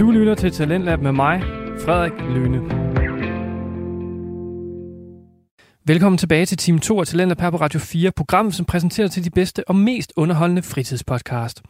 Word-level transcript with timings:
Du 0.00 0.10
lytter 0.10 0.34
til 0.34 0.50
Talentlab 0.52 1.00
med 1.00 1.12
mig, 1.12 1.42
Frederik 1.84 2.12
Lyne. 2.34 2.60
Velkommen 5.86 6.18
tilbage 6.18 6.46
til 6.46 6.58
Team 6.58 6.78
2 6.78 7.00
af 7.00 7.06
Talentlab 7.06 7.40
her 7.40 7.50
på 7.50 7.56
Radio 7.56 7.80
4, 7.80 8.12
programmet 8.16 8.54
som 8.54 8.66
præsenterer 8.66 9.08
til 9.08 9.24
de 9.24 9.30
bedste 9.30 9.68
og 9.68 9.76
mest 9.76 10.12
underholdende 10.16 10.62
fritidspodcast. 10.62 11.62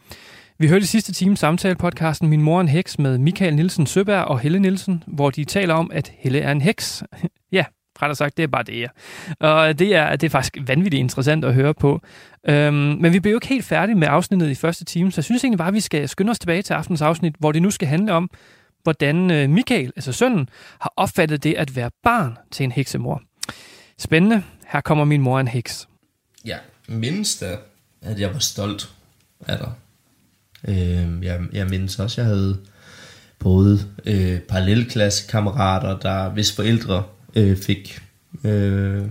Vi 0.59 0.67
hørte 0.67 0.83
i 0.83 0.85
sidste 0.85 1.13
time 1.13 1.37
samtale-podcasten 1.37 2.27
Min 2.27 2.41
mor 2.41 2.57
er 2.57 2.61
en 2.61 2.67
heks 2.67 2.99
med 2.99 3.17
Michael 3.17 3.55
Nielsen 3.55 3.85
Søberg 3.85 4.25
og 4.25 4.39
Helle 4.39 4.59
Nielsen, 4.59 5.03
hvor 5.07 5.29
de 5.29 5.45
taler 5.45 5.73
om, 5.73 5.91
at 5.93 6.13
Helle 6.17 6.39
er 6.39 6.51
en 6.51 6.61
heks. 6.61 7.03
ja, 7.51 7.65
rettere 8.01 8.15
sagt, 8.15 8.37
det 8.37 8.43
er 8.43 8.47
bare 8.47 8.63
det, 8.63 8.79
ja. 8.79 8.87
Og 9.39 9.79
det 9.79 9.95
er, 9.95 10.15
det 10.15 10.27
er 10.27 10.29
faktisk 10.29 10.57
vanvittigt 10.67 10.99
interessant 10.99 11.45
at 11.45 11.53
høre 11.53 11.73
på. 11.73 12.01
Øhm, 12.47 12.73
men 12.73 13.13
vi 13.13 13.19
blev 13.19 13.31
jo 13.31 13.37
ikke 13.37 13.47
helt 13.47 13.65
færdige 13.65 13.95
med 13.95 14.07
afsnittet 14.11 14.49
i 14.49 14.55
første 14.55 14.85
time, 14.85 15.11
så 15.11 15.19
jeg 15.19 15.25
synes 15.25 15.43
egentlig 15.43 15.57
bare, 15.57 15.67
at 15.67 15.73
vi 15.73 15.79
skal 15.79 16.09
skynde 16.09 16.31
os 16.31 16.39
tilbage 16.39 16.61
til 16.61 16.73
aftens 16.73 17.01
afsnit, 17.01 17.35
hvor 17.39 17.51
det 17.51 17.61
nu 17.61 17.71
skal 17.71 17.87
handle 17.87 18.13
om, 18.13 18.29
hvordan 18.83 19.31
øh, 19.31 19.49
Michael, 19.49 19.91
altså 19.95 20.11
sønnen, 20.11 20.49
har 20.79 20.93
opfattet 20.95 21.43
det 21.43 21.53
at 21.53 21.75
være 21.75 21.91
barn 22.03 22.37
til 22.51 22.63
en 22.63 22.71
heksemor. 22.71 23.21
Spændende. 23.97 24.43
Her 24.67 24.81
kommer 24.81 25.05
min 25.05 25.21
mor 25.21 25.39
en 25.39 25.47
heks. 25.47 25.87
Jeg 26.45 26.59
mindes 26.87 27.37
da, 27.37 27.57
at 28.01 28.19
jeg 28.19 28.33
var 28.33 28.39
stolt 28.39 28.89
af 29.47 29.57
dig. 29.57 29.71
Øh, 30.67 31.25
jeg, 31.25 31.39
jeg 31.53 31.67
mindes 31.67 31.99
også, 31.99 32.21
at 32.21 32.25
jeg 32.27 32.35
havde 32.35 32.57
både 33.39 33.79
øh, 34.05 34.39
parallelklassekammerater, 34.39 35.99
der 35.99 36.29
hvis 36.29 36.55
forældre 36.55 37.03
øh, 37.35 37.57
fik 37.57 38.01
øh, 38.43 39.05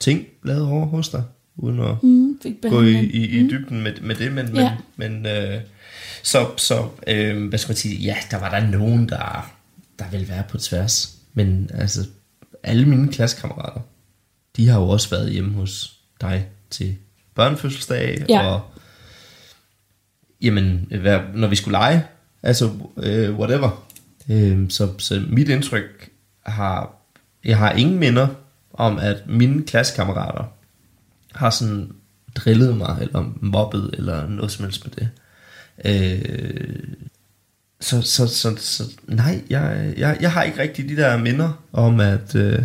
ting 0.00 0.26
lavet 0.44 0.62
over 0.62 0.86
hos 0.86 1.08
dig, 1.08 1.24
uden 1.56 1.80
at 1.80 2.02
Mm, 2.02 2.38
fik 2.42 2.54
gå 2.62 2.82
i, 2.82 2.92
i, 3.00 3.24
i 3.26 3.48
dybden 3.50 3.82
med, 3.82 4.00
med 4.00 4.14
det, 4.14 4.32
men, 4.32 4.56
Ja. 4.56 4.76
men, 4.96 5.22
men 5.22 5.26
øh, 5.26 5.60
så, 6.22 6.46
så 6.56 6.88
øh, 7.06 7.48
hvad 7.48 7.58
skal 7.58 7.70
man 7.70 7.76
sige, 7.76 7.96
ja, 7.96 8.16
der 8.30 8.36
var 8.38 8.50
der 8.60 8.66
nogen, 8.70 9.08
der, 9.08 9.52
der 9.98 10.10
ville 10.10 10.28
være 10.28 10.44
på 10.48 10.58
tværs, 10.58 11.16
men 11.34 11.70
altså, 11.74 12.06
alle 12.62 12.84
mine 12.86 13.12
klassekammerater, 13.12 13.80
de 14.56 14.68
har 14.68 14.80
jo 14.80 14.88
også 14.88 15.10
været 15.10 15.32
hjemme 15.32 15.54
hos 15.54 16.00
dig 16.20 16.46
til 16.70 16.96
børnefødselsdag, 17.34 18.24
Ja. 18.28 18.46
og 18.46 18.60
jamen, 20.42 20.86
hvad, 21.00 21.20
når 21.34 21.48
vi 21.48 21.56
skulle 21.56 21.72
lege, 21.78 22.04
altså 22.42 22.70
øh, 22.96 23.38
whatever. 23.38 23.84
Øh, 24.30 24.70
så, 24.70 24.98
så 24.98 25.22
mit 25.28 25.48
indtryk 25.48 26.10
har, 26.50 26.94
jeg 27.44 27.58
har 27.58 27.72
ingen 27.72 27.98
minder 27.98 28.28
om, 28.72 28.98
at 28.98 29.16
mine 29.26 29.62
klassekammerater 29.62 30.44
har 31.34 31.50
sådan 31.50 31.92
drillet 32.34 32.76
mig, 32.76 32.98
eller 33.00 33.32
mobbet, 33.40 33.90
eller 33.92 34.28
noget 34.28 34.50
som 34.50 34.64
helst 34.64 34.84
med 34.84 34.92
det. 34.92 35.08
Øh, 35.84 36.96
så, 37.80 38.02
så, 38.02 38.26
så, 38.26 38.56
så 38.56 38.82
nej, 39.06 39.42
jeg, 39.50 39.94
jeg, 39.96 40.18
jeg 40.20 40.32
har 40.32 40.42
ikke 40.42 40.58
rigtig 40.58 40.88
de 40.88 40.96
der 40.96 41.16
minder 41.16 41.62
om, 41.72 42.00
at, 42.00 42.34
øh, 42.34 42.62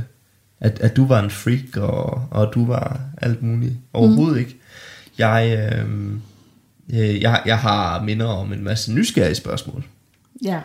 at, 0.60 0.80
at 0.80 0.96
du 0.96 1.06
var 1.06 1.24
en 1.24 1.30
freak, 1.30 1.78
og, 1.78 2.28
og 2.32 2.52
du 2.54 2.66
var 2.66 3.02
alt 3.18 3.44
muligt. 3.44 3.74
Overhovedet 3.94 4.34
mm. 4.34 4.40
ikke. 4.40 4.58
Jeg, 5.18 5.72
øh, 5.80 7.22
jeg, 7.22 7.42
jeg 7.46 7.60
har 7.60 8.04
minder 8.04 8.26
om 8.26 8.54
en 8.54 8.64
masse 8.64 8.94
nysgerrige 8.94 9.36
spørgsmål. 9.36 9.84
Ja. 10.44 10.62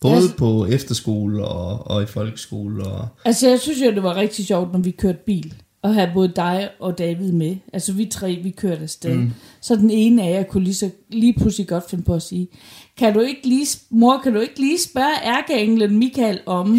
Både 0.00 0.14
Altså- 0.14 0.36
på 0.36 0.66
efterskole 0.66 1.44
og, 1.44 1.86
og 1.90 2.02
i 2.02 2.06
folkeskole. 2.06 2.84
Og, 2.86 3.08
Altså, 3.24 3.48
jeg 3.48 3.60
synes 3.60 3.80
jo, 3.80 3.90
det 3.90 4.02
var 4.02 4.16
rigtig 4.16 4.46
sjovt, 4.46 4.72
når 4.72 4.78
vi 4.80 4.90
kørte 4.90 5.18
bil, 5.26 5.54
og 5.82 5.94
have 5.94 6.10
både 6.14 6.32
dig 6.36 6.68
og 6.80 6.98
David 6.98 7.32
med. 7.32 7.56
Altså, 7.72 7.92
vi 7.92 8.06
tre, 8.06 8.40
vi 8.42 8.50
kørte 8.50 8.82
afsted. 8.82 9.14
Mm. 9.16 9.30
Så 9.60 9.76
den 9.76 9.90
ene 9.90 10.22
af 10.22 10.30
jer 10.30 10.42
kunne 10.42 10.64
lige, 10.64 10.74
så, 10.74 10.90
lige 11.08 11.32
pludselig 11.32 11.68
godt 11.68 11.90
finde 11.90 12.04
på 12.04 12.14
at 12.14 12.22
sige, 12.22 12.48
kan 12.96 13.14
du 13.14 13.20
ikke 13.20 13.48
lige, 13.48 13.66
mor, 13.90 14.20
kan 14.22 14.32
du 14.34 14.40
ikke 14.40 14.60
lige 14.60 14.78
spørge 14.80 15.36
ærkeenglen 15.36 15.98
Michael 15.98 16.40
om 16.46 16.74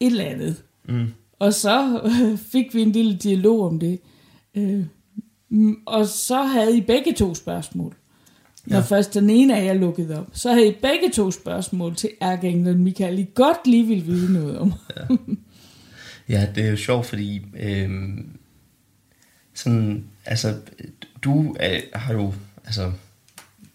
et 0.00 0.06
eller 0.06 0.24
andet? 0.24 0.56
Mm. 0.88 1.06
Og 1.38 1.54
så 1.54 2.00
øh, 2.04 2.38
fik 2.52 2.74
vi 2.74 2.82
en 2.82 2.92
lille 2.92 3.16
dialog 3.16 3.66
om 3.66 3.78
det. 3.78 4.00
Øh, 4.54 4.84
mm, 5.50 5.76
og 5.86 6.06
så 6.06 6.42
havde 6.42 6.76
I 6.76 6.80
begge 6.80 7.12
to 7.12 7.34
spørgsmål. 7.34 7.94
Når 8.68 8.76
Ja. 8.76 8.82
først 8.82 9.14
den 9.14 9.30
ene 9.30 9.56
af 9.60 9.64
jer 9.64 9.72
lukkede 9.74 10.18
op, 10.20 10.26
så 10.32 10.52
havde 10.52 10.68
I 10.68 10.74
begge 10.82 11.10
to 11.14 11.30
spørgsmål 11.30 11.96
til 11.96 12.10
ærkeenglen 12.22 12.84
Michael, 12.84 13.18
I 13.18 13.26
godt 13.34 13.66
lige 13.66 13.86
ville 13.86 14.04
vide 14.04 14.32
noget 14.32 14.58
om. 14.58 14.72
Ja, 16.28 16.48
det 16.54 16.64
er 16.64 16.70
jo 16.70 16.76
sjovt, 16.76 17.06
fordi 17.06 17.42
øhm, 17.60 18.28
sådan, 19.54 20.04
altså, 20.24 20.54
du 21.22 21.56
er, 21.60 21.80
har 21.94 22.12
jo, 22.14 22.34
altså, 22.64 22.92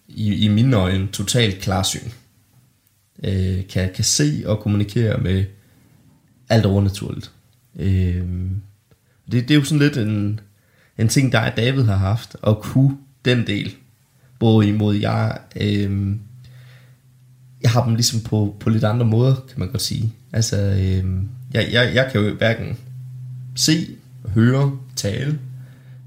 i, 0.07 0.35
i 0.45 0.47
mine 0.47 0.75
øjne, 0.77 1.07
totalt 1.07 1.61
klarsyn. 1.61 2.09
Øh, 3.23 3.67
kan, 3.67 3.93
kan 3.95 4.03
se 4.03 4.43
og 4.45 4.59
kommunikere 4.59 5.17
med 5.21 5.45
alt 6.49 6.65
overnaturligt. 6.65 7.31
Øhm, 7.75 8.61
det, 9.31 9.47
det 9.47 9.51
er 9.51 9.55
jo 9.55 9.63
sådan 9.63 9.79
lidt 9.79 9.97
en, 9.97 10.39
en 10.97 11.07
ting, 11.07 11.31
der 11.31 11.39
er 11.39 11.55
David 11.55 11.83
har 11.83 11.95
haft, 11.95 12.35
at 12.47 12.59
kunne 12.59 12.97
den 13.25 13.47
del. 13.47 13.75
Hvorimod 14.43 14.95
jeg, 14.95 15.37
øhm, 15.55 16.19
jeg 17.61 17.71
har 17.71 17.85
dem 17.85 17.95
ligesom 17.95 18.19
på, 18.19 18.55
på 18.59 18.69
lidt 18.69 18.83
andre 18.83 19.05
måder, 19.05 19.35
kan 19.35 19.59
man 19.59 19.71
godt 19.71 19.81
sige. 19.81 20.13
Altså, 20.33 20.57
øhm, 20.57 21.29
jeg, 21.53 21.67
jeg, 21.71 21.95
jeg 21.95 22.09
kan 22.11 22.21
jo 22.21 22.33
hverken 22.33 22.77
se, 23.55 23.87
høre, 24.33 24.71
tale 24.95 25.39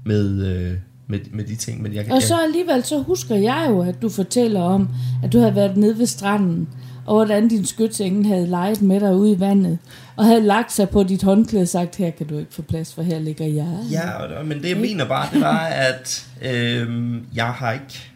med, 0.05 0.45
øh, 0.45 0.73
med, 1.07 1.19
med 1.31 1.43
de 1.43 1.55
ting, 1.55 1.81
men 1.81 1.93
jeg 1.93 2.05
kan... 2.05 2.13
Og 2.13 2.21
så 2.21 2.35
alligevel, 2.47 2.83
så 2.83 3.01
husker 3.01 3.35
jeg 3.35 3.65
jo, 3.69 3.81
at 3.81 4.01
du 4.01 4.09
fortæller 4.09 4.61
om, 4.61 4.89
at 5.23 5.33
du 5.33 5.39
havde 5.39 5.55
været 5.55 5.77
nede 5.77 5.97
ved 5.97 6.05
stranden, 6.05 6.67
og 7.05 7.15
hvordan 7.15 7.47
din 7.47 7.65
skytsengel 7.65 8.25
havde 8.25 8.47
leget 8.47 8.81
med 8.81 8.99
dig 8.99 9.15
ude 9.15 9.31
i 9.31 9.39
vandet, 9.39 9.77
og 10.15 10.25
havde 10.25 10.41
lagt 10.41 10.71
sig 10.71 10.89
på 10.89 11.03
dit 11.03 11.23
håndklæde 11.23 11.61
og 11.61 11.67
sagt, 11.67 11.95
her 11.95 12.09
kan 12.09 12.27
du 12.27 12.37
ikke 12.37 12.53
få 12.53 12.61
plads, 12.61 12.93
for 12.93 13.01
her 13.01 13.19
ligger 13.19 13.45
jeg. 13.45 13.79
Ja, 13.91 14.43
men 14.43 14.61
det 14.61 14.69
jeg 14.69 14.77
mener 14.77 15.07
bare, 15.07 15.27
det 15.33 15.41
var, 15.41 15.59
at 15.59 16.27
øhm, 16.41 17.25
jeg 17.35 17.45
har 17.45 17.71
ikke, 17.71 18.11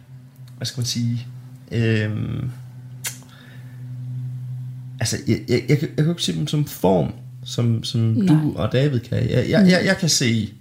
hvad 0.61 0.65
skal 0.65 0.79
man 0.79 0.85
sige, 0.85 1.27
øhm, 1.71 2.49
altså, 4.99 5.17
jeg, 5.27 5.39
jeg, 5.49 5.63
jeg, 5.69 5.77
jeg 5.81 5.89
kan 5.95 6.05
jo 6.05 6.11
ikke 6.11 6.23
se 6.23 6.35
dem 6.35 6.47
som 6.47 6.65
form, 6.65 7.13
som, 7.45 7.83
som 7.83 8.01
Nej. 8.01 8.27
du 8.27 8.53
og 8.55 8.71
David 8.71 8.99
kan. 8.99 9.17
Jeg, 9.17 9.49
jeg, 9.49 9.67
jeg, 9.69 9.81
jeg 9.85 9.97
kan 9.97 10.09
se, 10.09 10.53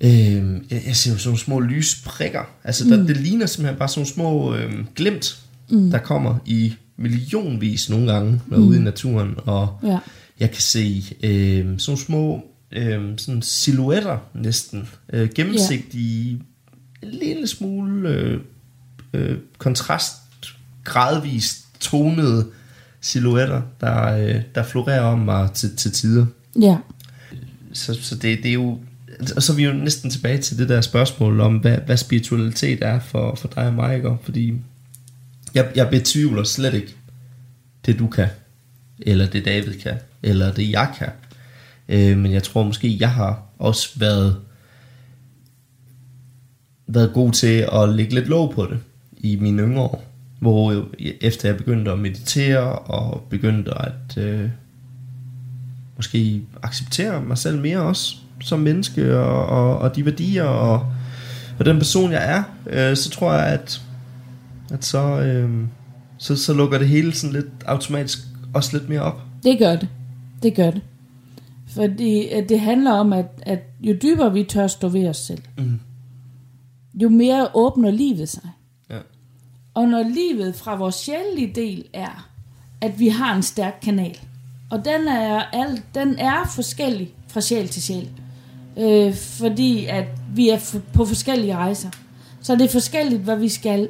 øhm, 0.00 0.66
jeg, 0.70 0.82
jeg 0.86 0.96
ser 0.96 1.12
jo 1.12 1.18
sådan 1.18 1.28
nogle 1.28 1.38
små 1.38 1.60
lysprikker, 1.60 2.42
altså 2.64 2.84
der, 2.88 2.96
det 3.06 3.16
ligner 3.16 3.46
simpelthen 3.46 3.78
bare 3.78 3.88
sådan 3.88 4.00
nogle 4.00 4.14
små 4.14 4.54
øhm, 4.54 4.86
glimt, 4.94 5.38
mm. 5.70 5.90
der 5.90 5.98
kommer 5.98 6.38
i 6.46 6.74
millionvis 6.96 7.90
nogle 7.90 8.12
gange, 8.12 8.40
når 8.46 8.58
mm. 8.58 8.64
ude 8.68 8.78
i 8.78 8.82
naturen, 8.82 9.34
og 9.36 9.78
Ja. 9.82 9.98
jeg 10.40 10.50
kan 10.50 10.62
se 10.62 11.04
øh, 11.22 11.66
sådan 11.78 11.98
små 11.98 12.44
øh, 12.72 13.00
sådan 13.16 13.42
silhuetter 13.42 14.18
næsten. 14.34 14.88
Øh, 15.12 15.28
gennemsigtige, 15.34 16.40
en 17.02 17.08
lille 17.08 17.46
smule 17.46 18.08
øh, 18.08 18.40
øh, 19.12 19.38
kontrast, 19.58 20.14
gradvist 20.84 21.66
tonede 21.80 22.46
silhuetter, 23.00 23.62
der, 23.80 24.16
øh, 24.16 24.42
der 24.54 24.62
florerer 24.62 25.00
om 25.00 25.18
mig 25.18 25.52
til, 25.52 25.76
til 25.76 25.92
tider. 25.92 26.26
Ja. 26.60 26.76
Så, 27.72 27.98
så 28.02 28.14
det, 28.14 28.38
det 28.42 28.48
er 28.48 28.52
jo... 28.52 28.78
Og 29.36 29.42
så 29.42 29.52
er 29.52 29.56
vi 29.56 29.64
jo 29.64 29.72
næsten 29.72 30.10
tilbage 30.10 30.38
til 30.38 30.58
det 30.58 30.68
der 30.68 30.80
spørgsmål 30.80 31.40
om, 31.40 31.56
hvad, 31.56 31.78
hvad 31.78 31.96
spiritualitet 31.96 32.78
er 32.82 33.00
for, 33.00 33.34
for 33.34 33.48
dig 33.48 33.66
og 33.66 33.74
mig, 33.74 33.96
ikke? 33.96 34.16
Fordi 34.22 34.54
jeg, 35.54 35.72
jeg 35.74 35.90
betvivler 35.90 36.44
slet 36.44 36.74
ikke 36.74 36.94
det, 37.86 37.98
du 37.98 38.06
kan, 38.06 38.28
eller 38.98 39.26
det 39.26 39.44
David 39.44 39.74
kan, 39.74 39.94
eller 40.22 40.52
det 40.52 40.70
jeg 40.70 40.92
kan. 40.98 41.08
Øh, 41.88 42.18
men 42.18 42.32
jeg 42.32 42.42
tror 42.42 42.62
måske, 42.62 42.96
jeg 43.00 43.10
har 43.10 43.42
også 43.58 43.98
været, 43.98 44.36
været 46.94 47.12
god 47.12 47.32
til 47.32 47.66
at 47.72 47.88
lægge 47.88 48.14
lidt 48.14 48.28
låg 48.28 48.50
på 48.54 48.66
det 48.70 48.78
i 49.18 49.36
mine 49.36 49.62
yngre 49.62 49.82
år. 49.82 50.04
Hvor 50.40 50.84
efter 51.20 51.48
jeg 51.48 51.56
begyndte 51.56 51.90
at 51.90 51.98
meditere 51.98 52.78
og 52.78 53.26
begyndte 53.30 53.70
at 53.78 54.16
øh, 54.16 54.48
måske 55.96 56.42
acceptere 56.62 57.22
mig 57.22 57.38
selv 57.38 57.60
mere 57.60 57.78
også 57.78 58.16
som 58.40 58.60
menneske 58.60 59.18
og, 59.18 59.46
og, 59.46 59.78
og 59.78 59.96
de 59.96 60.04
værdier 60.04 60.44
og, 60.44 60.86
og 61.58 61.64
den 61.64 61.78
person 61.78 62.12
jeg 62.12 62.30
er, 62.36 62.42
øh, 62.66 62.96
så 62.96 63.10
tror 63.10 63.32
jeg, 63.32 63.46
at, 63.46 63.82
at 64.72 64.84
så, 64.84 65.20
øh, 65.20 65.50
så, 66.18 66.36
så 66.36 66.54
lukker 66.54 66.78
det 66.78 66.88
hele 66.88 67.12
sådan 67.14 67.32
lidt 67.32 67.46
automatisk 67.66 68.18
også 68.54 68.76
lidt 68.76 68.88
mere 68.88 69.00
op. 69.00 69.20
Det 69.42 69.58
gør 69.58 69.76
det. 69.76 69.88
Det 70.42 70.54
gør 70.54 70.70
det. 70.70 70.80
Fordi 71.68 72.28
det 72.48 72.60
handler 72.60 72.92
om, 72.92 73.12
at, 73.12 73.26
at 73.42 73.58
jo 73.80 73.96
dybere 74.02 74.32
vi 74.32 74.44
tør 74.44 74.66
stå 74.66 74.88
ved 74.88 75.08
os 75.08 75.16
selv, 75.16 75.42
Mm. 75.58 75.78
Jo 76.94 77.08
mere 77.08 77.48
åbner 77.54 77.90
livet 77.90 78.28
sig. 78.28 78.48
Ja. 78.90 78.98
Og 79.74 79.88
når 79.88 80.02
livet 80.02 80.54
fra 80.54 80.76
vores 80.76 80.94
sjælelige 80.94 81.52
del 81.54 81.84
er, 81.92 82.28
at 82.80 82.98
vi 82.98 83.08
har 83.08 83.36
en 83.36 83.42
stærk 83.42 83.78
kanal, 83.82 84.18
og 84.70 84.84
den 84.84 85.08
er, 85.08 85.42
al, 85.42 85.82
den 85.94 86.18
er 86.18 86.50
forskellig 86.54 87.14
fra 87.28 87.40
sjæl 87.40 87.68
til 87.68 87.82
sjæl, 87.82 88.10
øh, 88.78 89.14
fordi 89.14 89.86
at 89.86 90.06
vi 90.34 90.48
er 90.48 90.80
på 90.94 91.04
forskellige 91.04 91.56
rejser. 91.56 91.90
Så 92.40 92.54
det 92.56 92.62
er 92.62 92.68
forskelligt, 92.68 93.22
hvad 93.22 93.36
vi 93.36 93.48
skal. 93.48 93.88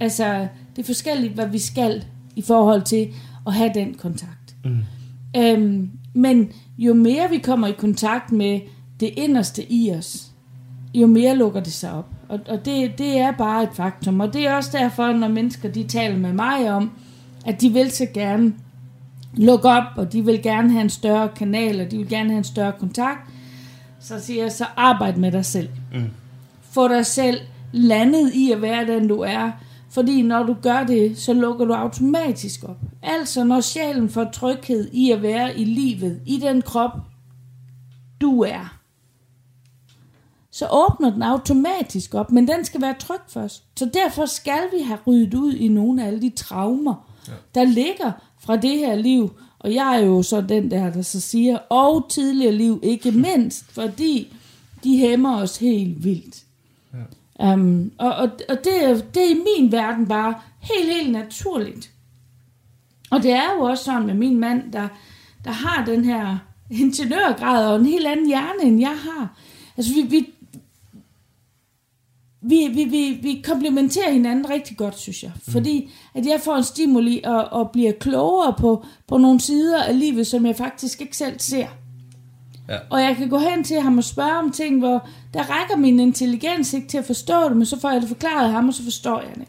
Altså, 0.00 0.48
Det 0.76 0.82
er 0.82 0.86
forskelligt, 0.86 1.34
hvad 1.34 1.46
vi 1.46 1.58
skal 1.58 2.04
i 2.36 2.42
forhold 2.42 2.82
til 2.82 3.12
at 3.46 3.52
have 3.54 3.70
den 3.74 3.94
kontakt. 3.94 4.56
Mm. 4.64 4.78
Øhm, 5.36 5.90
men 6.14 6.52
jo 6.78 6.94
mere 6.94 7.30
vi 7.30 7.38
kommer 7.38 7.66
i 7.66 7.72
kontakt 7.72 8.32
med 8.32 8.60
det 9.00 9.10
inderste 9.16 9.72
i 9.72 9.92
os, 9.92 10.30
jo 10.94 11.06
mere 11.06 11.36
lukker 11.36 11.60
det 11.60 11.72
sig 11.72 11.92
op. 11.92 12.06
Og, 12.28 12.40
og 12.48 12.64
det, 12.64 12.98
det 12.98 13.18
er 13.18 13.32
bare 13.32 13.62
et 13.62 13.68
faktum. 13.72 14.20
Og 14.20 14.32
det 14.32 14.46
er 14.46 14.54
også 14.54 14.70
derfor, 14.72 15.12
når 15.12 15.28
mennesker 15.28 15.68
de 15.68 15.84
taler 15.84 16.16
med 16.16 16.32
mig 16.32 16.72
om, 16.72 16.90
at 17.46 17.60
de 17.60 17.70
vil 17.70 17.90
så 17.90 18.06
gerne 18.14 18.54
lukke 19.36 19.68
op, 19.68 19.84
og 19.96 20.12
de 20.12 20.24
vil 20.24 20.42
gerne 20.42 20.70
have 20.70 20.82
en 20.82 20.90
større 20.90 21.28
kanal, 21.28 21.80
og 21.80 21.90
de 21.90 21.96
vil 21.96 22.08
gerne 22.08 22.28
have 22.28 22.38
en 22.38 22.44
større 22.44 22.72
kontakt, 22.72 23.20
så 24.00 24.20
siger 24.20 24.42
jeg, 24.42 24.52
så 24.52 24.64
arbejd 24.76 25.16
med 25.16 25.32
dig 25.32 25.44
selv. 25.44 25.68
Mm. 25.94 26.04
Få 26.62 26.88
dig 26.88 27.06
selv 27.06 27.40
landet 27.72 28.34
i 28.34 28.52
at 28.52 28.62
være 28.62 28.86
den, 28.86 29.08
du 29.08 29.20
er. 29.20 29.50
Fordi 29.90 30.22
når 30.22 30.42
du 30.42 30.56
gør 30.62 30.84
det, 30.84 31.18
så 31.18 31.32
lukker 31.32 31.64
du 31.64 31.72
automatisk 31.72 32.64
op. 32.64 32.80
Altså 33.02 33.44
når 33.44 33.60
sjælen 33.60 34.08
får 34.08 34.24
tryghed 34.24 34.88
i 34.92 35.10
at 35.10 35.22
være 35.22 35.58
i 35.58 35.64
livet, 35.64 36.20
i 36.26 36.36
den 36.36 36.62
krop, 36.62 36.90
du 38.20 38.40
er, 38.40 38.73
så 40.54 40.68
åbner 40.70 41.10
den 41.10 41.22
automatisk 41.22 42.14
op, 42.14 42.32
men 42.32 42.48
den 42.48 42.64
skal 42.64 42.80
være 42.80 42.94
tryg 42.98 43.20
først. 43.28 43.62
Så 43.78 43.90
derfor 43.94 44.26
skal 44.26 44.62
vi 44.72 44.82
have 44.82 44.98
ryddet 45.06 45.34
ud 45.34 45.54
i 45.54 45.68
nogle 45.68 46.02
af 46.02 46.06
alle 46.06 46.20
de 46.20 46.30
traumer, 46.30 47.10
ja. 47.28 47.32
der 47.54 47.64
ligger 47.64 48.12
fra 48.40 48.56
det 48.56 48.78
her 48.78 48.94
liv. 48.94 49.30
Og 49.58 49.74
jeg 49.74 49.96
er 49.96 50.04
jo 50.06 50.22
så 50.22 50.40
den 50.40 50.70
der, 50.70 50.92
der 50.92 51.02
så 51.02 51.20
siger, 51.20 51.58
og 51.58 52.06
tidligere 52.10 52.52
liv 52.52 52.80
ikke 52.82 53.10
mindst, 53.28 53.64
fordi 53.72 54.34
de 54.84 54.98
hæmmer 54.98 55.36
os 55.36 55.56
helt 55.56 56.04
vildt. 56.04 56.42
Ja. 57.38 57.52
Um, 57.52 57.92
og 57.98 58.14
og, 58.14 58.30
og 58.48 58.56
det, 58.64 59.04
det 59.14 59.24
er 59.24 59.30
i 59.30 59.44
min 59.58 59.72
verden 59.72 60.08
bare 60.08 60.34
helt, 60.60 60.94
helt 60.94 61.12
naturligt. 61.12 61.90
Og 63.10 63.22
det 63.22 63.32
er 63.32 63.54
jo 63.56 63.60
også 63.60 63.84
sådan 63.84 64.06
med 64.06 64.14
min 64.14 64.38
mand, 64.40 64.72
der, 64.72 64.88
der 65.44 65.50
har 65.50 65.84
den 65.84 66.04
her 66.04 66.38
ingeniørgrad 66.70 67.66
og 67.68 67.76
en 67.76 67.86
helt 67.86 68.06
anden 68.06 68.26
hjerne, 68.26 68.62
end 68.62 68.80
jeg 68.80 68.96
har. 69.04 69.38
Altså, 69.76 69.94
vi, 69.94 70.02
vi, 70.02 70.26
vi, 72.46 72.68
vi, 72.74 72.84
vi, 72.84 73.18
vi 73.22 73.42
komplementerer 73.44 74.12
hinanden 74.12 74.50
rigtig 74.50 74.76
godt, 74.76 74.98
synes 74.98 75.22
jeg. 75.22 75.32
Mm. 75.34 75.52
Fordi 75.52 75.90
at 76.14 76.26
jeg 76.26 76.40
får 76.40 76.56
en 76.56 76.64
stimuli 76.64 77.20
og, 77.24 77.44
og 77.44 77.70
bliver 77.70 77.92
klogere 77.92 78.54
på, 78.58 78.84
på 79.08 79.18
nogle 79.18 79.40
sider 79.40 79.82
af 79.82 79.98
livet, 79.98 80.26
som 80.26 80.46
jeg 80.46 80.56
faktisk 80.56 81.00
ikke 81.00 81.16
selv 81.16 81.40
ser. 81.40 81.66
Ja. 82.68 82.78
Og 82.90 83.02
jeg 83.02 83.16
kan 83.16 83.28
gå 83.28 83.38
hen 83.38 83.64
til 83.64 83.80
ham 83.80 83.98
og 83.98 84.04
spørge 84.04 84.38
om 84.38 84.52
ting, 84.52 84.78
hvor 84.78 85.08
der 85.34 85.42
rækker 85.42 85.76
min 85.76 86.00
intelligens 86.00 86.72
ikke 86.72 86.88
til 86.88 86.98
at 86.98 87.04
forstå 87.04 87.48
det, 87.48 87.56
men 87.56 87.66
så 87.66 87.80
får 87.80 87.90
jeg 87.90 88.00
det 88.00 88.08
forklaret 88.08 88.46
af 88.46 88.52
ham, 88.52 88.68
og 88.68 88.74
så 88.74 88.82
forstår 88.82 89.20
jeg 89.20 89.34
det. 89.34 89.46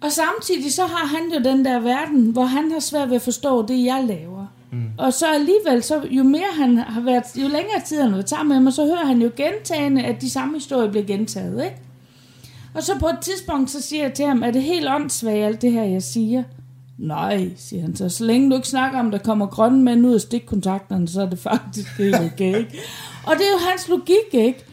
Og 0.00 0.12
samtidig 0.12 0.72
så 0.72 0.86
har 0.86 1.06
han 1.06 1.32
jo 1.34 1.50
den 1.50 1.64
der 1.64 1.80
verden, 1.80 2.30
hvor 2.30 2.44
han 2.44 2.72
har 2.72 2.80
svært 2.80 3.08
ved 3.08 3.16
at 3.16 3.22
forstå 3.22 3.66
det, 3.66 3.84
jeg 3.84 4.04
laver. 4.04 4.41
Mm. 4.72 4.84
Og 4.98 5.12
så 5.12 5.26
alligevel, 5.26 5.82
så 5.82 6.02
jo 6.10 6.22
mere 6.22 6.52
han 6.52 6.76
har 6.76 7.00
været, 7.00 7.24
jo 7.36 7.48
længere 7.48 7.80
tid 7.86 8.00
han 8.00 8.08
har 8.08 8.16
været 8.16 8.28
sammen 8.28 8.56
med 8.56 8.64
mig, 8.64 8.72
så 8.72 8.84
hører 8.84 9.06
han 9.06 9.22
jo 9.22 9.30
gentagende, 9.36 10.02
at 10.02 10.20
de 10.20 10.30
samme 10.30 10.54
historier 10.54 10.90
bliver 10.90 11.06
gentaget, 11.06 11.64
ikke? 11.64 11.76
Og 12.74 12.82
så 12.82 12.92
på 13.00 13.06
et 13.06 13.18
tidspunkt, 13.20 13.70
så 13.70 13.82
siger 13.82 14.02
jeg 14.02 14.12
til 14.12 14.24
ham, 14.24 14.42
er 14.42 14.50
det 14.50 14.62
helt 14.62 14.88
åndssvagt, 14.88 15.36
alt 15.36 15.62
det 15.62 15.72
her, 15.72 15.82
jeg 15.82 16.02
siger? 16.02 16.42
Nej, 16.98 17.50
siger 17.56 17.82
han 17.82 17.96
så. 17.96 18.08
Så 18.08 18.24
længe 18.24 18.50
du 18.50 18.56
ikke 18.56 18.68
snakker 18.68 18.98
om, 18.98 19.10
der 19.10 19.18
kommer 19.18 19.46
grønne 19.46 19.82
mænd 19.82 20.06
ud 20.06 20.14
af 20.14 20.20
stikkontakterne, 20.20 21.08
så 21.08 21.22
er 21.22 21.26
det 21.26 21.38
faktisk 21.38 21.98
helt 21.98 22.16
okay, 22.16 22.58
ikke? 22.58 22.78
Og 23.26 23.32
det 23.32 23.42
er 23.42 23.52
jo 23.52 23.70
hans 23.70 23.88
logik, 23.88 24.32
ikke? 24.32 24.64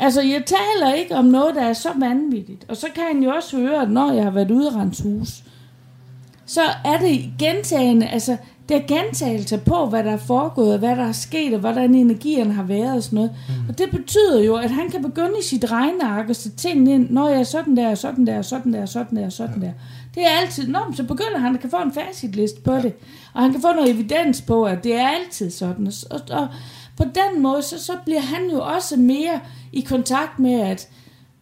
Altså, 0.00 0.22
jeg 0.22 0.42
taler 0.46 0.94
ikke 0.94 1.16
om 1.16 1.24
noget, 1.24 1.54
der 1.54 1.62
er 1.62 1.72
så 1.72 1.88
vanvittigt. 1.96 2.64
Og 2.68 2.76
så 2.76 2.86
kan 2.94 3.04
han 3.12 3.22
jo 3.22 3.30
også 3.30 3.56
høre, 3.56 3.82
at 3.82 3.90
når 3.90 4.12
jeg 4.12 4.24
har 4.24 4.30
været 4.30 4.50
ude 4.50 4.68
af 4.68 5.02
hus, 5.02 5.42
så 6.46 6.60
er 6.84 6.98
det 6.98 7.32
gentagende, 7.38 8.08
altså, 8.08 8.36
det 8.68 8.76
er 8.76 8.86
gentagelser 8.86 9.56
på, 9.56 9.86
hvad 9.86 10.04
der 10.04 10.10
er 10.10 10.16
foregået, 10.16 10.78
hvad 10.78 10.96
der 10.96 11.04
er 11.04 11.12
sket, 11.12 11.54
og 11.54 11.60
hvordan 11.60 11.94
energien 11.94 12.50
har 12.50 12.62
været 12.62 12.96
og 12.96 13.02
sådan 13.02 13.16
noget. 13.16 13.30
Mm. 13.48 13.68
Og 13.68 13.78
det 13.78 13.90
betyder 13.90 14.42
jo, 14.44 14.56
at 14.56 14.70
han 14.70 14.90
kan 14.90 15.02
begynde 15.02 15.34
i 15.40 15.42
sit 15.42 15.72
regneark 15.72 16.28
og 16.28 16.36
sætte 16.36 16.58
tingene 16.58 16.94
ind, 16.94 17.10
når 17.10 17.28
jeg 17.28 17.40
er 17.40 17.44
sådan 17.44 17.76
der, 17.76 17.94
sådan 17.94 18.26
der, 18.26 18.42
sådan 18.42 18.72
der, 18.72 18.86
sådan 18.86 19.16
der, 19.16 19.28
sådan 19.28 19.62
der. 19.62 19.72
Det 20.14 20.22
er 20.22 20.28
altid, 20.42 20.68
nå, 20.68 20.78
så 20.94 21.02
begynder 21.04 21.38
han, 21.38 21.54
at 21.54 21.60
kan 21.60 21.70
få 21.70 21.76
en 21.76 21.92
facitliste 21.92 22.60
på 22.60 22.76
det, 22.76 22.94
og 23.34 23.42
han 23.42 23.52
kan 23.52 23.60
få 23.60 23.72
noget 23.72 23.90
evidens 23.90 24.42
på, 24.42 24.64
at 24.64 24.84
det 24.84 24.94
er 24.94 25.08
altid 25.08 25.50
sådan. 25.50 25.86
Og, 25.86 25.92
og, 26.10 26.20
og 26.40 26.48
på 26.96 27.04
den 27.04 27.42
måde, 27.42 27.62
så, 27.62 27.84
så 27.84 27.92
bliver 28.04 28.20
han 28.20 28.50
jo 28.52 28.60
også 28.60 28.96
mere 28.96 29.40
i 29.72 29.80
kontakt 29.80 30.38
med, 30.38 30.60
at 30.60 30.88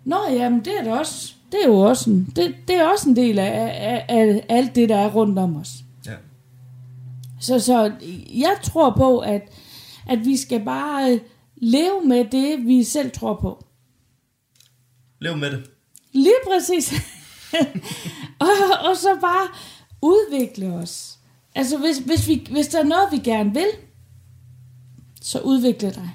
nå, 0.05 0.17
jamen, 0.31 0.59
det 0.61 0.73
er 0.81 0.85
det 0.85 0.93
også, 0.93 1.33
det 1.53 1.59
er 1.65 1.69
jo 1.69 1.79
også 1.79 2.11
en, 2.11 2.33
det, 2.37 2.55
det 2.69 2.77
er 2.77 2.87
også 2.87 3.09
en 3.09 3.17
del 3.17 3.39
af, 3.39 3.75
af, 3.81 4.05
af 4.09 4.45
alt 4.49 4.75
det, 4.75 4.89
der 4.89 4.97
er 4.97 5.11
rundt 5.11 5.39
om 5.39 5.57
os. 5.57 5.69
Så, 7.41 7.59
så 7.59 7.93
jeg 8.35 8.57
tror 8.63 8.95
på, 8.97 9.19
at, 9.19 9.43
at 10.07 10.25
vi 10.25 10.37
skal 10.37 10.65
bare 10.65 11.21
leve 11.57 12.05
med 12.05 12.25
det, 12.25 12.67
vi 12.67 12.85
selv 12.85 13.11
tror 13.11 13.35
på. 13.41 13.65
Lev 15.19 15.37
med 15.37 15.51
det. 15.51 15.71
Lige 16.13 16.35
præcis. 16.47 16.93
og, 18.41 18.49
og 18.89 18.97
så 18.97 19.19
bare 19.21 19.49
udvikle 20.03 20.73
os. 20.73 21.19
Altså, 21.55 21.79
hvis, 21.79 21.99
hvis, 21.99 22.29
vi, 22.29 22.47
hvis 22.51 22.69
der 22.69 22.79
er 22.79 22.85
noget, 22.85 23.09
vi 23.13 23.19
gerne 23.19 23.55
vil, 23.55 23.67
så 25.21 25.41
udvikle 25.41 25.91
dig. 25.91 26.11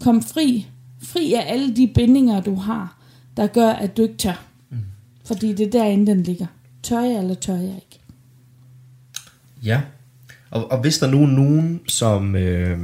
Kom 0.00 0.22
fri. 0.22 0.66
Fri 1.02 1.32
af 1.32 1.44
alle 1.46 1.76
de 1.76 1.92
bindinger, 1.94 2.40
du 2.40 2.54
har, 2.54 2.98
der 3.36 3.46
gør, 3.46 3.68
at 3.68 3.96
du 3.96 4.02
ikke 4.02 4.16
tør. 4.16 4.44
Mm. 4.70 4.78
Fordi 5.24 5.52
det 5.52 5.66
er 5.66 5.70
derinde, 5.70 6.06
den 6.06 6.22
ligger. 6.22 6.46
Tør 6.82 7.00
jeg, 7.00 7.18
eller 7.18 7.34
tør 7.34 7.56
jeg 7.56 7.74
ikke? 7.74 8.00
Ja, 9.64 9.82
og, 10.52 10.70
og 10.70 10.80
hvis 10.80 10.98
der 10.98 11.10
nu 11.10 11.22
er 11.22 11.26
nogen, 11.26 11.80
som 11.86 12.36
øh, 12.36 12.78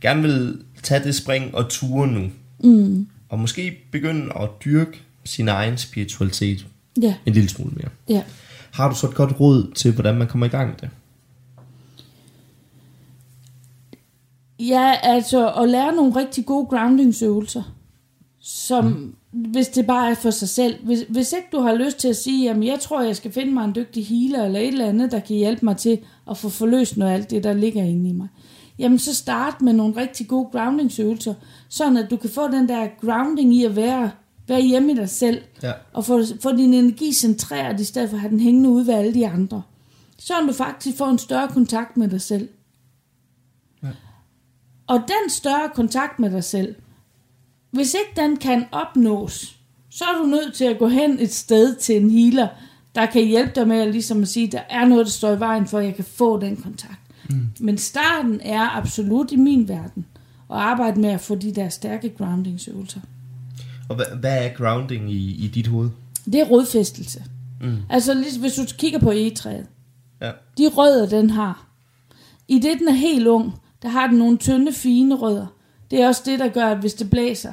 gerne 0.00 0.22
vil 0.22 0.62
tage 0.82 1.04
det 1.04 1.14
spring 1.14 1.54
og 1.54 1.68
ture 1.68 2.06
nu, 2.06 2.30
mm. 2.64 3.08
og 3.28 3.38
måske 3.38 3.78
begynde 3.92 4.32
at 4.40 4.48
dyrke 4.64 5.02
sin 5.24 5.48
egen 5.48 5.78
spiritualitet 5.78 6.66
ja. 7.02 7.14
en 7.26 7.32
lille 7.32 7.48
smule 7.48 7.72
mere. 7.76 7.88
Ja. 8.08 8.22
Har 8.70 8.88
du 8.88 8.94
så 8.94 9.08
et 9.08 9.14
godt 9.14 9.40
råd 9.40 9.72
til, 9.74 9.92
hvordan 9.92 10.14
man 10.14 10.28
kommer 10.28 10.46
i 10.46 10.50
gang 10.50 10.68
med 10.68 10.76
det? 10.80 10.90
Ja, 14.60 14.94
altså 15.02 15.52
at 15.52 15.68
lære 15.68 15.92
nogle 15.96 16.16
rigtig 16.16 16.46
gode 16.46 16.66
groundingsøvelser, 16.66 17.62
som 18.48 18.84
mm 18.84 19.14
hvis 19.32 19.68
det 19.68 19.86
bare 19.86 20.10
er 20.10 20.14
for 20.14 20.30
sig 20.30 20.48
selv. 20.48 20.84
Hvis, 20.84 21.04
hvis 21.08 21.32
ikke 21.32 21.48
du 21.52 21.60
har 21.60 21.74
lyst 21.74 21.98
til 21.98 22.08
at 22.08 22.16
sige, 22.16 22.50
at 22.50 22.64
jeg 22.64 22.80
tror, 22.80 23.02
jeg 23.02 23.16
skal 23.16 23.32
finde 23.32 23.52
mig 23.52 23.64
en 23.64 23.74
dygtig 23.74 24.06
healer 24.06 24.44
eller 24.44 24.60
et 24.60 24.68
eller 24.68 24.88
andet, 24.88 25.12
der 25.12 25.20
kan 25.20 25.36
hjælpe 25.36 25.64
mig 25.64 25.76
til 25.76 25.98
at 26.30 26.36
få 26.36 26.48
forløst 26.48 26.96
noget 26.96 27.12
af 27.12 27.16
alt 27.16 27.30
det, 27.30 27.44
der 27.44 27.52
ligger 27.52 27.82
inde 27.82 28.08
i 28.08 28.12
mig. 28.12 28.28
Jamen 28.78 28.98
så 28.98 29.14
start 29.14 29.62
med 29.62 29.72
nogle 29.72 29.96
rigtig 29.96 30.28
gode 30.28 30.48
groundingsøvelser, 30.52 31.34
sådan 31.68 31.96
at 31.96 32.10
du 32.10 32.16
kan 32.16 32.30
få 32.30 32.48
den 32.48 32.68
der 32.68 32.88
grounding 33.00 33.54
i 33.54 33.64
at 33.64 33.76
være, 33.76 34.10
være 34.48 34.62
hjemme 34.62 34.92
i 34.92 34.94
dig 34.94 35.08
selv, 35.08 35.42
ja. 35.62 35.72
og 35.92 36.04
få, 36.04 36.22
få 36.42 36.56
din 36.56 36.74
energi 36.74 37.12
centreret, 37.12 37.80
i 37.80 37.84
stedet 37.84 38.10
for 38.10 38.16
at 38.16 38.20
have 38.20 38.30
den 38.30 38.40
hængende 38.40 38.68
ude 38.68 38.86
ved 38.86 38.94
alle 38.94 39.14
de 39.14 39.28
andre. 39.28 39.62
Så 40.18 40.34
du 40.46 40.52
faktisk 40.52 40.96
får 40.96 41.06
en 41.06 41.18
større 41.18 41.48
kontakt 41.48 41.96
med 41.96 42.08
dig 42.08 42.20
selv. 42.20 42.48
Ja. 43.82 43.88
Og 44.86 44.98
den 44.98 45.30
større 45.30 45.70
kontakt 45.74 46.18
med 46.18 46.30
dig 46.30 46.44
selv, 46.44 46.74
hvis 47.70 47.94
ikke 47.94 48.20
den 48.20 48.36
kan 48.36 48.64
opnås, 48.72 49.56
så 49.90 50.04
er 50.04 50.22
du 50.22 50.26
nødt 50.26 50.54
til 50.54 50.64
at 50.64 50.78
gå 50.78 50.88
hen 50.88 51.20
et 51.20 51.34
sted 51.34 51.76
til 51.76 51.96
en 51.96 52.10
healer, 52.10 52.48
der 52.94 53.06
kan 53.06 53.24
hjælpe 53.24 53.52
dig 53.54 53.68
med 53.68 53.76
at, 53.80 53.92
ligesom 53.92 54.22
at 54.22 54.28
sige, 54.28 54.46
der 54.46 54.60
er 54.70 54.84
noget, 54.84 55.06
der 55.06 55.12
står 55.12 55.32
i 55.32 55.40
vejen 55.40 55.66
for, 55.66 55.78
at 55.78 55.84
jeg 55.84 55.94
kan 55.94 56.04
få 56.04 56.40
den 56.40 56.56
kontakt. 56.56 57.00
Mm. 57.30 57.48
Men 57.60 57.78
starten 57.78 58.40
er 58.40 58.76
absolut 58.76 59.32
i 59.32 59.36
min 59.36 59.68
verden 59.68 60.06
at 60.50 60.56
arbejde 60.56 61.00
med 61.00 61.10
at 61.10 61.20
få 61.20 61.34
de 61.34 61.54
der 61.54 61.68
stærke 61.68 62.08
groundingsøvelser. 62.18 63.00
Og 63.88 63.96
hvad, 63.96 64.06
hvad 64.20 64.44
er 64.44 64.54
grounding 64.54 65.12
i, 65.12 65.44
i 65.44 65.48
dit 65.48 65.66
hoved? 65.66 65.90
Det 66.24 66.34
er 66.34 66.44
rodfæstelse. 66.44 67.24
Mm. 67.60 67.76
Altså 67.90 68.14
ligesom 68.14 68.40
hvis 68.40 68.54
du 68.54 68.62
kigger 68.78 68.98
på 68.98 69.10
egetræet. 69.10 69.66
Ja. 70.20 70.30
De 70.58 70.68
rødder, 70.68 71.08
den 71.08 71.30
har. 71.30 71.66
I 72.48 72.58
det, 72.58 72.78
den 72.78 72.88
er 72.88 72.92
helt 72.92 73.26
ung, 73.26 73.54
der 73.82 73.88
har 73.88 74.06
den 74.06 74.18
nogle 74.18 74.38
tynde, 74.38 74.72
fine 74.72 75.14
rødder. 75.14 75.46
Det 75.90 76.02
er 76.02 76.06
også 76.06 76.22
det, 76.24 76.38
der 76.38 76.48
gør, 76.48 76.66
at 76.66 76.78
hvis 76.78 76.94
det 76.94 77.10
blæser, 77.10 77.52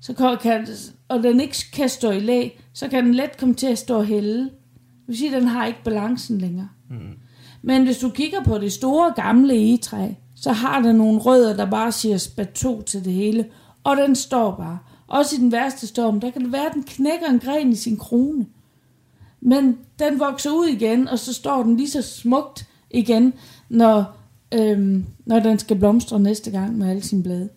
så 0.00 0.36
kan, 0.42 0.66
og 1.08 1.22
den 1.22 1.40
ikke 1.40 1.56
kan 1.72 1.88
stå 1.88 2.10
i 2.10 2.20
lag, 2.20 2.60
så 2.72 2.88
kan 2.88 3.04
den 3.04 3.14
let 3.14 3.38
komme 3.38 3.54
til 3.54 3.66
at 3.66 3.78
stå 3.78 3.96
og 3.96 4.06
hælde. 4.06 4.38
Det 4.40 4.50
vil 5.06 5.18
sige, 5.18 5.36
at 5.36 5.42
den 5.42 5.48
har 5.48 5.66
ikke 5.66 5.84
balancen 5.84 6.38
længere. 6.38 6.68
Mm. 6.90 6.96
Men 7.62 7.84
hvis 7.84 7.98
du 7.98 8.10
kigger 8.10 8.44
på 8.44 8.58
det 8.58 8.72
store 8.72 9.12
gamle 9.16 9.54
egetræ, 9.54 10.08
så 10.36 10.52
har 10.52 10.82
den 10.82 10.96
nogle 10.96 11.20
rødder, 11.20 11.56
der 11.56 11.70
bare 11.70 11.92
siger 11.92 12.18
spato 12.18 12.82
til 12.82 13.04
det 13.04 13.12
hele, 13.12 13.46
og 13.84 13.96
den 13.96 14.16
står 14.16 14.56
bare. 14.56 14.78
Også 15.06 15.36
i 15.36 15.38
den 15.38 15.52
værste 15.52 15.86
storm, 15.86 16.20
der 16.20 16.30
kan 16.30 16.42
det 16.44 16.52
være, 16.52 16.66
at 16.66 16.74
den 16.74 16.82
knækker 16.82 17.26
en 17.26 17.38
gren 17.38 17.72
i 17.72 17.74
sin 17.74 17.96
krone. 17.96 18.46
Men 19.40 19.78
den 19.98 20.20
vokser 20.20 20.50
ud 20.50 20.66
igen, 20.66 21.08
og 21.08 21.18
så 21.18 21.34
står 21.34 21.62
den 21.62 21.76
lige 21.76 21.90
så 21.90 22.02
smukt 22.02 22.68
igen, 22.90 23.32
når 23.68 24.19
øhm, 24.52 25.04
når 25.26 25.40
den 25.40 25.58
skal 25.58 25.78
blomstre 25.78 26.20
næste 26.20 26.50
gang 26.50 26.78
med 26.78 26.90
alle 26.90 27.02
sine 27.02 27.22
blade. 27.22 27.48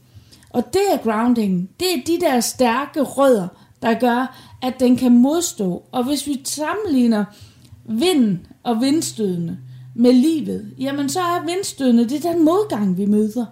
Og 0.49 0.63
det 0.73 0.81
er 0.93 0.97
grounding. 0.97 1.69
Det 1.79 1.87
er 1.87 2.01
de 2.07 2.25
der 2.25 2.39
stærke 2.39 3.01
rødder, 3.01 3.47
der 3.81 3.99
gør, 3.99 4.37
at 4.61 4.73
den 4.79 4.95
kan 4.95 5.11
modstå. 5.11 5.83
Og 5.91 6.03
hvis 6.03 6.27
vi 6.27 6.41
sammenligner 6.43 7.25
vind 7.85 8.39
og 8.63 8.81
vindstødene 8.81 9.59
med 9.95 10.13
livet, 10.13 10.73
jamen 10.79 11.09
så 11.09 11.19
er 11.19 11.45
vindstødene, 11.45 12.09
det 12.09 12.25
er 12.25 12.31
den 12.31 12.45
modgang, 12.45 12.97
vi 12.97 13.05
møder. 13.05 13.45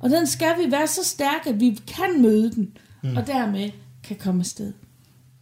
Og 0.00 0.10
den 0.10 0.26
skal 0.26 0.54
vi 0.64 0.70
være 0.72 0.86
så 0.86 1.04
stærke, 1.04 1.50
at 1.50 1.60
vi 1.60 1.80
kan 1.86 2.22
møde 2.22 2.50
den, 2.50 2.76
mm. 3.02 3.16
og 3.16 3.26
dermed 3.26 3.70
kan 4.02 4.16
komme 4.16 4.40
afsted 4.40 4.72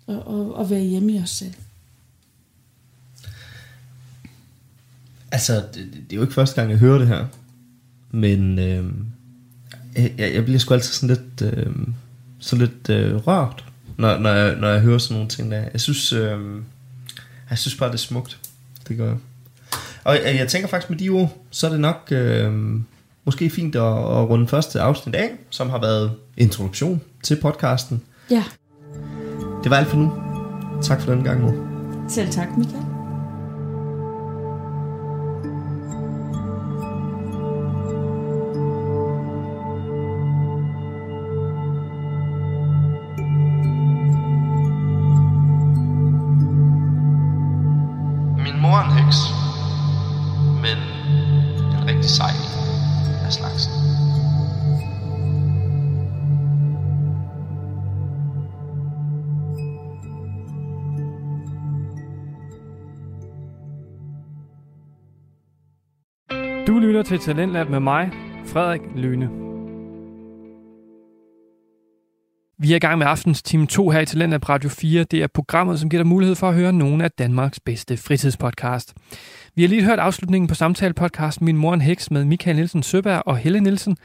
og, 0.07 0.19
og, 0.27 0.55
og 0.55 0.71
være 0.71 0.81
hjemme 0.81 1.13
i 1.13 1.19
os 1.19 1.31
selv. 1.31 1.55
Altså, 5.35 5.53
det, 5.55 5.75
det 5.75 6.13
er 6.13 6.17
jo 6.17 6.23
ikke 6.23 6.35
første 6.35 6.55
gang, 6.61 6.71
jeg 6.71 6.79
hører 6.79 6.99
det 6.99 7.07
her. 7.09 7.25
Men 8.11 8.59
øh, 8.59 8.85
jeg, 10.19 10.35
jeg 10.35 10.45
bliver 10.45 10.59
sgu 10.59 10.75
altid 10.75 10.93
sådan 10.93 11.17
lidt, 11.17 11.53
øh, 11.53 11.67
sådan 12.39 12.67
lidt 12.67 12.91
øh, 12.91 13.17
rørt, 13.27 13.65
når, 13.97 14.19
når, 14.19 14.31
jeg, 14.31 14.57
når 14.57 14.69
jeg 14.69 14.81
hører 14.81 14.99
sådan 14.99 15.15
nogle 15.15 15.29
ting 15.29 15.51
der. 15.51 15.65
Jeg 15.73 15.81
synes, 15.81 16.13
øh, 16.13 16.39
jeg 17.51 17.59
synes 17.59 17.75
bare, 17.77 17.89
det 17.89 17.95
er 17.95 17.99
smukt. 17.99 18.39
Det 18.89 18.97
gør 18.97 19.07
jeg. 19.07 19.17
Og 20.05 20.15
jeg, 20.15 20.37
jeg 20.39 20.49
tænker 20.49 20.69
faktisk 20.69 20.91
med 20.91 20.99
de 20.99 21.09
ord, 21.09 21.37
så 21.51 21.67
er 21.67 21.71
det 21.71 21.81
nok 21.81 22.09
øh, 22.11 22.53
måske 23.25 23.51
fint 23.51 23.77
at, 23.77 23.83
at 23.83 24.29
runde 24.31 24.49
første 24.49 24.81
afsnit 24.81 25.15
af, 25.15 25.31
som 25.51 25.71
har 25.71 25.81
været 25.81 26.13
introduktion 26.37 27.01
til 27.23 27.37
podcasten. 27.43 28.03
Ja, 28.31 28.45
Det 29.63 29.71
var 29.71 29.77
alt 29.77 29.89
for 29.89 29.97
nu. 29.97 30.13
Tak 30.83 31.01
for 31.03 31.13
den 31.13 31.25
gang 31.25 31.41
nu. 31.41 31.69
selv 32.09 32.31
tak, 32.31 32.59
Michael. 32.59 32.84
Til 67.19 67.21
Talentlab 67.21 67.71
med 67.71 67.81
mig, 67.81 68.11
Frederik 68.45 68.81
Lyne. 68.97 69.31
Vi 72.59 72.73
er 72.73 72.77
i 72.77 72.79
gang 72.79 72.99
med 72.99 73.07
aftens 73.07 73.43
time 73.43 73.67
2 73.67 73.91
her 73.91 74.01
i 74.01 74.07
Talentlab 74.07 74.49
Radio 74.49 74.69
4. 74.69 75.05
Det 75.05 75.23
er 75.23 75.27
programmet, 75.27 75.81
som 75.81 75.91
giver 75.91 76.03
dig 76.03 76.09
mulighed 76.09 76.37
for 76.37 76.49
at 76.49 76.55
høre 76.55 76.73
nogle 76.73 77.05
af 77.05 77.11
Danmarks 77.11 77.61
bedste 77.61 77.97
fritidspodcast. 77.97 78.95
Vi 79.55 79.63
har 79.63 79.69
lige 79.69 79.85
hørt 79.85 79.99
afslutningen 79.99 80.49
på 80.49 80.55
samtalepodcasten 80.55 81.45
Min 81.45 81.57
mor 81.57 81.75
en 81.75 81.81
heks 81.81 82.11
med 82.11 82.25
Michael 82.25 82.57
Nielsen 82.57 82.83
Søberg 82.83 83.23
og 83.27 83.37
Helle 83.37 83.61
Nielsen. 83.61 83.97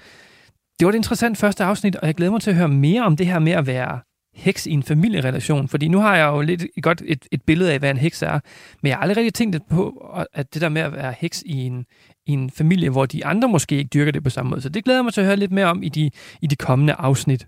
Det 0.79 0.85
var 0.85 0.89
et 0.89 0.95
interessant 0.95 1.37
første 1.37 1.63
afsnit, 1.63 1.95
og 1.95 2.07
jeg 2.07 2.15
glæder 2.15 2.31
mig 2.31 2.41
til 2.41 2.49
at 2.49 2.55
høre 2.55 2.67
mere 2.67 3.03
om 3.03 3.17
det 3.17 3.27
her 3.27 3.39
med 3.39 3.51
at 3.51 3.67
være 3.67 3.99
heks 4.39 4.65
i 4.65 4.71
en 4.71 4.83
familierelation. 4.83 5.67
Fordi 5.67 5.87
nu 5.87 5.99
har 5.99 6.15
jeg 6.15 6.27
jo 6.27 6.41
lidt 6.41 6.65
godt 6.81 7.01
et, 7.05 7.27
et 7.31 7.41
billede 7.41 7.73
af, 7.73 7.79
hvad 7.79 7.91
en 7.91 7.97
heks 7.97 8.21
er. 8.21 8.39
Men 8.81 8.89
jeg 8.89 8.95
har 8.97 9.01
aldrig 9.01 9.17
rigtig 9.17 9.33
tænkt 9.33 9.57
på, 9.69 10.13
at 10.33 10.53
det 10.53 10.61
der 10.61 10.69
med 10.69 10.81
at 10.81 10.93
være 10.93 11.13
heks 11.17 11.43
i 11.45 11.65
en, 11.65 11.85
i 12.27 12.31
en 12.31 12.49
familie, 12.49 12.89
hvor 12.89 13.05
de 13.05 13.25
andre 13.25 13.47
måske 13.47 13.77
ikke 13.77 13.89
dyrker 13.93 14.11
det 14.11 14.23
på 14.23 14.29
samme 14.29 14.49
måde. 14.49 14.61
Så 14.61 14.69
det 14.69 14.83
glæder 14.83 14.99
jeg 14.99 15.03
mig 15.03 15.13
til 15.13 15.21
at 15.21 15.27
høre 15.27 15.37
lidt 15.37 15.51
mere 15.51 15.65
om 15.65 15.83
i 15.83 15.89
de, 15.89 16.11
i 16.41 16.47
de 16.47 16.55
kommende 16.55 16.93
afsnit. 16.93 17.47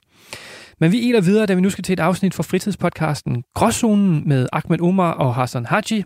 Men 0.80 0.92
vi 0.92 1.10
eler 1.10 1.22
videre, 1.22 1.46
da 1.46 1.54
vi 1.54 1.62
nu 1.62 1.70
skal 1.70 1.84
til 1.84 1.94
et 1.94 2.00
afsnit 2.00 2.34
fra 2.34 2.44
fritidspodcasten 2.44 3.44
Gråzonen 3.56 4.24
med 4.26 4.48
Ahmed 4.54 4.82
Omar 4.82 5.12
og 5.12 5.36
Hassan 5.36 5.66
Haji. 5.66 6.04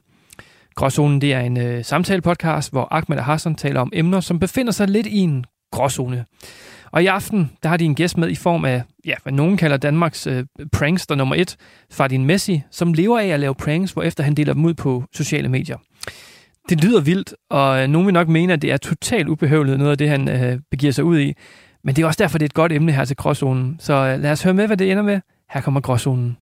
Gråzonen 0.75 1.22
det 1.22 1.34
er 1.34 1.39
en 1.39 1.58
øh, 1.58 1.86
samtalepodcast, 1.86 2.72
hvor 2.72 2.88
Ahmed 2.92 3.18
og 3.18 3.25
Hassan 3.25 3.56
taler 3.56 3.80
om 3.80 3.92
emner, 3.94 4.20
som 4.20 4.39
befinder 4.39 4.72
sig 4.72 4.88
lidt 4.88 5.08
i 5.08 5.18
en 5.18 5.46
gråzone. 5.72 6.25
Og 6.96 7.04
i 7.04 7.06
aften, 7.06 7.52
der 7.64 7.70
har 7.70 7.78
de 7.78 7.86
en 7.86 7.96
gæst 7.96 8.18
med 8.18 8.30
i 8.30 8.36
form 8.36 8.66
af, 8.66 8.84
ja, 9.06 9.14
hvad 9.24 9.34
nogen 9.34 9.58
kalder 9.58 9.78
Danmarks 9.78 10.28
øh, 10.28 10.46
prankster 10.72 11.16
nummer 11.16 11.36
et, 11.36 11.58
Fardin 11.92 12.25
Messi, 12.25 12.62
som 12.72 12.94
lever 12.94 13.20
af 13.20 13.28
at 13.28 13.40
lave 13.40 13.56
pranks, 13.56 13.92
hvorefter 13.92 14.24
han 14.24 14.36
deler 14.36 14.54
dem 14.54 14.66
ud 14.66 14.74
på 14.74 15.04
sociale 15.14 15.50
medier. 15.50 15.78
Det 16.70 16.84
lyder 16.84 17.02
vildt, 17.02 17.34
og 17.50 17.82
øh, 17.84 17.88
nogen 17.88 18.06
vil 18.06 18.14
nok 18.14 18.28
mene, 18.28 18.54
at 18.54 18.62
det 18.62 18.72
er 18.72 18.78
totalt 18.78 19.28
ubehøvlet 19.28 19.78
noget 19.78 19.92
af 19.92 19.98
det, 19.98 20.10
han 20.10 20.30
øh, 20.30 20.60
begiver 20.72 20.94
sig 20.94 21.04
ud 21.04 21.20
i. 21.20 21.34
Men 21.84 21.96
det 21.96 22.02
er 22.02 22.06
også 22.08 22.24
derfor, 22.24 22.38
det 22.38 22.46
er 22.46 22.50
et 22.50 22.54
godt 22.54 22.72
emne 22.72 22.92
her 22.92 23.06
til 23.06 23.16
Gråzonen. 23.16 23.75
Så 23.80 23.94
øh, 23.94 24.20
lad 24.20 24.32
os 24.32 24.44
høre 24.44 24.54
med, 24.54 24.68
hvad 24.68 24.78
det 24.78 24.92
ender 24.92 25.04
med. 25.04 25.20
Her 25.50 25.62
kommer 25.62 25.82
Gråzonen. 25.82 26.38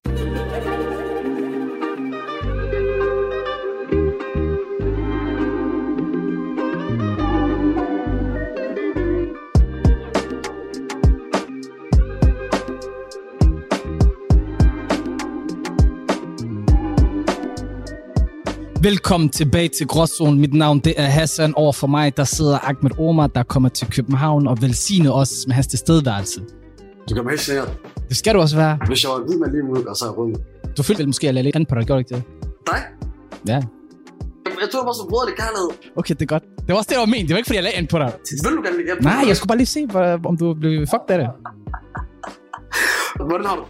Velkommen 18.84 19.28
tilbage 19.28 19.68
til 19.68 19.86
Gråzonen. 19.86 20.40
Mit 20.40 20.54
navn 20.54 20.78
det 20.78 20.94
er 20.96 21.06
Hassan. 21.06 21.54
Over 21.54 21.72
for 21.72 21.86
mig 21.86 22.16
der 22.16 22.24
sidder 22.24 22.58
Ahmed 22.58 22.98
Omar, 22.98 23.26
der 23.26 23.42
kommer 23.42 23.68
til 23.68 23.90
København 23.90 24.46
og 24.46 24.62
velsigner 24.62 25.12
os 25.12 25.44
med 25.46 25.54
hans 25.54 25.66
tilstedeværelse. 25.66 26.40
Du 27.10 27.14
kan 27.14 27.28
helt 27.28 27.40
sikkert. 27.40 27.78
Det 28.08 28.16
skal 28.16 28.34
du 28.34 28.40
også 28.40 28.56
være. 28.56 28.78
Hvis 28.86 29.04
jeg 29.04 29.10
var 29.10 29.18
hvid 29.26 29.38
mand 29.38 29.52
lige 29.52 29.64
nu, 29.64 29.74
og 29.90 29.96
så 29.96 30.04
er 30.04 30.08
jeg 30.08 30.18
rundt. 30.18 30.38
Du 30.76 30.82
følte 30.82 30.98
vel 30.98 31.08
måske 31.08 31.28
at 31.28 31.34
lade 31.34 31.44
lidt 31.44 31.56
an 31.56 31.66
på 31.66 31.74
dig, 31.74 31.86
gjorde 31.86 32.00
ikke 32.00 32.14
det? 32.14 32.22
Dig? 32.66 32.80
Ja. 33.48 33.60
Jeg 34.62 34.68
tror 34.72 34.82
bare 34.82 34.94
så 34.94 35.06
brød 35.10 35.26
det 35.26 35.36
kærlighed. 35.36 35.68
Okay, 35.96 36.14
det 36.14 36.22
er 36.22 36.26
godt. 36.26 36.42
Det 36.42 36.68
var 36.68 36.74
også 36.74 36.88
det, 36.88 36.94
jeg 36.94 37.00
var 37.00 37.06
ment. 37.06 37.28
Det 37.28 37.30
var 37.30 37.36
ikke, 37.36 37.46
fordi 37.46 37.56
jeg 37.56 37.64
lagde 37.64 37.76
an 37.76 37.86
på 37.86 37.98
dig. 37.98 38.12
Vil 38.44 38.52
du 38.56 38.62
gerne 38.62 38.76
lige 38.76 38.94
Nej, 39.00 39.24
jeg 39.28 39.36
skulle 39.36 39.48
bare 39.48 39.58
lige 39.58 39.66
se, 39.66 39.80
om 40.30 40.36
du 40.36 40.54
blev 40.54 40.86
fucked 40.86 41.10
af 41.14 41.18
det. 41.18 41.28
Hvordan 43.16 43.46
har 43.46 43.56
du? 43.56 43.64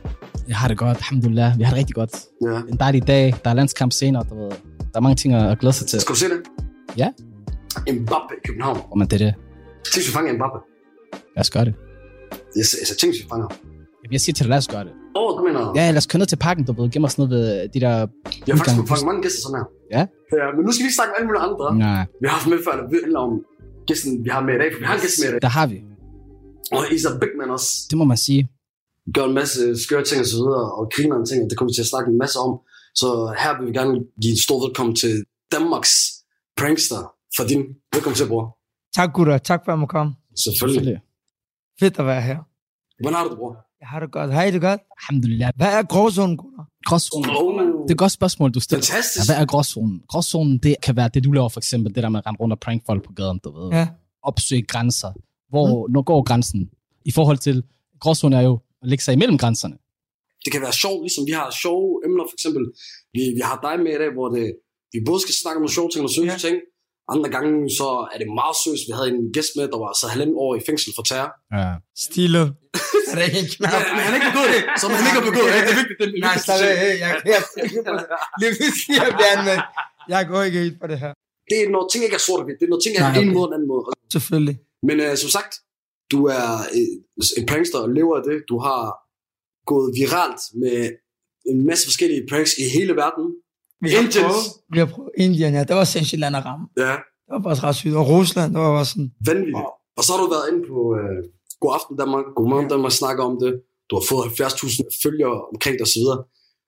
Jeg 0.49 0.57
har 0.57 0.69
det 0.69 0.79
godt, 0.79 0.97
alhamdulillah. 0.97 1.59
Vi 1.59 1.63
har 1.63 1.71
det 1.71 1.79
rigtig 1.79 1.95
godt. 1.95 2.15
Ja. 2.47 2.57
En 2.73 2.77
dejlig 2.85 3.07
dag. 3.07 3.35
Der 3.45 3.51
er 3.51 3.55
landskamp 3.55 3.93
senere, 3.93 4.25
du 4.31 4.35
ved. 4.43 4.74
Der 4.95 5.01
er 5.01 5.03
mange 5.03 5.17
ting 5.17 5.35
at 5.35 5.59
glæde 5.59 5.73
sig 5.73 5.87
til. 5.87 6.01
Skal 6.01 6.13
du 6.15 6.19
se 6.19 6.29
det? 6.29 6.41
Ja. 6.97 7.09
Mbappe 7.93 8.35
i 8.39 8.41
København. 8.47 8.79
Og 8.91 8.99
man 8.99 9.07
det 9.09 9.21
er 9.21 9.25
det. 9.27 9.35
Tænk, 9.93 10.07
vi 10.07 10.13
fanger 10.13 10.33
Mbappe. 10.39 10.59
Lad 11.37 11.41
os 11.41 11.51
gøre 11.51 11.65
det. 11.65 11.75
Jeg, 12.57 12.65
jeg 12.91 12.97
tænk, 13.01 13.13
vi 13.13 13.27
fanger 13.31 13.49
Jeg 14.13 14.21
siger 14.21 14.35
til 14.35 14.45
dig, 14.45 14.51
lad 14.51 14.59
os 14.59 14.69
gøre 14.69 14.85
det. 14.85 14.93
Åh, 15.17 15.23
oh, 15.23 15.31
du 15.39 15.43
mener... 15.49 15.73
Ja, 15.79 15.85
lad 15.91 15.97
os 16.03 16.07
køre 16.07 16.19
ned 16.19 16.27
til 16.27 16.37
parken, 16.47 16.65
du 16.69 16.73
ved. 16.83 16.91
Gemme 16.91 17.07
os 17.11 17.19
ned 17.19 17.29
ved 17.29 17.69
de 17.75 17.81
der... 17.81 17.95
Jeg 18.47 18.53
har 18.53 18.57
faktisk 18.57 18.89
fået 18.93 19.05
mange 19.11 19.23
gæster 19.25 19.41
sådan 19.45 19.57
her. 19.61 19.67
Ja? 19.97 20.03
ja. 20.41 20.47
Men 20.57 20.63
nu 20.67 20.71
skal 20.73 20.83
vi 20.85 20.89
ikke 20.89 20.99
snakke 21.01 21.11
om 21.13 21.17
alle 21.19 21.27
mulige 21.31 21.45
andre. 21.49 21.67
Nej, 21.87 22.05
Vi 22.21 22.25
har 22.29 22.35
haft 22.39 22.49
med 22.53 22.59
før, 22.67 22.75
der 22.81 22.85
handler 23.07 23.21
om 23.29 23.33
gæsten, 23.89 24.11
vi 24.25 24.29
har 24.35 24.41
med 24.49 24.55
i 24.59 24.59
dag. 24.63 24.69
For 24.73 24.79
vi 24.83 24.87
har 24.91 24.95
en 24.99 25.03
gæst 25.07 25.19
med 25.23 25.29
i 25.29 25.33
dag. 25.35 25.43
der 25.47 25.53
har 25.59 25.67
vi. 25.73 25.79
Og 26.77 26.83
Isa 26.95 27.11
Bigman 27.23 27.51
også 27.57 27.71
Det 27.91 27.97
må 28.01 28.05
man 28.13 28.19
sige. 28.27 28.43
gør 29.17 29.25
en 29.31 29.35
masse 29.41 29.61
skøre 29.85 30.05
ting 30.09 30.19
og 30.25 30.29
så 30.33 30.37
videre, 30.41 30.65
og 30.79 30.83
griner 30.95 31.17
ting, 31.31 31.39
og 31.45 31.49
det 31.51 31.55
kommer 31.59 31.71
vi 31.73 31.75
til 31.79 31.85
at 31.87 31.91
snakke 31.93 32.07
en 32.13 32.19
masse 32.25 32.37
om. 32.47 32.53
Så 32.95 33.35
her 33.43 33.59
vil 33.59 33.69
vi 33.69 33.73
gerne 33.79 33.93
give 34.23 34.31
en 34.31 34.39
stor 34.47 34.67
velkommen 34.67 34.97
til 34.97 35.25
Danmarks 35.53 35.93
prankster 36.57 37.01
for 37.37 37.45
din. 37.51 37.63
Velkommen 37.95 38.17
til, 38.17 38.29
bror. 38.29 38.59
Tak 38.97 39.13
gutter, 39.15 39.39
tak 39.39 39.61
for 39.65 39.73
at 39.73 39.77
jeg 39.77 39.81
må 39.81 39.87
komme. 39.87 40.15
Selvfølgelig. 40.45 41.01
Fedt 41.81 41.99
at 41.99 42.07
være 42.07 42.23
her. 42.23 42.39
Hvordan 43.03 43.17
har 43.17 43.25
du 43.25 43.31
det, 43.31 43.39
bror? 43.39 43.57
Jeg 43.81 43.89
har 43.89 44.01
det 44.01 44.11
godt. 44.13 44.33
Har 44.33 44.43
I 44.45 44.51
det 44.51 44.61
godt? 44.61 44.81
Alhamdulillah. 45.01 45.53
Hvad 45.57 45.67
er 45.79 45.83
gråzonen, 45.83 46.37
gutter? 46.37 46.65
Gråzonen. 46.87 47.31
Oh, 47.31 47.63
Det 47.83 47.91
er 47.91 47.95
et 47.95 47.99
godt 47.99 48.13
spørgsmål, 48.13 48.51
du 48.51 48.61
stiller. 48.61 48.83
fantastisk. 48.85 49.29
Ja, 49.29 49.35
hvad 49.35 49.43
er 49.43 49.47
gråzonen? 49.47 50.03
Gråzonen, 50.09 50.59
det 50.59 50.77
kan 50.83 50.97
være 50.97 51.09
det, 51.15 51.25
du 51.25 51.33
laver 51.33 51.49
for 51.49 51.61
eksempel, 51.61 51.95
det 51.95 52.03
der 52.03 52.09
med 52.09 52.19
at 52.19 52.27
rende 52.27 52.41
rundt 52.41 52.53
og 52.53 52.61
prank 52.61 52.87
folk 52.87 53.05
på 53.05 53.13
gaden, 53.13 53.41
du 53.45 53.61
ved. 53.61 53.71
Ja. 53.73 53.89
Opsøge 54.23 54.63
grænser. 54.63 55.13
Hvor, 55.49 55.87
mm. 55.87 55.93
når 55.93 56.03
går 56.03 56.23
grænsen? 56.23 56.71
I 57.05 57.11
forhold 57.13 57.39
til, 57.39 57.63
gråzonen 58.01 58.39
er 58.39 58.43
jo 58.43 58.61
at 58.83 58.89
lægge 58.89 59.05
sig 59.05 59.13
imellem 59.13 59.39
grænserne. 59.39 59.77
Det 60.45 60.51
kan 60.55 60.63
være 60.67 60.77
sjovt, 60.85 61.01
ligesom 61.07 61.25
vi 61.31 61.35
har 61.41 61.47
sjove 61.65 61.89
emner, 62.07 62.25
for 62.31 62.37
eksempel. 62.39 62.65
Vi, 63.17 63.23
vi 63.39 63.43
har 63.51 63.57
dig 63.67 63.75
med 63.85 63.93
i 63.97 64.01
dag, 64.03 64.11
hvor 64.17 64.29
det, 64.37 64.47
vi 64.95 64.99
både 65.09 65.21
skal 65.25 65.35
snakke 65.43 65.57
om 65.59 65.63
nogle 65.65 65.77
sjove 65.79 65.91
ting 65.93 66.03
og 66.07 66.11
seriøse 66.17 66.37
Ja. 66.39 66.45
ting. 66.47 66.57
Andre 67.15 67.29
gange, 67.37 67.53
så 67.79 67.89
er 68.13 68.19
det 68.23 68.29
meget 68.41 68.57
seriøst. 68.63 68.85
Vi 68.89 68.93
havde 68.99 69.09
en 69.17 69.23
gæst 69.37 69.53
med, 69.59 69.65
der 69.75 69.79
var 69.85 69.91
så 70.01 70.07
halvanden 70.13 70.37
år 70.45 70.53
i 70.61 70.63
fængsel 70.69 70.91
for 70.97 71.05
terror. 71.11 71.31
Ja. 71.59 71.69
Stilo. 72.07 72.43
er 73.11 73.15
det 73.19 73.25
ikke 73.41 73.53
knap? 73.57 73.73
Ja, 73.75 73.79
men 73.97 74.01
han 74.05 74.11
har 74.13 74.19
ikke 74.21 74.31
begået 74.33 74.51
det, 74.57 74.63
som 74.83 74.89
han 74.97 75.03
ikke 75.09 75.19
har 75.21 75.27
begået. 75.31 75.51
Det 75.67 75.73
er 75.75 75.79
vigtigt. 75.83 75.99
Det 76.01 76.07
er 76.09 76.27
Nej, 76.29 76.37
slap 76.47 76.61
af. 76.61 76.93
Jeg, 77.05 77.11
jeg, 77.33 77.41
jeg, 79.01 79.37
jeg. 79.51 79.59
Jeg 80.15 80.23
går 80.31 80.41
ikke 80.49 80.59
helt 80.65 80.79
på 80.83 80.87
det 80.93 80.99
her. 81.05 81.13
Det 81.51 81.57
er, 81.63 81.69
når 81.75 81.83
ting 81.93 82.01
ikke 82.07 82.19
er 82.21 82.25
sort 82.29 82.41
og 82.43 82.47
hvidt. 82.47 82.59
Det 82.61 82.67
er, 82.69 82.73
når 82.75 82.81
ting 82.85 82.93
er 82.97 83.01
Nej, 83.01 83.15
på 83.17 83.21
en 83.21 83.29
okay. 83.29 83.37
måde 83.37 83.47
og 83.49 83.51
en 83.53 83.57
anden 83.57 83.69
måde. 83.73 83.83
Selvfølgelig. 84.17 84.57
Men 84.89 84.97
uh, 85.07 85.15
som 85.23 85.31
sagt, 85.39 85.53
du 86.13 86.19
er 86.39 86.47
uh, 86.79 87.39
en 87.39 87.45
prankster 87.51 87.79
og 87.85 87.89
lever 87.99 88.15
af 88.21 88.23
det. 88.29 88.37
Du 88.51 88.57
har 88.67 88.81
gået 89.67 89.89
viralt 90.03 90.41
med 90.63 90.91
en 91.51 91.67
masse 91.67 91.87
forskellige 91.87 92.23
pranks 92.31 92.53
i 92.59 92.65
hele 92.79 92.93
verden. 93.03 93.25
Vi 93.81 93.89
har 93.91 93.99
Indians. 93.99 94.17
prøvet, 94.27 94.47
vi 94.73 94.79
har 94.79 94.87
prøvet 94.95 95.11
Indien, 95.25 95.55
ja. 95.55 95.63
Det 95.69 95.77
var 95.77 95.85
sindssygt 95.85 96.21
land 96.21 96.37
at 96.37 96.45
ramme. 96.45 96.67
Ja, 96.77 96.93
Det 97.27 97.31
var 97.35 97.43
faktisk 97.43 97.65
ret 97.65 97.77
sygt. 97.77 97.95
Og 98.01 98.05
Rusland, 98.09 98.49
det 98.55 98.61
var 98.61 98.73
bare 98.79 98.85
sådan. 98.93 99.11
vanvittigt. 99.27 99.57
Og 99.99 100.03
så 100.05 100.09
har 100.13 100.21
du 100.25 100.29
været 100.37 100.47
inde 100.53 100.63
på 100.71 100.79
uh, 101.01 101.19
God 101.61 101.71
Aften 101.79 101.95
Danmark, 102.01 102.25
God 102.37 102.49
Morgen 102.53 102.69
Danmark, 102.73 102.93
snakker 103.03 103.23
om 103.31 103.35
det. 103.43 103.53
Du 103.91 103.93
har 103.99 104.05
fået 104.11 104.25
70.000 104.27 105.03
følgere 105.05 105.37
omkring 105.53 105.75
det 105.79 105.83
osv. 105.89 106.05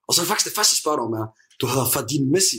Og 0.06 0.10
så 0.14 0.18
er 0.22 0.26
faktisk 0.30 0.48
det 0.50 0.56
første, 0.58 0.72
jeg 0.74 0.80
spørger 0.82 0.98
dig 1.00 1.06
om 1.10 1.12
er, 1.22 1.26
du 1.60 1.64
hedder 1.72 1.86
Fadin 1.94 2.24
Messi 2.34 2.58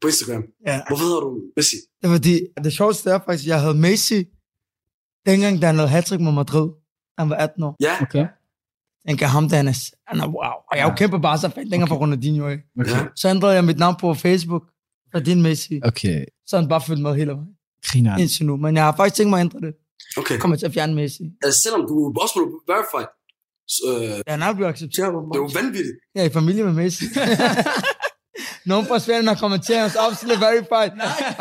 på 0.00 0.04
Instagram. 0.12 0.42
Ja. 0.66 0.76
Hvorfor 0.88 1.04
hedder 1.08 1.20
du 1.26 1.30
Messi? 1.56 1.76
Det 2.00 2.04
er 2.08 2.12
fordi, 2.18 2.34
det 2.64 2.72
sjoveste 2.80 3.10
er 3.10 3.18
faktisk, 3.26 3.46
jeg 3.52 3.58
havde 3.64 3.78
Messi, 3.86 4.18
dengang 5.28 5.54
da 5.62 5.66
han 5.70 5.76
lavede 5.76 5.90
hat 5.96 6.20
mod 6.26 6.32
Madrid. 6.42 6.68
Han 7.18 7.30
var 7.30 7.36
18 7.36 7.62
år. 7.62 7.76
Ja, 7.88 7.94
Okay. 8.02 8.26
Jeg 9.04 9.10
tænker, 9.10 9.26
ham 9.26 9.48
der, 9.48 9.56
han 9.56 9.68
er, 9.68 9.78
han 10.06 10.20
er 10.20 10.26
wow. 10.26 10.54
Og 10.70 10.76
jeg 10.76 10.80
er 10.84 10.88
jo 10.90 10.94
kæmpe 10.96 11.20
Barca-fan, 11.20 11.70
dengang 11.70 11.88
fra 11.88 11.96
Ronaldinho 11.96 12.46
af. 12.48 12.58
ja. 12.86 13.06
Så 13.16 13.28
ændrede 13.28 13.54
jeg 13.54 13.64
mit 13.64 13.78
navn 13.78 13.96
på 14.00 14.14
Facebook, 14.14 14.62
for 15.12 15.18
din 15.20 15.42
Messi. 15.42 15.80
Okay. 15.84 16.24
Så 16.46 16.56
han 16.58 16.68
bare 16.68 16.80
fulgt 16.80 17.02
med 17.02 17.14
hele 17.16 17.30
vejen. 17.32 17.48
Griner. 17.86 18.16
Indtil 18.18 18.46
nu. 18.46 18.56
Men 18.56 18.76
jeg 18.76 18.84
har 18.84 18.96
faktisk 18.96 19.14
tænkt 19.16 19.30
mig 19.30 19.40
at 19.40 19.44
ændre 19.44 19.60
det. 19.60 19.74
Okay. 20.16 20.32
Jeg 20.34 20.40
kommer 20.40 20.56
til 20.56 20.66
at 20.66 20.72
fjerne 20.72 20.94
Messi. 20.94 21.22
Altså, 21.42 21.60
selvom 21.60 21.80
du 21.88 22.14
også 22.22 22.34
blev 22.34 22.46
verified, 22.76 23.06
så, 23.68 23.82
øh, 24.02 24.16
det 24.16 24.22
Ja, 24.26 24.32
han 24.32 24.42
er 24.42 24.54
blevet 24.54 24.70
accepteret. 24.70 25.08
er 25.08 25.38
jo 25.44 25.50
vanvittigt. 25.54 25.96
Jeg 26.14 26.20
er 26.24 26.26
i 26.26 26.32
familie 26.32 26.64
med 26.64 26.72
Messi. 26.72 27.04
Nogen 28.70 28.86
fra 28.88 28.98
Spanien 29.04 29.28
har 29.32 29.38
kommenteret 29.44 29.80
hans 29.86 29.96
opslag 30.06 30.36
verified. 30.46 30.92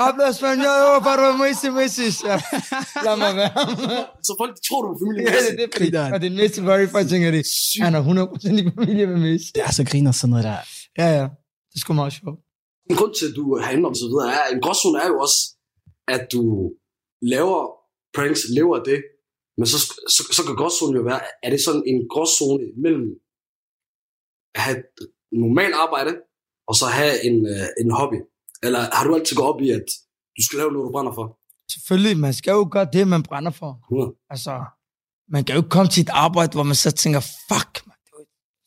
Hablo 0.01 0.23
español, 0.33 1.03
para 1.07 1.27
Messi, 1.41 1.69
Messi. 1.79 2.07
Mig 3.23 3.33
være. 3.39 3.51
Så 4.27 4.31
folk 4.41 4.51
de 4.57 4.61
tror, 4.67 4.79
du 4.83 4.87
er 4.93 4.97
familie 5.03 5.21
med 5.23 5.31
ja, 5.31 5.35
Messi. 5.35 5.51
det 5.57 5.63
er 5.63 5.65
det, 5.65 5.75
fordi, 5.75 5.89
og 6.13 6.17
det 6.21 6.27
er 6.31 6.35
Messi 6.41 6.59
verified, 6.71 7.05
tænker 7.11 7.29
de. 7.37 7.41
Han 7.85 7.93
er 7.97 8.01
100% 8.03 8.61
i 8.61 8.63
familie 8.77 9.05
med 9.11 9.19
Messi. 9.27 9.49
Det 9.55 9.63
er 9.67 9.73
så 9.79 9.83
griner 9.91 10.11
sådan 10.11 10.29
noget 10.33 10.45
der. 10.49 10.59
Ja, 11.01 11.07
ja. 11.19 11.25
Det 11.69 11.75
er 11.77 11.81
sgu 11.83 11.93
meget 12.01 12.13
sjovt. 12.19 12.37
En 12.89 12.95
grund 12.99 13.13
til, 13.19 13.25
at 13.29 13.35
du 13.39 13.43
har 13.63 13.71
ændret 13.77 13.93
og 13.95 13.99
så 14.03 14.07
videre, 14.11 14.29
er, 14.37 14.43
en 14.55 14.61
gråzone 14.65 14.97
er 15.03 15.07
jo 15.13 15.17
også, 15.25 15.39
at 16.15 16.23
du 16.33 16.41
laver 17.33 17.57
pranks, 18.15 18.41
lever 18.57 18.75
af 18.79 18.83
det, 18.91 18.99
men 19.57 19.65
så, 19.71 19.77
så, 20.15 20.21
så 20.37 20.41
kan 20.45 20.55
gråzonen 20.61 20.95
jo 20.99 21.03
være, 21.11 21.21
er 21.45 21.49
det 21.53 21.61
sådan 21.67 21.83
en 21.91 21.99
gråzone 22.13 22.65
mellem 22.83 23.07
at 24.55 24.61
have 24.67 24.79
normalt 25.43 25.75
arbejde, 25.85 26.11
og 26.67 26.75
så 26.75 26.85
have 26.85 27.25
en, 27.25 27.45
øh, 27.53 27.67
en 27.81 27.91
hobby? 27.91 28.19
Eller 28.63 28.79
har 28.95 29.03
du 29.07 29.15
altid 29.15 29.35
gået 29.35 29.49
op 29.53 29.61
i, 29.61 29.69
at 29.69 29.85
du 30.37 30.41
skal 30.45 30.57
lave 30.59 30.71
noget, 30.71 30.85
du 30.87 30.91
brænder 30.91 31.13
for? 31.19 31.27
Selvfølgelig, 31.73 32.17
man 32.17 32.33
skal 32.33 32.51
jo 32.51 32.67
gøre 32.71 32.87
det, 32.93 33.07
man 33.07 33.23
brænder 33.23 33.51
for. 33.51 33.71
100. 33.91 34.15
Altså, 34.29 34.51
man 35.35 35.43
kan 35.43 35.55
jo 35.55 35.59
ikke 35.61 35.69
komme 35.69 35.89
til 35.91 36.01
et 36.01 36.09
arbejde, 36.25 36.51
hvor 36.53 36.63
man 36.63 36.75
så 36.75 36.91
tænker, 36.91 37.19
fuck, 37.19 37.71
man, 37.87 37.95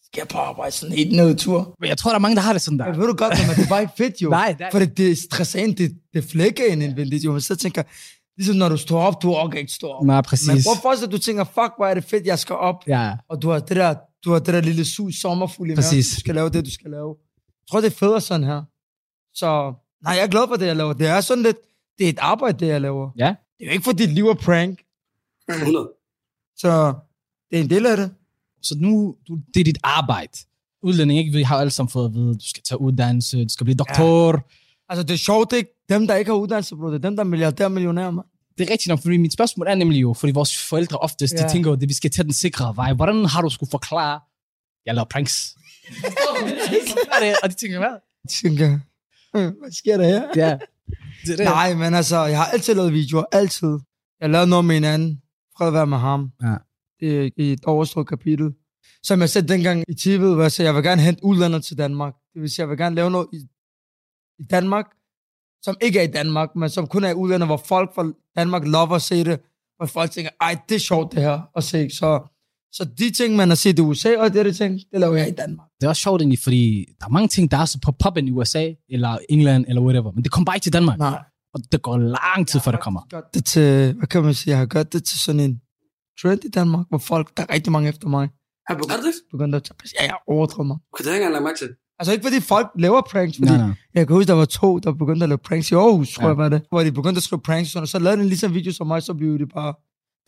skal 0.06 0.20
jeg 0.20 0.28
på 0.28 0.38
arbejde 0.38 0.72
sådan 0.72 0.96
helt 0.96 1.16
ned 1.16 1.36
tur. 1.36 1.74
Men 1.80 1.88
jeg 1.88 1.98
tror, 1.98 2.10
der 2.10 2.14
er 2.14 2.18
mange, 2.26 2.36
der 2.36 2.42
har 2.42 2.52
det 2.52 2.62
sådan 2.62 2.78
der. 2.78 2.86
Jeg 2.86 2.96
ved 2.98 3.06
du 3.06 3.14
godt, 3.14 3.34
men 3.48 3.56
det 3.56 3.64
er 3.64 3.68
bare 3.68 3.80
ikke 3.82 3.92
fedt, 3.96 4.22
jo. 4.22 4.30
Nej, 4.40 4.54
det 4.58 4.66
er- 4.66 4.70
For 4.70 4.78
det, 4.78 5.18
stresser 5.18 5.58
ind, 5.64 5.76
det, 5.76 5.90
det 6.14 6.24
flækker 6.24 6.64
ind 6.64 6.82
indvendigt, 6.82 7.24
jo. 7.24 7.32
Men 7.32 7.40
så 7.40 7.56
tænker 7.56 7.82
ligesom 8.36 8.56
når 8.56 8.68
du 8.68 8.76
står 8.76 9.00
op, 9.02 9.22
du 9.22 9.32
orker 9.34 9.58
ikke 9.58 9.72
stå 9.72 9.86
op. 9.88 10.04
Nej, 10.04 10.16
Men 10.16 10.22
præcis. 10.24 10.64
prøv 10.66 10.72
at 10.72 10.82
forestille 10.82 11.10
dig, 11.10 11.14
at 11.16 11.20
du 11.20 11.24
tænker, 11.24 11.44
fuck, 11.44 11.72
hvor 11.78 11.86
er 11.86 11.94
det 11.94 12.04
fedt, 12.04 12.26
jeg 12.26 12.38
skal 12.38 12.56
op. 12.56 12.76
Ja, 12.86 13.12
Og 13.30 13.42
du 13.42 13.50
har 13.50 13.58
det 13.58 13.76
der, 13.76 13.94
du 14.24 14.32
har 14.32 14.38
det 14.38 14.54
der 14.54 14.60
lille 14.60 14.84
sus 14.84 15.14
sommerfuld 15.14 15.70
i 15.70 15.74
maven. 15.74 16.02
Du 16.14 16.20
skal 16.20 16.34
lave 16.34 16.50
det, 16.50 16.64
du 16.64 16.70
skal 16.72 16.90
lave. 16.90 17.14
Tror, 17.70 17.80
det 17.80 17.86
er 17.92 17.96
federe 17.96 18.20
sådan 18.20 18.44
her. 18.44 18.62
Så 19.34 19.74
nej, 20.04 20.14
jeg 20.14 20.22
er 20.22 20.28
glad 20.28 20.48
for 20.48 20.56
det, 20.56 20.66
jeg 20.66 20.76
laver. 20.76 20.92
Det 20.92 21.06
er 21.06 21.20
sådan 21.20 21.42
lidt, 21.42 21.56
det 21.98 22.04
er 22.04 22.08
et 22.08 22.18
arbejde, 22.18 22.58
det 22.58 22.66
jeg 22.66 22.80
laver. 22.80 23.10
Ja. 23.18 23.34
Det 23.58 23.64
er 23.64 23.66
jo 23.66 23.72
ikke 23.72 23.84
for 23.84 23.92
dit 23.92 24.12
liv 24.12 24.28
er 24.28 24.34
prank. 24.34 24.82
100. 25.48 25.90
Så 26.56 26.94
det 27.50 27.58
er 27.58 27.62
en 27.62 27.70
del 27.70 27.86
af 27.86 27.96
det. 27.96 28.10
så 28.62 28.74
nu, 28.78 29.16
du, 29.28 29.38
det 29.54 29.60
er 29.60 29.64
dit 29.64 29.78
arbejde. 29.82 30.32
Udlænding, 30.82 31.18
ikke? 31.18 31.32
Vi 31.32 31.42
har 31.42 31.58
alle 31.58 31.70
sammen 31.70 31.90
fået 31.90 32.04
at 32.04 32.14
vide, 32.14 32.34
du 32.34 32.48
skal 32.48 32.62
tage 32.62 32.80
uddannelse, 32.80 33.44
du 33.44 33.48
skal 33.48 33.64
blive 33.64 33.76
doktor. 33.76 34.32
Ja. 34.32 34.38
Altså, 34.88 35.02
det 35.02 35.10
er 35.10 35.18
sjovt, 35.18 35.50
det 35.50 35.56
er 35.56 35.58
ikke 35.58 35.84
dem, 35.88 36.06
der 36.06 36.14
ikke 36.14 36.30
har 36.30 36.38
uddannelse, 36.38 36.76
bro. 36.76 36.86
Det 36.86 36.94
er 36.94 36.98
dem, 36.98 37.16
der 37.16 37.24
er 37.24 37.28
milliardær 37.28 37.64
og 37.64 37.72
millionærer, 37.72 38.10
man. 38.10 38.24
Det 38.58 38.68
er 38.68 38.72
rigtigt 38.72 38.88
nok, 38.88 39.00
fordi 39.02 39.16
mit 39.16 39.32
spørgsmål 39.32 39.66
er 39.66 39.74
nemlig 39.74 40.02
jo, 40.02 40.14
fordi 40.14 40.32
vores 40.32 40.68
forældre 40.68 40.98
oftest. 40.98 41.34
Ja. 41.34 41.42
de 41.46 41.52
tænker 41.52 41.70
jo, 41.70 41.76
at 41.76 41.88
vi 41.88 41.94
skal 41.94 42.10
tage 42.10 42.24
den 42.24 42.32
sikre 42.32 42.76
vej. 42.76 42.92
Hvordan 42.92 43.24
har 43.24 43.42
du 43.42 43.48
skulle 43.48 43.70
forklare, 43.70 44.20
jeg 44.86 44.94
laver 44.94 45.04
pranks? 45.04 45.56
Hvad 46.00 47.06
er 47.16 47.20
det? 47.26 47.36
Og 47.42 47.48
de 47.50 47.54
tænker, 47.54 47.78
hvad? 47.78 47.88
Jeg 48.24 48.30
tænker, 48.42 48.78
"Øh, 49.36 49.42
hvad 49.60 49.72
sker 49.72 49.96
der 49.96 50.04
her? 50.04 50.22
Ja. 50.36 50.58
Det 51.24 51.32
er 51.32 51.36
det. 51.36 51.44
Nej, 51.44 51.74
men 51.74 51.94
altså, 51.94 52.24
jeg 52.24 52.38
har 52.38 52.46
altid 52.46 52.74
lavet 52.74 52.92
videoer. 52.92 53.24
Altid. 53.32 53.78
Jeg 54.20 54.30
lavet 54.30 54.48
noget 54.48 54.64
med 54.64 54.76
en 54.76 54.84
anden. 54.84 55.22
Fred 55.56 55.70
være 55.70 55.86
med 55.86 55.98
ham. 55.98 56.30
Ja. 56.42 56.54
Det 57.00 57.26
er 57.26 57.30
i 57.36 57.52
et 57.52 57.64
overstået 57.64 58.08
kapitel. 58.08 58.52
Som 59.02 59.20
jeg 59.20 59.30
sagde 59.30 59.48
dengang 59.48 59.84
i 59.88 59.94
TV, 59.94 60.18
hvor 60.18 60.42
jeg 60.42 60.52
sagde, 60.52 60.66
jeg 60.66 60.74
vil 60.74 60.82
gerne 60.84 61.02
hente 61.02 61.24
udlandet 61.24 61.64
til 61.64 61.78
Danmark. 61.78 62.14
Det 62.34 62.42
vil 62.42 62.50
sige, 62.50 62.62
jeg 62.62 62.68
vil 62.70 62.78
gerne 62.78 62.94
lave 62.96 63.10
noget 63.10 63.26
i, 63.32 63.36
i 64.38 64.42
Danmark, 64.50 64.86
som 65.62 65.76
ikke 65.80 65.98
er 65.98 66.02
i 66.02 66.06
Danmark, 66.06 66.56
men 66.56 66.70
som 66.70 66.86
kun 66.86 67.04
er 67.04 67.10
i 67.10 67.14
udlandet, 67.14 67.48
hvor 67.48 67.56
folk 67.56 67.94
fra 67.94 68.12
Danmark 68.36 68.66
lover 68.66 68.94
at 68.94 69.02
se 69.02 69.24
det, 69.24 69.40
hvor 69.76 69.86
folk 69.86 70.10
tænker, 70.10 70.30
ej, 70.40 70.58
det 70.68 70.74
er 70.74 70.78
sjovt 70.78 71.12
det 71.12 71.22
her 71.22 71.40
at 71.56 71.64
se. 71.64 71.90
Så, 71.90 72.20
så 72.72 72.84
de 72.98 73.10
ting, 73.10 73.36
man 73.36 73.48
har 73.48 73.54
set 73.56 73.78
i 73.78 73.82
USA, 73.82 74.16
og 74.18 74.32
det 74.32 74.38
er 74.40 74.42
de 74.42 74.52
ting, 74.52 74.80
det 74.92 75.00
laver 75.00 75.16
jeg 75.16 75.28
i 75.28 75.32
Danmark. 75.32 75.68
Det 75.80 75.84
er 75.86 75.88
også 75.88 76.02
sjovt 76.02 76.20
egentlig, 76.22 76.38
fordi 76.38 76.86
der 77.00 77.06
er 77.06 77.10
mange 77.10 77.28
ting, 77.28 77.50
der 77.50 77.56
er 77.56 77.64
så 77.64 77.78
på 77.84 77.92
poppen 77.92 78.28
i 78.28 78.30
USA, 78.30 78.72
eller 78.90 79.18
England, 79.28 79.64
eller 79.68 79.82
whatever, 79.82 80.12
men 80.12 80.24
det 80.24 80.30
kommer 80.32 80.44
bare 80.44 80.56
ikke 80.56 80.64
til 80.64 80.72
Danmark. 80.72 80.98
Nej. 80.98 81.22
Og 81.54 81.60
det 81.72 81.82
går 81.82 81.96
lang 81.98 82.48
tid, 82.48 82.60
før 82.60 82.70
det 82.70 82.80
kommer. 82.80 83.00
Jeg 83.12 83.16
har 83.16 83.20
gjort 83.22 83.34
det 83.34 83.44
til, 83.44 83.92
hvad 83.98 84.06
kan 84.08 84.22
man 84.22 84.34
sige, 84.34 84.50
jeg 84.50 84.58
har 84.58 84.66
gjort 84.66 84.92
det 84.92 85.04
til 85.04 85.18
sådan 85.20 85.40
en 85.40 85.60
trend 86.22 86.44
i 86.44 86.48
Danmark, 86.48 86.86
hvor 86.88 86.98
folk, 86.98 87.36
der 87.36 87.42
er 87.48 87.54
rigtig 87.54 87.72
mange 87.72 87.88
efter 87.88 88.08
mig, 88.08 88.28
Er 88.68 88.74
det 88.74 88.84
det? 88.88 89.14
begyndte 89.30 89.56
at 89.56 89.62
tage. 89.62 89.76
Ja, 90.00 90.04
jeg 90.06 90.14
overdrev 90.28 90.64
mig. 90.66 90.76
Okay, 90.92 91.04
det 91.04 91.06
har 91.06 91.12
jeg 91.12 91.16
ikke 91.18 91.26
engang 91.26 91.32
lagt 91.32 91.44
mærke 91.44 91.58
til. 91.58 91.68
Altså 91.98 92.12
ikke 92.12 92.24
fordi 92.28 92.40
folk 92.40 92.66
laver 92.78 93.02
pranks, 93.10 93.36
fordi 93.36 93.50
Nej, 93.50 93.58
nej. 93.66 93.70
jeg 93.94 94.06
kan 94.06 94.16
huske, 94.16 94.28
der 94.28 94.34
var 94.34 94.44
to, 94.44 94.78
der 94.78 94.92
begyndte 94.92 95.24
at 95.24 95.28
lave 95.28 95.38
pranks 95.38 95.70
i 95.70 95.74
Aarhus, 95.74 96.14
tror 96.14 96.22
Ja. 96.22 96.28
jeg 96.28 96.36
var 96.36 96.48
det. 96.48 96.62
Hvor 96.70 96.82
de 96.82 96.92
begyndte 96.92 97.18
at 97.18 97.22
skrive 97.22 97.40
pranks, 97.40 97.76
og 97.76 97.88
så 97.88 97.98
lavede 97.98 98.22
de 98.22 98.28
ligesom 98.28 98.54
video 98.54 98.72
som 98.72 98.86
mig, 98.86 99.02
så 99.02 99.14
blev 99.14 99.38
det 99.38 99.48
bare... 99.54 99.74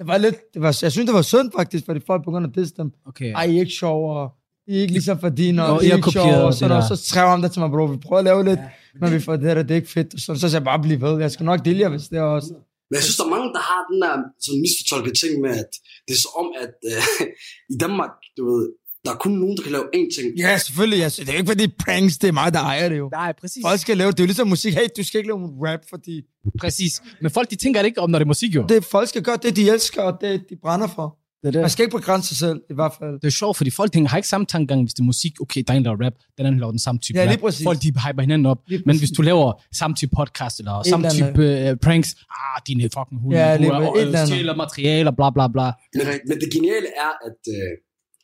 Det 0.02 0.08
var 0.08 0.18
lidt, 0.18 0.36
det 0.54 0.60
var, 0.62 0.78
jeg 0.82 0.92
synes, 0.92 1.06
det 1.06 1.14
var 1.14 1.22
synd 1.22 1.48
faktisk, 1.58 1.84
fordi 1.84 2.00
folk 2.06 2.24
begyndte 2.24 2.48
at 2.50 2.54
disse 2.58 2.74
dem. 2.80 2.88
Okay. 3.10 3.30
Ej, 3.38 3.44
I 3.44 3.56
er 3.56 3.60
ikke 3.60 3.78
sjov, 3.82 3.98
og 4.16 4.24
I 4.66 4.76
er 4.76 4.80
ikke 4.84 4.92
ligesom 4.98 5.20
for 5.20 5.28
dine, 5.28 5.56
Nå, 5.56 5.62
og 5.62 5.84
I 5.84 5.88
er 5.90 5.96
ikke 5.96 6.10
sjov, 6.10 6.22
kopieret 6.22 6.44
og 6.44 6.52
det 6.52 6.58
sådan, 6.58 6.76
og 6.76 6.82
der. 6.82 6.96
så 6.96 7.08
skrev 7.10 7.26
han 7.28 7.42
der 7.42 7.48
til 7.48 7.60
mig, 7.62 7.70
bro, 7.70 7.84
vi 7.84 7.96
prøver 7.96 8.18
at 8.18 8.24
lave 8.24 8.44
lidt, 8.50 8.60
men 9.00 9.12
vi 9.14 9.20
får 9.26 9.36
det 9.36 9.56
der, 9.56 9.62
det 9.62 9.70
er 9.70 9.80
ikke 9.82 9.94
fedt. 9.98 10.14
Og 10.14 10.20
så 10.20 10.48
sagde 10.50 10.54
jeg 10.54 10.64
bare, 10.70 10.82
bliv 10.82 11.00
ved, 11.00 11.20
jeg 11.20 11.30
skal 11.30 11.44
nok 11.50 11.60
dele 11.64 11.80
jer, 11.80 11.88
hvis 11.88 12.06
det 12.10 12.18
er 12.18 12.28
også. 12.38 12.52
Men 12.88 12.94
jeg 12.98 13.02
synes, 13.06 13.16
der 13.16 13.24
er 13.28 13.32
mange, 13.36 13.48
der 13.56 13.62
har 13.70 13.80
den 13.90 13.98
der 14.04 14.14
sådan 14.44 14.60
misfortolkede 14.64 15.16
ting 15.22 15.32
med, 15.44 15.50
at 15.62 15.70
det 16.06 16.12
er 16.16 16.20
så 16.26 16.30
om, 16.40 16.48
at 16.64 16.74
øh, 16.90 17.26
i 17.74 17.76
Danmark, 17.84 18.12
du 18.36 18.42
ved, 18.50 18.62
der 19.04 19.10
er 19.16 19.18
kun 19.24 19.32
nogen, 19.42 19.56
der 19.56 19.62
kan 19.62 19.72
lave 19.72 19.86
én 19.98 20.08
ting. 20.16 20.26
Ja, 20.44 20.58
selvfølgelig. 20.58 20.98
Jeg, 21.04 21.10
det 21.18 21.28
er 21.28 21.38
ikke 21.40 21.52
fordi 21.54 21.66
pranks, 21.84 22.18
det 22.18 22.28
er 22.28 22.36
mig, 22.42 22.48
der 22.56 22.62
ejer 22.72 22.88
det 22.88 22.98
jo. 22.98 23.08
Nej, 23.12 23.32
præcis. 23.40 23.62
Folk 23.66 23.80
skal 23.80 23.96
lave, 23.96 24.10
det 24.10 24.20
er 24.20 24.24
jo 24.24 24.32
ligesom 24.32 24.48
musik. 24.48 24.74
Hey, 24.74 24.86
du 24.96 25.02
skal 25.04 25.18
ikke 25.18 25.30
lave 25.32 25.40
rap, 25.66 25.82
fordi 25.92 26.14
Præcis. 26.60 27.02
Men 27.22 27.30
folk, 27.30 27.50
de 27.50 27.56
tænker 27.56 27.80
det 27.82 27.86
ikke 27.86 28.00
om, 28.00 28.10
når 28.10 28.18
det 28.18 28.24
er 28.24 28.28
musik, 28.34 28.54
jo. 28.54 28.64
det, 28.68 28.84
folk 28.84 29.08
skal 29.08 29.22
gøre 29.22 29.36
det, 29.42 29.56
de 29.56 29.70
elsker, 29.70 30.02
og 30.02 30.18
det, 30.20 30.44
de 30.50 30.56
brænder 30.62 30.88
for. 30.96 31.18
Det 31.42 31.48
er 31.48 31.52
det. 31.52 31.60
Man 31.60 31.70
skal 31.74 31.82
ikke 31.84 31.96
begrænse 32.00 32.28
sig 32.28 32.36
selv, 32.44 32.58
i 32.72 32.74
hvert 32.78 32.92
fald. 32.98 33.14
Det 33.22 33.28
er 33.32 33.36
sjovt, 33.42 33.56
fordi 33.56 33.70
folk 33.80 33.92
tænker, 33.92 34.08
har 34.12 34.16
ikke 34.22 34.28
samme 34.34 34.46
tankegang, 34.54 34.80
hvis 34.84 34.94
det 34.96 35.02
er 35.06 35.08
musik. 35.14 35.32
Okay, 35.44 35.60
der 35.66 35.72
er 35.74 35.76
en, 35.80 35.84
der 35.88 35.94
rap, 36.04 36.16
den 36.38 36.44
anden 36.46 36.60
laver 36.62 36.74
den 36.76 36.82
samme 36.86 36.98
type 37.04 37.18
Ja, 37.18 37.24
lige 37.24 37.34
rap. 37.38 37.40
præcis. 37.46 37.64
Folk, 37.70 37.78
de 37.84 37.88
hyper 38.06 38.22
hinanden 38.26 38.46
op. 38.52 38.60
Men 38.88 38.94
hvis 39.02 39.10
du 39.18 39.22
laver 39.30 39.48
samme 39.80 39.92
type 40.00 40.12
podcast, 40.20 40.54
eller 40.60 40.74
samme 40.90 41.02
eller 41.06 41.14
type 41.20 41.42
uh, 41.70 41.78
pranks, 41.84 42.10
ah, 42.40 42.58
dine 42.68 42.82
fucking 42.96 43.18
hunde, 43.22 43.34
Ja, 43.38 43.48
lige 43.56 43.70
du 43.70 43.74
præcis. 43.74 43.90
Et 43.96 44.02
eller 44.02 44.18
er, 44.18 44.22
andet. 44.22 44.28
stjæler 44.32 44.54
materialer, 44.64 45.12
bla 45.18 45.28
bla 45.36 45.44
bla. 45.54 45.66
Men, 45.98 46.06
men 46.28 46.36
det 46.42 46.48
geniale 46.56 46.88
er, 47.04 47.12
at 47.28 47.40
øh, 47.56 47.70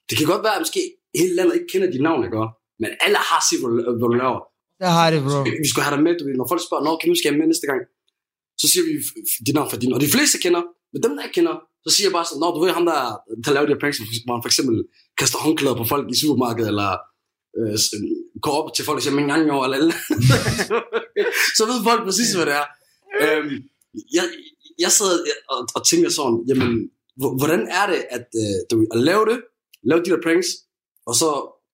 det 0.09 0.15
kan 0.19 0.27
godt 0.33 0.43
være, 0.47 0.55
at 0.59 0.63
måske 0.67 0.83
hele 1.21 1.33
landet 1.39 1.55
ikke 1.59 1.69
kender 1.73 1.89
dit 1.95 2.03
navn, 2.09 2.21
ikke? 2.27 2.37
også? 2.43 2.55
Men 2.83 2.91
alle 3.05 3.19
har 3.31 3.41
set, 3.49 3.59
hvad 3.61 3.69
du, 3.73 3.77
hvad 4.01 4.09
du 4.13 4.17
laver. 4.25 4.41
Der 4.83 4.91
har 4.99 5.07
det, 5.13 5.19
bro. 5.27 5.37
Vi, 5.65 5.69
skal 5.73 5.83
have 5.87 5.95
dig 5.97 6.03
med, 6.07 6.13
du 6.19 6.23
ved, 6.29 6.35
når 6.41 6.47
folk 6.53 6.63
spørger, 6.69 6.83
Nå, 6.87 6.93
kan 7.01 7.07
du 7.13 7.17
skal 7.19 7.29
jeg 7.31 7.37
med 7.41 7.47
næste 7.53 7.67
gang? 7.71 7.81
Så 8.61 8.67
siger 8.71 8.83
vi 8.87 8.91
det 8.97 9.03
f- 9.33 9.53
navn 9.59 9.71
for 9.71 9.77
din. 9.83 9.93
Og 9.97 10.01
de 10.01 10.11
fleste 10.15 10.39
kender, 10.45 10.63
men 10.93 11.03
dem, 11.05 11.13
der 11.17 11.23
ikke 11.25 11.35
kender, 11.39 11.55
så 11.85 11.91
siger 11.95 12.07
jeg 12.09 12.13
bare 12.19 12.27
sådan, 12.29 12.41
Nå, 12.41 12.47
du 12.55 12.61
ved 12.65 12.73
ham, 12.79 12.87
der, 12.91 13.01
der 13.45 13.51
laver 13.55 13.67
de 13.67 13.73
her 13.75 13.81
pranks, 13.83 13.99
hvor 14.25 14.35
han 14.37 14.45
for 14.45 14.51
eksempel 14.53 14.77
kaster 15.19 15.39
håndklæder 15.45 15.77
på 15.81 15.85
folk 15.93 16.07
i 16.15 16.17
supermarkedet, 16.23 16.69
eller 16.73 16.91
øh, 17.59 17.75
går 18.45 18.55
op 18.61 18.71
til 18.75 18.85
folk 18.89 18.97
og 18.99 19.03
siger, 19.03 19.15
men 19.15 19.29
gang 19.29 19.51
over, 19.57 19.65
eller 19.65 19.79
Så 21.59 21.63
ved 21.71 21.79
folk 21.89 22.01
præcis, 22.09 22.35
hvad 22.35 22.47
det 22.47 22.55
er. 22.63 22.67
Øhm, 23.23 23.55
jeg, 24.17 24.25
jeg 24.85 24.91
sad 24.99 25.13
og, 25.53 25.59
og 25.77 25.81
tænker 25.91 26.09
sådan, 26.19 26.39
jamen, 26.49 26.71
hvordan 27.41 27.61
er 27.81 27.87
det 27.93 28.01
at, 28.17 28.27
øh, 28.43 28.57
du, 28.71 28.87
at 28.95 28.99
lave 29.09 29.25
det, 29.31 29.39
lave 29.91 30.01
de 30.05 30.11
der 30.11 30.21
pranks, 30.27 30.49
og 31.09 31.15
så 31.21 31.29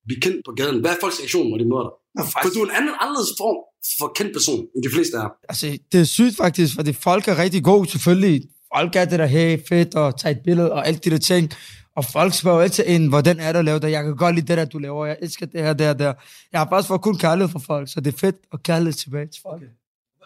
blive 0.06 0.20
kendt 0.20 0.40
på 0.46 0.52
gaden? 0.52 0.80
Hvad 0.80 0.90
er 0.90 1.00
folks 1.00 1.18
reaktion, 1.20 1.50
når 1.50 1.58
de 1.58 1.64
møder 1.70 1.86
dig? 1.88 1.94
For 2.18 2.48
du 2.54 2.60
er 2.60 2.64
en 2.64 2.70
anden 2.70 2.94
anderledes 3.00 3.32
form 3.38 3.56
for 3.98 4.12
kendt 4.16 4.32
person, 4.32 4.66
end 4.74 4.82
de 4.82 4.90
fleste 4.94 5.16
er. 5.16 5.28
Altså, 5.48 5.78
det 5.92 6.00
er 6.00 6.04
sygt 6.04 6.36
faktisk, 6.36 6.74
fordi 6.74 6.92
folk 6.92 7.28
er 7.28 7.38
rigtig 7.38 7.64
gode, 7.64 7.90
selvfølgelig. 7.90 8.42
Folk 8.76 8.96
er 8.96 9.04
det 9.04 9.18
der, 9.18 9.26
hey, 9.26 9.58
fedt, 9.68 9.94
og 9.94 10.18
tage 10.18 10.32
et 10.32 10.42
billede, 10.44 10.72
og 10.72 10.86
alt 10.86 11.04
de 11.04 11.10
der 11.10 11.18
ting. 11.18 11.52
Og 11.96 12.04
folk 12.04 12.34
spørger 12.34 12.56
jo 12.56 12.62
altid 12.62 12.84
ind, 12.84 13.08
hvordan 13.08 13.40
er 13.40 13.52
det 13.52 13.58
at 13.58 13.64
lave 13.64 13.78
det? 13.78 13.90
Jeg 13.90 14.04
kan 14.04 14.16
godt 14.16 14.34
lide 14.34 14.46
det 14.46 14.58
der, 14.58 14.64
du 14.64 14.78
laver. 14.78 15.06
Jeg 15.06 15.18
elsker 15.22 15.46
det 15.46 15.60
her, 15.60 15.72
det 15.72 15.86
her, 15.86 15.92
der. 15.92 16.12
Jeg 16.52 16.60
har 16.60 16.68
faktisk 16.68 16.88
fået 16.88 17.00
kun 17.00 17.18
kærlighed 17.18 17.48
for 17.48 17.58
folk, 17.58 17.92
så 17.92 18.00
det 18.00 18.14
er 18.14 18.18
fedt 18.18 18.36
at 18.52 18.62
kærlighed 18.62 18.92
tilbage 18.92 19.26
til 19.26 19.42
folk. 19.42 19.62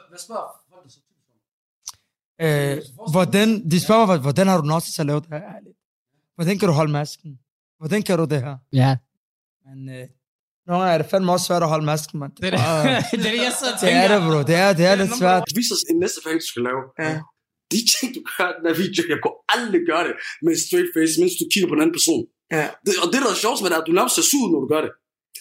Hvad 0.09 0.19
spørger 0.19 0.63
folk 0.71 0.91
så? 0.91 0.99
Øh, 2.41 3.11
hvordan, 3.11 3.71
de 3.71 3.81
spørger 3.81 4.07
mig, 4.07 4.19
hvordan 4.19 4.47
har 4.47 4.61
du 4.61 4.67
nok 4.67 4.83
til 4.83 5.03
at 5.03 5.07
lave 5.07 5.21
det 5.21 5.29
her? 5.29 5.43
Ærligt. 5.43 5.77
Hvordan 6.35 6.59
kan 6.59 6.69
du 6.69 6.75
holde 6.75 6.93
masken? 6.93 7.39
Hvordan 7.79 8.03
kan 8.03 8.19
du 8.19 8.25
det 8.25 8.43
her? 8.43 8.57
Ja. 8.73 8.97
Men 9.67 9.89
øh, 9.89 10.07
nogle 10.69 10.81
gange 10.83 10.95
er 10.97 10.99
det 11.03 11.09
fandme 11.13 11.33
også 11.35 11.47
svært 11.49 11.63
at 11.67 11.71
holde 11.75 11.87
masken, 11.93 12.17
mand. 12.23 12.33
Det 12.43 12.45
er 12.47 12.53
det, 12.55 12.61
det, 13.21 13.27
er 13.31 13.35
det 13.37 13.43
jeg 13.49 13.55
sidder 13.59 13.75
og 13.75 13.81
Det 13.85 13.93
er 14.03 14.09
det, 14.13 14.19
bro. 14.27 14.39
Det 14.51 14.57
er, 14.65 14.69
det 14.79 14.85
er 14.91 14.95
lidt 15.03 15.15
svært. 15.21 15.43
Vis 15.59 15.71
os 15.75 15.83
en 15.93 15.99
næste 16.05 16.19
prank, 16.25 16.37
du 16.45 16.49
skal 16.53 16.63
lave. 16.69 16.83
Ja. 17.05 17.13
De 17.75 17.81
ting, 17.95 18.09
du 18.17 18.21
gør 18.31 18.49
den 18.57 18.65
her 18.71 18.77
video, 18.85 19.01
jeg 19.13 19.19
kunne 19.25 19.39
aldrig 19.57 19.83
gøre 19.91 20.05
det 20.09 20.15
med 20.45 20.51
en 20.55 20.61
straight 20.67 20.91
face, 20.95 21.13
mens 21.21 21.33
du 21.41 21.45
kigger 21.53 21.69
på 21.71 21.75
en 21.77 21.83
anden 21.85 21.97
person. 21.99 22.23
Ja. 22.57 22.67
Det, 22.87 22.93
og 23.03 23.07
det, 23.13 23.19
der 23.25 23.31
er 23.37 23.41
sjovt 23.45 23.59
med 23.63 23.69
det, 23.71 23.77
er, 23.79 23.83
at 23.85 23.89
du 23.91 23.95
nærmest 23.99 24.15
ser 24.19 24.27
sur 24.31 24.43
ud, 24.45 24.51
når 24.55 24.61
du 24.65 24.69
gør 24.75 24.83
det. 24.87 24.93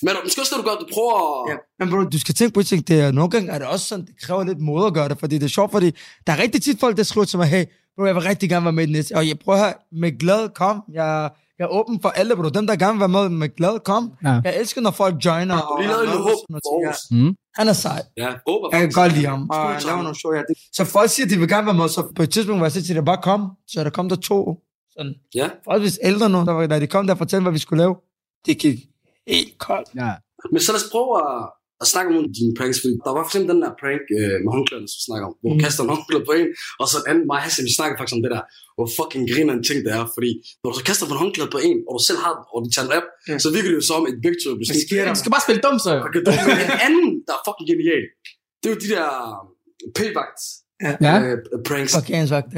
Men 0.04 0.10
du, 0.16 0.20
måske 0.28 0.42
også 0.44 0.54
det, 0.54 0.60
du 0.62 0.68
gør, 0.70 0.76
du 0.84 0.88
prøver 0.96 1.14
at... 1.24 1.40
Ja, 1.52 1.58
men 1.80 1.86
bro, 1.92 1.98
du 2.16 2.20
skal 2.26 2.36
tænke 2.40 2.54
på 2.54 2.60
en 2.64 2.70
ting, 2.72 2.82
det 2.90 2.98
er, 3.04 3.08
nogle 3.20 3.30
gange 3.34 3.48
er 3.54 3.60
det 3.62 3.68
også 3.74 3.86
sådan, 3.92 4.06
det 4.10 4.16
kræver 4.26 4.44
lidt 4.50 4.62
mod 4.70 4.82
at 4.90 4.94
gøre 4.98 5.10
det, 5.12 5.18
fordi 5.24 5.36
det 5.42 5.48
er 5.52 5.56
sjovt, 5.60 5.72
fordi 5.78 5.90
der 6.26 6.32
er 6.34 6.40
rigtig 6.44 6.60
tit 6.62 6.80
folk, 6.80 6.98
der 6.98 7.04
skriver 7.04 7.26
til 7.26 7.40
mig, 7.42 7.48
hey, 7.56 7.64
bro, 7.96 8.06
jeg 8.10 8.16
vil 8.16 8.24
rigtig 8.32 8.48
gerne 8.50 8.66
være 8.68 8.78
med 8.78 8.84
i 8.84 8.90
den 8.90 8.96
næste, 8.98 9.16
og 9.18 9.28
jeg 9.28 9.40
prøver 9.40 9.60
her, 9.66 9.74
med 10.02 10.12
glad, 10.20 10.50
kom, 10.62 10.76
jeg, 11.00 11.30
jeg 11.60 11.66
er 11.66 11.70
åben 11.80 12.02
for 12.02 12.10
alle, 12.10 12.36
bro, 12.36 12.50
dem 12.50 12.68
der 12.68 12.76
gerne 12.76 12.94
vil 12.94 13.00
være 13.00 13.10
med, 13.30 13.30
med 13.30 13.50
glad, 13.56 13.80
kom. 13.80 14.12
Ja. 14.24 14.42
Jeg 14.44 14.58
elsker, 14.60 14.82
når 14.82 14.92
folk 14.92 15.26
joiner. 15.26 15.56
Du 15.58 15.62
og- 15.64 15.80
lige 15.82 15.88
lavede 15.92 16.14
og- 16.14 16.22
håb. 16.24 16.84
Ja. 16.86 16.92
Mm. 17.18 17.36
Han 17.56 17.68
er 17.68 17.74
sej. 17.74 18.02
Ja, 18.18 18.30
håber 18.48 18.70
Jeg 18.72 18.80
kan 18.82 18.92
godt 18.92 19.14
lide 19.14 19.26
ham, 19.26 19.50
og 19.50 19.56
Skud 19.56 19.72
han 19.72 19.80
til 19.82 19.86
laver 19.88 19.96
ham. 19.96 20.04
nogle 20.04 20.20
show, 20.20 20.32
ja. 20.34 20.40
Det- 20.50 20.58
Så 20.74 20.86
folk 20.86 21.10
siger, 21.10 21.26
at 21.26 21.32
de 21.32 21.38
vil 21.40 21.50
gerne 21.50 21.66
være 21.66 21.76
med, 21.76 21.88
så 21.90 22.12
på 22.16 22.24
et 22.24 22.30
tidspunkt 22.30 22.60
var 22.60 22.66
jeg 22.76 22.84
til, 22.84 22.98
at 22.98 23.06
bare 23.06 23.22
kom, 23.30 23.42
så 23.68 23.84
der 23.84 23.90
kom 23.90 24.10
der 24.10 24.16
to, 24.16 24.60
sådan, 24.92 25.14
Ja. 25.36 25.50
forholdsvis 25.64 26.00
ældre 26.04 26.30
nu, 26.30 26.38
der 26.38 26.52
var, 26.52 26.68
da 26.68 26.80
de 26.80 26.88
kom 26.88 27.08
der 27.08 27.14
og 27.14 27.18
fortalte, 27.18 27.42
hvad 27.44 27.52
vi 27.52 27.60
skulle 27.60 27.82
lave, 27.84 27.96
det 28.46 28.58
gik 28.60 28.78
helt 29.28 29.58
koldt. 29.60 29.90
Ja. 29.96 30.12
Men 30.52 30.62
så 30.62 30.72
lad 30.72 30.80
os 30.84 30.90
prøve 30.92 31.12
at, 31.30 31.50
at 31.84 31.88
snakke 31.94 32.08
om 32.12 32.16
dine 32.40 32.54
pranks, 32.58 32.78
fordi 32.84 32.94
der 33.06 33.12
var 33.16 33.22
for 33.24 33.30
eksempel 33.32 33.48
den 33.54 33.62
der 33.66 33.72
prank 33.82 34.04
øh, 34.20 34.38
med 34.44 34.52
håndklæderne, 34.56 34.90
som 34.94 35.00
snakker 35.08 35.26
om, 35.30 35.34
hvor 35.40 35.50
du 35.54 35.56
Mm. 35.58 35.64
kaster 35.66 35.82
en 35.86 35.92
håndklæde 35.96 36.24
på 36.30 36.34
en, 36.40 36.48
og 36.82 36.86
så 36.92 36.96
en 37.02 37.06
anden, 37.12 37.24
mig 37.32 37.40
Hassan, 37.46 37.64
vi 37.70 37.74
snakker 37.80 37.96
faktisk 38.00 38.16
om 38.18 38.22
det 38.26 38.32
der, 38.36 38.44
hvor 38.78 38.88
fucking 38.98 39.24
griner 39.32 39.54
en 39.60 39.64
ting 39.70 39.80
det 39.86 39.92
er, 40.00 40.04
fordi 40.16 40.32
når 40.62 40.68
du 40.72 40.76
så 40.80 40.84
kaster 40.90 41.04
en 41.06 41.20
håndklæde 41.24 41.50
på 41.56 41.60
en, 41.70 41.78
og 41.88 41.92
du 41.98 42.02
selv 42.10 42.20
har 42.26 42.34
den, 42.38 42.44
og 42.54 42.58
de 42.66 42.70
tager 42.76 42.86
den 42.88 42.94
op, 43.00 43.08
Ja. 43.30 43.36
så 43.44 43.48
virker 43.56 43.70
det 43.72 43.78
jo 43.82 43.86
som 43.92 44.02
et 44.12 44.18
begge 44.26 44.40
to? 44.44 44.50
Du 45.14 45.20
skal 45.22 45.32
bare 45.36 45.46
spille 45.48 45.62
dum, 45.66 45.76
så 45.86 45.90
jo. 45.98 46.02
Okay, 46.08 46.22
den 46.30 46.36
anden, 46.88 47.08
der 47.28 47.34
er 47.38 47.42
fucking 47.48 47.68
genial. 47.72 48.04
Det 48.60 48.66
er 48.70 48.74
jo 48.76 48.80
de 48.86 48.90
der 48.96 49.08
p-vagt 49.98 50.42
Ja. 51.06 51.14
øh, 51.26 51.38
pranks. 51.70 51.92
Sagt, 51.92 52.10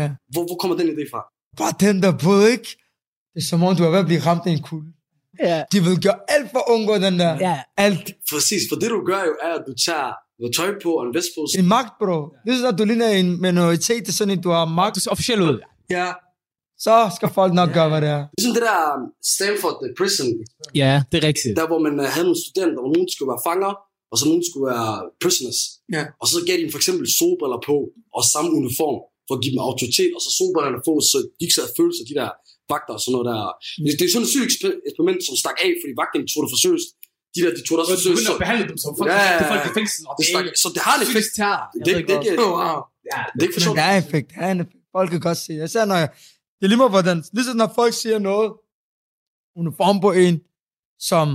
ja. 0.02 0.08
Hvor, 0.34 0.44
hvor 0.50 0.58
kommer 0.62 0.76
den 0.82 0.88
idé 0.96 1.04
fra? 1.14 1.22
Bare 1.62 1.74
den 1.86 1.96
der 2.04 2.14
på, 2.26 2.34
ikke? 2.54 2.70
Det 3.34 3.40
er 3.44 3.48
som 3.52 3.64
om, 3.64 3.76
du 3.76 3.84
er 3.84 3.92
ved 3.96 4.00
at 4.06 4.10
blive 4.12 4.20
ramt 4.28 4.44
af 4.48 4.52
en 4.52 4.62
kugle. 4.70 4.90
Ja. 5.48 5.64
De 5.74 5.78
vil 5.86 5.98
gøre 6.06 6.20
alt 6.36 6.48
for 6.52 6.60
at 6.60 6.68
undgå 6.76 6.94
den 7.08 7.16
der. 7.24 7.34
Ja. 7.48 7.56
Alt. 7.86 8.06
Præcis, 8.32 8.62
for 8.70 8.76
det 8.82 8.90
du 8.96 9.00
gør 9.10 9.22
jo, 9.30 9.34
er, 9.48 9.54
at 9.60 9.64
du 9.70 9.74
tager 9.88 10.10
noget 10.40 10.52
tøj 10.58 10.70
på 10.84 10.90
og 11.00 11.04
en 11.08 11.14
vest 11.18 11.30
på. 11.36 11.42
En 11.62 11.68
magt, 11.76 11.94
bro. 12.02 12.18
Det 12.44 12.50
er 12.54 12.58
sådan, 12.58 12.74
at 12.74 12.80
du 12.80 12.86
ligner 12.92 13.10
en 13.22 13.30
minoritet, 13.48 14.02
det 14.06 14.12
er 14.16 14.18
sådan, 14.22 14.38
at 14.38 14.44
du 14.48 14.52
har 14.58 14.66
magt. 14.80 14.92
Du 14.96 15.00
ser 15.04 15.12
officielt 15.18 15.42
ud. 15.50 15.58
Ja. 15.98 16.08
Så 16.86 16.96
skal 17.18 17.30
folk 17.40 17.54
nok 17.62 17.70
gøre, 17.78 17.90
hvad 17.92 18.02
det 18.06 18.12
er. 18.18 18.22
Ligesom 18.38 18.54
det 18.58 18.64
der 18.70 18.80
um, 18.94 19.04
Stanford 19.34 19.78
uh, 19.86 19.90
Prison, 20.00 20.30
Ja, 20.82 20.94
det 21.10 21.16
er 21.22 21.26
rigtigt. 21.32 21.54
der 21.60 21.68
hvor 21.72 21.82
man 21.88 21.96
uh, 22.04 22.08
havde 22.14 22.26
nogle 22.30 22.42
studenter, 22.46 22.80
hvor 22.84 22.92
nogen 22.96 23.10
skulle 23.16 23.30
være 23.34 23.44
fanger, 23.50 23.74
og 24.12 24.16
så 24.20 24.24
nogen 24.32 24.44
skulle 24.50 24.66
være 24.74 24.92
prisoners. 25.24 25.60
Ja. 25.96 26.04
Og 26.22 26.26
så 26.32 26.38
gav 26.48 26.56
de 26.58 26.64
dem 26.66 26.72
for 26.76 26.82
eksempel 26.82 27.06
solbriller 27.20 27.60
på, 27.70 27.76
og 28.18 28.22
samme 28.34 28.50
uniform, 28.62 28.98
for 29.28 29.34
at 29.38 29.42
give 29.44 29.54
dem 29.56 29.62
autoritet, 29.70 30.12
og 30.18 30.22
så 30.26 30.30
solbrillerne 30.40 30.80
på, 30.88 30.94
så 31.12 31.18
de 31.38 31.42
ikke 31.46 31.56
sad 31.58 31.66
og 31.70 31.74
følte 31.80 31.96
sig, 31.98 32.06
de 32.12 32.16
der 32.22 32.30
vagter 32.74 32.94
og 32.98 33.02
sådan 33.04 33.14
noget 33.16 33.26
der. 33.30 33.40
Det, 33.86 33.92
det 34.00 34.06
er 34.08 34.12
sådan 34.14 34.26
et 34.28 34.32
sygt 34.34 34.46
eksper- 34.50 34.78
eksperiment, 34.88 35.20
som 35.28 35.36
stak 35.44 35.58
af, 35.66 35.72
fordi 35.82 35.92
vagterne 36.02 36.26
tog 36.32 36.40
det 36.44 36.50
for 36.54 36.60
seriøst. 36.66 36.90
De 37.34 37.40
der, 37.44 37.52
de 37.58 37.62
tog 37.66 37.74
det 37.76 37.82
også 37.84 37.94
for 37.98 38.04
seriøst. 38.08 38.26
Så, 38.30 38.34
behandle 38.44 38.66
dem 38.72 38.78
som 38.84 38.90
folk- 39.00 39.10
Ja, 39.14 39.20
ja, 39.30 39.34
ja. 39.40 39.46
folk 39.54 39.62
i 39.70 39.72
fængsel. 39.80 40.00
det 40.20 40.26
stak, 40.32 40.46
så 40.64 40.68
det 40.76 40.82
har 40.88 40.94
en 41.00 41.04
effekt. 41.08 41.30
Det, 41.38 41.46
det, 41.88 41.94
det, 42.10 42.18
det, 42.40 42.46
wow. 42.58 42.80
det 43.36 43.40
er 43.42 43.46
ikke 43.48 43.58
for 43.58 43.64
sjovt. 43.68 43.78
der 43.82 43.88
er 43.94 43.98
effekt. 44.04 44.28
Der 44.36 44.42
er 44.48 44.52
en 44.58 44.62
effekt. 44.66 44.84
Folk 44.98 45.08
kan 45.14 45.22
godt 45.30 45.40
se. 45.46 45.52
Jeg 45.64 45.70
ser, 45.74 45.84
når 45.92 45.98
jeg... 46.04 46.10
Det 46.58 46.64
er 46.66 46.70
lige 46.72 46.82
meget, 46.84 46.96
hvordan... 46.98 47.18
Ligesom 47.38 47.56
når 47.62 47.70
folk 47.80 47.94
siger 48.04 48.20
noget, 48.30 48.50
uniform 49.62 49.98
på 50.06 50.12
en, 50.24 50.36
som 51.12 51.26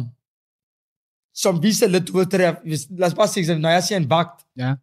som 1.44 1.62
viser 1.62 1.86
lidt, 1.86 2.08
du 2.08 2.12
ved, 2.18 2.26
det 2.26 2.40
der, 2.40 2.54
hvis, 2.66 2.80
lad 2.98 3.06
os 3.08 3.14
bare 3.14 3.28
sige, 3.28 3.40
eksempel, 3.42 3.62
når 3.62 3.68
jeg 3.70 3.84
siger 3.84 3.96
en 3.98 4.10
vagt, 4.10 4.36
Ja. 4.58 4.74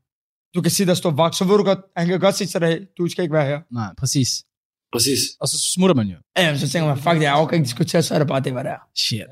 du 0.55 0.61
kan 0.61 0.71
sige, 0.71 0.87
der 0.87 0.93
står 0.93 1.11
vagt, 1.11 1.35
så 1.35 1.43
ved 1.45 1.57
du 1.57 1.63
godt, 1.63 1.79
han 1.97 2.07
kan 2.07 2.19
godt 2.19 2.35
sige 2.35 2.47
til 2.47 2.61
dig, 2.61 2.87
du 2.97 3.07
skal 3.07 3.21
ikke 3.23 3.33
være 3.33 3.45
her. 3.45 3.59
Nej, 3.73 3.89
præcis. 3.97 4.29
Præcis. 4.93 5.21
Og 5.41 5.47
så 5.51 5.57
smutter 5.73 5.95
man 6.01 6.07
jo. 6.13 6.17
Ja, 6.37 6.57
så 6.61 6.67
tænker 6.71 6.87
man, 6.91 6.97
fuck 7.05 7.17
det, 7.19 7.27
jeg 7.29 7.35
orker 7.41 7.53
ikke 7.53 7.67
diskutere, 7.71 8.01
så 8.03 8.11
er 8.15 8.19
det 8.19 8.27
bare 8.33 8.43
det, 8.45 8.51
hvad 8.55 8.63
det 8.67 8.71
er. 8.77 8.81
Shit. 9.03 9.29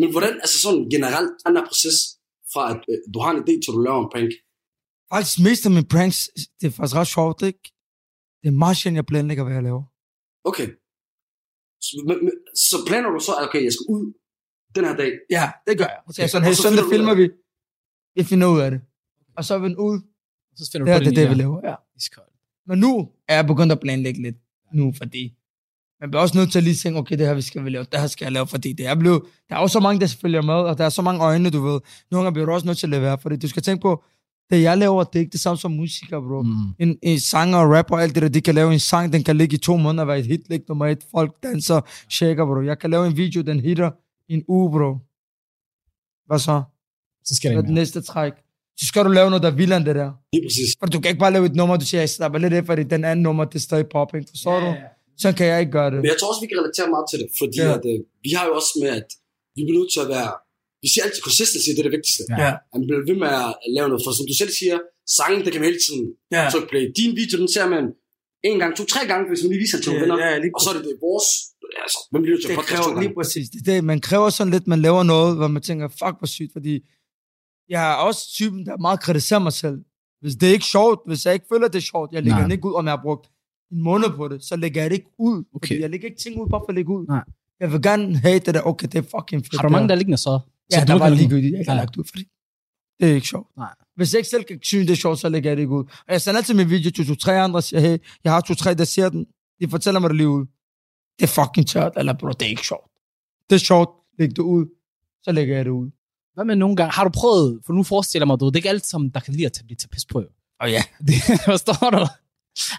Men 0.00 0.08
hvordan, 0.12 0.32
altså 0.44 0.58
sådan 0.64 0.84
generelt, 0.94 1.30
den 1.46 1.52
der 1.56 1.64
proces, 1.70 1.96
fra 2.52 2.62
at 2.72 2.80
øh, 2.90 2.98
du 3.14 3.18
har 3.24 3.30
en 3.34 3.40
idé, 3.44 3.52
til 3.62 3.70
du 3.76 3.80
laver 3.86 4.00
en 4.04 4.10
prank, 4.14 4.32
Faktisk 5.12 5.38
mest 5.46 5.62
af 5.66 5.72
mine 5.76 5.88
pranks, 5.94 6.18
det 6.58 6.66
er 6.66 6.74
faktisk 6.76 6.96
ret 7.00 7.10
sjovt, 7.16 7.42
ikke? 7.50 7.62
Det 8.40 8.48
er 8.52 8.56
meget 8.64 8.76
sjældent, 8.76 8.96
jeg 9.00 9.06
planlægger, 9.12 9.44
hvad 9.44 9.54
jeg 9.58 9.62
laver. 9.68 9.84
Okay. 10.50 10.68
Så, 11.84 11.92
men, 12.08 12.16
men, 12.24 12.34
så 12.68 12.76
planer 12.88 13.08
du 13.14 13.20
så, 13.28 13.32
at 13.40 13.48
okay, 13.48 13.62
jeg 13.66 13.72
skal 13.72 13.86
ud 13.94 14.02
den 14.76 14.84
her 14.88 14.96
dag. 15.02 15.12
Ja, 15.36 15.44
det 15.66 15.74
gør 15.80 15.88
jeg. 15.94 16.00
Så 16.14 16.22
jeg 16.22 16.30
sådan, 16.30 16.46
hey, 16.48 16.54
så 16.54 16.62
søndag 16.62 16.84
filmer 16.94 17.14
vi. 17.20 17.26
Vi 18.16 18.22
finder 18.30 18.46
ud 18.54 18.60
af 18.66 18.70
det. 18.70 18.80
Og 19.36 19.44
så 19.46 19.54
er 19.54 19.60
vi 19.64 19.68
ud. 19.88 19.96
Så 20.58 20.62
finder 20.72 20.84
Det 20.86 20.92
du 20.92 20.96
er 20.96 20.98
på 20.98 21.04
det, 21.04 21.16
det, 21.16 21.22
det, 21.22 21.30
vi 21.30 21.36
laver, 21.42 21.58
ja. 21.70 21.74
Iskoldt. 22.00 22.31
Men 22.66 22.78
nu 22.78 23.08
er 23.28 23.34
jeg 23.34 23.46
begyndt 23.46 23.72
at 23.72 23.80
planlægge 23.80 24.22
lidt. 24.22 24.36
Nu, 24.72 24.92
fordi 24.96 25.32
man 26.00 26.10
bliver 26.10 26.22
også 26.22 26.38
nødt 26.38 26.52
til 26.52 26.58
at 26.58 26.64
lige 26.64 26.74
tænke, 26.74 26.98
okay, 26.98 27.18
det 27.18 27.26
her 27.26 27.34
vi 27.34 27.42
skal 27.42 27.64
vi 27.64 27.70
lave, 27.70 27.84
det 27.92 28.00
her 28.00 28.06
skal 28.06 28.24
jeg 28.24 28.32
lave, 28.32 28.46
fordi 28.46 28.72
det 28.72 28.86
er 28.86 28.94
blevet, 28.94 29.22
der 29.48 29.56
er 29.56 29.60
jo 29.60 29.68
så 29.68 29.80
mange, 29.80 30.00
der 30.00 30.16
følger 30.20 30.42
med, 30.42 30.54
og 30.54 30.78
der 30.78 30.84
er 30.84 30.88
så 30.88 31.02
mange 31.02 31.22
øjne, 31.22 31.50
du 31.50 31.62
ved. 31.62 31.80
Nogle 32.10 32.24
gange 32.24 32.32
bliver 32.32 32.46
du 32.46 32.52
også 32.52 32.66
nødt 32.66 32.78
til 32.78 32.86
at 32.86 32.90
levere, 32.90 33.18
fordi 33.18 33.36
du 33.36 33.48
skal 33.48 33.62
tænke 33.62 33.82
på, 33.82 34.04
det 34.50 34.62
jeg 34.62 34.78
laver, 34.78 35.04
det 35.04 35.16
er 35.16 35.20
ikke 35.20 35.32
det 35.32 35.40
samme 35.40 35.58
som 35.58 35.70
musikere, 35.70 36.22
bro. 36.22 36.42
Mm. 36.42 36.74
En, 36.78 36.98
en 37.02 37.20
sanger 37.20 37.58
og 37.58 37.76
rapper 37.76 37.96
og 37.96 38.02
alt 38.02 38.14
det 38.14 38.22
der, 38.22 38.28
de 38.28 38.40
kan 38.40 38.54
lave 38.54 38.72
en 38.72 38.78
sang, 38.78 39.12
den 39.12 39.24
kan 39.24 39.36
ligge 39.36 39.54
i 39.54 39.58
to 39.58 39.76
måneder 39.76 40.04
være 40.04 40.18
et 40.18 40.26
hit, 40.26 40.48
ligge 40.48 40.64
nummer 40.68 40.86
et, 40.86 41.04
folk 41.10 41.42
danser, 41.42 41.80
shaker, 42.08 42.44
bro. 42.44 42.62
Jeg 42.62 42.78
kan 42.78 42.90
lave 42.90 43.06
en 43.06 43.16
video, 43.16 43.42
den 43.42 43.60
hitter 43.60 43.90
en 44.28 44.44
uge, 44.48 44.70
bro. 44.70 44.98
Hvad 46.26 46.38
så? 46.38 46.62
Så 47.24 47.34
skal 47.34 47.48
Hvad 47.48 47.56
det 47.56 47.62
er 47.62 47.66
det 47.66 47.74
næste 47.74 48.02
træk? 48.02 48.32
Så 48.82 48.86
skal 48.90 49.00
du 49.08 49.12
lave 49.18 49.28
noget, 49.30 49.42
der 49.46 49.50
er 49.54 49.58
vildere 49.62 49.78
end 49.80 49.86
det 49.90 49.96
der. 50.02 50.10
Lige 50.34 50.42
præcis. 50.46 50.70
For 50.80 50.86
du 50.94 50.98
kan 51.00 51.08
ikke 51.12 51.22
bare 51.26 51.34
lave 51.36 51.46
et 51.50 51.56
nummer, 51.60 51.74
du 51.82 51.86
siger, 51.90 52.00
jeg 52.06 52.12
slapper 52.16 52.38
lidt 52.44 52.54
af, 52.58 52.62
fordi 52.70 52.82
den 52.94 53.02
anden 53.10 53.22
nummer, 53.28 53.44
det 53.50 53.56
er 53.62 53.66
stadig 53.70 53.86
popping. 53.96 54.22
Forstår 54.32 54.56
du? 54.64 54.70
Så 55.22 55.28
kan 55.38 55.44
jeg 55.50 55.58
ikke 55.62 55.74
gøre 55.78 55.90
det. 55.92 55.98
Men 56.02 56.08
jeg 56.12 56.18
tror 56.20 56.28
også, 56.32 56.42
vi 56.44 56.48
kan 56.50 56.58
relatere 56.62 56.88
meget 56.94 57.06
til 57.10 57.18
det, 57.22 57.28
fordi 57.40 57.58
ja. 57.66 57.70
at, 57.76 57.84
øh, 57.92 57.98
vi 58.26 58.30
har 58.36 58.44
jo 58.48 58.52
også 58.60 58.72
med, 58.82 58.90
at 59.00 59.08
vi 59.56 59.60
bliver 59.66 59.78
nødt 59.80 59.92
til 59.96 60.02
at 60.06 60.10
være, 60.16 60.30
vi 60.84 60.88
siger 60.92 61.02
altid 61.06 61.22
consistency, 61.28 61.68
det 61.74 61.80
er 61.82 61.86
det 61.88 61.94
vigtigste. 61.98 62.22
Ja. 62.30 62.36
Ja. 62.44 62.52
Man 62.74 62.80
bliver 62.86 63.00
ved 63.10 63.16
med 63.22 63.30
at 63.42 63.50
lave 63.76 63.86
noget, 63.90 64.02
for 64.04 64.10
som 64.18 64.24
du 64.30 64.34
selv 64.42 64.52
siger, 64.60 64.76
sangen, 65.18 65.40
det 65.44 65.50
kan 65.52 65.60
man 65.62 65.68
hele 65.70 65.82
tiden 65.86 66.04
Ja. 66.36 66.42
trykke 66.52 66.68
play. 66.72 66.84
Din 67.00 67.10
video, 67.20 67.34
den 67.42 67.50
ser 67.56 67.66
man 67.74 67.84
en 68.48 68.56
gang, 68.62 68.70
to, 68.78 68.82
tre 68.94 69.02
gange, 69.10 69.22
hvis 69.30 69.40
man 69.42 69.50
lige 69.52 69.62
viser 69.64 69.78
til 69.80 69.88
nogle 69.88 70.02
venner, 70.02 70.16
ja, 70.24 70.30
lige 70.44 70.52
og 70.56 70.60
så 70.64 70.68
er 70.72 70.76
det 70.78 70.84
det 70.88 70.96
vores, 71.08 71.28
altså, 71.84 71.98
man 72.12 72.18
bliver 72.22 72.34
nødt 72.34 72.42
til 72.44 72.48
at 72.50 72.54
det 72.54 72.60
podcast 72.60 72.82
kræver 72.82 73.00
lige 73.04 73.14
præcis. 73.18 73.46
Det, 73.52 73.58
er 73.62 73.68
det, 73.72 73.78
man 73.92 73.98
kræver 74.08 74.28
sådan 74.38 74.52
lidt, 74.56 74.66
man 74.74 74.80
laver 74.86 75.02
noget, 75.12 75.30
hvor 75.38 75.48
man 75.56 75.62
tænker, 75.68 75.86
fuck, 76.00 76.14
hvor 76.20 76.30
sygt, 76.36 76.52
fordi 76.58 76.74
jeg 77.68 77.90
er 77.92 77.94
også 77.94 78.28
typen, 78.34 78.66
der 78.66 78.76
meget 78.76 79.00
kritiserer 79.00 79.40
mig 79.40 79.52
selv. 79.52 79.78
Hvis 80.20 80.34
det 80.34 80.48
er 80.48 80.52
ikke 80.52 80.64
sjovt, 80.64 81.00
hvis 81.06 81.26
jeg 81.26 81.34
ikke 81.34 81.46
føler, 81.52 81.68
det 81.68 81.74
er 81.76 81.80
sjovt, 81.92 82.12
jeg 82.12 82.22
lægger 82.22 82.36
Nej. 82.36 82.42
den 82.42 82.52
ikke 82.52 82.68
ud, 82.68 82.74
om 82.74 82.84
jeg 82.84 82.92
har 82.92 83.02
brugt 83.02 83.30
en 83.72 83.82
måned 83.82 84.10
på 84.16 84.28
det, 84.28 84.44
så 84.44 84.56
lægger 84.56 84.80
jeg 84.82 84.90
det 84.90 84.96
ikke 84.96 85.10
ud. 85.18 85.44
Okay. 85.54 85.66
Fordi 85.68 85.80
jeg 85.80 85.90
lægger 85.90 86.08
ikke 86.08 86.20
ting 86.20 86.40
ud, 86.42 86.48
bare 86.48 86.60
for 86.60 86.68
at 86.68 86.74
lægge 86.74 86.90
ud. 86.90 87.06
Nej. 87.06 87.24
Jeg 87.60 87.72
vil 87.72 87.82
gerne 87.82 88.16
have 88.16 88.38
det 88.38 88.54
der, 88.54 88.62
okay, 88.62 88.86
det 88.92 88.94
er 88.94 89.02
fucking 89.18 89.42
fedt. 89.44 89.60
Har 89.60 89.68
du 89.68 89.72
mange, 89.72 89.88
der? 89.88 89.94
liggende 89.94 90.16
så? 90.18 90.40
Ja, 90.72 90.80
så 90.80 90.86
der 90.86 90.92
du 90.92 90.98
var 90.98 91.08
ligegyldigt, 91.08 91.52
jeg 91.52 91.58
ikke 91.60 91.70
har 91.70 91.76
Ja. 91.76 91.82
lagt 91.82 91.96
ud, 91.96 92.04
fordi 92.04 92.24
det 93.00 93.10
er 93.10 93.14
ikke 93.14 93.26
sjovt. 93.26 93.56
Nej. 93.56 93.74
Hvis 93.96 94.12
jeg 94.12 94.18
ikke 94.18 94.28
selv 94.28 94.44
kan 94.44 94.58
synes, 94.62 94.86
det 94.86 94.92
er 94.92 94.96
sjovt, 94.96 95.18
så 95.18 95.28
lægger 95.28 95.50
jeg 95.50 95.56
det 95.56 95.62
ikke 95.62 95.74
ud. 95.74 95.84
Og 95.84 96.12
jeg 96.12 96.20
sender 96.20 96.38
altid 96.38 96.54
min 96.54 96.70
video 96.70 96.90
til 96.90 97.06
to-tre 97.06 97.40
andre 97.40 97.58
og 97.58 97.64
siger, 97.64 97.80
hey, 97.80 97.98
jeg 98.24 98.32
har 98.32 98.40
to-tre, 98.40 98.74
der 98.74 98.84
ser 98.84 99.08
den. 99.08 99.26
De 99.60 99.68
fortæller 99.68 100.00
mig 100.00 100.10
det 100.10 100.16
lige 100.16 100.28
ud. 100.28 100.46
Det 101.18 101.22
er 101.22 101.42
fucking 101.44 101.66
tørt, 101.66 101.92
eller 101.96 102.12
bro, 102.12 102.28
det 102.28 102.42
er 102.42 102.46
ikke 102.46 102.66
sjovt. 102.66 102.90
Det 103.50 103.54
er 103.54 103.60
sjovt, 103.60 103.90
læg 104.18 104.28
det 104.30 104.38
ud. 104.38 104.66
Så 105.22 105.32
lægger 105.32 105.56
jeg 105.56 105.64
det 105.64 105.70
ud. 105.70 105.90
Hvad 106.34 106.44
med 106.44 106.56
nogle 106.56 106.76
gange? 106.76 106.92
Har 106.92 107.04
du 107.04 107.10
prøvet, 107.14 107.60
for 107.66 107.72
nu 107.72 107.82
forestiller 107.82 108.22
jeg 108.22 108.26
mig, 108.26 108.40
du, 108.40 108.46
det 108.46 108.52
er 108.54 108.58
ikke 108.58 108.68
alt 108.68 108.86
som 108.86 109.10
der 109.10 109.20
kan 109.20 109.34
lide 109.34 109.46
at 109.46 109.52
tage- 109.52 109.64
blive 109.64 109.76
til 109.76 109.88
pis 109.88 110.04
på. 110.04 110.20
jo. 110.20 110.28
Og 110.60 110.70
ja, 110.70 110.82
Det, 111.08 111.14
forstår 111.44 111.90
du? 111.90 112.06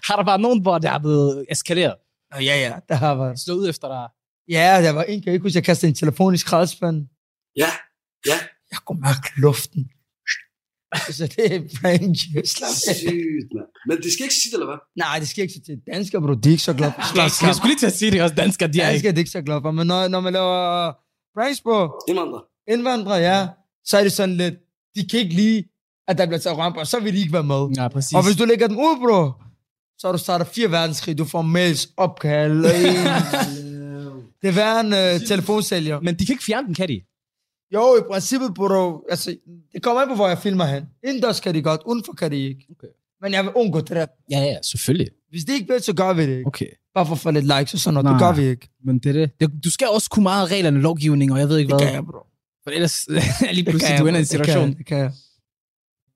Har 0.06 0.16
der 0.16 0.24
bare 0.24 0.38
nogen, 0.38 0.62
hvor 0.62 0.78
det 0.78 0.90
har 0.90 0.98
blevet 0.98 1.46
eskaleret? 1.50 1.94
og 2.32 2.44
ja, 2.44 2.56
ja, 2.64 2.72
der 2.88 2.94
har 2.94 3.14
været. 3.14 3.40
Slå 3.40 3.54
ud 3.54 3.68
efter 3.68 3.88
dig? 3.88 4.08
Ja, 4.48 4.82
der 4.82 4.90
var 4.90 5.02
en, 5.02 5.20
kan 5.20 5.26
jeg 5.26 5.34
ikke 5.34 5.42
huske, 5.42 5.56
jeg 5.56 5.64
kastede 5.64 5.88
en 5.90 5.94
telefon 5.94 6.34
i 6.34 6.36
skraldespanden. 6.38 7.08
Ja, 7.56 7.70
ja. 8.26 8.38
Jeg 8.70 8.78
kunne 8.86 9.00
mærke 9.00 9.28
luften. 9.36 9.90
så 11.18 11.26
det 11.36 11.44
er 11.54 11.60
slap 12.44 12.68
af. 12.90 12.96
Sygt, 12.96 13.50
mand. 13.56 13.68
Men 13.88 13.96
det 14.02 14.12
skal 14.12 14.22
ikke 14.26 14.34
så 14.34 14.40
tit, 14.44 14.52
eller 14.52 14.66
hvad? 14.66 14.78
Nej, 14.96 15.18
det 15.18 15.28
sker 15.28 15.42
ikke 15.42 15.54
så 15.54 15.62
til 15.66 15.76
danskere, 15.92 16.20
bro. 16.22 16.34
De 16.34 16.48
er 16.48 16.52
ikke 16.56 16.62
så 16.70 16.74
glade 16.74 16.92
for 16.92 17.00
Jeg 17.22 17.30
slåskamp. 17.30 17.54
skulle 17.56 17.70
lige 17.72 17.78
til 17.78 17.86
at 17.86 17.96
sige 18.00 18.10
det 18.10 18.22
også, 18.22 18.34
danskere, 18.34 18.68
de 18.72 18.80
er 18.80 18.88
ikke. 18.88 18.92
Danskere 18.92 19.10
er 19.10 19.14
de 19.14 19.20
ikke 19.20 19.30
så 19.30 19.42
glade 19.42 19.60
for, 19.64 19.70
men 19.70 19.86
når, 19.86 20.08
når 20.08 20.20
man 20.20 20.32
laver 20.32 20.56
pranks 21.36 21.60
på 21.60 21.74
Indvandrer. 22.08 22.42
Indvandrere, 22.68 23.16
ja, 23.16 23.46
så 23.84 23.98
er 23.98 24.02
det 24.02 24.12
sådan 24.12 24.36
lidt, 24.36 24.54
de 24.96 25.08
kan 25.08 25.20
ikke 25.20 25.34
lide, 25.34 25.64
at 26.08 26.18
der 26.18 26.26
bliver 26.26 26.38
taget 26.38 26.58
røm 26.58 26.72
på, 26.72 26.84
så 26.84 27.00
vil 27.00 27.12
de 27.14 27.18
ikke 27.18 27.32
være 27.32 27.44
med. 27.44 27.68
Ja, 27.76 27.88
præcis. 27.88 28.14
Og 28.14 28.24
hvis 28.26 28.36
du 28.36 28.44
lægger 28.44 28.66
den 28.66 28.76
ud, 28.76 28.96
bro, 29.00 29.30
så 29.98 30.06
har 30.08 30.12
du 30.12 30.18
startet 30.18 30.46
fire 30.46 30.70
verdenskrig, 30.70 31.18
du 31.18 31.24
får 31.24 31.42
mails, 31.42 31.88
opkald, 31.96 32.64
det 34.42 34.48
er 34.48 34.52
værre 34.52 34.80
end 34.80 35.20
uh, 35.22 35.26
telefonsælger. 35.28 36.00
Men 36.00 36.14
de 36.14 36.26
kan 36.26 36.32
ikke 36.32 36.44
fjerne 36.44 36.66
den, 36.66 36.74
kan 36.74 36.88
de? 36.88 37.00
Jo, 37.74 37.96
i 37.96 38.00
princippet, 38.12 38.54
bro, 38.54 39.04
altså, 39.10 39.36
det 39.72 39.82
kommer 39.82 40.02
an 40.02 40.08
på, 40.08 40.14
hvor 40.14 40.28
jeg 40.28 40.38
filmer 40.38 40.64
hen. 40.64 40.84
Indendørs 41.04 41.40
kan 41.40 41.54
de 41.54 41.62
godt, 41.62 41.80
udenfor 41.86 42.12
kan 42.12 42.30
de 42.30 42.36
ikke. 42.36 42.66
Okay. 42.70 42.86
Men 43.22 43.32
jeg 43.32 43.44
vil 43.44 43.52
undgå 43.54 43.80
det 43.80 43.90
der. 43.90 44.06
Ja, 44.30 44.38
ja, 44.40 44.56
selvfølgelig. 44.62 45.08
Hvis 45.30 45.44
det 45.44 45.52
ikke 45.54 45.72
vil, 45.72 45.82
så 45.82 45.92
gør 45.94 46.12
vi 46.12 46.22
det 46.22 46.36
ikke. 46.36 46.46
Okay. 46.46 46.66
Bare 46.94 47.06
for 47.06 47.12
at 47.14 47.18
få 47.18 47.30
lidt 47.30 47.44
likes 47.58 47.74
og 47.74 47.80
sådan 47.80 47.94
noget, 47.94 48.04
det 48.04 48.20
Nej. 48.20 48.30
gør 48.32 48.36
vi 48.42 48.48
ikke. 48.48 48.68
Men 48.84 48.98
det 48.98 49.08
er 49.08 49.12
det. 49.12 49.40
det. 49.40 49.64
Du 49.64 49.70
skal 49.70 49.88
også 49.88 50.10
kunne 50.10 50.22
meget 50.22 50.46
af 50.46 50.50
reglerne, 50.50 50.80
lovgivning, 50.80 51.32
og 51.32 51.38
jeg 51.38 51.48
ved 51.48 51.58
ikke 51.58 51.68
Det 51.70 51.80
hvad. 51.80 51.86
kan 51.86 51.94
jeg, 51.94 52.04
bro. 52.04 52.18
For 52.64 52.70
ellers 52.70 53.04
er 53.48 53.52
lige 53.52 53.64
Det 53.64 53.70
pludselig, 53.72 53.98
du 53.98 54.04
jeg, 54.04 54.08
ender 54.08 54.14
i 54.14 54.14
en. 54.14 54.14
Det 54.20 54.28
situation. 54.28 54.68
jeg, 54.68 54.78
Det 54.78 54.86
kan 54.86 54.98
jeg. 54.98 55.12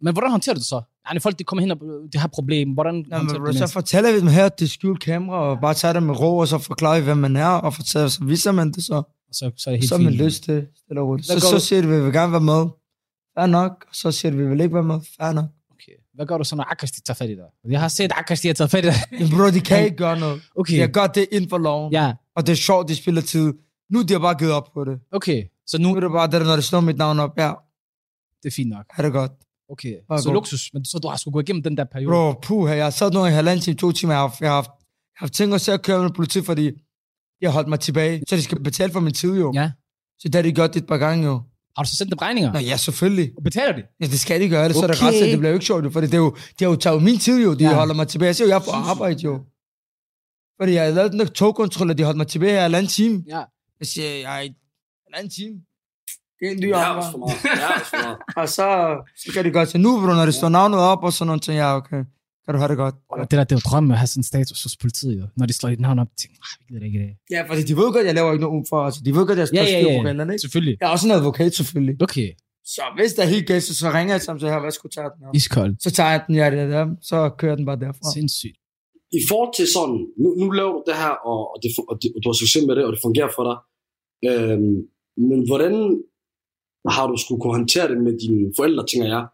Men 0.01 0.13
hvordan 0.13 0.31
håndterer 0.31 0.55
du 0.55 0.59
det 0.59 0.67
så? 0.67 0.83
Ja, 1.13 1.19
folk 1.19 1.39
de 1.39 1.45
kommer 1.45 1.61
hen 1.63 1.71
og 1.71 1.79
de 2.13 2.19
har 2.19 2.29
problem. 2.29 2.71
Hvordan 2.71 2.95
håndterer 3.13 3.39
men, 3.39 3.47
det? 3.47 3.55
så 3.55 3.61
næste? 3.61 3.73
fortæller 3.73 4.13
vi 4.13 4.19
dem 4.21 4.27
her, 4.29 4.45
at 4.47 4.59
det 4.59 4.65
er 4.65 4.69
skjult 4.69 5.01
kamera, 5.03 5.37
og 5.39 5.59
bare 5.61 5.75
tager 5.75 5.93
det 5.93 6.03
med 6.03 6.21
ro, 6.21 6.37
og 6.39 6.49
så 6.49 6.59
forklarer 6.59 6.99
vi, 7.01 7.05
hvem 7.05 7.17
man 7.17 7.37
er, 7.37 7.47
og 7.47 7.75
fortæller, 7.75 8.09
så 8.09 8.25
viser 8.25 8.53
man 8.53 8.73
det 8.73 8.85
så. 8.85 9.03
Så, 9.33 9.51
så 9.57 9.71
er 9.71 9.75
det 9.75 9.81
helt 9.81 9.89
så 9.89 9.99
man 9.99 10.13
fint. 10.13 10.23
lyst 10.25 10.43
til, 10.45 10.67
stille 10.77 11.01
og 11.01 11.09
roligt. 11.09 11.27
Så, 11.27 11.33
gør 11.35 11.39
så 11.41 11.55
du? 11.55 11.61
siger 11.61 11.83
de, 11.83 11.89
vi 11.89 12.01
vil 12.05 12.13
gerne 12.13 12.33
være 12.33 12.41
med. 12.41 12.67
Fair 13.39 13.47
nok. 13.47 13.85
Og 13.89 13.95
så 13.95 14.13
siger 14.13 14.33
de, 14.33 14.37
vi 14.39 14.47
vil 14.49 14.61
ikke 14.61 14.75
være 14.75 14.83
med. 14.85 15.01
Fair 15.21 15.33
nok. 15.33 15.45
Okay. 15.73 15.93
Hvad 16.15 16.27
gør 16.27 16.39
du 16.39 16.45
så, 16.45 16.57
når 16.57 16.65
Akash 16.73 16.95
de 16.97 17.01
tager 17.01 17.15
fat 17.15 17.31
i 17.31 17.35
dig? 17.35 17.45
Jeg 17.73 17.81
har 17.81 17.89
set 17.89 18.13
Akash, 18.15 18.43
de 18.43 18.49
har 18.49 18.55
taget 18.55 18.71
fat 18.71 18.85
i 18.85 18.89
dig. 18.89 19.31
Bro, 19.37 19.51
de 19.51 19.61
kan 19.61 19.85
ikke 19.85 19.97
gøre 19.97 20.19
noget. 20.21 20.43
Okay. 20.57 20.81
Har 20.81 20.87
godt 20.87 21.15
det 21.15 21.27
inden 21.33 21.51
for 21.51 21.59
loven. 21.59 21.93
Ja, 21.93 22.13
Og 22.37 22.47
det 22.47 22.53
er 22.53 22.57
sjovt, 22.57 22.89
de 22.89 22.97
spiller 22.97 23.23
tid. 23.23 23.53
Nu 23.91 24.03
de 24.03 24.13
har 24.13 24.21
bare 24.21 24.35
givet 24.35 24.53
op 24.53 24.71
på 24.75 24.85
det. 24.85 24.99
okay. 25.13 25.45
Så 25.69 25.79
Nu 25.79 25.97
er 25.97 26.01
det 26.01 26.11
bare 26.11 26.27
det, 26.27 26.41
der, 26.41 26.47
når 26.47 26.55
det 26.57 26.65
slår 26.65 26.81
mit 26.81 26.97
navn 26.97 27.19
op. 27.21 27.39
Ja, 27.39 27.53
det 28.43 28.49
er 28.49 28.55
fint 28.55 28.71
nok. 28.71 28.85
er 28.99 29.03
det 29.03 29.13
godt. 29.13 29.33
Okay. 29.71 29.95
Bare 30.09 30.23
Så 30.23 30.33
luksus. 30.33 30.71
Men 30.75 30.85
så 30.85 30.99
du 30.99 31.09
har 31.09 31.17
sgu 31.17 31.31
gået 31.31 31.49
igennem 31.49 31.63
den 31.63 31.77
der 31.77 31.85
periode. 31.85 32.11
Bro, 32.13 32.33
puh, 32.33 32.71
jeg 32.71 32.85
har 32.85 32.91
sad 32.91 33.11
nu 33.13 33.27
i 33.27 33.31
halvanden 33.31 33.63
time, 33.63 33.77
to 33.77 33.93
timer. 33.93 34.13
Jeg 34.15 34.21
har, 34.21 34.37
jeg 34.41 34.49
har, 34.49 34.55
haft, 34.55 34.69
jeg 34.69 35.19
har 35.19 35.27
haft 35.27 35.33
tænkt 35.33 35.55
os 35.55 35.69
at 35.69 35.83
køre 35.83 36.03
med 36.03 36.11
politi, 36.11 36.43
fordi 36.43 36.67
de 37.41 37.45
har 37.47 37.51
holdt 37.51 37.69
mig 37.69 37.81
tilbage. 37.81 38.23
Så 38.29 38.37
de 38.37 38.43
skal 38.43 38.61
betale 38.63 38.93
for 38.93 39.01
min 39.01 39.13
tid 39.15 39.39
jo. 39.39 39.53
Ja. 39.55 39.71
Så 40.19 40.29
det 40.29 40.35
har 40.35 40.43
de 40.43 40.53
gjort 40.53 40.75
det 40.75 40.81
et 40.83 40.87
par 40.89 40.97
gange 40.99 41.27
jo. 41.27 41.43
Har 41.77 41.83
du 41.85 41.89
så 41.89 41.97
sendt 41.97 42.11
dem 42.11 42.19
regninger? 42.19 42.53
Nå 42.53 42.59
ja, 42.59 42.77
selvfølgelig. 42.77 43.33
Og 43.37 43.43
betaler 43.43 43.77
de? 43.77 43.83
Ja, 44.01 44.07
det 44.07 44.21
skal 44.21 44.41
de 44.41 44.49
gøre, 44.49 44.65
ellers 44.65 44.77
okay. 44.83 44.95
så 44.95 45.05
er 45.07 45.11
det 45.11 45.21
ret, 45.23 45.31
det 45.31 45.39
bliver 45.39 45.51
jo 45.51 45.55
ikke 45.55 45.67
sjovt, 45.67 45.85
jo, 45.85 45.91
for 45.91 46.01
det 46.01 46.15
er 46.15 46.19
jo, 46.19 46.37
de 46.59 46.65
har 46.65 46.71
jo 46.71 46.77
taget 46.77 47.03
min 47.03 47.19
tid 47.19 47.43
jo, 47.43 47.55
de 47.55 47.65
Ja. 47.65 47.75
holder 47.75 47.95
mig 47.95 48.09
tilbage. 48.09 48.27
Jeg 48.27 48.37
siger 48.37 48.47
jo, 48.47 48.51
jeg 48.51 48.57
er 48.61 48.65
på 48.65 48.71
arbejde 48.71 49.21
jo. 49.23 49.35
Fordi 50.61 50.73
jeg 50.73 50.85
har 50.85 50.91
lavet 50.91 51.13
den 51.13 51.21
der 51.21 51.27
togkontrol, 51.27 51.91
og 51.91 51.99
de 51.99 52.03
holdt 52.05 52.17
mig 52.17 52.27
tilbage 52.27 52.53
her 52.53 52.63
i 52.63 52.67
en 52.67 52.75
anden 52.75 52.91
time. 52.91 53.25
Ja. 53.29 53.43
Jeg 53.81 53.87
siger, 53.87 54.09
jeg 54.11 54.55
en 55.11 55.15
anden 55.19 55.33
time. 55.39 55.57
Det 56.39 56.45
er 56.49 56.53
en 56.57 56.63
dyr 56.65 56.75
Det 56.75 56.83
er 56.83 57.11
for 57.13 57.19
meget. 57.23 57.37
Det 57.43 57.63
er 57.67 57.71
også 57.79 57.91
for 57.95 58.03
meget. 58.07 58.19
Og 58.41 58.47
så, 58.57 58.67
så 59.23 59.29
kan 59.35 59.45
de 59.45 59.51
godt 59.59 59.69
sige, 59.71 59.83
nu 59.87 59.91
bro, 60.01 60.07
når 60.21 60.27
det 60.31 60.35
står 60.41 60.49
navnet 60.59 60.79
op 60.93 61.03
og 61.07 61.13
sådan 61.13 61.27
noget, 61.31 61.45
så 61.45 61.53
ja, 61.53 61.69
okay. 61.81 62.03
Kan 62.45 62.55
du 62.55 62.59
have 62.63 62.69
det 62.75 62.77
godt. 62.85 62.95
Og 63.11 63.31
det 63.31 63.37
der, 63.39 63.45
det 63.49 63.55
er 63.57 63.61
jo 63.61 63.65
drømme 63.71 63.89
at 63.95 63.99
have 64.03 64.11
sådan 64.13 64.21
en 64.21 64.29
status 64.33 64.63
hos 64.63 64.77
politiet, 64.85 65.15
jo. 65.21 65.27
Når 65.39 65.47
de 65.47 65.53
slår 65.59 65.69
dit 65.75 65.81
navn 65.87 65.99
op, 66.03 66.11
tænker 66.21 66.37
jeg, 66.43 66.51
vi 66.59 66.65
gider 66.69 66.81
det 66.81 66.87
ikke 66.91 66.99
dag. 67.05 67.13
Ja, 67.35 67.41
fordi 67.49 67.63
de 67.71 67.75
ved 67.81 67.89
godt, 67.95 68.07
jeg 68.11 68.15
laver 68.19 68.31
ikke 68.35 68.45
noget 68.45 68.67
for, 68.71 68.79
altså, 68.89 69.01
de 69.07 69.11
ved 69.17 69.25
godt, 69.29 69.39
jeg 69.43 69.49
Ja, 69.53 69.65
står 69.65 69.79
ja, 69.79 69.93
ja. 69.93 70.01
på 70.01 70.07
reglerne, 70.09 70.33
ikke? 70.35 70.43
Selvfølgelig. 70.47 70.75
Jeg 70.81 70.87
er 70.89 70.93
også 70.97 71.07
en 71.09 71.13
advokat, 71.21 71.51
selvfølgelig. 71.61 71.95
Okay. 72.07 72.31
Så 72.75 72.83
hvis 72.99 73.11
der 73.17 73.23
er 73.27 73.31
helt 73.35 73.47
galt, 73.51 73.65
så, 73.69 73.73
så 73.83 73.87
ringer 73.97 74.13
jeg 74.15 74.21
til 74.23 74.49
her, 74.55 74.61
hvad 74.65 74.71
skulle 74.79 74.93
tage 74.97 75.09
den 75.15 75.21
her? 75.25 75.31
Iskold. 75.41 75.73
Så 75.85 75.91
tager 75.97 76.11
jeg 76.15 76.21
den, 76.27 76.35
ja, 76.41 76.47
det 76.51 76.71
der, 76.75 76.85
så 77.11 77.17
kører 77.41 77.57
den 77.59 77.65
bare 77.71 77.79
derfra. 77.85 78.05
Sindssygt. 78.17 78.57
I 79.21 79.23
forhold 79.31 79.53
til 79.59 79.67
sådan, 79.77 79.99
nu, 80.23 80.29
nu 80.41 80.47
laver 80.59 80.73
du 80.79 80.83
det 80.91 80.97
her, 81.03 81.15
og, 81.31 81.41
det, 81.63 81.71
og, 81.91 81.95
det, 82.03 82.09
og 82.17 82.19
du 82.23 82.27
har 82.31 82.37
succes 82.43 82.63
med 82.69 82.75
det, 82.77 82.85
og 82.87 82.93
det 82.95 83.01
fungerer 83.07 83.31
for 83.37 83.45
dig. 83.51 83.57
Øhm, 84.29 84.77
men 85.31 85.41
hvordan 85.49 85.75
har 86.97 87.05
du 87.11 87.17
skulle 87.23 87.41
kunne 87.41 87.57
håndtere 87.59 87.87
det 87.93 87.99
med 88.07 88.15
dine 88.25 88.41
forældre, 88.59 88.83
tænker 88.91 89.09
jeg? 89.17 89.25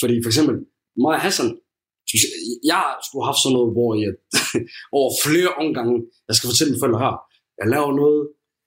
Fordi 0.00 0.14
for 0.24 0.30
eksempel, 0.32 0.54
mig 1.04 1.14
og 1.18 1.22
Hassan, 1.26 1.50
jeg- 2.72 2.96
skulle 3.06 3.22
have 3.22 3.30
haft 3.32 3.42
sådan 3.42 3.54
noget, 3.58 3.70
hvor 3.76 3.90
jeg 4.02 4.12
over 4.98 5.10
flere 5.26 5.50
omgange, 5.62 5.94
jeg 6.28 6.34
skal 6.36 6.48
fortælle 6.50 6.70
mine 6.72 6.82
forældre 6.82 7.00
her, 7.06 7.14
jeg 7.60 7.66
laver 7.74 7.90
noget, 8.00 8.20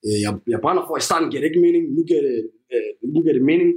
øh, 0.05 0.17
jeg, 0.25 0.31
jeg 0.53 0.59
brænder 0.63 0.83
for, 0.87 0.93
i 1.01 1.03
starten 1.09 1.27
giver 1.29 1.41
det 1.41 1.49
ikke 1.51 1.63
mening, 1.67 1.83
nu 1.97 2.01
giver 2.09 2.23
det, 2.27 2.35
øh, 2.73 2.91
nu 3.13 3.17
giver 3.23 3.35
det 3.39 3.45
mening, 3.51 3.69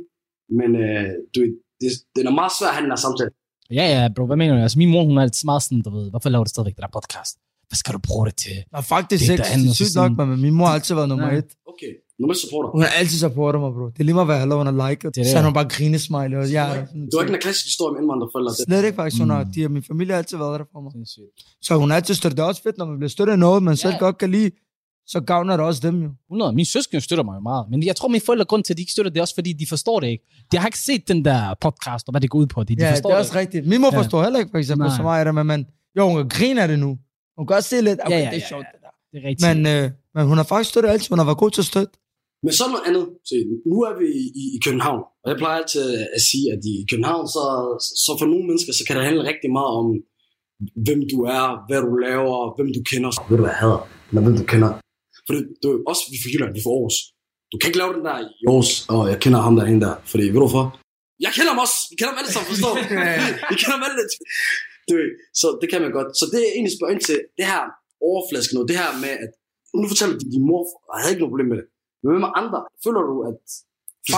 men 0.59 0.71
øh, 0.85 1.09
du, 1.35 1.39
det, 1.81 1.89
det 2.15 2.21
er 2.21 2.39
meget 2.41 2.53
svært 2.59 2.71
at 2.73 2.77
have 2.77 2.85
den 2.87 2.95
her 2.97 3.03
samtale. 3.07 3.31
Ja, 3.79 3.85
ja, 3.95 4.01
bro, 4.17 4.23
hvad 4.31 4.39
mener 4.41 4.53
du? 4.55 4.61
Altså, 4.67 4.79
min 4.83 4.91
mor, 4.95 5.03
hun 5.09 5.17
er 5.19 5.25
lidt 5.29 5.45
meget 5.51 5.63
sådan, 5.65 5.83
du 5.87 5.91
ved, 5.97 6.05
hvorfor 6.13 6.29
laver 6.33 6.45
du 6.47 6.51
stadigvæk 6.55 6.77
den 6.77 6.85
der 6.87 6.95
podcast? 6.99 7.35
Hvad 7.69 7.77
skal 7.83 7.95
du 7.95 7.99
bruge 8.09 8.27
det 8.27 8.37
til? 8.37 8.57
Nå, 8.73 8.81
faktisk 8.81 9.21
Det 9.23 9.29
er 9.29 9.33
ikke. 9.33 9.43
Det 9.63 9.71
er 9.71 9.75
så 9.75 9.85
sygt 9.85 9.95
nok, 10.01 10.11
men 10.29 10.41
min 10.47 10.55
mor 10.55 10.67
har 10.67 10.75
altid 10.75 10.95
været 10.95 11.09
nummer 11.09 11.29
Ja. 11.33 11.39
et. 11.39 11.45
Okay, 11.73 11.93
nummer 12.21 12.35
supporter. 12.43 12.69
Hun 12.77 12.81
har 12.83 12.89
altid 13.01 13.19
supportet 13.27 13.61
mig, 13.65 13.71
bro. 13.77 13.85
Det 13.95 14.01
er 14.01 14.05
lige 14.09 14.15
meget, 14.19 14.27
hvad 14.31 14.37
jeg 14.39 14.49
laver, 14.49 14.61
hun 14.65 14.71
har 14.81 14.89
liket. 14.89 15.03
Det 15.15 15.21
er 15.21 15.25
det. 15.25 15.31
Så 15.33 15.37
har 15.39 15.45
hun 15.45 15.55
bare 15.61 15.69
grinesmiley. 15.77 16.37
Og 16.43 16.53
jeg, 16.53 16.87
Du 17.13 17.15
har 17.17 17.23
ikke 17.25 17.35
en 17.35 17.41
klassisk 17.47 17.67
historie 17.73 17.91
om 17.93 17.97
indvandrerforældre. 18.03 18.51
Det. 18.59 18.65
Slet 18.69 18.85
ikke 18.85 18.97
faktisk, 19.01 19.21
hun 19.23 19.31
har, 19.31 19.45
Mm. 19.45 19.53
de, 19.53 19.69
min 19.69 19.85
familie 19.91 20.13
har 20.15 20.19
altid 20.23 20.37
været 20.45 20.61
der 20.61 20.67
for 20.73 20.81
mig. 20.85 20.93
Så 21.67 21.71
hun 21.83 21.89
har 21.91 21.97
altid 21.97 22.15
støttet. 22.15 22.37
Det 22.37 22.43
er 22.43 22.47
også 22.53 22.63
fedt, 22.63 22.79
når 22.79 22.87
man 22.91 22.97
bliver 23.01 23.09
støttet 23.17 23.33
af 23.33 23.39
noget, 23.47 23.63
man 23.63 23.77
selv 23.77 23.93
Ja. 23.93 23.99
godt 24.07 24.19
kan 24.19 24.31
lide, 24.31 24.51
så 25.13 25.21
gavner 25.21 25.57
det 25.57 25.65
også 25.67 25.81
dem 25.89 25.97
jo. 26.03 26.11
100. 26.31 26.53
Min 26.53 26.65
søskende 26.65 27.01
støtter 27.01 27.25
mig 27.25 27.35
jo 27.35 27.41
meget. 27.51 27.65
Men 27.71 27.83
jeg 27.83 27.97
tror, 27.97 28.09
mine 28.09 28.25
forældre, 28.27 28.45
grund 28.45 28.63
til, 28.65 28.73
at 28.73 28.77
de 28.77 28.83
ikke 28.83 28.93
støtter 28.93 29.11
det, 29.13 29.19
er 29.19 29.23
også 29.23 29.35
fordi, 29.35 29.53
de 29.53 29.67
forstår 29.69 30.01
det 30.01 30.07
ikke. 30.09 30.25
De 30.53 30.57
har 30.59 30.67
ikke 30.67 30.79
set 30.79 31.03
den 31.09 31.25
der 31.25 31.55
podcast, 31.61 32.05
og 32.09 32.13
hvad 32.13 32.21
det 32.21 32.31
går 32.31 32.39
ud 32.39 32.47
på. 32.47 32.63
De, 32.65 32.77
de 32.77 32.83
Ja, 32.85 32.93
forstår 32.93 33.09
det 33.11 33.15
er 33.15 33.19
også 33.19 33.35
rigtigt. 33.39 33.67
Min 33.67 33.81
mor 33.81 33.91
Ja. 33.93 33.99
forstår 34.01 34.23
heller 34.23 34.39
ikke, 34.39 34.51
for 34.51 34.59
eksempel, 34.59 34.87
Nej. 34.87 34.97
så 34.97 35.03
meget 35.03 35.19
af 35.19 35.25
det, 35.25 35.35
men 35.35 35.47
man, 35.47 35.67
jo, 35.97 36.09
hun 36.09 36.17
kan 36.17 36.29
grine 36.29 36.63
af 36.63 36.69
det 36.69 36.79
nu. 36.79 36.99
Hun 37.39 37.45
kan 37.47 37.55
også 37.59 37.71
se 37.75 37.79
lidt, 37.89 37.99
okay, 38.05 38.11
Ja, 38.15 38.19
ja, 38.25 38.31
det 38.33 38.39
er 38.41 38.45
ja, 38.47 38.53
sjovt, 38.53 38.67
ja. 38.69 38.73
det 38.75 38.81
der. 38.87 38.93
Det 39.11 39.17
er 39.21 39.25
rigtigt. 39.29 39.47
Men, 39.49 39.59
øh, 39.75 39.85
men 40.15 40.23
hun 40.31 40.37
har 40.41 40.47
faktisk 40.53 40.71
støttet 40.73 40.91
altid. 40.95 41.09
Hun 41.15 41.21
har 41.23 41.29
været 41.31 41.43
god 41.45 41.53
til 41.57 41.63
at 41.67 41.71
støtte. 41.73 41.93
Men 42.45 42.53
så 42.59 42.65
noget 42.73 42.87
andet. 42.89 43.05
Så 43.29 43.35
nu 43.73 43.77
er 43.89 43.95
vi 44.01 44.09
i, 44.43 44.45
i 44.57 44.59
København, 44.65 45.03
og 45.23 45.27
jeg 45.31 45.37
plejer 45.43 45.59
altid 45.63 45.85
at 46.17 46.23
sige, 46.31 46.47
at 46.55 46.61
i 46.73 46.75
København, 46.91 47.25
så, 47.37 47.43
så 48.05 48.11
for 48.21 48.27
nogle 48.33 48.45
mennesker, 48.49 48.73
så 48.79 48.83
kan 48.87 48.95
det 48.97 49.05
handle 49.09 49.23
rigtig 49.33 49.51
meget 49.59 49.73
om, 49.81 49.87
hvem 50.87 51.01
du 51.13 51.19
er, 51.39 51.45
hvad 51.69 51.81
du 51.87 51.93
laver, 52.09 52.37
hvem 52.57 52.69
du 52.77 52.81
kender. 52.91 53.11
Ved 53.31 53.37
du 53.39 53.43
hvad 53.45 53.55
jeg 53.55 53.63
hader? 53.65 53.83
Eller 54.09 54.23
hvem 54.25 54.37
du 54.41 54.45
kender. 54.53 54.71
For 55.27 55.33
det, 55.35 55.43
det 55.61 55.67
er 55.69 55.75
jo 55.77 55.81
også, 55.93 56.03
vi 56.13 56.17
fra 56.23 56.31
Jylland, 56.33 56.53
vi 56.57 56.63
fra 56.65 56.73
Aarhus. 56.77 56.97
Du 57.51 57.55
kan 57.59 57.67
ikke 57.71 57.81
lave 57.83 57.93
den 57.97 58.05
der 58.09 58.17
i 58.27 58.31
Aarhus, 58.49 58.71
og 58.95 59.03
jeg 59.11 59.19
kender 59.25 59.41
ham 59.47 59.55
derinde 59.59 59.81
der. 59.87 59.95
Fordi, 60.11 60.25
ved 60.33 60.39
du 60.41 60.45
hvorfor? 60.47 60.65
Jeg 61.27 61.31
kender 61.37 61.51
ham 61.55 61.61
også. 61.65 61.79
Vi 61.91 61.95
kender 61.99 62.13
ham 62.13 62.21
alle 62.21 62.33
sammen, 62.35 62.49
forstår 62.53 62.73
du? 62.77 62.83
vi 63.53 63.57
kender 63.61 63.77
ham 63.79 63.85
alle. 63.89 64.03
Ved, 64.93 65.07
så 65.41 65.47
det 65.61 65.67
kan 65.73 65.81
man 65.85 65.93
godt. 65.99 66.11
Så 66.21 66.25
det 66.33 66.39
er 66.47 66.51
egentlig 66.57 66.75
spørger 66.77 66.95
ind 66.95 67.03
til, 67.09 67.17
det 67.39 67.47
her 67.53 67.63
overflaske 68.11 68.53
noget, 68.55 68.69
det 68.71 68.77
her 68.83 68.91
med, 69.05 69.13
at 69.25 69.31
nu 69.83 69.87
fortæller 69.93 70.15
du, 70.17 70.21
at 70.27 70.33
din 70.35 70.45
mor 70.51 70.63
havde 71.01 71.11
ikke 71.13 71.23
noget 71.23 71.33
problem 71.35 71.49
med 71.53 71.59
det. 71.61 71.67
Men 72.01 72.07
hvad 72.11 72.21
med 72.27 72.33
andre? 72.43 72.59
Føler 72.85 73.03
du, 73.11 73.15
at 73.31 73.39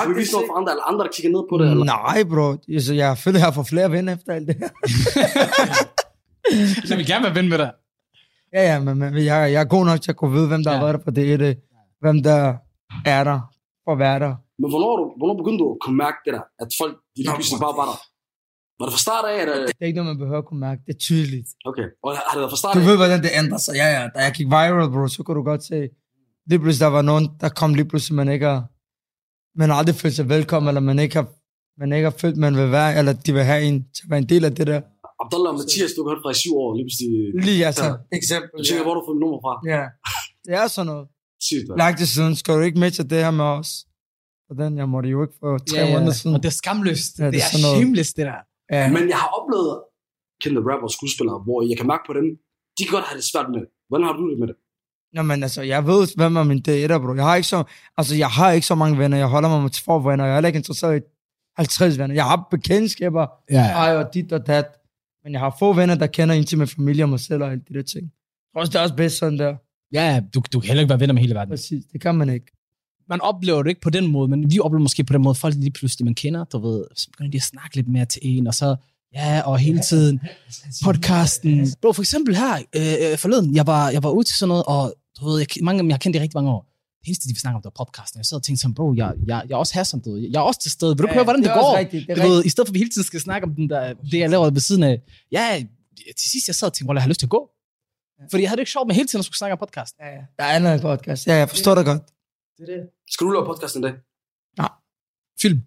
Faktisk 0.01 0.31
noget 0.35 0.47
for 0.51 0.55
andre, 0.61 0.71
eller 0.75 0.87
andre, 0.91 1.03
der 1.07 1.13
kigger 1.17 1.33
ned 1.37 1.45
på 1.51 1.55
det? 1.61 1.67
Eller? 1.73 1.85
Nej, 1.99 2.19
bro. 2.33 2.47
Altså, 2.77 2.93
jeg 3.03 3.11
føler, 3.23 3.39
jeg 3.41 3.47
har 3.51 3.57
fået 3.59 3.71
flere 3.75 3.89
venner 3.97 4.13
efter 4.17 4.31
alt 4.37 4.47
det 4.49 4.57
her. 4.63 4.71
Jeg 6.91 6.97
vil 6.99 7.07
gerne 7.13 7.25
være 7.27 7.35
ven 7.39 7.49
med 7.53 7.59
dig. 7.59 7.71
Ja, 8.57 8.63
ja, 8.71 8.77
men, 8.87 8.95
men 8.99 9.15
jeg, 9.31 9.39
jeg 9.55 9.61
er 9.65 9.71
god 9.77 9.85
nok 9.91 10.01
til 10.03 10.11
at 10.15 10.17
kunne 10.21 10.33
vide, 10.37 10.49
hvem 10.53 10.63
der 10.65 10.71
Ja. 10.71 10.77
har 10.77 10.85
været 10.85 10.95
der 10.99 11.05
på 11.09 11.11
det 11.19 11.25
ene, 11.35 11.49
hvem 12.05 12.17
der 12.29 12.41
er 13.17 13.23
der 13.31 13.39
for 13.85 13.93
at 13.97 13.99
være 14.07 14.19
der. 14.25 14.33
Men 14.61 14.69
hvornår, 14.73 14.93
du, 15.01 15.05
hvornår 15.19 15.37
begyndte 15.43 15.61
du 15.65 15.69
at 15.75 15.79
kunne 15.85 15.99
mærke 16.05 16.19
det 16.25 16.33
der? 16.37 16.45
At 16.63 16.69
folk, 16.81 16.95
de 17.15 17.21
lige 17.23 17.35
pludselig 17.39 17.61
bare 17.67 17.77
var 17.81 17.87
der? 17.91 17.99
Var 18.81 18.85
det 18.87 18.93
fra 18.97 19.05
start 19.09 19.25
af? 19.31 19.37
Eller? 19.43 19.57
Det 19.66 19.83
er 19.85 19.87
ikke 19.90 20.01
noget, 20.01 20.11
man 20.14 20.19
behøver 20.25 20.38
at 20.45 20.49
kunne 20.51 20.62
mærke. 20.69 20.81
Det 20.87 20.93
er 20.97 21.01
tydeligt. 21.09 21.49
Okay. 21.71 21.87
Og 22.05 22.09
har 22.16 22.33
det 22.35 22.40
været 22.43 22.53
fra 22.55 22.61
start 22.62 22.75
Du 22.77 22.81
af? 22.81 22.87
ved, 22.90 22.97
hvordan 23.03 23.21
det 23.27 23.31
ændrer 23.40 23.59
sig. 23.66 23.73
Ja, 23.83 23.87
ja. 23.97 24.03
Da 24.14 24.19
jeg 24.27 24.33
gik 24.38 24.47
viral, 24.55 24.90
bro, 24.95 25.03
så 25.14 25.19
kunne 25.25 25.37
du 25.40 25.45
godt 25.53 25.62
se, 25.71 25.79
lige 26.51 26.61
pludselig 26.62 26.85
der 26.87 26.93
var 26.99 27.05
nogen, 27.11 27.25
der 27.43 27.49
kom 27.61 27.71
lige 27.79 27.88
pludselig, 27.90 28.14
man 28.23 28.29
ikke 28.35 28.47
har, 28.53 28.61
man 29.61 29.66
har 29.71 29.77
aldrig 29.81 29.95
følt 30.03 30.14
sig 30.21 30.27
velkommen, 30.37 30.69
eller 30.71 30.81
man 30.90 30.99
ikke 31.05 31.14
har, 31.21 31.27
man 31.81 31.88
ikke 31.97 32.07
har 32.11 32.16
følt, 32.23 32.37
man 32.47 32.53
vil 32.61 32.71
være, 32.79 32.90
eller 32.99 33.12
de 33.25 33.31
vil 33.37 33.45
have 33.53 33.62
en 33.69 33.77
til 33.95 34.03
at 34.07 34.11
være 34.12 34.21
en 34.25 34.29
del 34.33 34.43
af 34.49 34.53
det 34.59 34.66
der. 34.73 34.81
Abdallah 35.23 35.51
og 35.53 35.57
Mathias, 35.61 35.90
du 35.97 36.01
har 36.03 36.09
hørt 36.12 36.23
fra 36.25 36.31
i 36.37 36.38
syv 36.45 36.53
år, 36.64 36.71
lige 36.77 36.87
pludselig. 36.88 37.11
Lige 37.49 37.62
altså, 37.71 37.85
Ja. 37.85 38.16
eksempel. 38.21 38.49
Du 38.59 38.64
tænker, 38.69 38.83
hvor 38.85 38.93
har 38.95 39.01
du 39.01 39.12
mit 39.14 39.21
nummer 39.25 39.38
fra? 39.45 39.53
Ja, 39.75 39.83
det 40.47 40.53
er 40.62 40.66
sådan 40.77 40.87
noget. 40.93 41.07
Sygt, 41.49 41.64
hvad? 41.69 41.77
Lang 41.83 41.93
tid 41.99 42.07
siden, 42.16 42.33
skal 42.40 42.53
du 42.57 42.61
ikke 42.69 42.79
med 42.85 42.90
til 42.90 43.05
det 43.12 43.19
her 43.27 43.31
med 43.40 43.45
os? 43.59 43.71
Den, 44.62 44.73
jeg 44.83 44.88
måtte 44.95 45.09
jo 45.14 45.19
ikke 45.25 45.35
for 45.40 45.59
tre 45.59 45.93
måneder 45.93 46.12
siden. 46.21 46.37
Og 46.37 46.43
det 46.43 46.49
er 46.49 46.53
skamløst. 46.62 47.12
Ja, 47.19 47.25
Ja, 47.25 47.31
det 47.31 47.35
det, 47.35 47.43
er 47.43 47.59
er 47.69 47.75
shameless, 47.77 48.11
det 48.19 48.27
der. 48.31 48.40
Ja. 48.73 48.89
Men 48.97 49.09
jeg 49.13 49.19
har 49.25 49.31
oplevet 49.39 49.73
kendte 50.43 50.61
rapper 50.61 50.87
og 50.89 50.95
skuespillere, 50.99 51.39
hvor 51.47 51.59
jeg 51.69 51.77
kan 51.79 51.87
mærke 51.93 52.05
på 52.07 52.13
dem, 52.19 52.27
de 52.79 52.81
kan 52.85 52.93
godt 52.97 53.05
have 53.11 53.17
det 53.21 53.25
svært 53.33 53.47
med 53.51 53.59
det. 53.61 53.69
Hvordan 53.89 54.07
har 54.07 54.13
du 54.21 54.31
det 54.31 54.39
med 54.43 54.49
det? 54.51 54.57
Nå, 55.13 55.23
men 55.23 55.43
altså, 55.43 55.63
jeg 55.63 55.87
ved, 55.87 56.17
hvem 56.17 56.37
er 56.37 56.43
min 56.45 56.63
dater, 56.63 56.99
bro. 56.99 57.15
Jeg 57.15 57.25
har 57.25 57.37
ikke 57.37 57.49
så, 57.49 57.65
altså, 57.97 58.15
jeg 58.17 58.29
har 58.29 58.51
ikke 58.53 58.67
så 58.67 58.75
mange 58.75 58.99
venner. 58.99 59.19
Jeg 59.19 59.27
holder 59.27 59.49
mig 59.49 59.63
med 59.63 59.71
få 59.85 59.99
venner. 59.99 60.25
Jeg 60.25 60.31
er 60.31 60.37
heller 60.37 60.47
ikke 60.49 60.57
interesseret 60.57 61.03
i 61.03 61.05
50 61.57 61.99
venner. 61.99 62.15
Jeg 62.15 62.25
har 62.25 62.49
bekendtskaber, 62.51 63.27
Ja. 63.51 63.65
ej 63.83 63.97
og 63.97 64.15
dit 64.15 64.33
og 64.33 64.47
dat. 64.47 64.67
Men 65.25 65.33
jeg 65.33 65.41
har 65.41 65.57
få 65.59 65.73
venner, 65.73 65.95
der 65.95 66.07
kender 66.07 66.35
ind 66.35 66.45
til 66.45 66.59
min 66.59 66.67
familie 66.67 67.05
og 67.05 67.09
mig 67.09 67.21
selv 67.21 67.43
og 67.43 67.51
alt 67.53 67.69
de 67.69 67.75
der 67.75 67.83
ting. 67.83 68.05
Jeg 68.05 68.51
tror 68.53 68.61
også, 68.61 68.71
det 68.73 68.79
er 68.79 68.83
også 68.83 68.97
bedst 68.97 69.17
sådan 69.19 69.39
der. 69.39 69.57
Ja, 69.93 70.23
du, 70.35 70.43
du 70.53 70.61
kan 70.61 70.67
heller 70.69 70.81
ikke 70.83 70.91
være 70.91 71.01
venner 71.01 71.13
med 71.15 71.23
hele 71.23 71.35
verden. 71.35 71.51
Præcis, 71.53 71.85
det 71.93 72.01
kan 72.01 72.15
man 72.15 72.29
ikke. 72.29 72.47
Man 73.11 73.20
oplever 73.20 73.62
det 73.62 73.70
ikke 73.70 73.81
på 73.81 73.90
den 73.90 74.07
måde, 74.07 74.29
men 74.29 74.51
vi 74.51 74.61
oplever 74.61 74.83
måske 74.83 75.05
på 75.05 75.12
den 75.12 75.23
måde, 75.23 75.35
folk 75.35 75.55
lige 75.55 75.70
pludselig, 75.70 76.05
man 76.05 76.14
kender, 76.14 76.44
du 76.44 76.59
ved, 76.59 76.85
så 76.96 77.11
begynder 77.11 77.31
de 77.31 77.37
at 77.37 77.42
snakke 77.42 77.77
lidt 77.77 77.88
mere 77.88 78.05
til 78.05 78.20
en, 78.25 78.46
og 78.46 78.55
så, 78.55 78.77
ja, 79.14 79.40
og 79.40 79.59
hele 79.59 79.81
tiden, 79.81 80.20
podcasten. 80.85 81.66
Bro, 81.83 81.92
for 81.92 82.03
eksempel 82.03 82.37
her, 82.37 82.55
øh, 82.77 83.12
øh, 83.12 83.18
forleden, 83.18 83.57
jeg 83.57 83.66
var, 83.66 83.90
jeg 83.90 84.03
var 84.03 84.11
ude 84.11 84.25
til 84.25 84.37
sådan 84.37 84.49
noget, 84.49 84.64
og 84.66 84.94
du 85.20 85.25
ved, 85.29 85.38
jeg, 85.38 85.46
mange 85.62 85.79
af 85.79 85.83
dem, 85.83 85.88
jeg 85.88 85.94
har 85.94 85.99
kendt 85.99 86.16
i 86.16 86.20
rigtig 86.20 86.37
mange 86.37 86.51
år. 86.51 86.66
Det 87.01 87.09
eneste, 87.09 87.29
de 87.29 87.33
vil 87.33 87.40
snakke 87.40 87.57
om, 87.57 87.62
det 87.62 87.70
var 87.77 87.85
podcasten. 87.85 88.18
Jeg 88.18 88.27
sad 88.27 88.37
og 88.37 88.42
tænkte 88.42 88.61
sådan, 88.62 88.75
bro, 88.75 88.94
jeg, 88.94 89.12
jeg, 89.27 89.42
jeg 89.49 89.55
er 89.55 89.59
også 89.59 89.85
som 89.85 90.01
du. 90.01 90.16
Jeg 90.16 90.38
er 90.38 90.40
også 90.40 90.61
til 90.61 90.70
stede. 90.70 90.90
Vil 90.90 90.99
du 90.99 91.03
ikke 91.07 91.14
høre, 91.14 91.25
hvordan 91.25 91.42
det, 91.42 91.51
også 91.51 91.61
går? 91.61 91.77
Rigtigt, 91.79 92.09
det 92.09 92.16
Du 92.16 92.23
ved, 92.23 92.44
i 92.44 92.49
stedet 92.49 92.68
for, 92.68 92.70
at 92.70 92.75
vi 92.75 92.79
hele 92.79 92.90
tiden 92.90 93.05
skal 93.05 93.20
snakke 93.20 93.46
om 93.46 93.55
den 93.55 93.70
der, 93.70 93.92
det, 94.11 94.18
jeg 94.18 94.31
laver 94.31 94.51
ved 94.51 94.61
siden 94.61 94.83
af. 94.83 95.01
Ja, 95.33 95.64
til 96.20 96.31
sidst, 96.31 96.49
jeg 96.49 96.55
sad 96.55 96.68
og 96.68 96.73
tænkte, 96.73 96.88
"Wallah, 96.88 97.01
jeg 97.01 97.05
har 97.05 97.09
lyst 97.09 97.20
til 97.20 97.27
at 97.27 97.31
gå. 97.31 97.51
Fordi 98.31 98.42
jeg 98.42 98.51
havde 98.51 98.57
det 98.57 98.62
ikke 98.62 98.70
sjovt 98.70 98.87
med 98.87 98.94
hele 98.94 99.09
tiden 99.09 99.20
at 99.20 99.25
skulle 99.25 99.37
snakke 99.38 99.53
om 99.53 99.59
podcast. 99.59 99.94
Ja, 100.01 100.07
ja. 100.07 100.23
Der 100.38 100.44
er 100.44 100.75
end 100.75 100.81
podcast. 100.81 101.27
Ja, 101.27 101.35
jeg 101.35 101.49
forstår 101.49 101.75
det 101.75 101.85
godt. 101.85 102.03
Det 102.61 102.68
er 102.68 102.77
det. 102.77 102.83
Skal 103.12 103.23
du 103.27 103.31
lave 103.37 103.46
podcast 103.51 103.75
en 103.77 103.83
dag? 103.87 103.94
Film. 105.44 105.61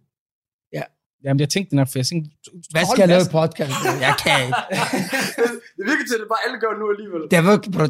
Ja. 0.77 0.84
Jamen, 1.23 1.39
jeg 1.43 1.49
tænkte 1.56 1.75
nok, 1.79 1.88
for 1.91 1.97
jeg 2.01 2.08
tænkte... 2.12 2.27
Hvad 2.73 2.86
skal 2.91 3.01
jeg 3.06 3.10
lave 3.15 3.25
podcast? 3.39 3.75
Jeg 4.08 4.13
kan 4.23 4.36
ikke. 4.45 4.62
det 5.77 5.84
virker 5.89 6.06
til, 6.10 6.15
at 6.17 6.21
det 6.23 6.29
bare 6.34 6.43
alle 6.45 6.58
gør 6.63 6.71
nu 6.82 6.86
alligevel. 6.93 7.21
Det 7.32 7.38
er 7.41 7.45
virkelig, 7.51 7.71
bro, 7.75 7.84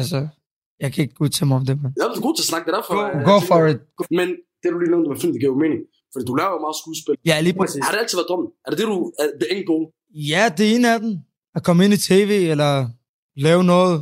altså, 0.00 0.18
jeg 0.82 0.88
kan 0.92 1.00
ikke 1.04 1.16
udtale 1.24 1.46
mig 1.50 1.56
om 1.60 1.64
det, 1.68 1.74
man. 1.82 1.90
Jeg 1.98 2.04
er 2.04 2.20
god 2.26 2.34
til 2.36 2.44
at 2.46 2.50
snakke, 2.52 2.64
det 2.66 2.72
er 2.74 2.78
derfor. 2.80 2.94
Go, 2.98 3.02
jeg- 3.06 3.24
go 3.30 3.34
jeg 3.38 3.44
for 3.50 3.60
it. 3.72 3.78
Men 4.20 4.28
det, 4.60 4.66
du 4.72 4.78
lige 4.82 4.92
nævnte 4.94 5.08
med 5.12 5.18
film, 5.22 5.32
det 5.34 5.40
giver 5.42 5.52
jo 5.54 5.58
mening. 5.64 5.80
Fordi 6.12 6.24
du 6.30 6.34
laver 6.40 6.52
jo 6.56 6.60
meget 6.66 6.76
skuespil. 6.82 7.14
Ja, 7.30 7.36
lige 7.46 7.56
præcis. 7.60 7.80
Har 7.86 7.92
det 7.94 8.00
altid 8.02 8.16
været 8.18 8.28
drømmen? 8.30 8.48
Er 8.64 8.68
det 8.70 8.78
det, 8.80 8.86
du... 8.92 8.96
Er 9.22 9.26
det 9.40 9.46
end 9.52 9.62
goal? 9.70 9.84
Ja, 10.32 10.42
det 10.56 10.62
er 10.68 10.72
en 10.76 10.84
af 10.94 10.98
dem. 11.04 11.12
At 11.56 11.62
komme 11.66 11.80
ind 11.84 11.92
i 11.98 12.00
tv, 12.10 12.30
eller 12.54 12.74
lave 13.46 13.62
noget 13.72 13.96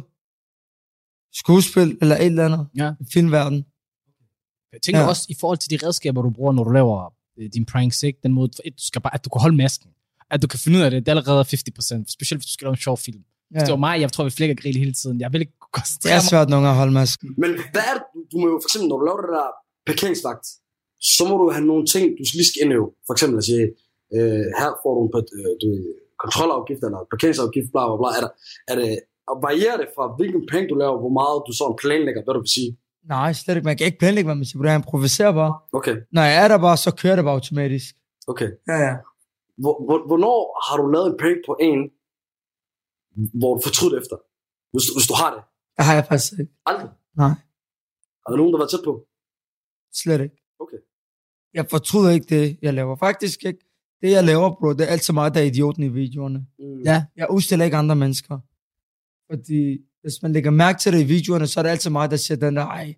skuespil, 1.42 1.88
eller 2.02 2.16
et 2.16 2.26
eller 2.34 2.44
andet 2.48 2.62
Ja. 2.80 2.88
i 3.02 3.04
filmverdenen. 3.14 3.62
Jeg 4.72 4.82
tænker 4.82 5.00
Ja. 5.00 5.08
også 5.12 5.24
i 5.28 5.36
forhold 5.40 5.58
til 5.62 5.70
de 5.72 5.86
redskaber, 5.86 6.22
du 6.22 6.30
bruger, 6.30 6.52
når 6.52 6.64
du 6.64 6.70
laver 6.70 6.96
øh, 7.38 7.48
din 7.54 7.64
pranks, 7.72 8.02
ikke? 8.02 8.18
Den 8.26 8.32
måde, 8.32 8.48
du 8.48 8.82
skal 8.90 9.00
bare, 9.02 9.14
at 9.14 9.24
du 9.24 9.28
kan 9.34 9.40
holde 9.46 9.56
masken. 9.64 9.90
At 10.34 10.38
du 10.42 10.48
kan 10.52 10.58
finde 10.64 10.78
ud 10.78 10.82
af 10.86 10.90
det, 10.90 10.98
det 11.06 11.08
er 11.12 11.16
allerede 11.16 11.44
50%. 11.44 12.04
Specielt 12.16 12.38
hvis 12.40 12.48
du 12.50 12.54
skal 12.56 12.64
lave 12.66 12.76
en 12.78 12.84
sjov 12.88 12.96
film. 13.08 13.20
Ja. 13.22 13.54
Hvis 13.54 13.62
det 13.68 13.72
var 13.76 13.82
mig, 13.88 13.94
jeg 14.04 14.10
tror, 14.12 14.24
vi 14.30 14.34
flækker 14.38 14.56
grill 14.62 14.78
hele 14.84 14.94
tiden. 15.00 15.16
Jeg 15.24 15.30
vil 15.32 15.40
ikke 15.44 15.56
kunne 15.60 15.68
Det 15.74 15.78
koncentrere 15.80 16.14
er 16.18 16.22
mig. 16.24 16.30
svært 16.32 16.48
nogle 16.52 16.62
gange 16.66 16.74
at 16.76 16.80
holde 16.82 16.94
masken. 17.02 17.26
Men 17.42 17.50
hvad 17.72 17.84
er 17.90 17.94
det, 17.98 18.04
du- 18.30 18.38
må 18.40 18.46
jo 18.52 18.56
for 18.62 18.68
eksempel, 18.68 18.86
når 18.90 18.96
du 19.00 19.04
laver 19.08 19.20
det 19.26 19.32
der 19.38 19.48
parkeringsvagt, 19.90 20.46
så 21.16 21.22
må 21.30 21.34
du 21.42 21.46
have 21.56 21.66
nogle 21.72 21.84
ting, 21.94 22.04
du 22.18 22.22
lige 22.38 22.48
skal 22.50 22.60
indøve. 22.64 22.88
For 23.06 23.12
eksempel 23.16 23.36
at 23.42 23.46
sige, 23.50 23.64
øh, 24.16 24.44
her 24.60 24.70
får 24.82 24.92
du 24.96 25.00
en 25.06 25.10
øh, 25.38 25.52
du, 25.62 25.68
kontrolafgift 26.24 26.82
eller 26.86 27.00
parkeringsafgift, 27.12 27.68
bla 27.74 27.82
bla 27.88 27.96
bla. 28.00 28.08
Er, 28.18 28.22
der, 28.26 28.32
er 28.70 28.74
det, 28.80 28.88
og 29.30 29.36
varierer 29.46 29.78
det 29.82 29.88
fra, 29.96 30.04
hvilken 30.18 30.42
penge 30.52 30.66
du 30.72 30.76
laver, 30.82 30.96
hvor 31.04 31.14
meget 31.20 31.38
du 31.46 31.52
sådan 31.60 31.76
planlægger, 31.82 32.20
hvad 32.24 32.34
du 32.36 32.42
vil 32.46 32.54
sige? 32.58 32.70
Nej, 33.04 33.32
slet 33.32 33.56
ikke. 33.56 33.64
Man 33.64 33.76
kan 33.76 33.86
ikke 33.86 33.98
planlægge, 33.98 34.26
hvad 34.28 34.34
man 34.34 34.44
siger. 34.44 34.64
Jeg 34.64 34.74
improviserer 34.76 35.32
bare. 35.32 35.58
Okay, 35.72 35.96
Når 36.12 36.22
jeg 36.22 36.44
er 36.44 36.48
der 36.48 36.58
bare, 36.58 36.76
så 36.76 36.94
kører 36.96 37.16
det 37.16 37.24
bare 37.24 37.34
automatisk. 37.34 37.94
okay. 38.26 38.50
Ja, 38.68 38.76
ja. 38.86 38.96
Hvor, 39.62 39.84
hvor, 39.86 40.06
hvornår 40.06 40.38
har 40.66 40.76
du 40.82 40.86
lavet 40.92 41.06
en 41.06 41.16
prank 41.20 41.38
på 41.46 41.56
en, 41.60 41.80
hvor 43.40 43.54
du 43.54 43.60
fortryder 43.66 44.00
efter? 44.00 44.16
Hvis, 44.72 44.84
du- 44.86 44.94
hvis 44.98 45.06
du 45.10 45.14
har 45.22 45.30
det. 45.34 45.42
Det 45.76 45.84
har 45.84 45.94
jeg 45.94 46.06
faktisk 46.08 46.32
ikke. 46.40 46.52
Aldrig. 46.66 46.88
Nej. 47.16 47.34
Er 48.26 48.28
der 48.30 48.36
nogen, 48.36 48.52
der 48.52 48.58
har 48.58 48.62
været 48.64 48.70
tæt 48.70 48.84
på? 48.84 48.92
Slet 50.02 50.20
ikke. 50.20 50.36
Okay. 50.58 50.76
Jeg 51.54 51.66
fortryder 51.70 52.10
ikke 52.10 52.26
det, 52.36 52.58
jeg 52.62 52.74
laver. 52.74 52.96
Faktisk 52.96 53.44
ikke. 53.44 53.60
Det, 54.02 54.10
jeg 54.10 54.24
laver, 54.24 54.48
bro, 54.60 54.72
det 54.72 54.80
er 54.80 54.92
altid 54.96 55.14
mig, 55.14 55.34
der 55.34 55.40
er 55.40 55.44
idioten 55.44 55.82
i 55.82 55.88
videoerne. 55.88 56.46
Mm. 56.58 56.80
Ja, 56.90 57.04
Jeg 57.16 57.26
udstiller 57.30 57.64
ikke 57.64 57.76
andre 57.76 57.96
mennesker. 57.96 58.38
Fordi 59.30 59.78
hvis 60.02 60.22
man 60.22 60.32
lægger 60.32 60.50
mærke 60.50 60.78
til 60.78 60.92
det 60.92 61.00
i 61.00 61.04
videoerne, 61.04 61.46
så 61.46 61.60
er 61.60 61.62
det 61.62 61.70
altid 61.70 61.90
mig, 61.90 62.10
der 62.10 62.16
siger 62.16 62.38
den 62.38 62.56
der, 62.56 62.66
ej, 62.66 62.94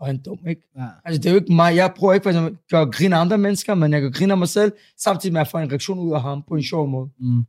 er 0.00 0.04
han 0.06 0.18
dum, 0.22 0.38
ikke? 0.48 0.62
ja. 0.76 0.86
Altså, 1.04 1.22
det 1.22 1.26
er 1.26 1.30
jo 1.30 1.40
ikke 1.40 1.52
mig. 1.52 1.76
Jeg 1.76 1.92
prøver 1.96 2.14
ikke 2.14 2.22
for 2.24 2.30
eksempel, 2.30 2.52
at 2.52 2.58
gøre 2.70 2.90
grin 2.90 3.12
af 3.12 3.18
andre 3.18 3.38
mennesker, 3.38 3.74
men 3.74 3.92
jeg 3.92 4.00
kan 4.00 4.12
grine 4.12 4.32
af 4.32 4.38
mig 4.38 4.48
selv, 4.48 4.72
samtidig 4.98 5.32
med 5.32 5.40
at 5.40 5.48
få 5.48 5.58
en 5.58 5.70
reaktion 5.70 5.98
ud 5.98 6.12
af 6.12 6.22
ham 6.22 6.42
på 6.48 6.54
en 6.54 6.62
sjov 6.62 6.88
måde. 6.88 7.08
Mm. 7.20 7.44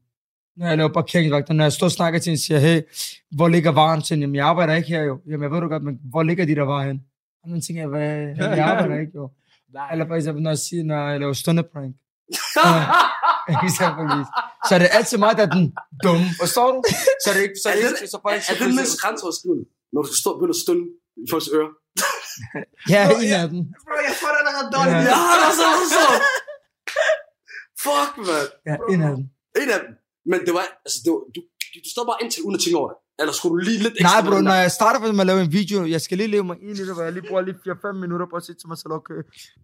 Når 0.58 0.68
jeg 0.68 0.78
laver 0.78 0.94
parkeringsvagter, 0.94 1.54
når 1.54 1.64
jeg 1.64 1.72
står 1.72 1.88
og 1.88 1.92
snakker 1.92 2.20
til 2.20 2.30
en 2.30 2.34
og 2.34 2.40
siger, 2.40 2.60
hey, 2.60 2.82
hvor 3.36 3.48
ligger 3.48 3.72
varen 3.72 4.02
til? 4.02 4.20
Jamen, 4.20 4.36
jeg 4.36 4.46
arbejder 4.46 4.76
ikke 4.76 4.90
her 4.90 5.02
jo. 5.02 5.20
Jamen, 5.26 5.44
jeg 5.44 5.52
ved 5.52 5.62
du 5.62 5.68
godt, 5.68 5.84
men 5.84 6.00
hvor 6.04 6.24
ligger 6.24 6.46
de 6.46 6.56
der 6.56 6.62
varer 6.62 6.88
hen? 6.88 7.02
Og 7.44 7.50
så 7.50 7.68
tænker 7.68 7.82
jeg, 7.82 7.90
hvad, 7.90 8.28
jeg 8.58 8.66
arbejder 8.66 9.00
ikke 9.00 9.12
jo. 9.16 9.30
Eller 9.92 10.08
for 10.08 10.16
eksempel, 10.16 10.44
når 10.44 10.52
jeg 10.52 10.58
siger, 10.58 10.84
når 10.84 11.08
jeg 11.08 11.20
laver 11.20 11.34
stundeprank. 11.34 11.96
Eksempelvis. 13.68 14.28
Så 14.68 14.72
er 14.76 14.80
det 14.84 14.90
altid 14.98 15.18
mig, 15.24 15.32
der 15.40 15.44
er 15.48 15.54
den 15.60 15.66
dumme. 16.06 16.28
Forstår 16.44 16.68
du? 16.76 16.80
Så 17.24 17.28
er 17.30 17.34
det 17.38 17.44
ikke, 17.48 17.58
så 17.64 17.68
er 17.70 17.74
det 17.76 17.84
ikke, 17.90 18.12
så 18.14 18.18
Er, 18.18 18.24
folk 18.26 18.42
er 18.52 18.56
det 18.62 18.70
mest 18.80 18.96
grænseoverskridende, 19.02 19.66
når 19.94 20.00
du 20.02 20.08
skal 20.10 20.20
stå 20.24 20.30
og 20.34 20.38
begynde 20.38 20.56
at 20.58 20.62
stønne 20.66 20.86
i 21.24 21.26
folks 21.32 21.48
ører? 21.58 21.72
Ja, 22.94 23.02
en 23.24 23.34
af 23.42 23.48
dem. 23.54 23.62
Jeg 24.10 24.16
får 24.22 24.30
det 24.34 24.40
allerede 24.42 24.68
dårligt. 24.76 24.96
Ja, 25.12 25.18
det 25.42 25.48
er 25.50 25.54
så, 25.62 25.68
det 25.82 25.90
så. 25.96 26.04
Fuck, 27.86 28.12
man. 28.30 28.46
Ja, 28.70 28.76
en 28.94 29.00
af 29.08 29.12
dem. 29.16 29.24
En 29.62 29.70
af 29.76 29.80
dem. 29.84 29.92
Men 30.32 30.40
det 30.46 30.54
var, 30.58 30.64
altså, 30.86 30.98
det 31.04 31.10
var, 31.14 31.22
du, 31.36 31.40
du, 31.62 31.78
du 31.86 31.90
stod 31.94 32.06
bare 32.10 32.20
indtil 32.24 32.42
uden 32.46 32.56
at 32.58 32.62
tænke 32.64 32.78
over 32.82 32.90
det. 32.92 32.98
Eller 33.20 33.34
skulle 33.34 33.52
du 33.54 33.70
lige 33.70 33.84
lidt 33.84 33.94
ekstra? 34.00 34.22
Nej, 34.22 34.30
bro, 34.30 34.42
når 34.42 34.54
jeg 34.54 34.72
starter 34.72 35.00
med 35.14 35.20
at 35.20 35.28
lave 35.32 35.42
en 35.42 35.52
video, 35.52 35.86
jeg 35.86 36.02
skal 36.02 36.18
lige 36.18 36.28
leve 36.36 36.44
mig 36.44 36.58
ind 36.62 36.78
i 36.78 36.86
det, 36.88 36.94
hvor 36.96 37.04
jeg 37.04 37.14
lige 37.14 37.26
bruger 37.28 37.42
lige 37.42 37.56
4-5 37.68 37.92
minutter 38.04 38.26
på 38.32 38.36
at 38.36 38.44
sige 38.46 38.56
til 38.62 38.68
mig 38.68 38.78
selv, 38.78 38.92
okay, 39.00 39.14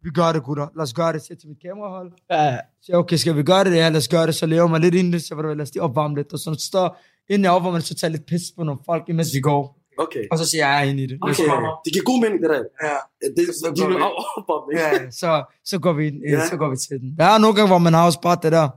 vi 0.03 0.09
gør 0.09 0.31
det, 0.35 0.43
gutter. 0.43 0.67
Lad 0.77 0.83
os 0.83 0.93
gøre 0.93 1.13
det, 1.13 1.21
siger 1.21 1.37
til 1.37 1.49
mit 1.49 1.61
kamerahold. 1.67 2.11
Ja, 2.31 2.57
Så 2.81 2.91
okay, 2.93 3.15
skal 3.15 3.35
vi 3.35 3.43
gøre 3.43 3.63
det? 3.63 3.71
Ja, 3.75 3.89
lad 3.89 3.97
os 3.97 4.07
gøre 4.07 4.27
det. 4.27 4.35
Så 4.35 4.45
lever 4.45 4.67
mig 4.67 4.79
lidt 4.79 4.95
ind 4.95 5.07
i 5.07 5.11
det, 5.11 5.23
så 5.23 5.35
lad 5.41 5.61
os 5.61 5.73
lige 5.73 5.83
opvarme 5.83 6.15
lidt. 6.15 6.33
Og 6.33 6.39
så 6.39 6.65
står, 6.69 6.85
inden 7.29 7.43
jeg 7.43 7.51
opvarmer 7.51 7.77
det, 7.77 7.87
så 7.87 7.95
tager 7.95 8.09
jeg 8.09 8.17
lidt 8.17 8.25
pis 8.31 8.41
på 8.57 8.63
nogle 8.63 8.79
folk, 8.85 9.03
imens 9.09 9.29
vi 9.33 9.39
går. 9.39 9.63
Okay. 9.97 10.23
Og 10.31 10.37
så 10.37 10.45
siger 10.49 10.67
jeg, 10.67 10.73
jeg 10.75 10.85
er 10.85 10.91
inde 10.91 11.03
i 11.03 11.07
det. 11.07 11.17
Okay. 11.21 11.43
Det 11.85 11.89
giver 11.93 12.05
god 12.11 12.19
mening, 12.23 12.39
det 12.43 12.49
der. 12.49 12.61
Ja. 12.89 12.97
Det, 13.37 13.47
Så 13.47 13.67
det, 13.69 13.79
går 13.79 13.87
de 13.87 13.89
vi. 13.89 13.93
vil 13.93 14.03
opvarmning. 14.37 14.79
Ja, 14.79 15.11
så, 15.21 15.29
så 15.65 15.79
går 15.79 15.93
vi 15.93 16.07
ind, 16.07 16.17
ja. 16.29 16.47
så 16.49 16.55
går 16.57 16.69
vi 16.69 16.77
til 16.77 16.95
den. 17.01 17.09
Der 17.19 17.25
er 17.25 17.37
nogle 17.37 17.55
gange, 17.55 17.69
hvor 17.73 17.77
man 17.87 17.93
har 17.93 18.05
også 18.05 18.21
bare 18.21 18.37
det 18.43 18.51
der, 18.51 18.69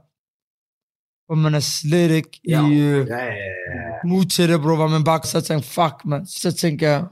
hvor 1.27 1.35
man 1.35 1.55
er 1.55 1.61
slet 1.61 2.11
ikke 2.11 2.41
Ja. 2.49 2.69
i 2.69 2.73
øh, 2.73 3.07
Ja, 3.07 3.17
ja, 3.17 3.25
ja. 3.25 4.09
mood 4.09 4.25
til 4.25 4.49
det, 4.49 4.61
bro, 4.61 4.75
hvor 4.77 4.89
man 4.89 5.05
bare 5.05 5.21
så 5.25 5.41
tænker, 5.41 5.62
fuck, 5.62 5.95
man. 6.05 6.27
Så 6.27 6.53
tænker 6.53 6.89
jeg, 6.89 7.05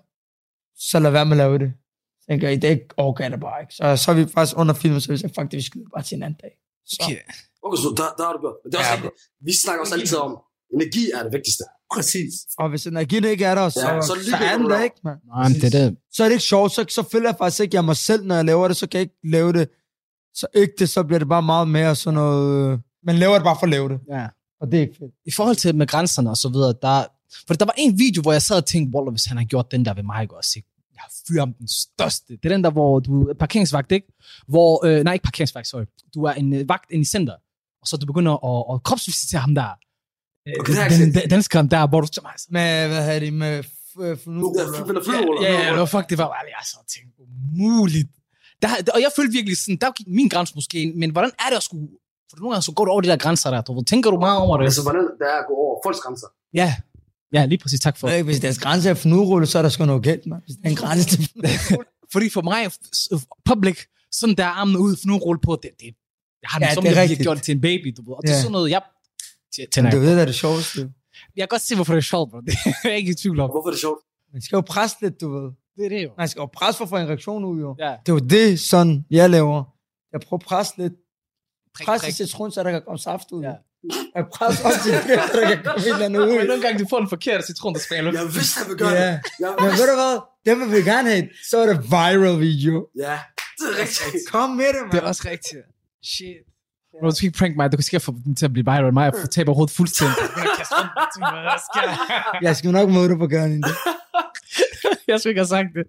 så 0.78 0.98
lad 0.98 1.10
være 1.10 1.24
med 1.26 1.32
at 1.32 1.36
lave 1.36 1.58
det. 1.58 1.72
Så 2.20 2.26
tænker 2.30 2.48
jeg, 2.48 2.62
det 2.62 2.68
er 2.68 2.72
ikke 2.72 2.88
orker 2.96 3.24
jeg 3.24 3.30
det 3.32 3.40
bare 3.40 3.60
ikke. 3.62 3.74
Så, 3.74 3.96
så 4.04 4.10
er 4.10 4.14
vi 4.14 4.26
faktisk 4.34 4.58
under 4.58 4.74
filmen, 4.74 5.00
så 5.00 5.12
vi 5.12 5.16
siger, 5.16 5.28
fuck 5.38 5.50
det, 5.50 5.56
vi 5.56 5.62
skal 5.62 5.80
bare 5.94 6.02
til 6.04 6.16
en 6.16 6.22
anden 6.22 6.38
dag. 6.42 6.50
Så, 6.86 6.96
okay. 7.04 7.18
Okay, 7.66 7.76
så 7.82 7.88
der, 7.96 8.08
der 8.18 8.24
har 8.26 8.32
du 8.36 8.40
gjort. 8.44 8.56
Men 8.64 8.72
det 8.72 8.76
er 8.76 8.80
også 8.80 8.90
Ja, 8.90 8.96
rigtigt. 8.96 9.14
Vi 9.46 9.52
snakker 9.62 9.80
også 9.84 9.94
altid 9.94 10.16
om, 10.26 10.32
energi 10.74 11.04
er 11.16 11.22
det 11.22 11.32
vigtigste. 11.32 11.64
præcis. 11.94 12.34
Og 12.58 12.68
hvis 12.70 12.86
energien 12.86 13.24
ikke 13.24 13.44
er 13.44 13.54
der, 13.54 13.68
så, 13.68 13.80
Ja, 13.80 14.00
så 14.00 14.06
så, 14.06 14.12
er 14.12 14.16
det 14.16 14.26
så 14.26 14.36
er 14.36 14.56
den 14.58 14.70
der 14.70 14.82
ikke, 14.88 14.96
man. 15.04 15.16
Nej, 15.34 15.48
men 15.48 15.54
det 15.60 15.74
er 15.74 15.78
det. 15.80 15.96
Så 16.14 16.24
er 16.24 16.28
det 16.28 16.34
ikke 16.34 16.44
sjovt, 16.54 16.72
så, 16.72 16.84
så 16.88 17.02
føler 17.12 17.28
jeg 17.28 17.36
faktisk 17.38 17.60
ikke, 17.64 17.74
jeg 17.76 17.84
mig 17.84 17.96
selv, 17.96 18.22
når 18.26 18.34
jeg 18.34 18.44
laver 18.44 18.68
det, 18.68 18.76
så 18.76 18.86
kan 18.88 18.98
jeg 18.98 19.02
ikke 19.08 19.18
lave 19.36 19.52
det. 19.52 19.68
Så 20.34 20.46
ikke 20.54 20.72
det, 20.78 20.88
så 20.88 21.02
bliver 21.04 21.18
det 21.18 21.28
bare 21.28 21.42
meget 21.42 21.68
mere 21.68 21.96
sådan 21.96 22.14
noget... 22.14 22.80
øh, 23.04 23.06
Man 23.06 23.16
laver 23.16 23.34
det 23.34 23.44
bare 23.44 23.56
for 23.60 23.66
at 23.66 23.70
lave 23.70 23.88
det, 23.88 23.98
Ja. 24.10 24.26
og 24.60 24.66
det 24.72 24.76
er 24.76 24.80
ikke 24.80 24.96
fedt. 24.98 25.12
I 25.26 25.30
forhold 25.30 25.56
til 25.56 25.74
med 25.74 25.86
grænserne 25.86 26.30
og 26.30 26.36
så 26.36 26.48
videre, 26.48 26.74
der, 26.82 27.04
for 27.46 27.54
der 27.54 27.64
var 27.64 27.74
en 27.78 27.98
video, 27.98 28.22
hvor 28.22 28.32
jeg 28.32 28.42
sad 28.42 28.56
og 28.56 28.66
tænkte, 28.66 28.96
Waller, 28.96 29.10
hvis 29.10 29.24
han 29.24 29.36
har 29.36 29.44
gjort 29.44 29.70
den 29.70 29.84
der 29.84 29.94
ved 29.94 30.02
mig, 30.02 30.22
ikke 30.22 30.36
også, 30.36 30.52
ikke? 30.56 30.68
Jeg 30.94 31.02
fyrer 31.28 31.40
ham 31.40 31.52
den 31.54 31.68
største. 31.68 32.32
Det 32.36 32.44
er 32.44 32.48
den 32.48 32.64
der, 32.64 32.70
hvor 32.70 33.00
du 33.00 33.28
er 33.28 33.34
parkeringsvagt, 33.34 33.92
ikke? 33.92 34.06
Hvor, 34.48 34.86
øh, 34.86 35.04
nej, 35.04 35.12
ikke 35.12 35.22
parkeringsvagt, 35.22 35.66
sorry. 35.66 35.84
Du 36.14 36.24
er 36.24 36.32
en 36.32 36.52
øh, 36.54 36.68
vagt 36.68 36.90
ind 36.90 37.02
i 37.02 37.04
center, 37.04 37.32
og 37.82 37.86
så 37.88 37.96
du 37.96 38.06
begynder 38.06 38.32
at, 38.32 38.74
at 38.74 38.82
kropsvisitere 38.82 39.40
ham 39.40 39.54
der. 39.54 39.68
Øh, 40.48 40.54
Okay, 40.60 40.72
den, 41.00 41.14
den, 41.14 41.28
danskeren 41.30 41.68
der, 41.70 41.86
hvor 41.86 42.00
du 42.00 42.06
så 42.12 42.20
meget 42.22 42.40
Med, 42.50 42.88
hvad 42.88 43.04
hedder 43.04 43.18
det, 43.20 43.32
med... 43.32 43.62
flyruller. 44.24 45.42
Ja, 45.42 45.52
ja, 45.64 45.70
det 45.70 45.78
var 45.78 45.86
fuck, 45.86 46.10
det 46.10 46.18
var 46.18 46.24
bare, 46.26 46.36
jeg 46.58 46.64
så 46.64 46.76
tænkte, 46.94 47.22
umuligt. 47.22 48.08
Der, 48.62 48.68
og 48.94 49.00
jeg 49.00 49.10
følte 49.16 49.32
virkelig 49.32 49.56
sådan, 49.56 49.76
der 49.76 49.90
gik 49.92 50.06
min 50.08 50.28
grænse 50.28 50.52
måske, 50.54 50.82
ind, 50.82 50.94
men 50.94 51.10
hvordan 51.10 51.30
er 51.38 51.48
det 51.50 51.56
at 51.56 51.62
skulle, 51.62 51.88
for 52.36 52.40
nogle 52.42 52.54
gange 52.54 52.62
så 52.62 52.72
går 52.72 52.84
du 52.84 52.90
over 52.90 53.00
de 53.00 53.08
der 53.08 53.16
grænser 53.16 53.50
der, 53.50 53.60
du 53.60 53.74
ved, 53.74 53.84
tænker 53.84 54.10
du 54.10 54.18
meget 54.18 54.38
over 54.40 54.56
det? 54.58 54.64
Altså, 54.64 54.82
hvordan 54.82 55.02
det 55.02 55.26
er 55.34 55.38
at 55.42 55.44
gå 55.48 55.54
over 55.54 55.80
folks 55.84 56.00
grænser. 56.00 56.26
Ja, 56.54 56.74
ja, 57.32 57.44
lige 57.44 57.58
præcis, 57.58 57.80
tak 57.80 57.96
for. 57.98 58.08
Ikke, 58.08 58.24
hvis 58.24 58.40
deres 58.40 58.58
grænse 58.58 58.90
er 58.90 58.94
fnurrulle, 58.94 59.46
så 59.46 59.58
er 59.58 59.62
der 59.62 59.68
sgu 59.68 59.84
noget 59.84 60.02
galt, 60.02 60.26
man. 60.26 60.40
Hvis 60.44 60.56
der 60.56 60.62
er 60.64 60.70
en 60.70 60.76
grænse 60.76 61.08
til 61.08 61.28
Fordi 62.12 62.30
for 62.30 62.42
mig, 62.42 62.70
s- 62.96 63.08
public, 63.44 63.78
sådan 64.12 64.34
der 64.34 64.46
armene 64.46 64.78
ud, 64.78 64.96
for 64.96 65.06
nu 65.08 65.16
rulle 65.16 65.40
på, 65.40 65.58
det, 65.62 65.70
det, 65.80 65.86
jeg 66.42 66.48
har 66.52 66.58
den 66.58 66.64
Ja, 66.64 66.68
ja, 66.68 66.74
som 66.74 66.84
det 66.84 67.18
er 67.18 67.22
gjort 67.22 67.36
det 67.36 67.44
til 67.44 67.54
en 67.54 67.60
baby, 67.60 67.94
du 67.96 68.02
ved. 68.06 68.12
Og 68.16 68.22
det 68.22 68.30
er 68.30 68.34
Ja. 68.34 68.40
sådan 68.40 68.52
noget, 68.52 68.70
jeg 68.70 68.82
tænder. 69.72 69.90
det 69.90 69.96
er 69.98 70.02
jo 70.02 70.08
det, 70.08 70.16
der 70.16 70.22
er 70.22 70.26
det 70.26 70.34
sjoveste. 70.34 70.80
Jeg 71.36 71.42
kan 71.42 71.48
godt 71.48 71.62
se, 71.62 71.74
hvorfor 71.74 71.92
det 71.92 71.98
er 71.98 72.02
sjovt, 72.14 72.30
bro. 72.30 72.40
Det 72.40 72.54
er 72.84 72.88
jeg 72.88 72.96
ikke 72.98 73.10
i 73.10 73.14
tvivl 73.14 73.40
om. 73.40 73.50
Hvorfor 73.50 73.68
er 73.68 73.72
det 73.72 73.80
sjovt? 73.80 73.98
Man 74.32 74.42
skal 74.42 74.56
jo 74.56 74.60
presse 74.60 74.96
lidt, 75.02 75.20
du 75.20 75.28
ved. 75.36 75.50
Det 75.76 75.84
er 75.84 75.88
det 75.88 76.02
jo. 76.04 76.10
Man 76.18 76.28
skal 76.28 76.40
jo 76.40 76.46
presse 76.46 76.76
for 76.78 76.84
at 76.84 76.88
få 76.88 76.96
en 76.96 77.08
reaktion 77.08 77.44
ud, 77.44 77.60
jo. 77.60 77.76
Ja. 77.78 77.90
Det 78.06 78.08
er 78.08 78.16
jo 78.18 78.18
det, 78.18 78.60
sådan 78.60 79.04
jeg 79.10 79.30
laver. 79.30 79.64
Jeg 80.12 80.20
prøver 80.20 80.40
at 80.40 80.46
presse 80.46 80.72
lidt. 80.78 80.92
Prik, 81.76 81.86
Presse 81.86 82.12
citron, 82.12 82.52
så 82.52 82.62
der 82.62 82.70
kan 82.70 82.82
komme 82.86 82.98
saft 82.98 83.28
ud. 83.32 83.42
Ja. 83.42 83.54
Jeg 84.14 84.24
presser 84.34 84.64
også 84.64 84.80
citron, 84.82 85.28
så 85.32 85.40
der 85.40 85.46
kan 85.54 85.64
komme 85.64 85.80
et 85.80 85.86
eller 85.92 86.04
andet 86.04 86.20
ud. 86.20 86.28
Men 86.38 86.46
nogle 86.46 86.62
gange, 86.62 86.78
du 86.84 86.86
får 86.90 86.98
den 86.98 87.08
forkerte 87.08 87.46
citron, 87.46 87.74
der 87.74 87.80
smager 87.80 88.02
Jeg 88.12 88.26
vidste, 88.34 88.58
han 88.58 88.66
ville 88.68 88.78
gøre 88.84 88.90
Ja. 88.92 89.10
det. 89.12 89.20
Jeg 89.40 89.54
Men 89.60 89.70
ved 89.70 89.86
du 89.92 89.96
hvad? 90.02 90.14
Dem 90.46 90.60
vil 90.60 90.70
vi 90.78 90.82
gerne 90.90 91.08
have. 91.10 91.28
Så 91.50 91.58
er 91.58 91.66
det 91.72 91.76
viral 91.90 92.40
video. 92.40 92.86
Ja, 93.06 93.18
det 93.58 93.66
er 93.72 93.80
rigtigt. 93.82 94.28
Kom 94.30 94.50
med 94.50 94.64
det, 94.66 94.74
Det 94.92 94.98
er 94.98 95.02
man. 95.02 95.08
også 95.10 95.22
rigtigt. 95.32 95.62
Shit. 96.12 96.36
Bro, 97.00 97.06
du 97.10 97.14
skal 97.16 97.26
ikke 97.26 97.38
prank 97.38 97.56
mig. 97.56 97.72
Du 97.72 97.76
kan 97.76 97.84
sikkert 97.84 98.02
få 98.02 98.14
dem 98.24 98.34
til 98.34 98.44
at 98.44 98.52
blive 98.52 98.64
viral. 98.64 98.92
Mig, 98.92 99.12
jeg 99.22 99.30
taber 99.30 99.52
hovedet 99.54 99.74
fuldstændig. 99.76 100.16
Jeg 102.46 102.56
skal 102.56 102.70
nok 102.72 102.88
møde 102.88 103.08
dig 103.08 103.18
på 103.18 103.26
gaden 103.26 103.52
i 103.52 103.56
det. 103.56 103.76
Jeg 105.08 105.20
skulle 105.20 105.30
ikke 105.30 105.40
have 105.40 105.46
sagt 105.46 105.68
det. 105.74 105.86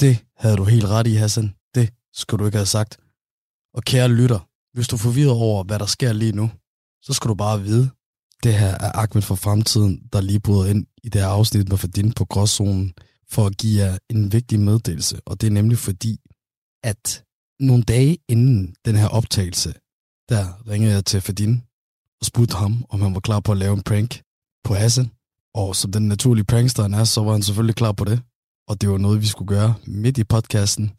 Det 0.00 0.24
havde 0.36 0.56
du 0.56 0.64
helt 0.64 0.84
ret 0.84 1.06
i, 1.06 1.14
Hassan. 1.14 1.54
Det 1.74 1.90
skulle 2.12 2.40
du 2.40 2.46
ikke 2.46 2.58
have 2.58 2.66
sagt. 2.66 2.98
Og 3.74 3.82
kære 3.82 4.08
lytter, 4.08 4.47
hvis 4.72 4.88
du 4.88 4.96
er 4.96 5.00
forvirret 5.00 5.30
over, 5.30 5.64
hvad 5.64 5.78
der 5.78 5.86
sker 5.86 6.12
lige 6.12 6.32
nu, 6.32 6.50
så 7.02 7.12
skal 7.12 7.28
du 7.28 7.34
bare 7.34 7.62
vide, 7.62 7.90
det 8.42 8.54
her 8.54 8.74
er 8.80 8.92
Ahmed 8.94 9.22
for 9.22 9.34
fremtiden, 9.34 10.02
der 10.12 10.20
lige 10.20 10.40
bryder 10.40 10.66
ind 10.70 10.86
i 11.02 11.08
det 11.08 11.20
her 11.20 11.28
afsnit 11.28 11.68
med 11.68 11.78
Fadin 11.78 12.12
på 12.12 12.24
Gråzonen, 12.24 12.94
for 13.30 13.46
at 13.46 13.56
give 13.56 13.84
jer 13.84 13.98
en 14.10 14.32
vigtig 14.32 14.60
meddelelse. 14.60 15.20
Og 15.26 15.40
det 15.40 15.46
er 15.46 15.50
nemlig 15.50 15.78
fordi, 15.78 16.20
at 16.82 17.24
nogle 17.60 17.82
dage 17.82 18.18
inden 18.28 18.74
den 18.84 18.96
her 18.96 19.08
optagelse, 19.08 19.74
der 20.28 20.68
ringede 20.68 20.92
jeg 20.92 21.04
til 21.04 21.20
Fadin 21.20 21.62
og 22.20 22.26
spurgte 22.26 22.56
ham, 22.56 22.84
om 22.88 23.00
han 23.00 23.14
var 23.14 23.20
klar 23.20 23.40
på 23.40 23.52
at 23.52 23.58
lave 23.58 23.74
en 23.74 23.82
prank 23.82 24.22
på 24.64 24.74
Hassan. 24.74 25.10
Og 25.54 25.76
som 25.76 25.92
den 25.92 26.08
naturlige 26.08 26.44
prankster 26.44 26.82
han 26.82 26.94
er, 26.94 27.04
så 27.04 27.20
var 27.20 27.32
han 27.32 27.42
selvfølgelig 27.42 27.76
klar 27.76 27.92
på 27.92 28.04
det. 28.04 28.20
Og 28.68 28.80
det 28.80 28.90
var 28.90 28.98
noget, 28.98 29.20
vi 29.20 29.26
skulle 29.26 29.48
gøre 29.48 29.74
midt 29.86 30.18
i 30.18 30.24
podcasten. 30.24 30.92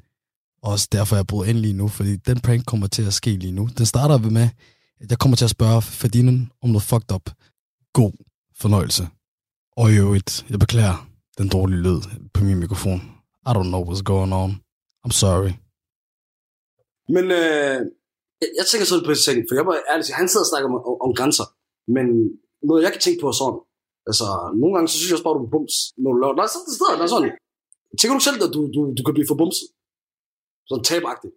Og 0.64 0.72
også 0.72 0.88
derfor 0.92 1.16
er 1.16 1.20
jeg 1.20 1.28
bruger 1.28 1.46
ind 1.46 1.58
lige 1.58 1.74
nu, 1.82 1.88
fordi 1.88 2.16
den 2.16 2.40
prank 2.40 2.66
kommer 2.66 2.88
til 2.88 3.04
at 3.08 3.14
ske 3.14 3.32
lige 3.44 3.52
nu. 3.52 3.70
Den 3.78 3.86
starter 3.86 4.18
vi 4.18 4.30
med, 4.30 4.48
at 5.02 5.08
jeg 5.12 5.20
kommer 5.20 5.36
til 5.38 5.46
at 5.46 5.56
spørge 5.58 5.82
Ferdinand 5.82 6.48
om 6.64 6.70
noget 6.70 6.84
fucked 6.84 7.12
up. 7.16 7.26
God 7.94 8.12
fornøjelse. 8.62 9.04
Og 9.80 9.86
i 9.92 9.96
øvrigt, 10.04 10.46
jeg 10.50 10.60
beklager 10.60 10.96
den 11.38 11.48
dårlige 11.50 11.82
lyd 11.88 12.02
på 12.34 12.44
min 12.44 12.60
mikrofon. 12.64 13.00
I 13.50 13.52
don't 13.58 13.70
know 13.74 13.84
what's 13.88 14.04
going 14.12 14.34
on. 14.42 14.52
I'm 15.06 15.16
sorry. 15.24 15.52
Men 17.16 17.26
øh, 17.40 17.78
jeg, 18.42 18.50
jeg 18.60 18.66
tænker 18.70 18.86
sådan 18.86 19.06
på 19.06 19.12
det 19.14 19.22
ting, 19.28 19.38
for 19.48 19.54
jeg 19.60 19.66
var 19.70 19.76
ærligt 19.92 20.06
sige, 20.08 20.20
han 20.22 20.30
sidder 20.30 20.46
og 20.46 20.52
snakker 20.52 20.68
om, 20.70 20.76
om, 20.90 20.96
om 21.06 21.12
grænser, 21.20 21.48
men 21.96 22.06
noget 22.70 22.84
jeg 22.86 22.92
kan 22.94 23.02
tænke 23.06 23.20
på 23.22 23.28
er 23.32 23.38
sådan, 23.42 23.60
altså 24.10 24.28
nogle 24.62 24.74
gange 24.76 24.88
så 24.90 24.96
synes 24.96 25.10
jeg 25.10 25.18
også 25.18 25.28
bare, 25.28 25.38
du 25.40 25.46
er 25.48 25.54
bums, 25.56 25.76
når 26.02 26.10
du 26.14 26.18
laver, 26.22 26.36
nej, 26.40 26.48
sådan 26.54 26.66
det 26.70 26.76
stedet, 26.78 27.10
sådan, 27.14 27.32
tænker 28.00 28.16
du 28.18 28.24
selv, 28.28 28.38
at 28.48 28.54
du, 28.56 28.62
du, 28.76 28.80
du 28.98 29.02
kan 29.04 29.16
blive 29.18 29.30
for 29.32 29.40
bumset? 29.42 29.68
Sådan 30.70 30.84
tabagtigt. 30.92 31.34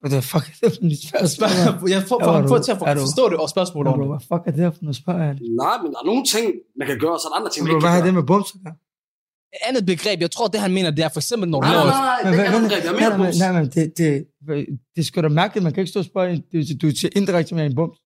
Hvad 0.00 0.10
the 0.14 0.22
fuck 0.32 0.44
er 0.48 0.54
det 0.62 0.70
for 0.78 1.18
et 1.26 1.30
spørgsmål? 1.38 1.90
Jeg 1.94 2.02
får, 2.10 2.18
for, 2.52 2.58
til 2.66 2.72
at 2.74 2.78
er 2.90 2.96
forstå 3.06 3.24
det 3.32 3.38
og 3.44 3.48
spørgsmålet 3.56 3.86
Bro, 3.88 3.92
ordentligt. 3.94 4.12
hvad 4.14 4.22
fuck 4.30 4.42
er 4.48 4.54
det 4.58 4.64
for 4.76 4.82
noget 4.86 4.98
spørg? 5.02 5.18
Nej, 5.64 5.76
men 5.82 5.88
der 5.92 5.98
er 6.02 6.06
nogle 6.10 6.24
ting, 6.34 6.46
man 6.78 6.84
kan 6.90 6.98
gøre, 7.04 7.14
og 7.16 7.20
så 7.20 7.26
er 7.28 7.30
der 7.32 7.38
andre 7.40 7.50
ting, 7.54 7.60
man 7.64 7.70
ikke 7.70 7.82
hvad 7.84 7.90
kan 7.92 7.96
har 7.98 8.02
det 8.06 8.12
gøre. 8.14 8.18
med 8.20 8.26
bums 8.32 8.50
at 8.56 8.60
gøre? 8.66 8.76
Et 9.56 9.62
andet 9.68 9.82
begreb, 9.92 10.18
jeg 10.26 10.30
tror, 10.34 10.46
det 10.52 10.58
han 10.66 10.72
mener, 10.78 10.90
det 10.96 11.02
er 11.08 11.12
for 11.16 11.22
eksempel, 11.24 11.46
når 11.52 11.58
du 11.60 11.66
Nej, 11.66 11.74
nej, 11.74 11.84
laver... 11.84 11.92
nej, 12.10 12.18
Men 12.24 12.28
det 12.32 12.36
hvad- 12.38 12.46
er 12.46 12.50
hvad- 12.52 12.60
angreb. 12.64 12.82
Jeg 12.88 12.92
nej, 12.92 13.00
mener 13.00 13.14
nej, 13.16 13.20
bums. 13.22 13.38
Nej, 13.44 13.52
men 13.58 13.64
det, 13.76 13.84
det, 14.00 14.08
det 14.94 15.00
er 15.02 15.06
sgu 15.08 15.16
da 15.26 15.30
mærkeligt, 15.42 15.62
man 15.66 15.72
kan 15.74 15.80
ikke 15.82 15.92
stå 15.94 16.00
og 16.04 16.10
spørge 16.12 16.30
du, 16.52 16.58
du 16.82 16.86
siger 17.00 17.12
indirekte 17.20 17.52
med 17.58 17.64
en 17.70 17.74
bums. 17.80 17.96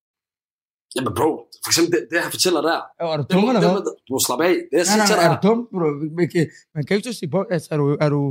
Jamen 0.95 1.11
bro, 1.19 1.29
for 1.63 1.69
eksempel 1.71 1.91
det, 1.95 2.01
det 2.11 2.15
jeg 2.23 2.31
fortæller 2.37 2.61
der. 2.69 2.77
Er 2.99 3.17
du 3.19 3.23
Det 3.23 3.31
dum 3.33 3.43
eller 3.49 3.61
det 3.65 3.69
hvad? 3.73 3.81
du 4.07 4.11
må 4.15 4.19
slappe 4.27 4.43
af. 4.49 4.55
Det 4.71 4.77
jeg 4.81 4.85
Nej, 4.89 4.91
siger 4.91 5.01
nej, 5.03 5.09
til 5.09 5.15
nej, 5.15 5.23
dig 5.23 5.31
er 5.31 5.35
du 5.35 5.47
dum, 5.47 5.59
bro? 5.73 5.87
Man 6.19 6.27
kan, 6.33 6.43
man 6.75 6.81
kan 6.85 6.91
ikke 6.95 7.05
stå 7.05 7.11
og 7.15 7.19
sige 7.21 7.31
bums. 7.35 7.49
Altså, 7.55 7.67
er 7.73 7.77
du... 7.81 7.85
Er 8.05 8.09
du 8.15 8.21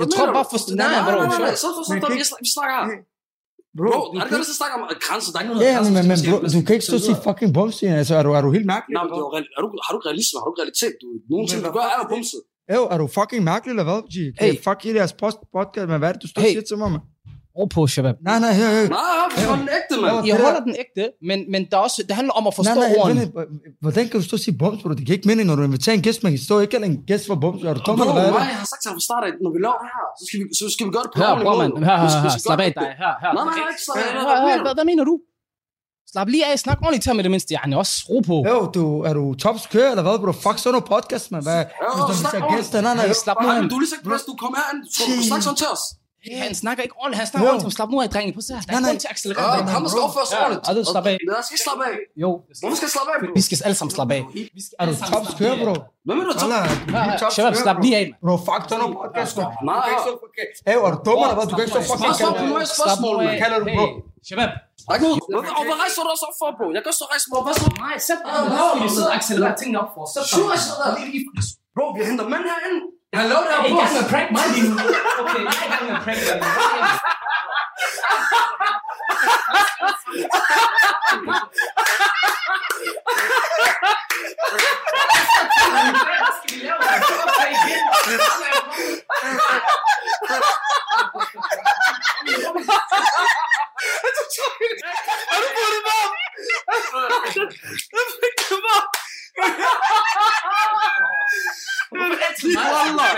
Jeg 0.00 0.06
tror 0.14 0.26
bare 0.38 0.46
for... 0.52 0.58
Nej, 0.82 0.90
nej, 0.94 1.00
bro. 1.06 1.12
nej, 1.18 1.38
nej, 1.44 1.54
shut 1.54 1.58
så, 1.64 1.68
så, 1.76 1.82
så, 1.88 1.92
så, 2.02 2.06
vi 2.20 2.24
snak- 2.30 2.42
vi 2.46 2.50
snakker 2.56 2.74
her. 2.90 2.98
bro, 3.78 3.90
Bro, 3.92 4.00
er 4.00 4.24
det 4.24 4.28
kan 4.28 4.38
godt, 4.38 4.52
at 4.54 4.58
snakke 4.60 4.74
om 4.78 4.82
grænser? 5.06 5.28
Der 5.32 5.38
er 5.38 5.42
ikke 5.44 5.52
noget 5.54 5.64
Ja, 5.68 5.72
grænser, 5.76 5.92
men, 5.98 6.04
men 6.10 6.18
bro, 6.28 6.36
du 6.56 6.60
kan 6.66 6.72
ikke 6.76 6.86
stå 6.90 6.96
og 7.00 7.04
sige 7.08 7.18
fucking 7.26 7.50
bums, 7.56 7.74
Sian. 7.78 7.94
Altså, 8.02 8.14
er 8.20 8.22
du, 8.26 8.30
er 8.38 8.42
du 8.46 8.50
helt 8.56 8.68
mærkelig? 8.74 8.92
Nej, 8.98 9.04
men 9.08 9.12
er, 9.12 9.40
er, 9.58 9.60
du, 9.64 9.68
har 9.84 9.90
du 9.94 9.96
ikke 9.98 10.08
realisme? 10.10 10.34
Har 10.40 10.44
du 10.48 10.52
ikke 10.52 10.62
realitet? 10.64 10.92
Du, 11.02 11.06
nogle 11.32 11.44
ting, 11.50 11.58
du 11.66 11.70
gør, 11.76 11.84
er 11.90 11.92
er 11.96 12.00
det? 12.02 12.10
bumset. 12.12 12.40
Jo, 12.76 12.82
er 12.92 12.98
du 13.02 13.06
fucking 13.18 13.42
mærkelig, 13.50 13.70
eller 13.74 13.86
hvad, 13.90 14.00
G? 14.14 14.16
Hey. 14.42 14.52
fuck 14.66 14.80
i 14.90 14.92
deres 14.98 15.12
post 15.22 15.38
podcast, 15.56 15.86
men 15.92 15.98
hvad 16.00 16.08
er 16.10 16.14
det, 16.16 16.22
du 16.24 16.28
står 16.32 16.40
og 16.40 16.44
Hey. 16.46 16.52
siger 16.54 16.66
til 16.70 16.76
mig, 16.82 16.88
man? 16.94 17.02
Ro 17.58 17.64
på, 17.74 17.80
Shabab. 17.92 18.16
Nej, 18.28 18.38
nej, 18.44 18.52
hør, 18.60 18.70
hør. 18.76 18.86
Nej, 18.88 19.46
var 19.50 19.56
den 19.62 19.68
ægte, 19.78 19.94
mand. 20.02 20.16
Jeg 20.28 20.36
holder 20.44 20.58
der- 20.60 20.66
den 20.68 20.76
ægte, 20.84 21.02
men, 21.30 21.38
men 21.52 21.60
der 21.70 21.76
er 21.80 21.82
også, 21.88 21.98
det 22.08 22.14
handler 22.20 22.34
om 22.40 22.44
at 22.50 22.54
forstå 22.60 22.74
nej, 22.82 22.88
nej, 22.88 23.00
ordene. 23.02 23.24
Hvordan 23.84 24.04
kan 24.08 24.16
du 24.20 24.24
stå 24.28 24.34
og 24.36 24.42
sige 24.46 24.54
bums, 24.62 24.78
bro? 24.82 24.88
Det 24.98 25.04
giver 25.06 25.16
ikke 25.18 25.28
mening, 25.30 25.44
når 25.50 25.56
du 25.58 25.62
inviterer 25.70 25.94
en 26.00 26.04
gæst. 26.06 26.18
Man 26.26 26.32
kan 26.34 26.42
stå 26.48 26.54
ikke 26.62 26.70
kalde 26.74 26.86
en 26.92 26.98
gæst 27.10 27.24
for 27.30 27.36
bums. 27.44 27.60
Er 27.68 27.74
du 27.74 27.80
Bro, 27.86 27.92
eller 27.92 28.12
hvad 28.12 28.24
det? 28.24 28.34
jeg 28.54 28.58
har 28.62 28.68
sagt 28.72 28.80
til 28.82 28.88
ham 28.90 28.96
fra 29.00 29.06
start 29.08 29.22
af, 29.28 29.32
når 29.44 29.50
vi 29.54 29.58
laver 29.66 29.78
det 29.84 29.90
her, 29.96 30.04
så 30.18 30.22
skal 30.28 30.36
vi, 30.40 30.44
så 30.60 30.64
skal 30.74 30.84
vi 30.88 30.90
gøre 30.96 31.04
det 31.06 31.12
på 31.14 31.18
Her, 31.22 31.28
ordentlig 31.28 31.46
bror, 31.48 31.58
mand. 31.62 31.72
Vi 31.78 31.84
her. 31.90 32.30
skal 32.34 32.40
Slap 32.46 32.60
af 32.66 32.70
det. 32.72 32.80
dig. 32.82 32.90
Her, 33.02 33.12
her. 33.22 33.30
Nej, 33.36 33.44
nej, 33.48 33.54
nej, 33.60 33.72
ikke 33.74 33.82
slap 33.86 33.96
af. 34.04 34.10
Hvad, 34.48 34.56
Hvad 34.66 34.74
hvad, 34.78 34.86
mener 34.92 35.04
du? 35.10 35.14
Slap 36.12 36.28
lige 36.34 36.44
af. 36.50 36.54
Snak 36.64 36.78
ordentligt 36.84 37.02
til 37.04 37.12
mig 37.16 37.22
det 37.26 37.32
mindste. 37.34 37.50
Jeg 37.54 37.60
er 37.72 37.76
også 37.84 37.94
ro 38.10 38.16
på. 38.30 38.36
Jo, 38.50 38.56
du, 38.76 38.84
er 39.08 39.12
du 39.20 39.24
tops 39.44 39.62
kører, 39.74 39.90
eller 39.94 40.04
hvad, 40.06 40.16
bro? 40.22 40.32
Fuck, 40.44 40.56
så 40.62 40.66
er 40.70 40.74
du 40.78 40.82
podcast, 40.94 41.26
man. 41.34 41.42
Hvad? 41.48 41.60
Hvis 41.64 42.04
du 42.10 42.14
snak 42.22 42.34
ordentligt. 42.42 42.72
nej, 42.86 42.94
nej. 43.00 43.12
Slap 43.24 43.36
nu 43.42 43.48
Du 43.72 43.76
er 43.78 43.82
lige 43.84 43.92
sagt, 43.94 44.04
hvis 44.12 44.24
du 44.30 44.34
kommer 44.42 44.56
herind, 44.62 44.80
snakker 45.28 45.44
sådan 45.48 45.60
til 45.62 45.68
os. 45.76 45.84
Han 46.46 46.54
snakker 46.62 46.80
ikke 46.86 46.96
ordentligt. 47.00 47.18
Han 47.22 47.26
snakker 47.30 47.46
Jo. 47.48 47.52
ordentligt. 47.54 47.74
Slap 47.78 47.88
nu 47.94 47.96
af, 48.04 48.08
drenge. 48.14 48.30
Prøv 48.34 48.42
at 48.44 48.44
se 48.48 48.52
her. 48.54 48.60
Der 48.68 48.72
er 48.78 48.82
grund 48.88 49.00
til 49.04 49.08
at 49.10 49.14
accelerere. 49.16 49.54
Ja, 49.72 49.88
skal 49.92 50.02
opføre 50.08 50.26
sig 50.30 50.36
Ja, 50.38 50.42
ordentligt. 50.44 50.68
og 50.68 50.72
du 50.76 50.82
slap 50.94 51.06
af. 51.12 51.16
Jeg 51.36 51.42
skal 51.46 51.54
ikke 51.56 51.64
slappe 51.68 51.82
af. 51.90 51.96
Jo. 52.24 52.30
Hvorfor 52.60 52.76
skal 52.78 52.86
jeg 52.88 52.94
slappe 52.96 53.10
af, 53.14 53.18
bro? 53.22 53.30
Vi 53.38 53.42
skal 53.46 53.54
alle 53.66 53.76
sammen 53.80 53.92
slappe 53.96 54.12
af. 54.18 54.22
Vi 54.56 54.60
skal 54.66 54.76
Er 54.80 54.84
du 54.90 54.92
slappe 55.10 55.28
kører, 55.40 55.56
af. 55.60 55.64
bro? 55.66 55.74
Hvad 56.06 56.14
mener 56.18 56.30
du? 56.32 56.36
Er 56.38 57.16
tops 57.22 57.34
Shabab, 57.36 57.52
kører, 57.52 57.62
slap 57.64 57.76
bro. 57.78 57.82
lige 57.86 57.94
af. 58.00 58.04
Bro, 58.24 58.34
fuck, 58.48 58.62
så 58.68 58.72
er 58.76 58.80
du 58.84 58.88
podcast. 59.02 59.32
Du 59.36 59.40
Nej. 59.70 59.88
Hey, 60.68 60.76
er 60.86 60.90
du 60.94 60.98
dum, 61.08 61.18
eller 61.24 61.36
hvad? 61.38 61.46
Du 61.50 61.54
kan 61.56 61.62
ikke 61.64 61.74
stå 61.76 61.82
fucking... 61.92 62.32
På 62.40 62.44
mig 62.56 62.66
spørgsmål, 62.76 63.14
Hvad 63.28 63.36
kalder 63.44 63.58
du, 63.62 63.66
bro? 63.78 63.86
Shabab. 64.28 64.50
Er 64.92 64.96
Og 65.58 65.64
hvad 65.68 65.76
rejser 65.82 66.00
du 66.06 66.08
også 66.14 66.24
op 66.30 66.36
for, 66.40 66.48
bro? 66.58 66.66
Jeg 66.76 66.80
kan 66.82 66.88
også 66.94 67.04
rejse 67.12 67.26
mig. 67.32 67.38
Hvad 67.46 67.54
så? 67.62 67.66
Nej, 67.84 67.94
sæt 68.08 68.20
dig. 68.26 68.32
Du 68.84 68.88
sidder 68.96 69.10
og 69.12 69.16
accelererer 69.20 69.56
tingene 69.60 69.78
op 69.84 69.90
for. 69.96 70.02
Sæt 70.14 70.24
der. 70.82 70.92
Bro, 71.76 71.84
vi 71.96 72.00
henter 72.10 72.26
mænd 72.34 72.44
herinde. 72.52 72.80
Jeg 73.12 73.20
har 73.20 73.28
lavet 73.28 73.44
det 73.46 73.54
her 73.54 73.62
Hey, 73.62 73.70
på. 73.70 73.76
gang 73.80 73.92
med 73.94 74.08
prank 74.10 74.30
mig 74.32 74.44
lige 74.54 74.68
nu. 74.70 74.76
Okay, 75.20 75.42
jeg 75.44 75.54
er 75.62 75.66
i 75.66 75.70
gang 75.72 75.84
med 75.92 76.00
prank 76.04 76.18
dig 76.26 76.36
lige 76.36 78.02
Wallah. 102.44 103.16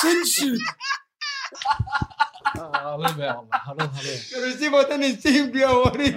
Sindssygt. 0.00 0.62
Hvordan 4.68 5.02
en 5.02 5.22
team 5.22 5.50
bliver 5.50 5.68
hurtigt? 5.68 6.16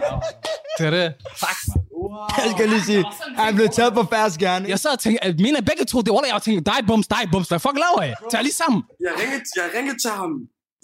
Det 0.77 0.85
er 0.85 0.89
det. 0.89 1.13
Fuck, 1.37 1.59
man. 1.75 2.45
Jeg 2.45 2.51
skal 2.57 2.69
lige 2.69 2.83
sige, 2.83 3.05
han 3.37 3.55
blev 3.55 3.69
taget 3.69 3.93
på 3.93 4.03
færds 4.03 4.37
gerne. 4.37 4.69
Jeg 4.69 4.79
sad 4.79 4.91
og 4.91 4.99
tænkte, 4.99 5.23
at 5.23 5.39
mine 5.39 5.61
begge 5.61 5.85
to, 5.85 6.01
det 6.01 6.13
var 6.13 6.23
jeg 6.33 6.41
tænkte, 6.41 6.71
dig 6.71 6.87
bums, 6.87 7.07
dig 7.07 7.23
bums, 7.31 7.47
hvad 7.47 7.59
fuck 7.59 7.77
laver 7.85 8.01
jeg? 8.01 8.15
Tag 8.31 8.41
lige 8.43 8.53
sammen. 8.53 8.83
Jeg 8.99 9.11
ringede, 9.21 9.43
jeg 9.55 9.69
ringede 9.75 9.97
til 10.03 10.11
ham 10.11 10.31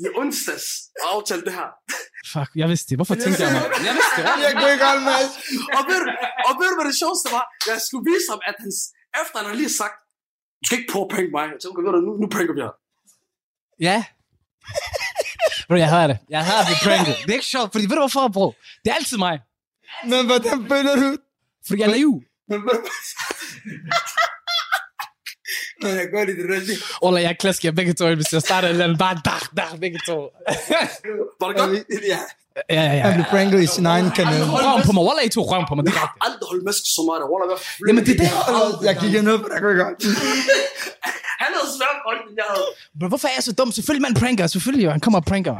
i 0.04 0.06
onsdags 0.22 0.66
og 1.02 1.08
aftalte 1.16 1.46
det 1.48 1.54
her. 1.60 1.70
Fuck, 2.34 2.50
jeg 2.62 2.68
vidste 2.72 2.88
det. 2.90 2.96
Hvorfor 3.00 3.18
tænkte 3.24 3.40
jeg 3.44 3.52
mig? 3.58 3.64
Jeg 3.88 3.94
vidste 4.00 4.18
det. 4.18 4.26
Jeg 4.46 4.52
kunne 4.58 4.72
ikke 4.76 4.88
holde 4.92 5.06
med. 5.12 5.24
Og 5.78 5.82
ved, 5.90 6.00
og 6.48 6.52
ved 6.60 6.68
du, 6.72 6.76
hvad 6.78 6.88
det 6.92 6.98
sjoveste 7.04 7.28
var? 7.38 7.46
Jeg 7.70 7.78
skulle 7.88 8.06
vise 8.12 8.28
ham, 8.34 8.42
at 8.50 8.56
hans, 8.64 8.78
efter 9.22 9.36
han 9.40 9.48
har 9.52 9.58
lige 9.62 9.74
sagt, 9.82 9.98
du 10.60 10.64
skal 10.66 10.78
ikke 10.80 10.92
prøve 10.94 11.06
at 11.08 11.12
prank 11.14 11.30
mig. 11.38 11.46
Jeg 11.54 11.58
tænkte, 11.62 11.76
okay, 11.78 11.86
ved 11.88 11.94
du, 11.98 12.02
nu, 12.08 12.12
nu 12.22 12.28
pranker 12.36 12.54
vi 12.58 12.62
her. 12.66 12.74
Ja. 13.88 13.98
Bro, 15.68 15.76
jeg 15.86 15.92
har 15.96 16.06
det. 16.12 16.18
Jeg 16.36 16.44
har 16.50 16.62
det 16.70 16.76
pranket. 16.88 17.16
Det 17.24 17.30
er 17.34 17.40
ikke 17.40 17.52
sjovt, 17.56 17.70
fordi 17.74 17.86
ved 17.90 17.96
du 17.98 18.04
hvorfor, 18.06 18.28
bro? 18.36 18.48
Det 18.82 18.88
er 18.92 18.96
altid 19.02 19.18
mig. 19.28 19.36
Men 20.12 20.22
hvordan 20.30 20.58
føler 20.72 20.94
du? 21.04 21.10
Fordi 21.68 21.80
jeg 21.82 21.88
er 21.90 21.96
naiv. 21.98 22.14
Men 25.86 25.98
ved 25.98 25.98
du 25.98 25.98
Men 25.98 26.00
jeg 26.02 26.08
går 26.12 26.24
lidt 26.30 26.40
rigtigt. 26.56 26.80
Ola, 27.02 27.22
jeg 27.22 27.38
klasker 27.40 27.72
begge 27.72 27.94
to, 27.94 28.16
hvis 28.16 28.34
jeg 28.34 28.42
starter 28.42 28.68
eller 28.70 28.84
andet. 28.84 29.00
Bare 29.00 29.16
dak, 29.26 29.46
dak, 29.58 29.80
begge 29.80 30.00
to. 30.10 30.18
Var 31.42 31.48
det 31.50 31.56
godt? 31.62 31.72
Ja. 32.14 32.20
Ja, 32.76 32.84
ja, 32.84 33.02
Han 33.06 33.12
ja. 33.12 33.16
blev 33.18 33.26
pranket 33.34 33.60
i 33.68 33.70
sin 33.78 33.86
egen 33.86 34.10
kanal. 34.18 34.42
Røven 34.56 34.84
på 34.88 34.92
mig. 34.96 35.04
Wallah, 35.08 35.26
I 35.26 35.30
to 35.38 35.42
røven 35.52 35.66
på 35.70 35.76
mig. 35.76 35.82
Det 35.86 35.92
er 35.92 36.02
rigtigt. 36.04 36.26
Aldrig 36.28 36.46
holdt 36.52 36.64
maske 36.70 36.88
så 36.98 37.02
meget. 37.10 37.22
Wallah, 37.32 37.48
hvad 37.52 37.60
flytter 37.76 37.90
Jamen, 37.90 38.04
det 38.08 38.14
er 38.16 38.22
det. 38.24 38.86
Jeg 38.88 38.94
kiggede 39.02 39.24
ned 39.30 39.38
på 39.44 39.48
dig, 39.52 39.58
kunne 39.62 39.72
jeg 39.74 39.82
godt. 39.86 39.98
Han 41.44 41.50
havde 41.56 41.70
svært 41.78 41.98
godt, 42.08 42.20
end 42.28 42.36
jeg 42.42 42.48
havde. 42.54 42.68
Bro, 43.00 43.06
hvorfor 43.12 43.28
er 43.32 43.36
jeg 43.38 43.44
så 43.50 43.54
dum? 43.60 43.70
Selvfølgelig 43.78 44.06
man 44.08 44.16
pranker. 44.22 44.44
Selvfølgelig, 44.56 44.86
han 44.98 45.02
kommer 45.06 45.20
og 45.22 45.26
pranker. 45.32 45.56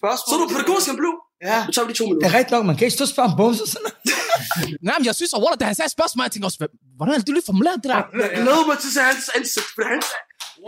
Spørgsmål? 0.00 0.28
Så 0.30 0.34
du 0.42 0.44
pædagogisk, 0.54 0.86
han 0.92 0.98
blev. 1.02 1.14
Ja. 1.42 1.58
Nu 1.66 1.72
tager 1.72 1.86
vi 1.86 1.92
de 1.92 1.98
to 1.98 2.04
Det 2.04 2.08
minutter. 2.10 2.28
er 2.30 2.34
rigtigt 2.38 2.54
nok, 2.56 2.64
man 2.70 2.76
kan 2.76 2.84
ikke 2.86 2.94
stå 2.98 3.04
og 3.04 3.12
spørge 3.14 3.28
om 3.30 3.36
bums 3.40 3.60
og 3.64 3.68
sådan. 3.74 3.92
Nej, 4.88 4.94
men 4.98 5.04
jeg 5.10 5.14
synes, 5.18 5.32
at 5.36 5.40
Wallah, 5.42 5.58
da 5.60 5.64
han 5.70 5.74
sagde 5.80 5.90
spørgsmål, 5.98 6.22
jeg 6.26 6.32
tænkte 6.32 6.46
også, 6.50 6.58
"Hvad- 6.62 6.74
hvordan 6.96 7.12
er 7.14 7.18
det, 7.18 7.26
du 7.28 7.32
lige 7.32 7.48
formuleret 7.50 7.76
det 7.82 7.88
der? 7.94 8.02
Jeg 8.24 8.30
glæder 8.42 8.66
mig 8.70 8.76
til 8.82 8.88
at 8.90 8.94
se 8.98 9.00
hans 9.10 9.26
ansigt, 9.38 9.68
for 9.74 9.82
han, 9.92 10.00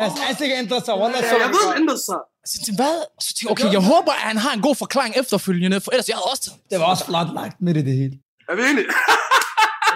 Hans 0.03 0.17
ansigt 0.31 0.53
ændrer 0.63 0.81
sig. 0.87 0.95
Wallah, 1.01 1.21
så 1.31 1.35
jeg 1.45 1.49
ved, 1.57 1.65
det 1.73 1.77
ændrede 1.83 2.01
sig. 2.09 2.19
Så 2.51 2.55
tænkte 2.65 2.71
jeg, 2.73 2.77
hvad? 2.83 2.97
Så 3.25 3.29
tænkte 3.35 3.43
jeg, 3.45 3.51
okay, 3.55 3.69
jeg 3.77 3.83
håber, 3.93 4.13
at 4.19 4.25
han 4.31 4.37
har 4.45 4.53
en 4.59 4.63
god 4.69 4.75
forklaring 4.85 5.13
efterfølgende, 5.23 5.77
for 5.85 5.91
ellers 5.93 6.09
jeg 6.11 6.17
havde 6.19 6.29
også 6.33 6.43
taget. 6.47 6.59
Det 6.71 6.77
var 6.81 6.87
også 6.95 7.05
flot 7.11 7.29
lagt 7.39 7.57
midt 7.67 7.77
i 7.83 7.83
det 7.89 7.95
hele. 8.01 8.15
Er 8.51 8.55
vi 8.59 8.63
enige? 8.71 8.87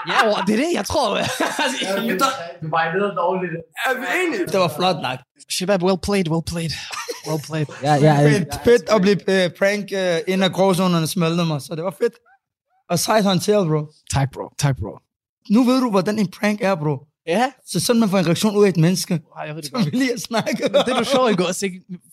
Ja, 0.08 0.16
Wallah, 0.26 0.46
det 0.46 0.52
er 0.52 0.56
det, 0.64 0.72
jeg 0.74 0.84
tror. 0.84 1.08
Er 3.86 3.94
vi 4.00 4.06
enige? 4.26 4.46
Det 4.46 4.60
var 4.60 4.72
flot 4.78 4.96
lagt. 5.02 5.22
Shabab, 5.50 5.82
well 5.82 5.98
played, 6.06 6.28
well 6.28 6.42
played. 6.52 6.70
Well 7.28 7.40
played. 7.48 7.66
Ja, 7.82 7.94
ja, 7.94 8.14
Fedt, 8.28 8.54
fedt 8.64 8.82
at 8.94 9.00
blive 9.00 9.18
uh, 9.34 9.52
prank 9.58 9.84
uh, 9.92 10.32
ind 10.32 10.44
af 10.44 10.52
gråzonerne 10.52 11.06
smeltede 11.06 11.46
mig, 11.46 11.62
så 11.62 11.74
det 11.74 11.84
var 11.84 11.94
fedt. 12.02 12.14
Og 12.90 12.98
sejt 12.98 13.24
håndteret, 13.24 13.66
bro. 13.68 13.86
Tak, 14.12 14.28
bro. 14.34 14.48
Tak, 14.58 14.76
bro. 14.80 14.98
Nu 15.50 15.64
ved 15.64 15.80
du, 15.80 15.90
hvordan 15.90 16.18
en 16.18 16.30
prank 16.30 16.60
er, 16.60 16.74
bro. 16.74 16.96
Ja, 17.26 17.52
Så 17.66 17.80
sådan 17.80 18.00
man 18.00 18.08
får 18.08 18.18
en 18.18 18.26
reaktion 18.26 18.56
ud 18.56 18.64
af 18.64 18.68
et 18.68 18.76
menneske, 18.76 19.14
Ej, 19.38 19.44
jeg 19.46 19.54
ved 19.54 19.62
det 19.62 19.70
som 19.70 19.84
vi 19.84 19.90
lige 19.90 20.10
har 20.10 20.18
snakket 20.18 20.70
Det 20.86 20.92
er 20.94 20.98
du 20.98 21.04
sjovt, 21.04 21.30
ikke 21.30 21.46
også? 21.46 21.66
Jeg, 21.66 21.72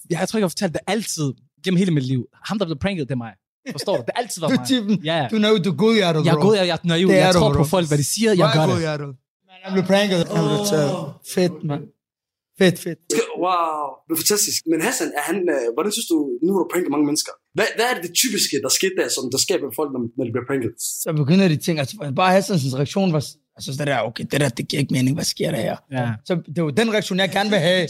jeg 0.09 0.27
tror 0.29 0.37
ikke, 0.37 0.43
jeg 0.43 0.43
har 0.43 0.49
fortalt 0.49 0.73
det 0.73 0.81
altid 0.87 1.33
gennem 1.63 1.77
hele 1.77 1.91
mit 1.91 2.05
liv. 2.05 2.25
Ham, 2.45 2.59
der 2.59 2.65
blev 2.65 2.77
pranket, 2.79 3.07
det 3.07 3.11
er 3.11 3.17
mig. 3.17 3.33
Forstår 3.71 3.95
du? 3.97 4.01
Det 4.07 4.11
har 4.15 4.21
altid 4.23 4.37
Du 4.41 4.47
været 4.47 4.57
er 4.57 4.61
mig. 4.61 4.67
typen, 4.73 4.93
Ja, 5.09 5.15
ja. 5.21 5.27
du 5.31 5.35
er 5.35 5.39
naiv, 5.45 5.57
du 5.67 5.71
er 5.75 5.79
godhjertet, 5.85 6.19
bro. 6.21 6.27
Jeg 6.29 6.35
er 6.37 6.41
god, 6.47 6.53
jeg, 6.59 6.65
jeg 6.71 6.77
er 6.83 6.87
naiv. 6.93 7.07
Det 7.07 7.15
Jeg 7.15 7.33
du, 7.33 7.39
tror 7.39 7.53
på 7.53 7.63
folk, 7.75 7.87
hvad 7.87 7.97
de 8.03 8.07
siger. 8.13 8.31
Jeg 8.41 8.49
gør 8.55 8.61
det. 8.65 8.69
godhjertet. 8.73 9.07
Man, 9.49 9.55
han 9.63 9.71
blev 9.75 9.85
pranket, 9.91 10.19
taget. 10.71 10.91
Fedt, 11.35 11.55
mand. 11.69 11.83
Fedt, 12.61 12.77
fedt. 12.85 12.99
Wow, 13.43 13.83
det 14.05 14.11
er 14.15 14.19
fantastisk. 14.23 14.59
Men 14.71 14.77
Hassan, 14.87 15.09
er 15.19 15.23
han, 15.29 15.37
øh, 15.55 15.65
hvordan 15.75 15.91
synes 15.95 16.07
du, 16.13 16.17
nu 16.45 16.49
har 16.53 16.59
du 16.63 16.67
pranket 16.73 16.89
mange 16.95 17.05
mennesker. 17.09 17.33
Hvad, 17.57 17.67
hvad 17.77 17.85
er 17.89 17.93
det, 17.97 18.03
det 18.07 18.13
typiske, 18.23 18.55
der 18.65 18.69
skete 18.79 18.95
der, 18.99 19.07
som 19.15 19.23
der 19.33 19.39
sker 19.45 19.57
med 19.65 19.71
folk, 19.79 19.89
når, 19.95 20.01
når 20.17 20.23
de 20.27 20.31
bliver 20.35 20.47
pranket? 20.49 20.71
Så 21.03 21.09
begynder 21.21 21.45
de 21.53 21.57
ting, 21.65 21.75
altså 21.81 21.93
bare 22.21 22.31
Hassans 22.35 22.75
reaktion 22.81 23.09
var, 23.15 23.23
altså 23.57 23.69
det 23.79 23.87
der, 23.91 23.97
okay, 24.09 24.23
det 24.31 24.37
der, 24.43 24.49
det 24.59 24.63
giver 24.69 24.79
ikke 24.83 24.93
mening, 24.97 25.13
hvad 25.19 25.27
sker 25.35 25.49
der 25.55 25.61
her? 25.67 25.75
Ja. 25.97 26.05
Så 26.27 26.33
det 26.55 26.59
var 26.65 26.71
den 26.81 26.87
reaktion, 26.95 27.15
jeg 27.23 27.29
gerne 27.37 27.49
vil 27.55 27.61
have. 27.69 27.81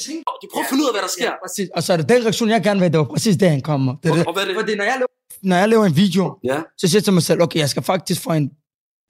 De 0.42 0.46
prøver 0.52 0.66
at 0.66 0.70
finde 0.72 0.82
ud 0.84 0.88
af, 0.92 0.94
hvad 0.96 1.04
der 1.08 1.14
sker. 1.18 1.32
Præcis. 1.44 1.68
Og 1.78 1.82
så 1.86 1.90
er 1.94 1.98
det 2.02 2.08
den 2.14 2.22
reaktion, 2.28 2.48
jeg 2.56 2.62
gerne 2.68 2.80
vil 2.80 2.86
have, 2.88 2.94
det 2.96 3.02
var 3.06 3.10
præcis 3.16 3.36
det, 3.42 3.48
han 3.56 3.62
kommer. 3.72 3.92
Det 4.04 4.08
det. 4.18 4.26
Og 4.30 4.34
hvad 4.36 4.44
er 4.44 4.48
det? 4.50 4.56
Fordi 4.62 4.74
når 4.80 4.88
jeg, 4.92 4.98
laver, 5.02 5.14
når 5.44 5.56
jeg 5.56 5.70
laver 5.70 5.86
en 5.86 5.96
video, 5.96 6.40
Ja. 6.44 6.62
så 6.78 6.88
siger 6.88 7.00
jeg 7.00 7.04
til 7.04 7.14
mig 7.14 7.24
selv, 7.24 7.42
okay, 7.42 7.60
jeg 7.60 7.70
skal 7.70 7.84
faktisk 7.84 8.22
få 8.22 8.34
en 8.34 8.52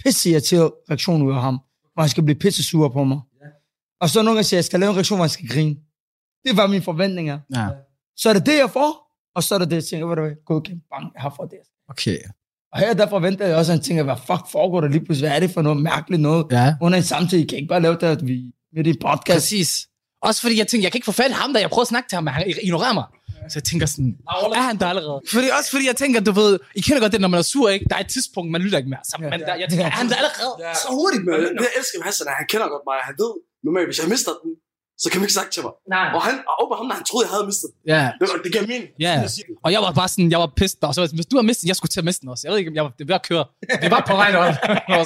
pisseirriteret 0.03 0.71
reaktion 0.89 1.21
ud 1.21 1.31
af 1.33 1.41
ham, 1.41 1.59
hvor 1.93 2.01
han 2.01 2.09
skal 2.09 2.23
blive 2.23 2.39
pisse 2.39 2.63
sur 2.63 2.89
på 2.89 3.03
mig. 3.03 3.19
Og 4.01 4.09
så 4.09 4.21
nogle 4.21 4.29
gange 4.37 4.43
siger 4.43 4.57
jeg, 4.57 4.59
jeg 4.59 4.65
skal 4.65 4.79
lave 4.79 4.89
en 4.89 4.95
reaktion, 4.95 5.17
hvor 5.17 5.23
han 5.23 5.29
skal 5.29 5.47
grine. 5.47 5.75
Det 6.47 6.57
var 6.57 6.67
mine 6.67 6.81
forventninger. 6.81 7.39
Ja. 7.55 7.67
Så 8.17 8.29
er 8.29 8.33
det 8.33 8.45
det, 8.45 8.57
jeg 8.57 8.69
får, 8.69 9.15
og 9.35 9.43
så 9.43 9.55
er 9.55 9.59
det 9.59 9.69
det, 9.69 9.75
jeg 9.75 9.83
tænker, 9.83 10.05
hvad 10.07 10.15
du 10.15 10.21
hvad, 10.21 10.31
godkendt, 10.45 10.83
bang, 10.93 11.11
jeg 11.15 11.21
har 11.21 11.33
fået 11.37 11.51
det. 11.51 11.57
Okay. 11.89 12.17
Og 12.73 12.79
her 12.79 12.93
der 12.93 13.09
forventer 13.09 13.47
jeg 13.47 13.55
også, 13.57 13.71
at 13.71 13.77
han 13.77 13.83
tænker, 13.83 14.03
hvad 14.03 14.15
fuck 14.27 14.51
foregår 14.51 14.81
der 14.81 14.87
lige 14.87 15.05
pludselig? 15.05 15.29
Hvad 15.29 15.35
er 15.35 15.39
det 15.39 15.51
for 15.51 15.61
noget 15.61 15.81
mærkeligt 15.81 16.21
noget? 16.21 16.45
Ja. 16.51 16.75
Under 16.81 16.97
en 16.97 17.03
samtale, 17.03 17.41
I 17.43 17.45
kan 17.45 17.57
ikke 17.57 17.67
bare 17.69 17.81
lave 17.81 17.93
det, 17.95 18.03
at 18.03 18.27
vi 18.27 18.51
midt 18.73 18.87
i 18.87 18.89
en 18.89 18.97
podcast. 19.01 19.35
Præcis. 19.35 19.88
Også 20.27 20.39
fordi 20.41 20.55
jeg 20.61 20.67
tænkte, 20.67 20.83
jeg 20.85 20.91
kan 20.91 20.97
ikke 20.99 21.05
få 21.13 21.17
fat 21.21 21.29
i 21.35 21.37
ham, 21.41 21.49
da 21.53 21.59
jeg 21.59 21.69
prøver 21.69 21.81
at 21.87 21.87
snakke 21.93 22.09
til 22.09 22.15
ham, 22.15 22.23
men 22.23 22.33
han 22.33 22.43
ignorerer 22.67 22.93
mig. 22.93 23.07
Så 23.51 23.55
jeg 23.59 23.63
tænker 23.71 23.85
sådan, 23.93 24.11
er 24.59 24.61
han 24.69 24.77
der 24.81 24.87
allerede? 24.93 25.19
Fordi, 25.33 25.47
også 25.59 25.69
fordi 25.73 25.85
jeg 25.91 25.95
tænker, 26.03 26.19
du 26.29 26.31
ved, 26.41 26.51
I 26.79 26.81
kender 26.81 26.99
godt 27.03 27.11
det, 27.15 27.21
når 27.25 27.31
man 27.33 27.37
er 27.43 27.47
sur, 27.53 27.69
ikke? 27.75 27.85
Der 27.89 27.95
er 27.95 28.03
et 28.07 28.11
tidspunkt, 28.15 28.47
man 28.55 28.61
lytter 28.61 28.77
ikke 28.81 28.89
mere. 28.93 29.03
Så, 29.11 29.15
men 29.19 29.39
der, 29.47 29.55
jeg 29.61 29.67
tænker, 29.69 29.85
er 29.85 29.89
han 30.01 30.07
der 30.11 30.15
allerede? 30.21 30.53
Så 30.83 30.87
hurtigt, 30.99 31.23
men 31.25 31.33
det 31.59 31.65
jeg 31.69 31.73
elsker 31.79 31.97
Hassan, 32.07 32.27
er, 32.31 32.35
han 32.41 32.47
kender 32.51 32.67
godt 32.73 32.83
mig. 32.89 32.95
Han 33.09 33.15
ved, 33.23 33.31
normalt, 33.67 33.87
hvis 33.89 33.99
jeg 34.01 34.07
mister 34.13 34.31
den, 34.43 34.51
så 35.01 35.05
kan 35.11 35.17
man 35.19 35.25
ikke 35.27 35.37
sagt 35.41 35.51
til 35.55 35.61
mig. 35.65 35.73
Nej. 35.95 36.07
Og 36.15 36.21
han, 36.27 36.35
og 36.49 36.55
over 36.63 36.75
ham, 36.79 36.85
der 36.89 36.95
han 36.99 37.05
troede, 37.09 37.23
jeg 37.27 37.31
havde 37.35 37.45
mistet 37.51 37.67
den. 37.73 37.79
Ja, 37.93 38.03
Det, 38.19 38.25
det 38.45 38.51
gav 38.55 38.63
mening. 38.73 38.89
ja. 39.05 39.13
Og 39.65 39.69
jeg 39.75 39.81
var 39.85 39.91
bare 39.99 40.09
sådan, 40.13 40.29
jeg 40.35 40.39
var 40.45 40.49
pissed. 40.59 40.83
Og 40.87 40.93
så 40.93 40.97
var 41.01 41.05
jeg 41.07 41.15
hvis 41.19 41.29
du 41.31 41.35
har 41.39 41.45
mistet 41.49 41.61
den, 41.63 41.67
jeg 41.71 41.77
skulle 41.79 41.93
til 41.95 42.01
at 42.03 42.07
miste 42.09 42.21
den 42.21 42.29
også. 42.33 42.41
Jeg 42.45 42.49
ved 42.51 42.57
ikke, 42.61 42.71
om 42.73 42.75
jeg 42.79 42.83
var, 42.87 42.93
det 42.99 43.05
var 43.11 43.19
at 43.21 43.25
køre. 43.31 43.45
Det 43.83 43.89
var 43.95 44.01
på 44.09 44.15
vej 44.21 44.29
derop. 44.35 44.55
Jeg 44.97 45.05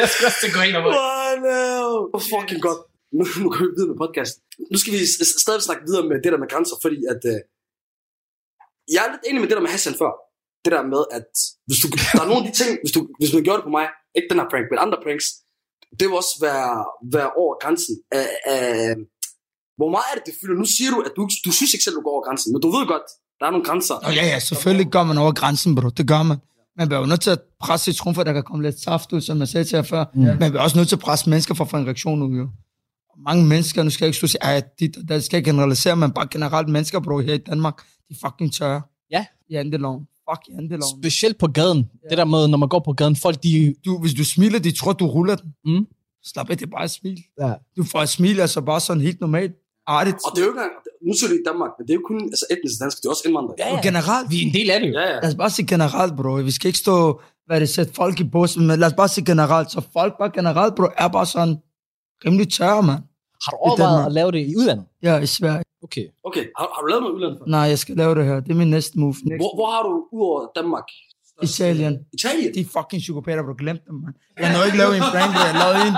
jeg 0.00 0.08
skal 0.12 0.22
også 0.28 0.38
til 0.42 0.48
at 0.50 0.54
gå 0.56 0.60
ind 0.68 0.76
og 0.76 0.82
Oh, 0.86 1.32
no. 1.44 2.08
Oh, 2.14 2.20
fucking 2.32 2.60
godt. 2.66 2.80
Nu, 3.16 3.22
nu 3.42 3.46
går 3.52 3.60
vi 3.66 3.72
videre 3.76 3.90
med 3.92 3.98
podcast. 4.04 4.34
Nu 4.72 4.76
skal 4.80 4.92
vi 4.94 4.98
stadig 5.44 5.62
snakke 5.68 5.82
videre 5.88 6.04
med 6.10 6.16
det 6.22 6.30
der 6.32 6.40
med 6.42 6.50
grænser, 6.52 6.76
fordi 6.84 6.98
at... 7.12 7.22
Øh, 7.32 7.40
jeg 8.94 9.00
er 9.06 9.10
lidt 9.14 9.24
enig 9.28 9.40
med 9.40 9.48
det 9.48 9.56
der 9.58 9.66
med 9.66 9.74
Hassan 9.76 9.96
før. 10.02 10.12
Det 10.64 10.70
der 10.76 10.82
med, 10.94 11.02
at 11.18 11.30
hvis 11.68 11.78
du, 11.82 11.86
der 12.14 12.22
er 12.24 12.28
nogle 12.30 12.42
af 12.42 12.46
de 12.48 12.54
ting, 12.60 12.70
hvis, 12.82 12.92
du, 12.96 13.00
hvis 13.20 13.32
man 13.36 13.42
gjorde 13.46 13.58
det 13.60 13.66
på 13.68 13.74
mig, 13.78 13.86
ikke 14.16 14.28
den 14.30 14.38
her 14.40 14.48
prank, 14.52 14.64
men 14.70 14.78
andre 14.84 14.98
pranks, 15.04 15.26
det 15.98 16.04
vil 16.08 16.16
også 16.22 16.34
være, 16.46 16.72
være 17.16 17.30
over 17.42 17.54
grænsen 17.62 17.94
af, 18.20 18.28
af, 18.54 18.66
hvor 19.78 19.90
meget 19.94 20.06
er 20.10 20.14
det, 20.18 20.24
det 20.28 20.34
fylder? 20.40 20.56
Nu 20.64 20.68
siger 20.76 20.90
du, 20.94 20.98
at 21.08 21.12
du, 21.16 21.22
du 21.46 21.50
synes 21.58 21.70
ikke 21.74 21.84
selv, 21.84 21.96
du 21.98 22.04
går 22.06 22.14
over 22.16 22.24
grænsen, 22.28 22.48
men 22.52 22.60
du 22.64 22.68
ved 22.76 22.84
godt, 22.94 23.08
der 23.38 23.44
er 23.46 23.52
nogle 23.54 23.66
grænser. 23.68 23.94
Og 24.06 24.12
ja, 24.18 24.24
ja, 24.32 24.38
selvfølgelig 24.50 24.88
går 24.96 25.04
man 25.10 25.18
over 25.24 25.32
grænsen, 25.40 25.70
bro. 25.76 25.88
Det 26.00 26.06
gør 26.12 26.22
man. 26.30 26.38
Man 26.78 26.88
bliver 26.88 27.00
jo 27.00 27.06
nødt 27.06 27.22
til 27.26 27.30
at 27.36 27.42
presse 27.64 27.84
sit 27.84 27.96
trumfer, 28.00 28.22
der 28.24 28.32
kan 28.32 28.42
komme 28.42 28.62
lidt 28.68 28.80
saft 28.80 29.12
ud, 29.12 29.20
som 29.20 29.38
jeg 29.42 29.48
sagde 29.48 29.64
til 29.64 29.76
jer 29.76 29.82
før. 29.82 30.04
Mm. 30.14 30.20
Man 30.20 30.50
bliver 30.50 30.60
også 30.60 30.76
nødt 30.78 30.88
til 30.88 30.96
at 30.96 31.04
presse 31.06 31.30
mennesker 31.30 31.54
for 31.54 31.64
at 31.64 31.70
få 31.70 31.76
en 31.76 31.86
reaktion 31.86 32.22
ud, 32.22 32.32
jo. 32.40 32.48
Mange 33.24 33.44
mennesker, 33.46 33.82
nu 33.82 33.90
skal 33.90 34.04
jeg 34.04 34.08
ikke 34.08 34.16
stå 34.16 34.24
og 34.24 34.28
sige, 34.30 34.44
at 34.44 34.98
og 35.02 35.08
der 35.08 35.20
skal 35.20 35.44
generalisere, 35.44 35.96
men 35.96 36.10
bare 36.10 36.28
generelt 36.30 36.68
mennesker, 36.68 37.00
bro, 37.00 37.18
her 37.18 37.34
i 37.34 37.38
Danmark, 37.38 37.82
de 38.08 38.16
fucking 38.24 38.52
tørre. 38.52 38.82
Ja. 39.10 39.26
I 39.50 39.54
andeloven. 39.54 40.06
Fuck 40.30 40.48
i 40.48 40.52
andeloven. 40.52 41.02
Specielt 41.02 41.38
på 41.38 41.46
gaden. 41.46 41.90
Det 42.10 42.18
der 42.18 42.24
med, 42.24 42.48
når 42.48 42.58
man 42.58 42.68
går 42.68 42.82
på 42.84 42.92
gaden, 42.92 43.16
folk 43.16 43.42
de... 43.42 43.74
Du, 43.84 43.98
hvis 43.98 44.14
du 44.14 44.24
smiler, 44.24 44.58
de 44.58 44.70
tror, 44.70 44.92
du 44.92 45.06
ruller 45.06 45.36
den. 45.36 45.54
Mm. 45.64 45.86
Slap 46.24 46.50
af, 46.50 46.56
det 46.58 46.66
er 46.66 46.70
bare 46.70 46.84
et 46.84 46.90
smil. 46.90 47.18
Ja. 47.40 47.52
Du 47.76 47.84
får 47.84 48.02
et 48.02 48.08
smil, 48.08 48.40
altså 48.40 48.60
bare 48.60 48.80
sådan 48.80 49.02
helt 49.02 49.20
normalt. 49.20 49.52
Artigt. 49.86 50.16
Og 50.24 50.30
det 50.34 50.40
er 50.42 50.44
jo 50.46 50.50
ikke 50.52 50.60
engang, 50.60 50.72
nu 51.06 51.12
siger 51.18 51.28
du 51.30 51.34
i 51.34 51.44
Danmark, 51.46 51.70
men 51.78 51.86
det 51.86 51.92
er 51.92 51.94
jo 51.94 52.04
kun 52.06 52.20
altså, 52.20 52.46
etnisk 52.50 52.80
dansk, 52.80 52.96
det 52.98 53.04
er 53.06 53.10
også 53.10 53.22
indvandrere. 53.26 53.54
Ja, 53.58 53.76
Og 53.76 53.82
generelt, 53.82 54.30
Vi 54.30 54.42
er 54.42 54.46
en 54.46 54.54
del 54.54 54.70
af 54.70 54.80
det 54.80 54.88
jo. 54.88 54.92
ja. 54.92 55.06
ja. 55.06 55.14
Lad 55.22 55.28
os 55.28 55.34
bare 55.34 55.50
sige 55.50 55.66
generelt, 55.66 56.16
bro. 56.16 56.32
Vi 56.34 56.50
skal 56.50 56.68
ikke 56.68 56.78
stå, 56.78 57.20
hvad 57.46 57.60
det 57.60 57.68
sætte 57.68 57.92
folk 57.94 58.20
i 58.20 58.24
bussen, 58.24 58.66
men 58.66 58.78
lad 58.78 58.88
os 58.88 58.94
bare 58.96 59.08
sige 59.08 59.24
generelt. 59.24 59.70
Så 59.72 59.80
folk 59.92 60.12
bare 60.18 60.30
generelt, 60.34 60.74
bro, 60.74 60.86
er 60.96 61.08
bare 61.08 61.26
sådan 61.26 61.56
rimelig 62.24 62.48
tørre, 62.52 62.82
mand. 62.82 63.02
Har 63.44 63.50
du 63.50 63.56
overvejet 63.60 64.06
at 64.06 64.12
lave 64.12 64.32
det 64.32 64.40
i 64.50 64.56
udlandet? 64.56 64.86
Ja, 65.02 65.18
i 65.18 65.26
Sverige. 65.26 65.64
Okay. 65.82 66.06
Okay, 66.24 66.44
har, 66.58 66.66
har 66.74 66.80
du 66.82 66.86
lavet 66.86 67.02
noget 67.02 67.14
udlandet? 67.14 67.38
Nej, 67.46 67.60
jeg 67.60 67.78
skal 67.78 67.96
lave 67.96 68.14
det 68.14 68.24
her. 68.24 68.40
Det 68.40 68.50
er 68.50 68.54
min 68.54 68.70
næste 68.70 68.98
move. 68.98 69.14
Next. 69.24 69.40
Hvor, 69.42 69.54
hvor 69.58 69.70
har 69.74 69.82
du 69.82 69.92
udover 70.12 70.46
Danmark? 70.56 70.84
Italien. 71.42 71.98
Italien? 72.12 72.54
De 72.54 72.64
fucking 72.64 73.00
psykopater, 73.00 73.42
bro. 73.42 73.54
Glem 73.58 73.78
dem, 73.86 73.94
man. 73.94 74.12
Jeg 74.38 74.52
nåede 74.52 74.66
ikke 74.66 74.78
lave 74.78 74.96
en 74.96 75.02
prank, 75.12 75.30
bro. 75.34 75.44
Jeg 75.50 75.56
lavede 75.64 75.88
en. 75.88 75.94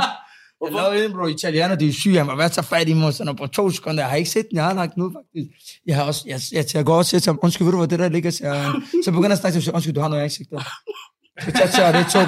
Jeg 0.64 0.72
lavede 0.80 1.04
en, 1.04 1.12
bro. 1.12 1.26
Italianer, 1.26 1.74
de 1.74 1.88
er 1.88 1.92
syge. 1.92 2.18
Han 2.18 2.26
var 2.26 2.44
at 2.44 2.52
tage 2.52 2.64
fat 2.64 2.88
i 2.88 2.94
mig 2.94 3.14
sådan 3.14 3.36
på 3.36 3.46
to 3.46 3.70
sekunder. 3.70 4.02
Jeg 4.02 4.10
har 4.10 4.16
ikke 4.16 4.30
set 4.30 4.46
den. 4.48 4.56
Jeg 4.56 4.64
har 4.64 4.74
lagt 4.74 4.94
den 4.94 5.02
ud, 5.02 5.12
faktisk. 5.18 5.48
Jeg 5.86 5.96
har 5.96 6.04
også, 6.04 6.22
jeg, 6.26 6.40
jeg, 6.52 6.64
jeg 6.74 6.84
går 6.84 6.94
også 6.94 7.20
til 7.20 7.30
ham, 7.30 7.38
undskyld, 7.42 7.64
ved 7.64 7.72
du, 7.72 7.76
hvor 7.76 7.86
det 7.86 7.98
der 7.98 8.08
ligger? 8.08 8.30
Siger, 8.30 8.54
han. 8.54 8.82
så 9.04 9.10
begynder 9.10 9.28
jeg 9.28 9.32
at 9.32 9.38
snakke 9.38 9.60
til 9.60 9.64
ham, 9.64 9.74
undskyld, 9.74 9.94
du 9.94 10.00
har 10.00 10.08
noget. 10.08 10.32
Så 10.32 10.44
jeg 10.50 10.58
det 10.58 10.66
to 10.66 11.19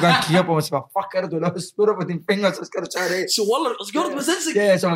gange, 0.05 0.19
kigger 0.27 0.43
på 0.47 0.53
mig 0.55 0.61
og 0.63 0.67
siger, 0.69 0.81
fuck 0.97 1.11
er 1.17 1.21
det, 1.23 1.29
du 1.35 1.39
laver 1.45 1.61
spytter 1.71 1.95
på 1.99 2.05
dine 2.11 2.23
fingre, 2.29 2.49
så 2.59 2.63
skal 2.69 2.79
du 2.85 2.89
tage 2.95 3.09
det 3.11 3.17
af. 3.21 3.25
Så 3.37 3.43
Waller, 3.51 3.71
og 3.81 3.85
så 3.87 3.91
gjorde 3.93 4.07
du 4.07 4.11
det 4.13 4.19
med 4.21 4.27
selvsigt? 4.31 4.55
Ja, 4.61 4.65
ja, 4.71 4.75
så 4.81 4.85
er 4.87 4.91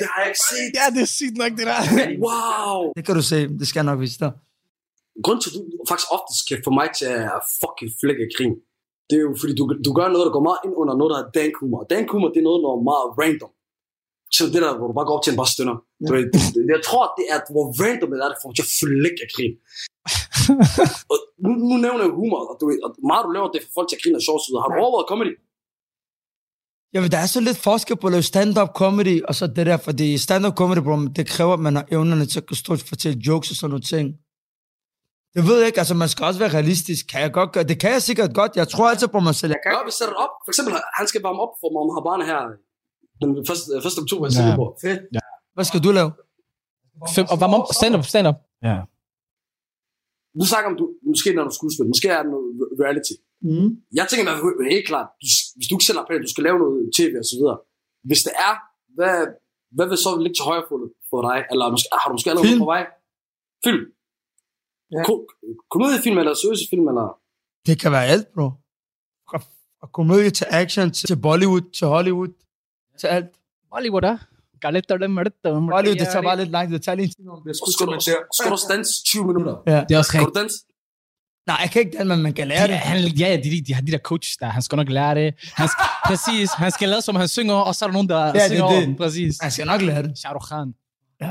det 0.00 0.06
har 0.12 0.20
jeg 0.22 0.28
ikke 0.32 0.44
set. 0.52 0.72
Ja, 0.78 0.84
det 0.94 1.02
er 1.06 1.12
sygt 1.20 1.36
nok, 1.42 1.52
det 1.58 1.64
der. 1.70 1.80
Wow. 2.26 2.78
Det 2.96 3.02
kan 3.06 3.14
du 3.20 3.24
se, 3.32 3.38
det 3.60 3.66
skal 3.68 3.78
jeg 3.80 3.88
nok 3.90 4.00
vise 4.04 4.18
dig. 4.24 4.32
Grunden 5.24 5.42
til, 5.42 5.50
at 5.50 5.56
du 5.80 5.86
faktisk 5.90 6.08
oftest 6.16 6.40
kan 6.48 6.58
få 6.66 6.70
mig 6.80 6.88
til 7.00 7.10
at 7.36 7.40
fucking 7.60 7.90
flække 8.00 8.26
grin, 8.34 8.54
det 9.08 9.16
er 9.20 9.24
jo 9.28 9.32
fordi, 9.40 9.52
du, 9.60 9.64
du 9.86 9.90
gør 9.98 10.06
noget, 10.14 10.24
der 10.26 10.34
går 10.36 10.44
meget 10.48 10.60
ind 10.66 10.74
under 10.82 10.94
noget, 11.00 11.10
der 11.14 11.18
er 11.22 11.28
dank 11.40 11.52
humor. 11.60 11.78
Og 11.84 11.88
dank 11.94 12.06
humor, 12.12 12.28
det 12.32 12.40
er 12.42 12.48
noget, 12.48 12.60
der 12.64 12.70
er 12.76 12.88
meget 12.92 13.08
random. 13.20 13.52
Så 14.36 14.42
det 14.52 14.60
der, 14.64 14.72
hvor 14.78 14.86
du 14.90 14.94
bare 14.98 15.08
går 15.08 15.16
op 15.18 15.24
til 15.24 15.32
en 15.32 15.40
bare 15.42 15.52
stønner. 15.54 15.76
Ja. 16.00 16.06
Du, 16.08 16.12
jeg 16.74 16.80
tror, 16.88 17.04
det 17.18 17.24
er, 17.32 17.38
hvor 17.54 17.66
random 17.82 18.08
det 18.10 18.18
er, 18.24 18.30
det 18.32 18.38
får 18.40 18.48
mig 18.48 18.56
til 18.58 18.68
at 18.68 18.74
flække 18.80 19.24
grin. 19.34 19.54
Og 21.12 21.16
nu, 21.44 21.50
nu 21.68 21.74
nævner 21.84 22.02
jeg 22.06 22.12
humor, 22.20 22.40
og, 22.50 22.54
du, 22.60 22.64
og 22.84 22.90
meget 23.10 23.22
du 23.26 23.30
laver, 23.36 23.48
det 23.54 23.62
får 23.62 23.72
folk 23.78 23.88
til 23.88 23.96
at 23.96 24.02
grine 24.02 24.18
og 24.20 24.24
sjovt. 24.26 24.42
Har 24.62 24.68
du 24.72 24.76
overvejet 24.84 25.08
comedy? 25.12 25.34
Jamen, 26.94 27.10
der 27.14 27.20
er 27.24 27.28
så 27.36 27.40
lidt 27.48 27.60
forskel 27.68 27.96
på 27.96 28.06
at 28.06 28.12
lave 28.16 28.22
stand-up 28.32 28.70
comedy, 28.82 29.16
og 29.28 29.34
så 29.38 29.44
det 29.56 29.64
der, 29.70 29.76
fordi 29.88 30.18
stand-up 30.26 30.54
comedy, 30.60 30.82
bro, 30.86 30.96
det 31.18 31.24
kræver, 31.34 31.54
at 31.58 31.62
man 31.66 31.74
har 31.76 31.86
evnerne 31.94 32.26
til 32.26 32.38
at 32.40 32.46
kunne 32.46 32.62
stå 32.64 32.72
og 32.72 32.78
fortælle 32.78 33.18
jokes 33.28 33.50
og 33.50 33.56
sådan 33.56 33.70
nogle 33.70 33.88
ting. 33.94 34.06
Det 35.34 35.42
ved 35.48 35.56
jeg 35.58 35.66
ikke, 35.66 35.80
altså 35.82 35.94
man 36.04 36.08
skal 36.08 36.22
også 36.28 36.40
være 36.44 36.52
realistisk. 36.58 37.02
Kan 37.10 37.20
jeg 37.20 37.32
godt 37.32 37.50
gøre? 37.52 37.64
Det 37.64 37.80
kan 37.80 37.90
jeg 37.96 38.02
sikkert 38.02 38.30
godt. 38.34 38.52
Jeg 38.56 38.68
tror 38.68 38.90
altid 38.90 39.08
på 39.08 39.20
mig 39.20 39.34
selv. 39.34 39.50
Jeg 39.52 39.60
kan. 39.64 39.72
Ja, 39.72 39.84
vi 39.84 39.92
sætter 40.00 40.16
op. 40.24 40.32
For 40.44 40.50
eksempel, 40.52 40.72
han 40.98 41.06
skal 41.10 41.20
varme 41.26 41.40
op 41.44 41.52
for 41.60 41.68
Mohamed 41.74 41.94
Habane 41.96 42.24
her 42.30 42.40
den 43.20 43.30
1. 43.38 43.86
1. 43.86 44.02
oktober 44.02 44.26
i 44.26 44.32
Singapore. 44.38 44.70
Fedt. 44.82 45.00
Hvad 45.54 45.64
skal 45.64 45.80
du 45.86 45.90
lave? 45.98 46.10
Fem, 47.14 47.26
og 47.32 47.36
varm 47.40 47.54
op. 47.54 47.64
Stand 47.78 47.94
up, 47.96 48.04
stand 48.12 48.26
up. 48.30 48.38
Ja. 48.68 48.76
Du 50.40 50.46
snakker 50.52 50.68
om, 50.70 50.76
du, 50.80 50.84
måske 51.10 51.28
når 51.36 51.44
du 51.48 51.54
skuespil, 51.58 51.86
måske 51.92 52.08
er 52.16 52.22
det 52.22 52.30
noget 52.34 52.48
re- 52.60 52.74
reality. 52.82 53.14
Mm. 53.48 53.68
Jeg 53.98 54.04
tænker 54.08 54.24
fald 54.58 54.70
helt 54.76 54.86
klart, 54.90 55.08
du, 55.22 55.26
hvis 55.56 55.66
du 55.68 55.74
ikke 55.76 55.88
selv 55.88 55.98
har 56.00 56.06
planer, 56.08 56.22
du 56.28 56.32
skal 56.34 56.44
lave 56.48 56.58
noget 56.62 56.78
tv 56.98 57.10
og 57.22 57.26
så 57.30 57.34
videre. 57.40 57.58
Hvis 58.08 58.20
det 58.26 58.34
er, 58.48 58.54
hvad, 58.96 59.16
hvad 59.76 59.86
vil 59.90 59.98
så 60.06 60.10
ligge 60.24 60.36
til 60.38 60.44
højre 60.50 60.64
for, 60.68 60.76
for 61.10 61.20
dig? 61.28 61.38
Eller 61.52 61.64
måske, 61.74 61.88
har 62.00 62.08
du 62.10 62.14
måske 62.16 62.30
allerede 62.30 62.48
Film. 62.52 62.62
på 62.64 62.68
vej? 62.74 62.82
Film. 63.66 63.84
Ja. 64.94 65.02
Ko- 65.08 65.26
komediefilm 65.74 66.16
eller 66.20 66.34
seriøse 66.34 66.64
film, 66.72 66.86
eller... 66.92 67.06
Det 67.66 67.74
kan 67.82 67.90
være 67.96 68.06
alt, 68.14 68.26
bro. 68.34 68.46
Fra, 69.28 69.38
komedie 69.98 70.30
til 70.38 70.46
action, 70.62 70.86
til 70.96 71.06
til 71.10 71.16
Bollywood, 71.26 71.64
til 71.78 71.86
Hollywood, 71.94 72.32
til 73.00 73.06
alt. 73.16 73.30
Bollywood, 73.72 74.04
ah. 74.12 74.18
Det. 75.84 75.98
Det 75.98 76.08
time. 77.16 77.30
om 77.32 77.42
det. 77.46 77.56
Så 77.56 77.64
skal, 77.74 77.86
du, 77.86 78.00
skal 78.36 78.46
du 78.46 78.52
også 78.52 78.66
danse 78.74 78.92
20 79.04 79.26
minutter? 79.26 79.54
Ja. 79.66 79.84
Det 79.88 79.94
er 79.94 79.98
også 79.98 80.12
rigtigt. 80.14 80.36
danse? 80.40 80.56
Nej, 81.46 81.56
jeg 81.62 81.70
kan 81.70 81.80
ikke 81.82 81.98
det, 81.98 82.06
men 82.06 82.22
man 82.22 82.32
kan 82.32 82.48
lære 82.48 82.60
Ja, 82.60 82.66
det. 82.66 82.76
han, 82.76 82.98
ja, 83.22 83.36
de, 83.44 83.50
de, 83.50 83.60
de 83.74 83.86
de 83.86 83.92
der 83.92 83.98
coaches 83.98 84.36
der. 84.36 84.46
Han 84.46 84.62
skal 84.62 84.76
nok 84.76 84.88
lære 84.88 85.14
det. 85.14 85.34
Han 85.60 85.68
skal, 85.68 85.84
præcis. 86.10 86.50
Han 86.52 86.70
skal 86.70 86.88
lade 86.88 87.02
som 87.02 87.16
han 87.16 87.28
synger, 87.28 87.54
og 87.54 87.74
så 87.74 87.84
er 87.84 87.86
der 87.88 87.92
nogen, 87.92 88.08
der 88.08 88.32
det 88.32 88.42
er 88.44 88.48
synger 88.48 88.66
det. 88.66 88.76
over 88.76 88.80
dem. 88.86 88.96
Præcis. 88.96 89.34
Man 89.42 89.50
skal 89.50 89.66
nok 89.66 89.82
lære 89.82 90.02
det. 90.02 90.18
Shah 90.18 90.34
Rukh 90.34 90.46
Khan. 90.48 90.68
Ja. 91.20 91.26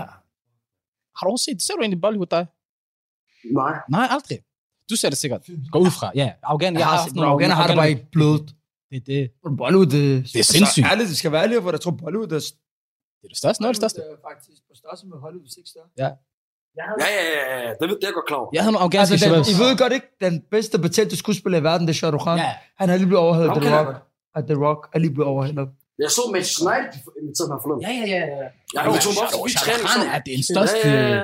Har 1.17 1.23
du 1.27 1.31
også 1.31 1.45
set, 1.49 1.61
ser 1.61 1.73
du 1.73 1.81
egentlig 1.81 2.01
Bollywood 2.01 2.27
dig? 2.31 2.45
Nej. 3.55 3.73
Nej, 3.89 4.07
aldrig. 4.09 4.39
Du 4.89 4.95
ser 4.95 5.09
det 5.09 5.17
sikkert. 5.17 5.41
Gå 5.71 5.79
ud 5.79 5.91
fra. 5.91 6.11
Ja, 6.15 6.31
Afghan. 6.43 6.75
Jeg 6.75 6.85
har, 6.85 6.97
haft 6.97 7.13
bro, 7.13 7.21
Afghaner 7.21 7.55
har 7.55 7.67
det 7.67 7.75
bare 7.75 7.91
i 7.91 7.95
blodet. 8.11 8.55
Det, 8.91 9.05
det, 9.05 9.31
Bollywood, 9.57 9.85
det, 9.85 10.23
Det 10.33 10.39
er 10.39 10.43
sindssygt. 10.43 10.85
Ærligt, 10.85 11.09
det 11.09 11.17
skal 11.17 11.31
være 11.31 11.43
ærligt, 11.43 11.61
for 11.61 11.71
jeg 11.71 11.81
tror, 11.81 11.91
Bollywood 11.91 12.31
er 12.31 12.39
det 13.21 13.25
er 13.27 13.31
det 13.33 13.39
største. 13.43 13.59
Noget 13.61 13.69
af 13.71 13.73
det 13.75 13.81
største. 13.83 13.99
Bollywood 14.01 14.17
er 14.19 14.29
faktisk 14.31 14.59
på 14.69 14.73
størrelse 14.81 15.03
med 15.11 15.17
Hollywood, 15.23 15.45
hvis 15.47 15.55
ikke 15.59 15.69
større. 15.75 15.89
Ja, 16.03 16.09
ja, 16.79 17.09
ja, 17.17 17.23
ja. 17.65 17.69
Det, 17.79 17.85
ved- 17.89 17.99
det 18.01 18.07
er 18.11 18.15
godt 18.19 18.27
klar 18.31 18.39
over. 18.41 18.49
Jeg 18.55 18.61
havde 18.63 18.73
nogle 18.75 18.85
afghanske 18.87 19.13
Altså, 19.13 19.27
den. 19.35 19.43
I 19.53 19.55
ved 19.63 19.71
godt 19.83 19.93
ikke, 19.97 20.07
den 20.25 20.35
bedste 20.53 20.75
betalte 20.85 21.13
skuespiller 21.23 21.57
i 21.61 21.63
verden, 21.69 21.83
det 21.87 21.93
er 21.95 21.99
Shah 22.01 22.13
Rukh 22.13 22.23
Khan. 22.25 22.37
Ja. 22.45 22.51
Han 22.81 22.87
er 22.91 22.95
lige 23.01 23.09
blevet 23.11 23.23
overhældet 23.27 23.51
Ham 23.53 23.61
The 23.67 23.71
Rock. 23.79 23.89
At 24.37 24.43
The 24.51 24.57
Rock 24.65 24.81
er 24.95 24.99
lige 25.03 25.13
blevet 25.15 25.29
overhældet. 25.33 25.67
Jeg 26.03 26.09
så 26.17 26.23
United, 26.61 26.89
de 26.93 26.99
inviterede 27.21 27.49
mig 27.53 27.59
forleden. 27.63 27.81
Ja, 27.87 27.91
ja, 28.01 28.05
ja. 28.15 28.21
ja. 28.41 28.47
Ja, 28.75 28.79
de 28.95 28.99
tog 29.05 29.11
mig 29.17 29.23
også 29.25 29.37
forbi 29.37 29.51
Shah 29.53 29.63
Rukh. 29.67 29.85
Khan 29.87 30.01
er 30.15 30.19
den 30.31 30.41
største. 30.51 30.87
Ja, 30.89 31.01
ja, 31.01 31.15
ja. 31.17 31.23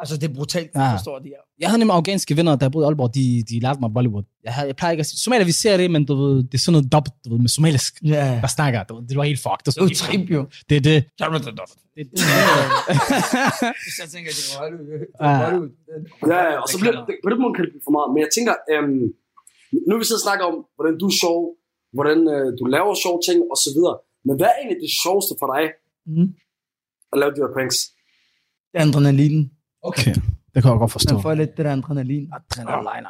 Altså, 0.00 0.14
det 0.20 0.30
er 0.30 0.34
brutalt, 0.34 0.70
Ja. 0.74 0.80
ja. 0.80 0.92
forstår 0.96 1.18
de 1.18 1.28
her. 1.28 1.42
Jeg 1.62 1.68
havde 1.68 1.78
nemlig 1.80 1.94
afghanske 1.94 2.36
venner, 2.36 2.56
der 2.56 2.68
boede 2.68 2.84
i 2.84 2.88
Aalborg. 2.88 3.14
De, 3.14 3.24
de 3.50 3.60
lærte 3.64 3.80
mig 3.80 3.90
Bollywood. 3.94 4.24
Jeg, 4.46 4.52
havde, 4.54 4.66
jeg 4.70 4.76
plejer 4.76 4.92
ikke 4.92 5.00
at 5.00 5.06
sige... 5.06 5.18
Somalier, 5.24 5.44
vi 5.52 5.52
ser 5.52 5.76
det, 5.76 5.90
men 5.90 6.04
du 6.10 6.14
ved, 6.22 6.36
det 6.50 6.54
er 6.54 6.58
sådan 6.58 6.72
noget 6.76 6.92
dobbelt, 6.92 7.14
du 7.24 7.28
ved, 7.32 7.38
med 7.46 7.48
somalisk. 7.58 7.92
Ja. 8.04 8.38
Der 8.44 8.46
snakker, 8.56 8.78
du 8.88 8.92
ved, 8.96 9.02
det 9.08 9.16
var 9.16 9.24
helt 9.32 9.40
fucked. 9.46 9.64
Det, 9.66 9.74
Det 9.74 9.80
er 9.80 9.84
jo 9.84 9.94
trip, 10.04 10.24
jo. 10.36 10.40
det 10.68 10.76
er 10.76 10.80
det. 10.90 10.98
Det, 11.18 11.24
er 11.24 11.28
det. 11.38 11.58
jeg 14.02 14.08
tænker, 14.14 14.30
det 14.38 14.44
var 14.52 14.58
Hollywood. 14.62 15.70
Ja. 16.32 16.60
Og 16.62 16.68
så 16.72 16.76
bliver 16.80 16.94
det, 17.08 17.14
på 17.24 17.28
den 17.32 17.38
måde 17.42 17.52
kan 17.56 17.62
det 17.64 17.70
blive 17.74 17.84
for 17.88 17.94
meget. 17.98 18.08
Men 18.14 18.20
jeg 18.24 18.30
tænker, 18.36 18.54
øhm, 18.72 19.02
nu 19.88 19.92
vi 20.00 20.04
sidde 20.08 20.20
og 20.22 20.26
snakke 20.28 20.42
om, 20.50 20.54
hvordan 20.76 20.94
du 21.02 21.06
er 21.12 21.16
sjov, 21.24 21.38
hvordan 21.96 22.18
øh, 22.34 22.46
du 22.58 22.64
laver 22.76 22.92
sjove 23.04 23.18
ting, 23.28 23.38
og 23.52 23.56
så 23.64 23.70
videre. 23.76 23.96
Men 24.26 24.34
hvad 24.38 24.48
er 24.52 24.56
egentlig 24.60 24.80
det 24.86 24.92
sjoveste 25.04 25.32
for 25.40 25.48
dig, 25.54 25.64
Mm. 26.16 26.28
at 27.12 27.16
lave 27.22 27.32
de 27.36 27.40
her 27.44 27.52
pranks? 27.56 27.78
Det 28.70 28.76
er 28.80 28.84
adrenalinen. 28.88 29.42
Okay, 29.82 30.14
det 30.54 30.62
kan 30.62 30.70
jeg 30.70 30.78
godt 30.78 30.92
forstå. 30.92 31.14
Man 31.14 31.22
får 31.22 31.34
lidt 31.34 31.56
det 31.56 31.64
der 31.64 31.72
adrenalin. 31.72 32.28
Adrenaliner. 32.58 33.08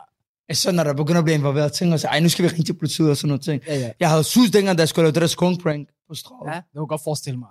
Så 0.52 0.72
når 0.72 0.84
der 0.84 0.92
begynder 0.94 1.18
at 1.18 1.24
blive 1.24 1.38
involveret 1.38 1.72
ting, 1.72 1.92
og 1.92 2.00
så, 2.00 2.08
ej, 2.08 2.20
nu 2.20 2.28
skal 2.28 2.42
vi 2.42 2.48
ringe 2.48 2.64
til 2.64 2.72
politiet 2.78 3.10
og 3.10 3.16
sådan 3.16 3.28
noget 3.28 3.42
ting. 3.42 3.62
Ja, 3.66 3.74
ja. 3.78 3.90
Jeg 4.00 4.10
havde 4.10 4.24
sus 4.24 4.50
dengang, 4.50 4.78
da 4.78 4.82
jeg 4.82 4.88
skulle 4.88 5.04
lave 5.04 5.12
det 5.12 5.20
der 5.20 5.26
skunk 5.28 5.62
prank 5.62 5.88
på 6.08 6.14
strået. 6.14 6.48
Ja, 6.50 6.56
det 6.56 6.64
kan 6.74 6.80
jeg 6.82 6.88
godt 6.88 7.04
forestille 7.04 7.38
mig. 7.38 7.48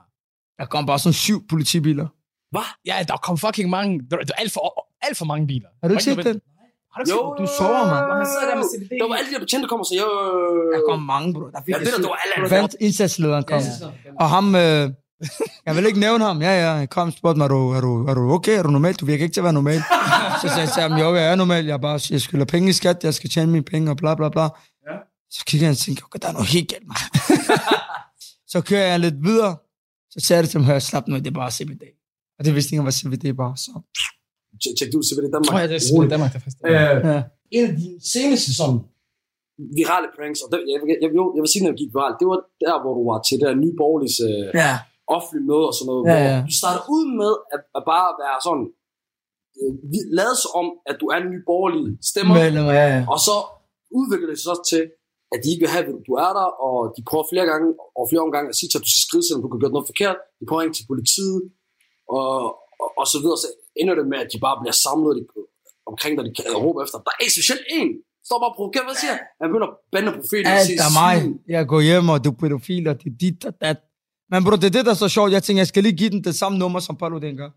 Der 0.60 0.66
kom 0.66 0.86
bare 0.86 1.00
sådan 1.00 1.14
syv 1.14 1.48
politibiler. 1.50 2.08
Ja, 2.86 2.96
der 3.08 3.18
kom 3.18 3.38
fucking 3.38 3.70
mange. 3.70 4.02
Der, 4.12 4.18
der 4.18 4.34
er 4.38 4.42
alt 4.42 4.52
for, 4.54 4.88
alt 5.02 5.18
for 5.18 5.26
mange 5.26 5.48
biler. 5.48 5.70
Har 5.82 5.88
du 5.88 5.94
ikke 5.94 6.04
set 6.04 6.18
den? 6.26 6.42
Jo, 7.10 7.36
Du 7.40 7.48
sover, 7.58 7.86
mand. 7.94 8.06
Han 8.18 8.28
sidder 8.34 8.48
der 8.52 8.56
med 8.62 8.66
CBD. 8.74 8.92
Der 9.02 9.08
var 9.08 9.16
alle 9.16 9.30
de 9.30 9.34
der 9.34 9.40
betjente, 9.40 9.62
der 9.64 9.68
kommer 9.74 9.84
og 9.86 9.90
siger, 9.92 10.02
jo, 10.02 10.72
Der 10.74 10.82
kom 10.90 11.00
mange, 11.14 11.34
bro. 11.34 11.40
Der 11.56 11.62
fik 11.66 11.74
Ja, 11.74 11.80
det 11.80 11.88
der, 11.94 12.02
der 12.06 12.10
var 12.14 12.20
alle. 12.24 12.56
Vandt 12.56 12.76
indsatslederen 12.80 13.44
kom. 13.44 13.62
Og 14.20 14.30
ham, 14.30 14.46
øh, 14.56 14.84
jeg 15.66 15.76
vil 15.76 15.86
ikke 15.86 16.00
nævne 16.00 16.24
ham. 16.24 16.42
Ja, 16.42 16.54
ja, 16.66 16.74
han 16.76 16.88
kom 16.88 17.08
og 17.08 17.14
spurgte 17.14 17.38
mig, 17.38 17.44
er 17.46 17.48
du, 17.48 17.70
er, 17.72 17.82
du, 17.82 18.06
er 18.08 18.14
du 18.14 18.32
okay? 18.32 18.58
Er 18.60 18.64
du 18.64 18.70
normal? 18.70 18.94
Du 18.94 19.06
virker 19.06 19.24
ikke 19.24 19.34
til 19.34 19.40
at 19.40 19.44
være 19.44 19.54
normal. 19.54 19.80
så 20.42 20.48
sagde 20.48 20.62
jeg 20.62 20.70
til 20.74 20.82
ham, 20.82 20.92
jo, 21.04 21.16
jeg 21.16 21.32
er 21.32 21.36
normal. 21.36 21.66
Jeg, 21.66 21.82
bare, 21.82 22.00
jeg 22.10 22.22
skylder 22.22 22.46
penge 22.46 22.70
i 22.70 22.74
skat, 22.74 23.04
jeg 23.04 23.14
skal 23.14 23.30
tjene 23.30 23.52
mine 23.52 23.64
penge, 23.64 23.92
og 23.92 23.98
bla, 23.98 24.16
bla, 24.16 24.30
bla. 24.30 24.44
Ja. 24.88 24.96
Så 25.36 25.44
kigger 25.48 25.68
jeg 25.68 25.72
og 25.72 25.78
tænker, 25.78 26.04
okay, 26.06 26.20
der 26.22 26.28
er 26.28 26.32
noget 26.32 26.48
helt 26.48 26.70
galt, 26.70 26.88
mand. 26.88 27.02
så 28.52 28.62
kører 28.62 28.88
jeg 28.92 29.00
lidt 29.00 29.24
videre. 29.24 29.56
Så 30.14 30.20
sagde 30.26 30.38
jeg 30.38 30.44
det 30.44 30.50
til 30.52 30.60
ham, 30.60 30.66
hør, 30.70 30.80
slap 30.80 31.08
nu, 31.08 31.16
det 31.16 31.28
er 31.28 31.32
bare 31.44 31.52
CBD. 31.52 31.84
Og 32.40 32.46
det 32.46 32.56
vidste 32.56 32.70
ikke, 32.74 32.82
hvad 32.90 32.98
CBD 33.00 33.26
var. 33.44 33.52
Så. 33.66 33.72
Tjek, 34.80 34.90
ud, 34.98 35.04
CBD 35.10 35.26
Danmark. 35.34 35.50
Tror 35.50 35.60
jeg, 35.64 35.70
det 35.70 35.76
er 35.76 35.80
simpelthen 35.88 36.10
Danmark, 36.16 36.32
der 36.34 36.40
faktisk. 36.40 36.58
Øh, 36.66 36.72
Ja. 37.12 37.22
en 37.58 37.64
af 37.70 37.74
de 37.82 37.90
seneste 38.14 38.50
sådan 38.60 38.80
virale 39.80 40.08
pranks, 40.18 40.40
og 40.44 40.48
det, 40.52 40.58
jeg, 40.72 40.78
jeg, 40.90 40.98
jeg, 41.04 41.10
jeg 41.36 41.42
vil 41.44 41.52
sige, 41.54 41.62
når 41.64 41.72
det 41.74 41.80
gik 41.84 41.92
viralt, 41.98 42.18
det 42.22 42.28
var 42.32 42.40
der, 42.66 42.76
hvor 42.84 42.94
du 43.00 43.04
var 43.12 43.20
til 43.28 43.38
der 43.44 43.52
nye 43.64 43.76
borgerlige 43.82 44.14
øh, 44.30 44.46
Ja. 44.64 44.74
Offentlige 45.16 45.46
møde 45.50 45.66
og 45.70 45.76
sådan 45.78 45.90
noget, 45.92 46.04
Ja, 46.04 46.14
hvor 46.14 46.22
ja. 46.30 46.38
du 46.50 46.54
startede 46.62 46.86
ud 46.96 47.06
med 47.22 47.32
at, 47.54 47.62
at 47.78 47.84
bare 47.94 48.10
være 48.24 48.38
sådan, 48.48 48.66
øh, 49.60 49.72
lade 50.20 50.36
sig 50.42 50.52
om, 50.62 50.68
at 50.90 50.96
du 51.02 51.06
er 51.14 51.18
en 51.24 51.30
ny 51.34 51.40
borgerlig 51.50 51.84
stemmer, 52.12 52.34
Medlem, 52.42 52.66
ja, 52.80 52.86
ja. 52.96 53.02
og 53.14 53.20
så 53.28 53.36
udvikler 54.00 54.30
det 54.32 54.38
sig 54.40 54.50
så 54.52 54.58
til, 54.72 54.84
at 55.34 55.40
de 55.44 55.48
ikke 55.52 55.64
vil 55.66 55.74
have, 55.76 55.84
at 56.02 56.08
du 56.10 56.14
er 56.26 56.32
der, 56.40 56.48
og 56.68 56.76
de 56.96 57.02
prøver 57.10 57.26
flere 57.32 57.46
gange, 57.52 57.68
og 57.98 58.04
flere 58.10 58.26
omgange 58.28 58.50
at 58.52 58.58
sige 58.60 58.70
til, 58.70 58.80
at 58.80 58.86
du 58.88 58.92
skal 58.94 59.06
skride, 59.08 59.24
selvom 59.26 59.44
du 59.44 59.50
kan 59.52 59.62
gøre 59.64 59.76
noget 59.76 59.90
forkert. 59.92 60.18
De 60.40 60.44
prøver 60.48 60.62
ringe 60.64 60.78
til 60.78 60.90
politiet, 60.92 61.42
og, 62.18 62.32
og, 62.84 62.90
og 63.00 63.06
så 63.12 63.18
videre. 63.24 63.38
Så 63.44 63.50
ender 63.82 63.96
det 64.00 64.06
med, 64.12 64.20
at 64.24 64.30
de 64.34 64.38
bare 64.46 64.58
bliver 64.62 64.78
samlet 64.86 65.12
de, 65.18 65.24
omkring 65.92 66.14
dig, 66.18 66.24
de 66.30 66.34
kan 66.38 66.46
råbe 66.66 66.80
efter. 66.86 66.98
Der 67.08 67.14
er 67.24 67.30
specielt 67.38 67.66
en, 67.80 67.90
står 68.28 68.38
bare 68.42 68.52
og 68.54 68.58
provokerer, 68.58 68.86
hvad 68.90 68.98
siger 69.02 69.14
han? 69.18 69.48
Begynder 69.50 69.70
at 69.74 69.78
bande 69.94 70.10
profeten 70.20 70.46
Alt 70.58 70.70
er 70.88 70.92
mig. 71.02 71.16
Jeg 71.56 71.64
går 71.72 71.82
hjem, 71.90 72.06
og 72.14 72.18
du 72.24 72.30
er 72.34 72.38
pædofil, 72.42 72.84
og 72.92 72.96
det 73.02 73.08
er 73.14 73.18
dit 73.24 73.42
og 73.50 73.54
dat. 73.64 73.80
Men 74.32 74.44
bro, 74.44 74.56
det 74.56 74.64
er 74.72 74.76
det, 74.78 74.86
der 74.86 74.92
er 74.92 75.02
så 75.06 75.10
sjovt. 75.10 75.32
Jeg 75.32 75.44
tænker, 75.44 75.60
jeg 75.60 75.68
skal 75.68 75.84
lige 75.84 75.98
give 76.02 76.10
den 76.10 76.24
det 76.24 76.36
samme 76.36 76.58
nummer, 76.58 76.80
som 76.80 76.96
Paolo 76.98 77.20
den 77.20 77.38
gør. 77.38 77.50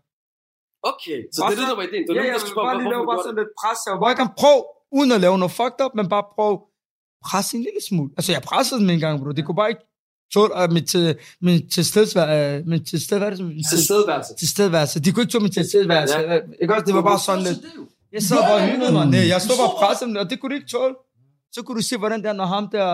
Okay, 0.91 1.19
så 1.33 1.37
det 1.41 1.53
er 1.55 1.59
det, 1.61 1.67
der 1.71 1.75
var 1.75 1.85
ideen. 1.89 2.03
Det 2.07 2.15
var 2.15 2.23
Ja, 2.23 2.31
jeg 2.35 2.39
skulle 2.41 2.59
bare 2.69 2.77
lige 2.81 2.89
lave 2.93 3.05
bare 3.11 3.19
sådan 3.25 3.37
lidt 3.41 3.51
pres. 3.61 3.79
jeg 4.11 4.17
kan 4.21 4.29
prøve, 4.41 4.61
uden 4.97 5.11
at 5.11 5.21
lave 5.25 5.37
noget 5.37 5.51
fucked 5.59 5.79
up, 5.85 5.91
men 5.99 6.05
bare 6.15 6.25
prøve 6.35 6.55
presse 7.25 7.57
en 7.57 7.63
lille 7.67 7.81
smule. 7.89 8.09
Altså, 8.17 8.31
jeg 8.31 8.41
pressede 8.41 8.79
dem 8.81 8.89
en 8.89 8.99
gang, 8.99 9.13
bro. 9.19 9.31
Det 9.31 9.45
kunne 9.45 9.59
bare 9.61 9.69
ikke 9.73 9.85
tåle 10.33 10.51
uh, 10.63 10.71
mit, 10.75 10.85
til, 10.89 11.17
min 11.41 11.69
tilstedeværelse. 11.69 12.63
Uh, 12.63 12.69
min 12.73 12.83
tilstedeværelse. 12.85 13.43
Tilstedeværelse. 13.69 14.31
tilstedeværelse. 14.41 14.99
De 14.99 15.11
kunne 15.11 15.23
ikke 15.23 15.31
tåle 15.31 15.43
min 15.47 15.51
tilstedeværelse. 15.51 16.17
Ja. 16.17 16.39
Ikke 16.61 16.73
også? 16.75 16.85
Det 16.85 16.95
var 16.95 17.05
bare 17.11 17.19
sådan 17.19 17.43
lidt. 17.43 17.59
Jeg 18.15 18.21
sad 18.23 18.37
bare 18.37 18.53
og 18.53 18.67
hyggede 18.69 18.91
mig. 18.97 19.05
Nej, 19.05 19.27
jeg 19.33 19.41
stod 19.41 19.55
bare 19.61 19.71
og 19.73 19.77
pressede 19.81 20.07
dem, 20.09 20.15
og 20.23 20.29
det 20.29 20.35
kunne 20.39 20.51
de 20.53 20.55
ikke 20.59 20.71
tåle. 20.75 20.95
Så 21.55 21.59
kunne 21.63 21.77
du 21.79 21.85
se, 21.89 21.97
hvordan 21.97 22.23
der, 22.23 22.33
når 22.33 22.45
ham 22.45 22.67
der... 22.75 22.89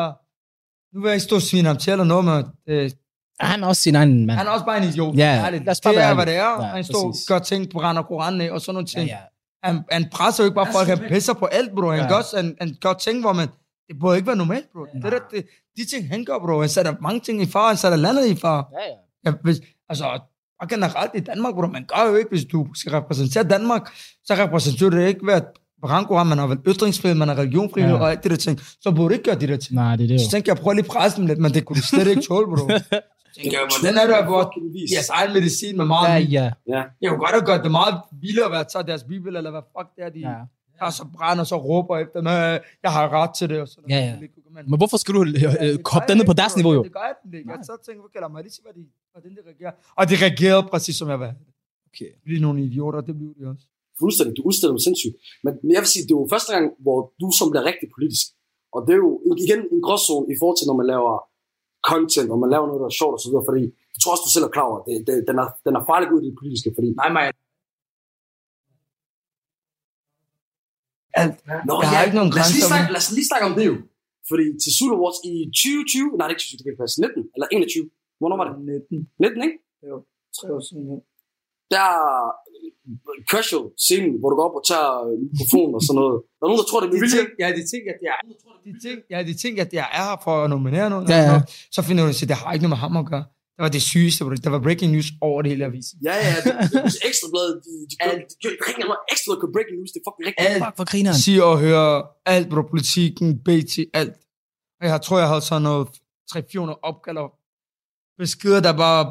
Nu 0.93 1.01
vil 1.01 1.07
jeg 1.09 1.15
ikke 1.15 1.23
stå 1.29 1.35
og 1.35 1.41
svine 1.41 1.67
ham 1.67 1.77
til 1.77 1.91
eller 1.91 2.03
noget, 2.13 2.25
men 2.25 2.45
øh, 2.69 2.91
Han 3.39 3.63
er 3.63 3.67
også 3.67 3.81
sin 3.81 3.95
egen 3.95 4.25
mand. 4.25 4.37
han 4.37 4.47
er 4.47 4.51
også 4.51 4.65
bare 4.65 4.77
en 4.77 4.83
idiot. 4.83 5.15
Ja, 5.17 5.43
Ærligt. 5.45 5.65
lad 5.65 5.71
os 5.71 5.81
bare 5.81 5.93
det 5.93 6.03
er, 6.03 6.13
hvad 6.13 6.25
det 6.25 6.35
er. 6.35 6.63
Ja, 6.63 6.67
han 6.67 6.83
står 6.83 7.07
og 7.07 7.13
gør 7.27 7.39
ting 7.39 7.69
på 7.71 7.79
rand 7.81 7.97
og 7.97 8.07
koran 8.07 8.41
af, 8.41 8.51
og 8.51 8.61
sådan 8.61 8.73
nogle 8.73 8.87
Ja, 8.95 8.99
ting. 8.99 9.09
ja. 9.09 9.17
Han, 9.63 9.79
han 9.91 10.09
presser 10.11 10.43
jo 10.43 10.45
ikke 10.45 10.55
bare 10.55 10.67
folk, 10.73 10.87
han 10.87 10.99
pisser 11.09 11.33
på 11.33 11.45
alt, 11.45 11.71
bro. 11.75 11.89
Han, 11.89 11.99
Ja. 11.99 12.07
gør, 12.07 12.35
han, 12.37 12.55
han 12.61 12.75
gør 12.81 12.93
ting, 12.93 13.21
hvor 13.21 13.33
man... 13.33 13.47
Det 13.87 13.95
burde 13.99 14.15
ikke 14.17 14.27
være 14.27 14.35
normalt, 14.35 14.65
bro. 14.73 14.81
Det, 15.03 15.11
der, 15.11 15.19
det, 15.31 15.45
de 15.77 15.85
ting, 15.85 16.09
han 16.09 16.25
gør, 16.25 16.39
bro. 16.39 16.59
Han 16.59 16.69
sætter 16.69 16.93
mange 17.01 17.19
ting 17.19 17.41
i 17.41 17.45
far, 17.45 17.67
han 17.67 17.77
sætter 17.77 17.97
landet 17.97 18.25
i 18.25 18.35
far. 18.35 18.69
Ja, 18.71 18.77
ja. 18.91 19.31
Ja, 19.31 19.37
hvis, 19.43 19.57
altså, 19.89 20.19
og 20.61 20.67
generelt 20.67 21.11
i 21.15 21.19
Danmark, 21.19 21.53
bro, 21.53 21.67
man 21.67 21.85
gør 21.95 22.09
jo 22.09 22.15
ikke, 22.15 22.29
hvis 22.29 22.45
du 22.45 22.67
skal 22.75 22.91
repræsentere 22.91 23.43
Danmark, 23.43 23.81
så 24.25 24.33
repræsenterer 24.33 24.89
du 24.89 24.97
ikke 24.97 25.25
ved 25.25 25.33
at 25.33 25.43
brandkoran, 25.81 26.27
man 26.27 26.37
har 26.37 26.47
vel 26.47 26.57
ytringsfrihed, 26.67 27.15
man 27.17 27.27
har 27.27 27.35
religionsfrihed 27.35 27.89
Ja. 27.89 27.95
ja. 27.95 28.01
og 28.01 28.11
alt 28.11 28.23
det 28.23 28.31
der 28.31 28.37
ting. 28.37 28.59
Så 28.81 28.91
burde 28.91 29.09
du 29.09 29.13
ikke 29.13 29.23
gøre 29.23 29.35
de 29.39 29.47
der 29.47 29.57
ting. 29.57 29.75
Nej, 29.75 29.95
det 29.95 30.03
er 30.03 30.07
det 30.07 30.19
Så 30.19 30.25
jo. 30.25 30.29
tænkte 30.31 30.49
jeg, 30.49 30.57
prøv 30.57 30.73
lige 30.73 30.83
at 30.85 30.89
presse 30.91 31.17
dem 31.17 31.27
lidt, 31.27 31.39
men 31.39 31.53
det 31.53 31.65
kunne 31.65 31.75
du 31.77 31.81
slet 31.81 32.07
ikke 32.07 32.21
tåle, 32.21 32.47
bro. 32.47 32.69
Den 33.87 33.95
er 34.03 34.07
der, 34.13 34.19
hvor 34.29 34.41
deres 34.95 35.09
egen 35.09 35.31
medicin 35.37 35.77
med 35.77 35.85
meget 35.85 36.31
Ja, 36.37 36.51
ja. 36.73 36.81
jeg 37.01 37.07
kunne 37.09 37.19
godt 37.25 37.35
have 37.37 37.45
gjort 37.49 37.63
det 37.67 37.71
meget 37.81 37.95
vildere 38.25 38.45
at 38.45 38.51
være 38.51 38.65
tage 38.73 38.85
deres 38.91 39.03
bibel, 39.11 39.31
eller 39.39 39.51
hvad 39.51 39.63
fuck 39.73 39.87
det 39.95 40.01
er, 40.05 40.09
de 40.17 40.19
ja. 40.19 40.85
ja. 40.85 40.91
så 40.99 41.03
brænder, 41.15 41.41
og 41.45 41.47
så 41.53 41.57
råber 41.69 41.97
efter, 42.03 42.17
men 42.27 42.33
jeg 42.85 42.91
har 42.97 43.03
ret 43.19 43.33
til 43.39 43.49
det. 43.51 43.57
Og 43.63 43.67
sådan 43.67 43.89
Ja, 43.89 43.99
ja. 44.09 44.15
Men 44.71 44.77
hvorfor 44.81 44.97
skal 45.03 45.11
du 45.17 45.21
øh, 45.23 45.53
øh, 45.63 45.73
hoppe 45.91 46.07
den 46.11 46.17
på 46.31 46.35
deres 46.41 46.53
niveau, 46.59 46.73
jo? 46.77 46.83
Det 46.83 46.93
gør 46.97 47.05
jeg 47.09 47.15
den 47.23 47.33
ikke. 47.37 47.49
Jeg 47.51 47.59
så 47.71 47.75
tænkte, 47.85 48.01
okay, 48.07 48.19
lad 48.23 48.29
mig 48.35 48.41
lige 48.45 48.55
se, 48.57 48.61
hvad 48.67 48.75
de, 48.79 48.83
hvordan 49.13 49.31
de 49.37 49.41
reagerer. 49.49 49.73
Og 49.99 50.03
de 50.09 50.15
reagerede 50.25 50.63
præcis, 50.73 50.95
som 51.01 51.07
jeg 51.13 51.19
var. 51.25 51.31
Okay. 51.89 52.09
De 52.25 52.31
er 52.39 52.43
nogle 52.47 52.59
idioter, 52.67 52.99
det 53.07 53.13
blev 53.19 53.29
de 53.39 53.43
også. 53.51 53.65
Fuldstændig, 54.01 54.33
du 54.37 54.43
udstiller 54.49 54.73
dem 54.75 54.81
sindssygt. 54.87 55.15
Men, 55.43 55.51
men 55.63 55.71
jeg 55.75 55.81
vil 55.83 55.89
sige, 55.93 56.03
det 56.07 56.13
er 56.15 56.19
jo 56.23 56.27
første 56.35 56.49
gang, 56.55 56.65
hvor 56.85 56.97
du 57.21 57.27
som 57.39 57.47
bliver 57.51 57.65
rigtig 57.71 57.87
politisk. 57.95 58.25
Og 58.75 58.79
det 58.85 58.91
er 58.97 59.01
jo 59.07 59.11
igen 59.43 59.59
en 59.75 59.81
gråzone 59.85 60.25
i 60.33 60.35
forhold 60.39 60.57
til, 60.59 60.67
når 60.69 60.77
man 60.81 60.87
laver 60.93 61.13
content, 61.91 62.29
og 62.33 62.37
man 62.43 62.49
laver 62.53 62.67
noget, 62.67 62.81
der 62.83 62.89
er 62.91 62.99
sjovt 63.01 63.15
og 63.17 63.21
så 63.23 63.29
videre, 63.29 63.47
fordi 63.49 63.63
jeg 63.93 63.99
tror 63.99 64.11
også, 64.13 64.25
du 64.27 64.33
selv 64.33 64.47
er 64.47 64.53
klar 64.55 64.67
over, 64.69 64.79
det, 64.87 64.93
det, 65.07 65.13
den, 65.29 65.37
er, 65.43 65.47
den 65.65 65.73
er 65.79 65.83
farlig 65.89 66.07
ud 66.13 66.21
i 66.23 66.27
det 66.29 66.35
politiske, 66.41 66.69
fordi... 66.77 66.89
Nej, 67.01 67.09
nej. 67.17 67.27
Alt. 71.21 71.35
Nå, 71.69 71.73
Der 71.83 71.97
er 71.97 72.03
ikke 72.07 72.19
nogen 72.19 72.31
lad 72.37 72.45
os, 72.45 72.53
lige 72.55 72.67
snakke, 72.71 72.87
lad 72.95 73.01
os 73.03 73.11
lige 73.17 73.29
snakke 73.31 73.45
om 73.49 73.55
det 73.59 73.65
jo. 73.71 73.75
Fordi 74.29 74.45
til 74.63 74.71
Zulu 74.77 74.93
Awards 74.97 75.19
i 75.31 75.33
2020, 75.49 76.17
nej, 76.17 76.25
det 76.25 76.31
er 76.31 76.35
ikke 76.35 76.45
2020, 76.45 76.57
det 76.59 76.65
kan 76.67 76.81
passe, 76.83 76.95
19 77.01 77.23
eller 77.35 77.47
21, 77.51 77.89
hvornår 78.19 78.37
var 78.41 78.45
det? 78.47 78.55
19. 78.89 79.09
19, 79.19 79.47
ikke? 79.47 79.57
Jo, 79.89 79.95
tre 80.37 80.47
år 80.55 80.61
siden. 80.67 80.85
Ja. 81.71 81.75
Der 81.75 81.87
er 82.01 83.25
casual 83.31 83.65
scenen, 83.85 84.13
hvor 84.19 84.29
du 84.31 84.35
går 84.39 84.45
op 84.49 84.57
og 84.59 84.65
tager 84.71 84.91
øh, 85.07 85.15
mikrofonen 85.31 85.73
og 85.77 85.83
sådan 85.87 85.97
noget. 86.01 86.17
Der 86.37 86.43
er 86.45 86.49
nogen, 86.49 86.61
der 86.63 86.67
tror, 86.69 86.79
det 86.81 86.87
er 86.89 86.93
vilje. 86.95 87.11
tænker, 87.17 87.33
ja, 87.43 87.47
de 87.59 87.63
tænker, 87.73 87.89
at 87.95 88.01
jeg 88.07 88.13
er, 88.19 88.23
de 88.67 88.73
tænker, 88.85 89.03
ja, 89.13 89.19
de 89.29 89.33
tænker, 89.43 89.61
at 89.67 89.71
jeg 89.79 89.87
er 89.99 90.03
her 90.09 90.17
for 90.25 90.33
at 90.43 90.47
nominere 90.55 90.87
nogen. 90.93 91.05
Ja, 91.13 91.19
ja. 91.29 91.37
Så 91.75 91.79
finder 91.87 92.01
du, 92.03 92.09
at 92.09 92.29
det 92.31 92.37
har 92.41 92.49
ikke 92.53 92.63
noget 92.65 92.75
med 92.75 92.81
ham 92.85 92.93
at 93.03 93.05
gøre. 93.13 93.25
Det 93.55 93.61
var 93.67 93.73
det 93.77 93.83
sygeste. 93.93 94.19
Der 94.45 94.51
var 94.55 94.61
breaking 94.67 94.91
news 94.95 95.09
over 95.27 95.39
det 95.41 95.49
hele 95.51 95.63
avisen. 95.69 95.95
Ja, 96.09 96.15
ja, 96.27 96.35
det, 96.45 96.53
det, 96.71 96.83
det 96.95 96.99
ekstrabladet, 97.09 97.53
de, 97.65 97.71
de, 97.89 97.95
de, 98.03 98.15
de, 98.41 98.47
de, 98.67 98.81
noget 98.91 99.01
ekstra 99.13 99.33
på 99.43 99.47
breaking 99.55 99.77
news, 99.79 99.91
det 99.93 99.99
er 100.01 100.05
fucking 100.07 100.25
rigtigt. 100.29 100.47
Alt. 100.49 100.63
Fuck, 100.65 100.75
hvor 100.79 100.87
griner 100.91 101.11
han. 101.11 101.19
Sige 101.25 101.39
og 101.49 101.55
høre 101.65 101.89
alt, 102.33 102.47
bro. 102.51 102.61
Politikken, 102.73 103.27
BT, 103.45 103.73
alt. 104.01 104.15
Og 104.81 104.85
jeg 104.91 104.99
tror, 105.05 105.17
jeg 105.23 105.29
havde 105.31 105.43
sådan 105.49 105.61
noget 105.69 105.87
300-400 106.31 106.89
opkald 106.89 107.17
og 107.23 107.29
beskeder, 108.21 108.61
der 108.67 108.73
bare 108.85 109.03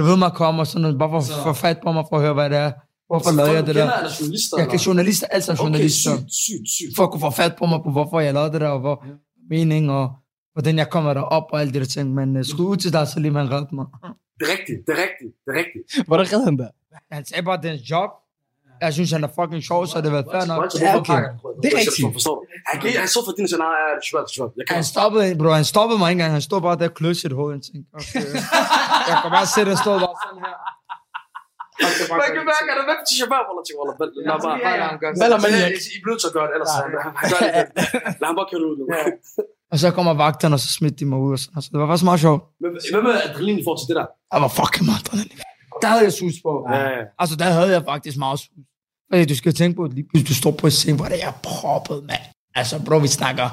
blev 0.00 0.10
ved 0.12 0.16
med 0.16 0.26
at 0.26 0.34
komme, 0.42 0.62
og 0.62 0.66
sådan 0.66 0.82
noget, 0.82 0.98
bare 0.98 1.10
for, 1.10 1.20
Så- 1.20 1.42
for 1.42 1.52
fat 1.52 1.78
på 1.84 1.92
mig, 1.92 2.04
for 2.08 2.16
at 2.16 2.22
høre, 2.22 2.34
hvad 2.34 2.50
det 2.50 2.58
er. 2.58 2.72
Hvorfor 3.10 3.32
lavede 3.38 3.52
jeg 3.58 3.66
det 3.66 3.74
der? 3.74 3.82
Eller 3.82 4.10
journalister, 4.20 4.56
Jeg 4.58 4.66
kan 4.66 4.74
eller? 4.74 4.84
journalister, 4.86 5.26
alt 5.34 5.44
som 5.44 5.52
Okay, 5.52 5.62
journalister. 5.64 6.10
sygt, 6.16 6.32
sygt, 6.44 6.68
sygt. 6.76 6.92
For 6.96 7.02
at 7.04 7.10
kunne 7.10 7.20
få 7.28 7.30
fat 7.30 7.54
på 7.58 7.66
mig, 7.66 7.78
på 7.84 7.90
hvorfor 7.90 8.20
jeg 8.20 8.34
lavede 8.34 8.52
det 8.52 8.60
der, 8.60 8.68
og 8.68 8.80
hvor 8.80 8.96
mening, 9.50 9.90
og 9.90 10.06
hvordan 10.54 10.78
jeg 10.78 10.88
kommer 10.90 11.14
derop, 11.14 11.46
og 11.52 11.60
alt 11.60 11.74
det 11.74 11.80
der 11.82 11.86
ting. 11.86 12.14
Men 12.14 12.36
uh, 12.36 12.42
skud 12.44 12.66
ud 12.66 12.76
til 12.76 12.92
dig, 12.92 13.08
så 13.08 13.20
lige 13.20 13.30
man 13.30 13.50
redde 13.54 13.68
mig. 13.78 13.86
Det 14.38 14.44
er 14.48 14.52
rigtigt, 14.56 14.78
det 14.86 14.92
er 14.96 15.00
rigtigt, 15.06 15.32
det 15.44 15.50
er 15.54 15.58
rigtigt. 15.62 16.06
Hvordan 16.08 16.26
redder 16.32 16.44
han 16.44 16.56
der? 16.58 16.68
Han 17.12 17.24
sagde 17.24 17.42
bare, 17.42 17.56
det 17.62 17.68
er 17.70 17.72
en 17.72 17.78
job. 17.92 18.10
Jeg 18.84 18.90
synes, 18.96 19.10
han 19.16 19.22
er 19.28 19.30
fucking 19.38 19.62
sjov, 19.70 19.80
så 19.90 19.94
det 20.04 20.10
været 20.16 20.26
fair 20.34 20.44
nok. 20.52 20.58
Ja, 20.84 20.90
okay. 21.00 21.20
Det 21.62 21.66
er 21.72 21.76
rigtigt. 21.80 22.12
Forstår 22.18 22.34
du? 22.38 22.42
Han, 22.70 22.76
gik- 22.82 22.98
han 23.04 23.08
så 23.16 23.20
for 23.26 23.32
din 23.36 23.44
og 23.46 23.50
sagde, 23.52 23.62
nej, 23.64 23.72
nej, 23.76 23.90
det 23.96 24.02
er 24.06 24.08
svært, 24.12 24.24
det 24.26 24.32
er 24.34 24.36
svært. 24.38 24.50
Jeg 24.58 24.64
kan 24.66 24.74
Han 24.80 24.84
stoppede, 24.94 25.26
bro, 25.40 25.48
han 25.60 25.66
stoppede 25.74 25.98
mig 26.00 26.08
ikke 26.10 26.18
engang. 26.18 26.32
Han 26.38 26.44
stod 26.48 26.60
bare 26.66 26.76
der 26.80 26.88
og 26.92 26.94
kløede 26.98 27.16
sit 27.24 27.32
hoved. 27.38 27.50
Jeg 27.56 27.62
tænkte, 27.68 27.88
okay. 28.00 28.24
jeg 29.10 29.16
kan 29.22 29.30
bare 29.36 29.46
se, 29.54 29.60
det 29.70 29.76
stod 29.84 29.96
bare 30.06 30.16
sådan 30.24 30.40
her. 30.46 30.56
Man 32.22 32.30
kan 32.36 32.44
mærke, 32.54 32.68
at 32.72 32.76
der 32.90 32.94
er 32.96 33.04
til 33.10 33.24
hvor 33.46 33.54
der 33.58 33.64
tænker, 33.66 33.80
Wallah, 33.80 33.96
vel- 34.00 34.14
lad 34.28 34.38
bare. 34.46 34.56
Ja, 34.64 34.70
ja, 34.80 34.86
han 34.92 34.98
gør 35.02 35.08
Valder 35.22 35.38
Men 35.44 35.50
maniak. 35.54 35.70
I 35.96 35.98
er 36.14 36.18
til 36.22 36.28
at 36.30 36.34
gøre 36.38 36.46
det, 36.48 36.54
ellers 36.56 36.72
han 36.78 36.84
han 37.20 37.24
gør 37.32 37.40
det. 37.46 37.62
Lad 38.20 38.26
ham 38.30 38.36
bare 38.40 38.48
køre 38.50 38.60
det 38.62 38.68
ud 38.72 38.76
nu. 38.80 38.84
Og 39.72 39.76
så 39.82 39.86
kommer 39.96 40.12
vagterne, 40.26 40.54
og 40.58 40.60
så 40.64 40.70
smidte 40.78 40.96
de 41.00 41.06
mig 41.12 41.18
ud. 41.26 41.32
Og. 41.32 41.38
Så 41.64 41.68
det 41.72 41.78
var 41.82 41.86
faktisk 41.90 42.08
meget 42.10 42.20
sjovt. 42.26 42.40
Men 42.62 42.68
hvad 42.92 43.02
med 43.06 43.12
adrenalin 43.26 43.58
i 43.62 43.64
forhold 43.66 43.80
til 43.82 43.88
det 43.90 43.96
der? 44.00 44.06
Jeg 44.34 44.40
var 44.44 44.50
fucking 44.60 44.84
meget 44.90 45.00
adrenalin. 45.04 45.38
Der 45.82 45.88
havde 45.88 46.04
jeg 46.04 46.12
sus 46.12 46.34
på. 46.42 46.66
Ja, 46.72 46.78
ja. 46.78 47.02
Altså, 47.18 47.36
der 47.36 47.44
havde 47.44 47.70
jeg 47.76 47.82
faktisk 47.84 48.16
meget 48.18 48.38
sus. 48.38 48.50
Fordi 49.12 49.24
du 49.24 49.36
skal 49.36 49.54
tænke 49.54 49.76
på, 49.76 49.84
at 49.84 49.92
lige 49.92 50.06
pludselig 50.08 50.28
du 50.28 50.34
står 50.34 50.50
på 50.50 50.66
en 50.66 50.70
scene, 50.70 50.96
hvor 50.96 51.06
det 51.14 51.24
er 51.24 51.32
proppet, 51.42 52.04
mand. 52.04 52.24
Altså, 52.54 52.74
bro, 52.86 52.96
vi 52.98 53.08
snakker 53.08 53.46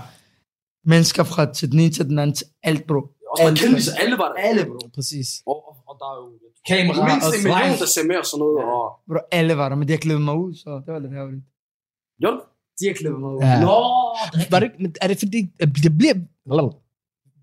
mennesker 0.92 1.24
fra 1.24 1.54
til 1.54 1.72
den 1.72 1.80
ene 1.80 1.92
til 1.98 2.06
den 2.10 2.20
anden 2.20 2.36
til 2.36 2.46
alt, 2.64 2.88
bro. 2.88 3.00
Også 3.32 3.44
bare 3.44 3.56
kendte 3.56 3.92
alle 4.02 4.18
var 4.18 4.28
der. 4.34 4.42
Alle, 4.50 4.66
bro. 4.66 4.80
Præcis. 4.96 5.28
Og, 5.52 5.58
og, 5.90 5.94
der 6.00 6.06
er 6.14 6.16
jo 6.22 6.26
Kamera 6.70 7.08
mindst 7.10 7.28
en 7.38 7.44
million, 7.44 7.68
live. 7.70 7.78
der 7.84 7.86
ser 7.96 8.04
med 8.10 8.18
og 8.24 8.26
sådan 8.26 8.40
noget. 8.40 8.58
Og, 8.76 8.86
Bro, 9.10 9.20
alle 9.32 9.58
var 9.58 9.70
der, 9.70 9.76
men 9.76 9.88
de 9.88 9.94
har 9.94 9.98
klippet 10.06 10.26
mig 10.30 10.36
ud, 10.36 10.52
så 10.64 10.70
det 10.86 10.94
var 10.94 11.00
lidt 11.00 11.14
ærgerligt. 11.14 11.44
jo, 12.24 12.30
De 12.80 12.84
har 12.90 12.96
klippet 13.02 13.20
mig 13.24 13.30
ud. 13.36 13.40
Ja. 13.42 13.62
Nå, 13.66 13.78
Var 14.54 14.60
det, 14.64 14.72
men 14.80 14.96
er 15.02 15.08
det 15.08 15.18
fordi, 15.20 15.40
det 15.86 15.98
bliver, 15.98 16.16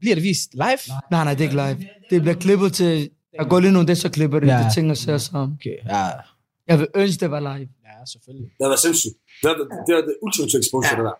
bliver 0.00 0.14
det 0.18 0.22
vist 0.30 0.54
live? 0.54 0.82
Nej, 1.10 1.24
nej, 1.24 1.34
det 1.34 1.40
er 1.44 1.48
ikke 1.50 1.60
live. 1.64 1.78
Det 2.10 2.22
bliver 2.22 2.38
klippet 2.44 2.72
til... 2.80 3.10
Jeg 3.38 3.46
går 3.50 3.60
lige 3.64 3.72
nu, 3.76 3.82
det 3.90 3.96
så 3.98 4.08
klipper 4.16 4.38
det, 4.40 4.46
Ja. 4.46 4.56
ja. 4.58 4.64
det 4.64 4.74
ting 4.74 4.90
og 4.90 4.96
ser 4.96 5.18
sammen. 5.18 5.56
Okay, 5.60 5.76
ja. 5.94 6.04
Jeg 6.68 6.76
vil 6.80 6.88
ønske, 7.00 7.20
det 7.22 7.30
var 7.30 7.40
live. 7.48 7.68
Ja, 7.88 7.94
selvfølgelig. 8.12 8.48
det 8.56 8.62
har 8.66 8.70
været 8.74 8.84
sindssygt. 8.86 9.14
Det 9.42 9.48
er 9.50 9.54
det, 9.60 9.66
det, 9.86 9.92
er 9.98 10.02
det 10.08 10.14
ultimative 10.24 10.60
exposure, 10.64 10.96
det 11.00 11.04
der. 11.10 11.16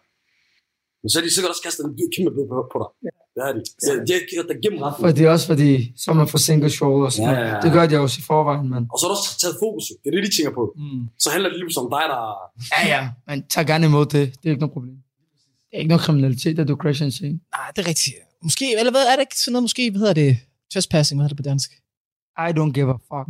Men 1.02 1.08
så 1.10 1.16
er 1.18 1.22
de 1.26 1.30
sikkert 1.34 1.50
også 1.54 1.62
kastet 1.66 1.82
en 1.86 1.94
kæmpe 2.16 2.30
bøde 2.36 2.48
på, 2.52 2.58
på 2.72 2.78
dig. 2.82 2.90
Det 3.34 3.40
er 3.46 3.52
de. 3.56 3.60
De, 3.84 3.88
de 4.06 4.12
har 4.18 4.24
givet 4.30 4.46
dig 4.50 4.56
gennem 4.64 4.78
retten. 4.84 5.00
For 5.02 5.10
det 5.18 5.22
er 5.26 5.30
også 5.36 5.46
fordi, 5.52 5.70
så 6.02 6.06
er 6.12 6.16
man 6.20 6.28
for 6.34 6.38
single 6.46 6.70
shoulder. 6.78 7.08
Ja, 7.18 7.30
ja, 7.30 7.44
ja. 7.52 7.56
Det 7.64 7.70
gør 7.76 7.84
de 7.90 7.94
også 8.06 8.16
i 8.22 8.24
forvejen, 8.32 8.66
men... 8.74 8.82
Og 8.92 8.96
så 8.98 9.02
er 9.06 9.08
der 9.10 9.16
også 9.20 9.32
taget 9.42 9.56
fokus. 9.64 9.84
Det 10.02 10.06
er 10.10 10.14
det, 10.16 10.22
de 10.28 10.32
tænker 10.36 10.52
på. 10.60 10.64
Mm. 10.76 11.02
Så 11.24 11.28
handler 11.34 11.48
det 11.50 11.58
lige 11.60 11.72
som 11.78 11.86
dig, 11.96 12.04
der... 12.12 12.20
Ja, 12.74 12.80
ja, 12.94 13.00
men 13.28 13.36
tag 13.52 13.62
gerne 13.72 13.84
imod 13.90 14.06
det. 14.14 14.24
Det 14.40 14.44
er 14.48 14.52
ikke 14.54 14.64
noget 14.66 14.76
problem. 14.78 14.96
Det 15.68 15.74
er 15.76 15.80
ikke 15.82 15.92
noget 15.94 16.04
kriminalitet, 16.06 16.54
at 16.62 16.66
du 16.68 16.76
crasher 16.82 17.04
en 17.10 17.12
scene. 17.18 17.38
Nej, 17.56 17.66
det 17.74 17.80
er 17.84 17.88
rigtigt. 17.92 18.16
Måske, 18.46 18.66
eller 18.80 18.92
hvad 18.96 19.04
er 19.10 19.14
det 19.16 19.22
ikke 19.26 19.38
sådan 19.40 19.52
noget, 19.54 19.64
måske, 19.68 19.82
hvad 19.90 20.00
hedder 20.04 20.18
det? 20.24 20.32
Trespassing, 20.72 21.16
hvad 21.18 21.24
hedder 21.24 21.34
det 21.36 21.44
på 21.44 21.48
dansk? 21.50 21.70
I 22.48 22.50
don't 22.58 22.72
give 22.76 22.88
a 22.96 22.98
fuck. 23.10 23.26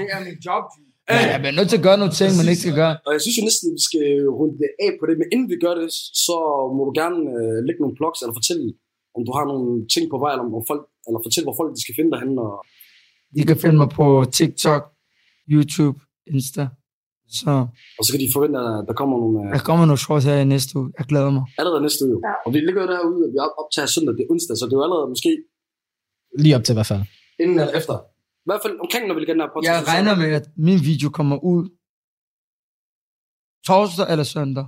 det 0.00 0.06
er 0.14 0.20
min 0.28 0.38
job. 0.46 0.64
Ja, 1.10 1.18
jeg 1.32 1.38
bliver 1.42 1.56
nødt 1.58 1.68
til 1.72 1.80
at 1.80 1.86
gøre 1.88 1.98
nogle 2.02 2.14
ting, 2.20 2.30
man 2.40 2.46
ikke 2.52 2.62
skal 2.64 2.76
gøre. 2.82 2.94
Og 3.06 3.10
jeg 3.14 3.20
synes 3.24 3.36
jo 3.38 3.44
næsten, 3.48 3.66
vi 3.78 3.82
skal 3.88 4.04
runde 4.38 4.56
det 4.62 4.70
af 4.84 4.90
på 5.00 5.04
det. 5.08 5.14
Men 5.20 5.26
inden 5.34 5.48
vi 5.52 5.56
gør 5.64 5.74
det, 5.80 5.88
så 6.26 6.36
må 6.76 6.80
du 6.88 6.92
gerne 7.00 7.18
øh, 7.38 7.56
lægge 7.66 7.80
nogle 7.84 7.96
blogs, 7.98 8.18
eller 8.22 8.34
fortælle, 8.40 8.64
om 9.16 9.20
du 9.26 9.32
har 9.38 9.44
nogle 9.52 9.68
ting 9.94 10.04
på 10.12 10.18
vej, 10.22 10.30
eller, 10.32 10.44
om 10.60 10.66
folk, 10.72 10.82
eller 11.06 11.20
fortælle, 11.26 11.46
hvor 11.48 11.58
folk 11.60 11.70
de 11.76 11.82
skal 11.84 11.94
finde 11.98 12.10
dig 12.12 12.20
henne. 12.24 12.36
Og... 12.46 12.54
De 13.36 13.42
kan 13.50 13.58
finde 13.64 13.78
mig 13.82 13.90
på 14.00 14.06
TikTok, 14.38 14.82
YouTube, 15.54 15.96
Insta. 16.34 16.64
Så 17.38 17.52
Og 17.98 18.02
så 18.04 18.10
kan 18.12 18.20
de 18.24 18.34
forvente, 18.36 18.58
at 18.80 18.84
der 18.88 18.94
kommer 19.00 19.16
nogle... 19.22 19.36
Øh, 19.42 19.48
der 19.56 19.62
kommer 19.68 19.84
nogle 19.88 20.02
shorts 20.04 20.24
her 20.28 20.36
i 20.44 20.48
næste 20.54 20.70
uge. 20.78 20.88
Jeg 20.98 21.06
glæder 21.10 21.30
mig. 21.36 21.44
allerede 21.60 21.82
næste 21.86 22.02
uge. 22.08 22.18
Ja. 22.28 22.34
Og 22.46 22.50
vi 22.54 22.58
ligger 22.66 22.80
jo 22.84 22.88
derude, 22.94 23.20
at 23.26 23.30
vi 23.34 23.38
op- 23.46 23.56
optager 23.62 23.88
søndag, 23.94 24.12
det 24.16 24.22
er 24.24 24.30
onsdag, 24.34 24.54
så 24.58 24.64
det 24.68 24.74
er 24.74 24.80
jo 24.80 24.86
allerede 24.88 25.08
måske 25.14 25.30
Lige 26.38 26.56
op 26.56 26.64
til 26.64 26.72
i 26.72 26.74
hvert 26.74 26.86
fald. 26.86 27.02
inden 27.40 27.58
eller 27.58 27.72
efter. 27.72 27.94
I 28.38 28.46
hvert 28.50 28.60
fald 28.64 28.80
omkring, 28.80 29.06
når 29.06 29.14
vi 29.14 29.20
ligger 29.20 29.34
den 29.34 29.40
her 29.40 29.48
podcast. 29.54 29.72
Jeg 29.72 29.88
regner 29.94 30.14
med, 30.16 30.32
at 30.40 30.46
min 30.56 30.80
video 30.90 31.08
kommer 31.10 31.36
ud 31.44 31.68
torsdag 33.66 34.06
eller 34.12 34.24
søndag. 34.24 34.66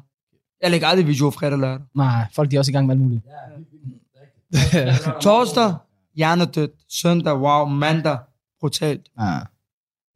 Jeg 0.62 0.70
lægger 0.70 0.86
aldrig 0.86 1.06
video 1.06 1.30
fredag 1.30 1.52
og 1.52 1.58
lørdag. 1.58 1.86
Nej, 1.94 2.24
folk 2.32 2.50
de 2.50 2.56
er 2.56 2.60
også 2.60 2.70
i 2.70 2.74
gang 2.74 2.86
med 2.86 2.94
alt 2.94 3.02
muligt. 3.02 3.22
Torsdag, 5.24 5.74
hjernedødt. 6.14 6.72
Søndag, 6.88 7.34
wow. 7.38 7.64
Mandag, 7.66 8.18
brutalt. 8.60 9.10
Ja. 9.20 9.38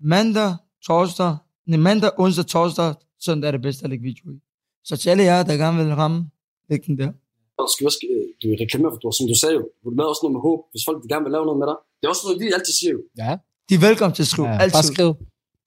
Mandag, 0.01 0.57
torsdag, 0.87 1.37
nej, 1.67 1.79
mandag, 1.79 2.11
onsdag, 2.19 2.47
torsdag, 2.47 2.95
søndag 3.21 3.49
er 3.49 3.53
det 3.53 3.63
bedste 3.63 3.85
at 3.85 3.91
lægge 3.91 4.03
video 4.03 4.31
i. 4.33 4.41
Så 4.85 4.97
til 4.97 5.11
alle 5.11 5.23
jer, 5.23 5.43
der 5.43 5.57
gerne 5.57 5.85
vil 5.85 5.95
ramme, 5.95 6.31
læg 6.71 6.87
den 6.87 6.99
der. 6.99 7.13
Og 7.59 7.69
skal 7.73 7.87
også, 7.87 8.07
du 8.45 8.49
reklamere 8.65 8.91
for, 8.95 9.01
du, 9.03 9.07
som 9.19 9.25
du 9.33 9.37
sagde 9.43 9.55
jo, 9.59 9.63
du 9.83 9.89
lavede 9.99 10.11
også 10.13 10.23
noget 10.25 10.35
med 10.37 10.43
håb, 10.49 10.61
hvis 10.73 10.83
folk 10.89 10.99
gerne 11.13 11.25
vil 11.27 11.33
lave 11.37 11.45
noget 11.49 11.59
med 11.63 11.67
dig. 11.71 11.79
Det 11.99 12.05
er 12.07 12.11
også 12.15 12.25
noget, 12.27 12.39
vi 12.43 12.47
altid 12.59 12.75
siger 12.81 12.93
jo. 12.97 13.01
ja. 13.25 13.33
De 13.69 13.73
er 13.79 13.83
velkommen 13.89 14.15
til 14.19 14.25
at 14.27 14.31
skrive, 14.33 14.47
ja. 14.49 14.53
ja, 14.55 14.59
Bare 14.59 14.67
altid. 14.69 14.93
skriv 14.95 15.11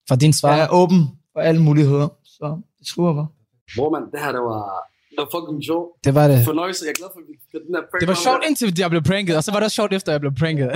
for 0.10 0.16
din 0.24 0.34
svar. 0.40 0.50
Jeg 0.60 0.66
er 0.70 0.72
åben 0.82 1.02
for 1.34 1.40
alle 1.50 1.62
muligheder, 1.70 2.08
så 2.36 2.46
det 2.80 2.86
skriver 2.92 3.12
bare. 3.20 3.30
Bror 3.76 3.90
mand, 3.96 4.06
det 4.14 4.20
her, 4.24 4.32
det 4.38 4.44
var, 4.52 4.62
det 5.10 5.18
var 5.24 5.28
fucking 5.36 5.60
sjovt. 5.70 5.88
Det 6.06 6.12
var 6.20 6.26
det. 6.32 6.38
Fornøjelse, 6.52 6.82
jeg 6.86 6.92
er 6.96 7.00
glad 7.02 7.10
for, 7.14 7.20
at 7.24 7.28
vi 7.32 7.34
fik 7.52 7.62
den 7.68 7.74
her 7.78 7.84
prank. 7.90 8.00
Det 8.04 8.08
var 8.14 8.20
sjovt 8.28 8.42
indtil 8.48 8.68
jeg 8.84 8.90
blev 8.94 9.04
pranket, 9.12 9.34
og 9.40 9.44
så 9.46 9.50
var 9.54 9.60
det 9.60 9.66
også 9.70 9.76
sjovt 9.82 9.94
efter 9.98 10.10
jeg 10.16 10.22
blev 10.24 10.34
pranket. 10.42 10.68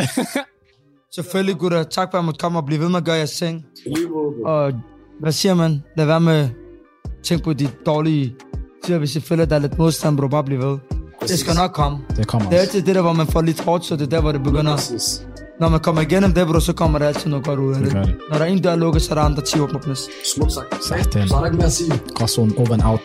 Selvfølgelig, 1.18 1.56
gutter. 1.62 1.84
Tak 1.84 2.08
for, 2.12 2.18
at 2.18 2.22
jeg 2.22 2.26
måtte 2.26 2.41
komme 2.43 2.60
og 2.60 2.66
blive 2.66 2.80
ved 2.84 2.89
med 2.89 2.99
at 3.04 3.06
gøre 3.06 3.16
jeres 3.16 3.36
ting. 3.43 3.56
Og 4.45 4.74
hvad 5.20 5.32
siger 5.32 5.54
man? 5.54 5.72
Lad 5.97 6.06
være 6.06 6.22
med 6.22 6.39
at 6.41 6.49
tænke 7.24 7.43
på 7.43 7.54
de 7.54 7.68
dårlige 7.86 8.36
tider. 8.84 8.99
Hvis 8.99 9.16
I 9.16 9.20
føler, 9.20 9.43
at 9.43 9.49
der 9.49 9.56
er 9.56 9.60
lidt 9.60 9.78
modstand, 9.78 10.18
bro, 10.18 10.28
bare 10.28 10.43
bliv 10.43 10.60
ved. 10.60 10.78
Det 11.22 11.39
skal 11.39 11.55
nok 11.55 11.72
komme. 11.72 11.97
det 12.17 12.28
kommer 12.28 12.49
Det 12.49 12.57
er 12.57 12.61
altid 12.61 12.82
det 12.82 12.95
der, 12.95 13.01
hvor 13.01 13.13
man 13.13 13.28
får 13.28 13.41
lidt 13.41 13.59
hårdt, 13.61 13.86
så 13.86 13.95
det 13.95 14.01
er 14.01 14.09
der, 14.09 14.22
hvor 14.22 14.32
det 14.32 14.43
begynder. 14.43 14.76
Præcis. 14.76 15.22
Når 15.59 15.69
man 15.69 15.80
kommer 15.80 16.01
igennem 16.01 16.34
det, 16.34 16.47
bro, 16.47 16.59
så 16.59 16.74
kommer 16.74 16.99
der 16.99 17.07
altid 17.07 17.30
noget 17.30 17.45
godt 17.45 17.59
ud 17.59 17.74
af 17.74 17.80
Det 17.82 17.91
det. 17.91 18.15
Når 18.32 18.38
der 18.38 18.45
er 18.45 18.49
en 18.49 18.61
dør 18.61 18.76
lukket, 18.76 19.01
så 19.01 19.11
er 19.11 19.15
der 19.15 19.22
andre 19.22 19.41
10 19.41 19.59
åbner 19.59 19.80
plads. 19.80 19.99
Smukt 20.36 20.53
sagt. 20.53 20.84
Sådan. 20.84 21.28
Så 21.28 21.36
er 21.36 21.39
der 21.39 21.45
ikke 21.45 21.57
mere 21.57 21.65
at 21.65 21.74
sige. 21.74 21.93
Gråzonen 22.15 22.57
over 22.57 22.74
and 22.74 22.82
out. 22.84 23.01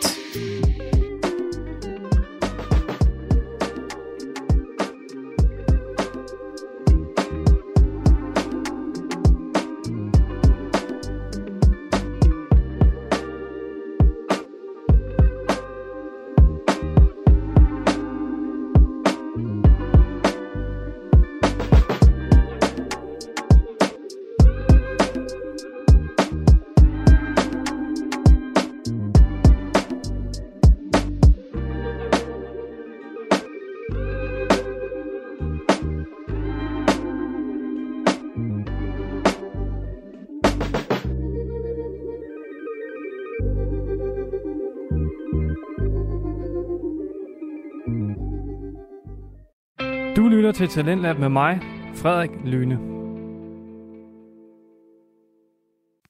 Til 50.56 50.68
Talentlab 50.68 51.18
med 51.18 51.28
mig, 51.28 51.60
Frederik 51.94 52.30
Lyne. 52.44 52.78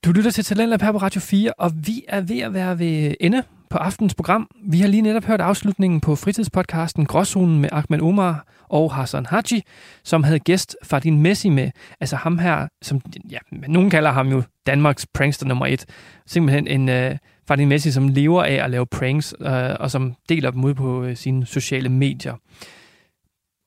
Du 0.04 0.12
lytter 0.12 0.30
til 0.30 0.44
Talentlab 0.44 0.82
her 0.82 0.92
på 0.92 0.98
Radio 0.98 1.20
4, 1.20 1.52
og 1.58 1.72
vi 1.86 2.04
er 2.08 2.20
ved 2.20 2.38
at 2.38 2.54
være 2.54 2.78
ved 2.78 3.14
ende 3.20 3.42
på 3.70 3.78
aftens 3.78 4.14
program. 4.14 4.50
Vi 4.64 4.80
har 4.80 4.88
lige 4.88 5.00
netop 5.00 5.24
hørt 5.24 5.40
afslutningen 5.40 6.00
på 6.00 6.14
fritidspodcasten 6.16 7.06
Gråzonen 7.06 7.60
med 7.60 7.68
Ahmed 7.72 8.00
Omar 8.00 8.46
og 8.68 8.94
Hassan 8.94 9.26
Haji, 9.26 9.62
som 10.04 10.22
havde 10.22 10.38
gæst 10.38 10.76
Fardin 10.82 11.22
Messi 11.22 11.48
med. 11.48 11.70
Altså 12.00 12.16
ham 12.16 12.38
her, 12.38 12.68
som 12.82 13.00
ja, 13.30 13.38
nogen 13.68 13.90
kalder 13.90 14.10
ham 14.10 14.28
jo 14.28 14.42
Danmarks 14.66 15.06
prankster 15.06 15.46
nummer 15.46 15.66
et. 15.66 15.86
Simpelthen 16.26 16.66
en 16.66 16.88
øh, 16.88 17.10
uh, 17.10 17.16
Fardin 17.48 17.68
Messi, 17.68 17.90
som 17.90 18.08
lever 18.08 18.44
af 18.44 18.54
at 18.54 18.70
lave 18.70 18.86
pranks, 18.86 19.34
uh, 19.40 19.46
og 19.80 19.90
som 19.90 20.14
deler 20.28 20.50
dem 20.50 20.64
ud 20.64 20.74
på 20.74 21.02
uh, 21.04 21.14
sine 21.14 21.46
sociale 21.46 21.88
medier. 21.88 22.34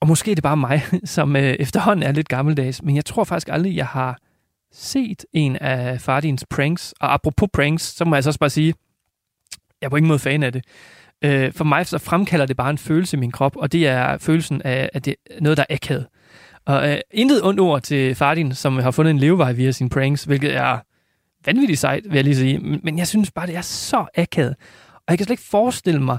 Og 0.01 0.07
måske 0.07 0.31
er 0.31 0.35
det 0.35 0.43
bare 0.43 0.57
mig, 0.57 0.83
som 1.03 1.35
øh, 1.35 1.41
efterhånden 1.43 2.03
er 2.03 2.11
lidt 2.11 2.29
gammeldags, 2.29 2.83
men 2.83 2.95
jeg 2.95 3.05
tror 3.05 3.23
faktisk 3.23 3.49
aldrig, 3.49 3.75
jeg 3.75 3.87
har 3.87 4.17
set 4.71 5.25
en 5.33 5.55
af 5.55 6.01
Fardins 6.01 6.45
pranks. 6.49 6.93
Og 6.99 7.13
apropos 7.13 7.49
pranks, 7.53 7.83
så 7.83 8.05
må 8.05 8.15
jeg 8.15 8.23
så 8.23 8.29
også 8.29 8.39
bare 8.39 8.49
sige, 8.49 8.73
jeg 9.81 9.85
er 9.85 9.89
på 9.89 9.95
ingen 9.95 10.07
måde 10.07 10.19
fan 10.19 10.43
af 10.43 10.51
det. 10.51 10.65
Øh, 11.21 11.53
for 11.53 11.63
mig 11.63 11.85
så 11.85 11.97
fremkalder 11.97 12.45
det 12.45 12.57
bare 12.57 12.69
en 12.69 12.77
følelse 12.77 13.17
i 13.17 13.19
min 13.19 13.31
krop, 13.31 13.55
og 13.55 13.71
det 13.71 13.87
er 13.87 14.17
følelsen 14.17 14.61
af, 14.61 14.89
at 14.93 15.05
det 15.05 15.15
er 15.31 15.41
noget, 15.41 15.57
der 15.57 15.65
er 15.69 15.75
akavet. 15.75 16.07
Og 16.65 16.91
øh, 16.91 16.97
intet 17.11 17.43
ondt 17.43 17.59
ord 17.59 17.81
til 17.81 18.15
Fardin, 18.15 18.53
som 18.55 18.77
har 18.77 18.91
fundet 18.91 19.11
en 19.11 19.19
levevej 19.19 19.51
via 19.51 19.71
sine 19.71 19.89
pranks, 19.89 20.23
hvilket 20.23 20.55
er 20.55 20.79
vanvittigt 21.45 21.79
sejt, 21.79 22.03
vil 22.05 22.15
jeg 22.15 22.23
lige 22.23 22.35
sige. 22.35 22.59
Men, 22.59 22.79
men 22.83 22.97
jeg 22.97 23.07
synes 23.07 23.31
bare, 23.31 23.47
det 23.47 23.55
er 23.55 23.61
så 23.61 24.05
akavet. 24.15 24.55
Og 24.95 25.03
jeg 25.09 25.17
kan 25.17 25.25
slet 25.25 25.33
ikke 25.33 25.49
forestille 25.49 26.01
mig, 26.01 26.17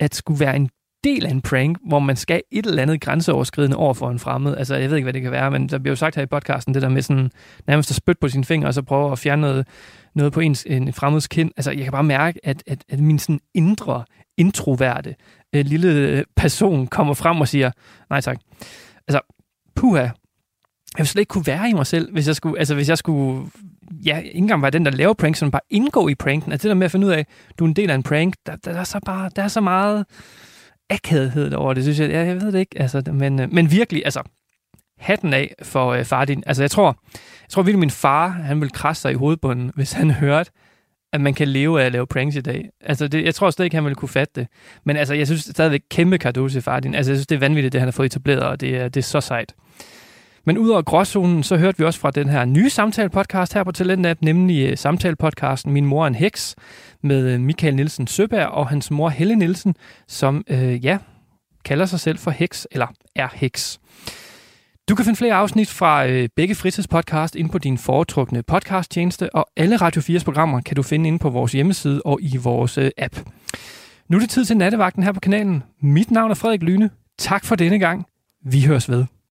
at 0.00 0.14
skulle 0.14 0.40
være 0.40 0.56
en 0.56 0.70
del 1.04 1.26
af 1.26 1.30
en 1.30 1.42
prank, 1.42 1.78
hvor 1.86 1.98
man 1.98 2.16
skal 2.16 2.42
et 2.50 2.66
eller 2.66 2.82
andet 2.82 3.00
grænseoverskridende 3.00 3.76
over 3.76 3.94
for 3.94 4.10
en 4.10 4.18
fremmed. 4.18 4.56
Altså, 4.56 4.74
jeg 4.76 4.90
ved 4.90 4.96
ikke, 4.96 5.04
hvad 5.04 5.12
det 5.12 5.22
kan 5.22 5.32
være, 5.32 5.50
men 5.50 5.68
der 5.68 5.78
bliver 5.78 5.92
jo 5.92 5.96
sagt 5.96 6.16
her 6.16 6.22
i 6.22 6.26
podcasten, 6.26 6.74
det 6.74 6.82
der 6.82 6.88
med 6.88 7.02
sådan 7.02 7.30
nærmest 7.66 7.90
at 7.90 7.96
spytte 7.96 8.20
på 8.20 8.28
sine 8.28 8.44
fingre, 8.44 8.68
og 8.68 8.74
så 8.74 8.82
prøve 8.82 9.12
at 9.12 9.18
fjerne 9.18 9.42
noget, 9.42 9.66
noget 10.14 10.32
på 10.32 10.40
ens, 10.40 10.66
en 10.68 10.92
fremmeds 10.92 11.28
kind. 11.28 11.50
Altså, 11.56 11.70
jeg 11.70 11.82
kan 11.82 11.92
bare 11.92 12.04
mærke, 12.04 12.46
at, 12.46 12.62
at, 12.66 12.84
at 12.88 13.00
min 13.00 13.18
sådan 13.18 13.40
indre, 13.54 14.04
introverte 14.36 15.14
øh, 15.54 15.64
lille 15.64 15.92
øh, 15.92 16.24
person 16.36 16.86
kommer 16.86 17.14
frem 17.14 17.40
og 17.40 17.48
siger, 17.48 17.70
nej 18.10 18.20
tak. 18.20 18.38
Altså, 19.08 19.20
puha, 19.76 20.00
jeg 20.00 20.12
ville 20.98 21.08
slet 21.08 21.20
ikke 21.20 21.30
kunne 21.30 21.46
være 21.46 21.70
i 21.70 21.72
mig 21.72 21.86
selv, 21.86 22.12
hvis 22.12 22.26
jeg 22.26 22.36
skulle, 22.36 22.58
altså 22.58 22.74
hvis 22.74 22.88
jeg 22.88 22.98
skulle, 22.98 23.50
ja, 24.04 24.18
ikke 24.18 24.38
engang 24.38 24.62
være 24.62 24.70
den, 24.70 24.84
der 24.84 24.90
laver 24.90 25.14
pranks, 25.14 25.42
men 25.42 25.50
bare 25.50 25.60
indgå 25.70 26.08
i 26.08 26.14
pranken. 26.14 26.52
Altså 26.52 26.62
det 26.62 26.68
der 26.68 26.74
med 26.74 26.84
at 26.84 26.90
finde 26.90 27.06
ud 27.06 27.12
af, 27.12 27.26
du 27.58 27.64
er 27.64 27.68
en 27.68 27.76
del 27.76 27.90
af 27.90 27.94
en 27.94 28.02
prank, 28.02 28.34
der, 28.46 28.56
der, 28.56 28.72
der 28.72 28.80
er 28.80 28.84
så 28.84 29.00
bare, 29.06 29.30
der 29.36 29.42
er 29.42 29.48
så 29.48 29.60
meget 29.60 30.06
akavethed 30.90 31.52
over 31.52 31.74
det, 31.74 31.82
synes 31.82 32.00
jeg. 32.00 32.10
Jeg, 32.10 32.26
jeg 32.26 32.40
ved 32.40 32.52
det 32.52 32.58
ikke, 32.58 32.80
altså, 32.82 33.02
men, 33.12 33.40
øh, 33.40 33.52
men 33.52 33.70
virkelig, 33.70 34.02
altså, 34.04 34.22
hatten 34.98 35.34
af 35.34 35.54
for 35.62 35.88
øh, 35.92 36.04
far 36.04 36.24
din. 36.24 36.42
Altså, 36.46 36.62
jeg 36.62 36.70
tror, 36.70 36.96
jeg 37.14 37.48
tror 37.50 37.62
virkelig, 37.62 37.78
min 37.80 37.90
far, 37.90 38.28
han 38.28 38.60
ville 38.60 38.70
krasse 38.70 39.00
sig 39.02 39.12
i 39.12 39.14
hovedbunden, 39.14 39.70
hvis 39.74 39.92
han 39.92 40.10
hørte, 40.24 40.50
at 41.12 41.20
man 41.20 41.34
kan 41.34 41.48
leve 41.48 41.82
af 41.82 41.86
at 41.86 41.92
lave 41.92 42.06
pranks 42.06 42.36
i 42.36 42.40
dag. 42.40 42.68
Altså, 42.80 43.08
det, 43.08 43.24
jeg 43.24 43.34
tror 43.34 43.50
slet 43.50 43.64
ikke, 43.64 43.76
han 43.76 43.84
ville 43.84 43.94
kunne 43.94 44.08
fatte 44.08 44.32
det. 44.40 44.46
Men 44.84 44.96
altså, 44.96 45.14
jeg 45.14 45.26
synes 45.26 45.40
stadigvæk 45.40 45.80
kæmpe 45.90 46.18
kado 46.18 46.48
til 46.48 46.62
far 46.62 46.80
din. 46.80 46.94
Altså, 46.94 47.12
jeg 47.12 47.16
synes, 47.16 47.26
det 47.26 47.34
er 47.36 47.40
vanvittigt, 47.40 47.72
det 47.72 47.80
han 47.80 47.86
har 47.86 47.92
fået 47.92 48.06
etableret, 48.06 48.42
og 48.42 48.60
det, 48.60 48.76
er- 48.76 48.88
det 48.88 49.00
er 49.00 49.04
så 49.04 49.20
sejt. 49.20 49.54
Men 50.46 50.58
udover 50.58 50.82
gråzonen, 50.82 51.42
så 51.42 51.56
hørte 51.56 51.78
vi 51.78 51.84
også 51.84 52.00
fra 52.00 52.10
den 52.10 52.28
her 52.28 52.44
nye 52.44 52.70
samtale-podcast 52.70 53.54
her 53.54 53.64
på 53.64 53.72
Talentlab, 53.72 54.22
nemlig 54.22 54.70
øh, 54.70 54.76
samtale-podcasten 54.78 55.72
Min 55.72 55.86
mor 55.86 56.02
er 56.02 56.06
en 56.06 56.14
heks, 56.14 56.56
med 57.02 57.28
øh, 57.28 57.40
Michael 57.40 57.76
Nielsen 57.76 58.06
Søberg 58.06 58.46
og 58.46 58.68
hans 58.68 58.90
mor 58.90 59.08
Helle 59.08 59.36
Nielsen, 59.36 59.74
som, 60.08 60.44
øh, 60.48 60.84
ja, 60.84 60.98
kalder 61.64 61.86
sig 61.86 62.00
selv 62.00 62.18
for 62.18 62.30
heks, 62.30 62.66
eller 62.70 62.86
er 63.16 63.28
heks. 63.34 63.80
Du 64.88 64.94
kan 64.94 65.04
finde 65.04 65.16
flere 65.16 65.34
afsnit 65.34 65.68
fra 65.68 66.06
øh, 66.06 66.28
begge 66.36 66.54
fritidspodcast 66.54 67.34
inde 67.34 67.50
på 67.50 67.58
din 67.58 67.78
foretrukne 67.78 68.42
podcasttjeneste, 68.42 69.34
og 69.34 69.46
alle 69.56 69.76
Radio 69.76 70.02
4's 70.02 70.24
programmer 70.24 70.60
kan 70.60 70.76
du 70.76 70.82
finde 70.82 71.08
inde 71.08 71.18
på 71.18 71.30
vores 71.30 71.52
hjemmeside 71.52 72.02
og 72.04 72.18
i 72.22 72.36
vores 72.36 72.78
øh, 72.78 72.90
app. 72.98 73.16
Nu 74.08 74.16
er 74.16 74.20
det 74.20 74.30
tid 74.30 74.44
til 74.44 74.56
nattevagten 74.56 75.02
her 75.02 75.12
på 75.12 75.20
kanalen. 75.20 75.62
Mit 75.82 76.10
navn 76.10 76.30
er 76.30 76.34
Frederik 76.34 76.62
Lyne. 76.62 76.90
Tak 77.18 77.44
for 77.44 77.56
denne 77.56 77.78
gang. 77.78 78.06
Vi 78.44 78.64
høres 78.64 78.90
ved. 78.90 79.19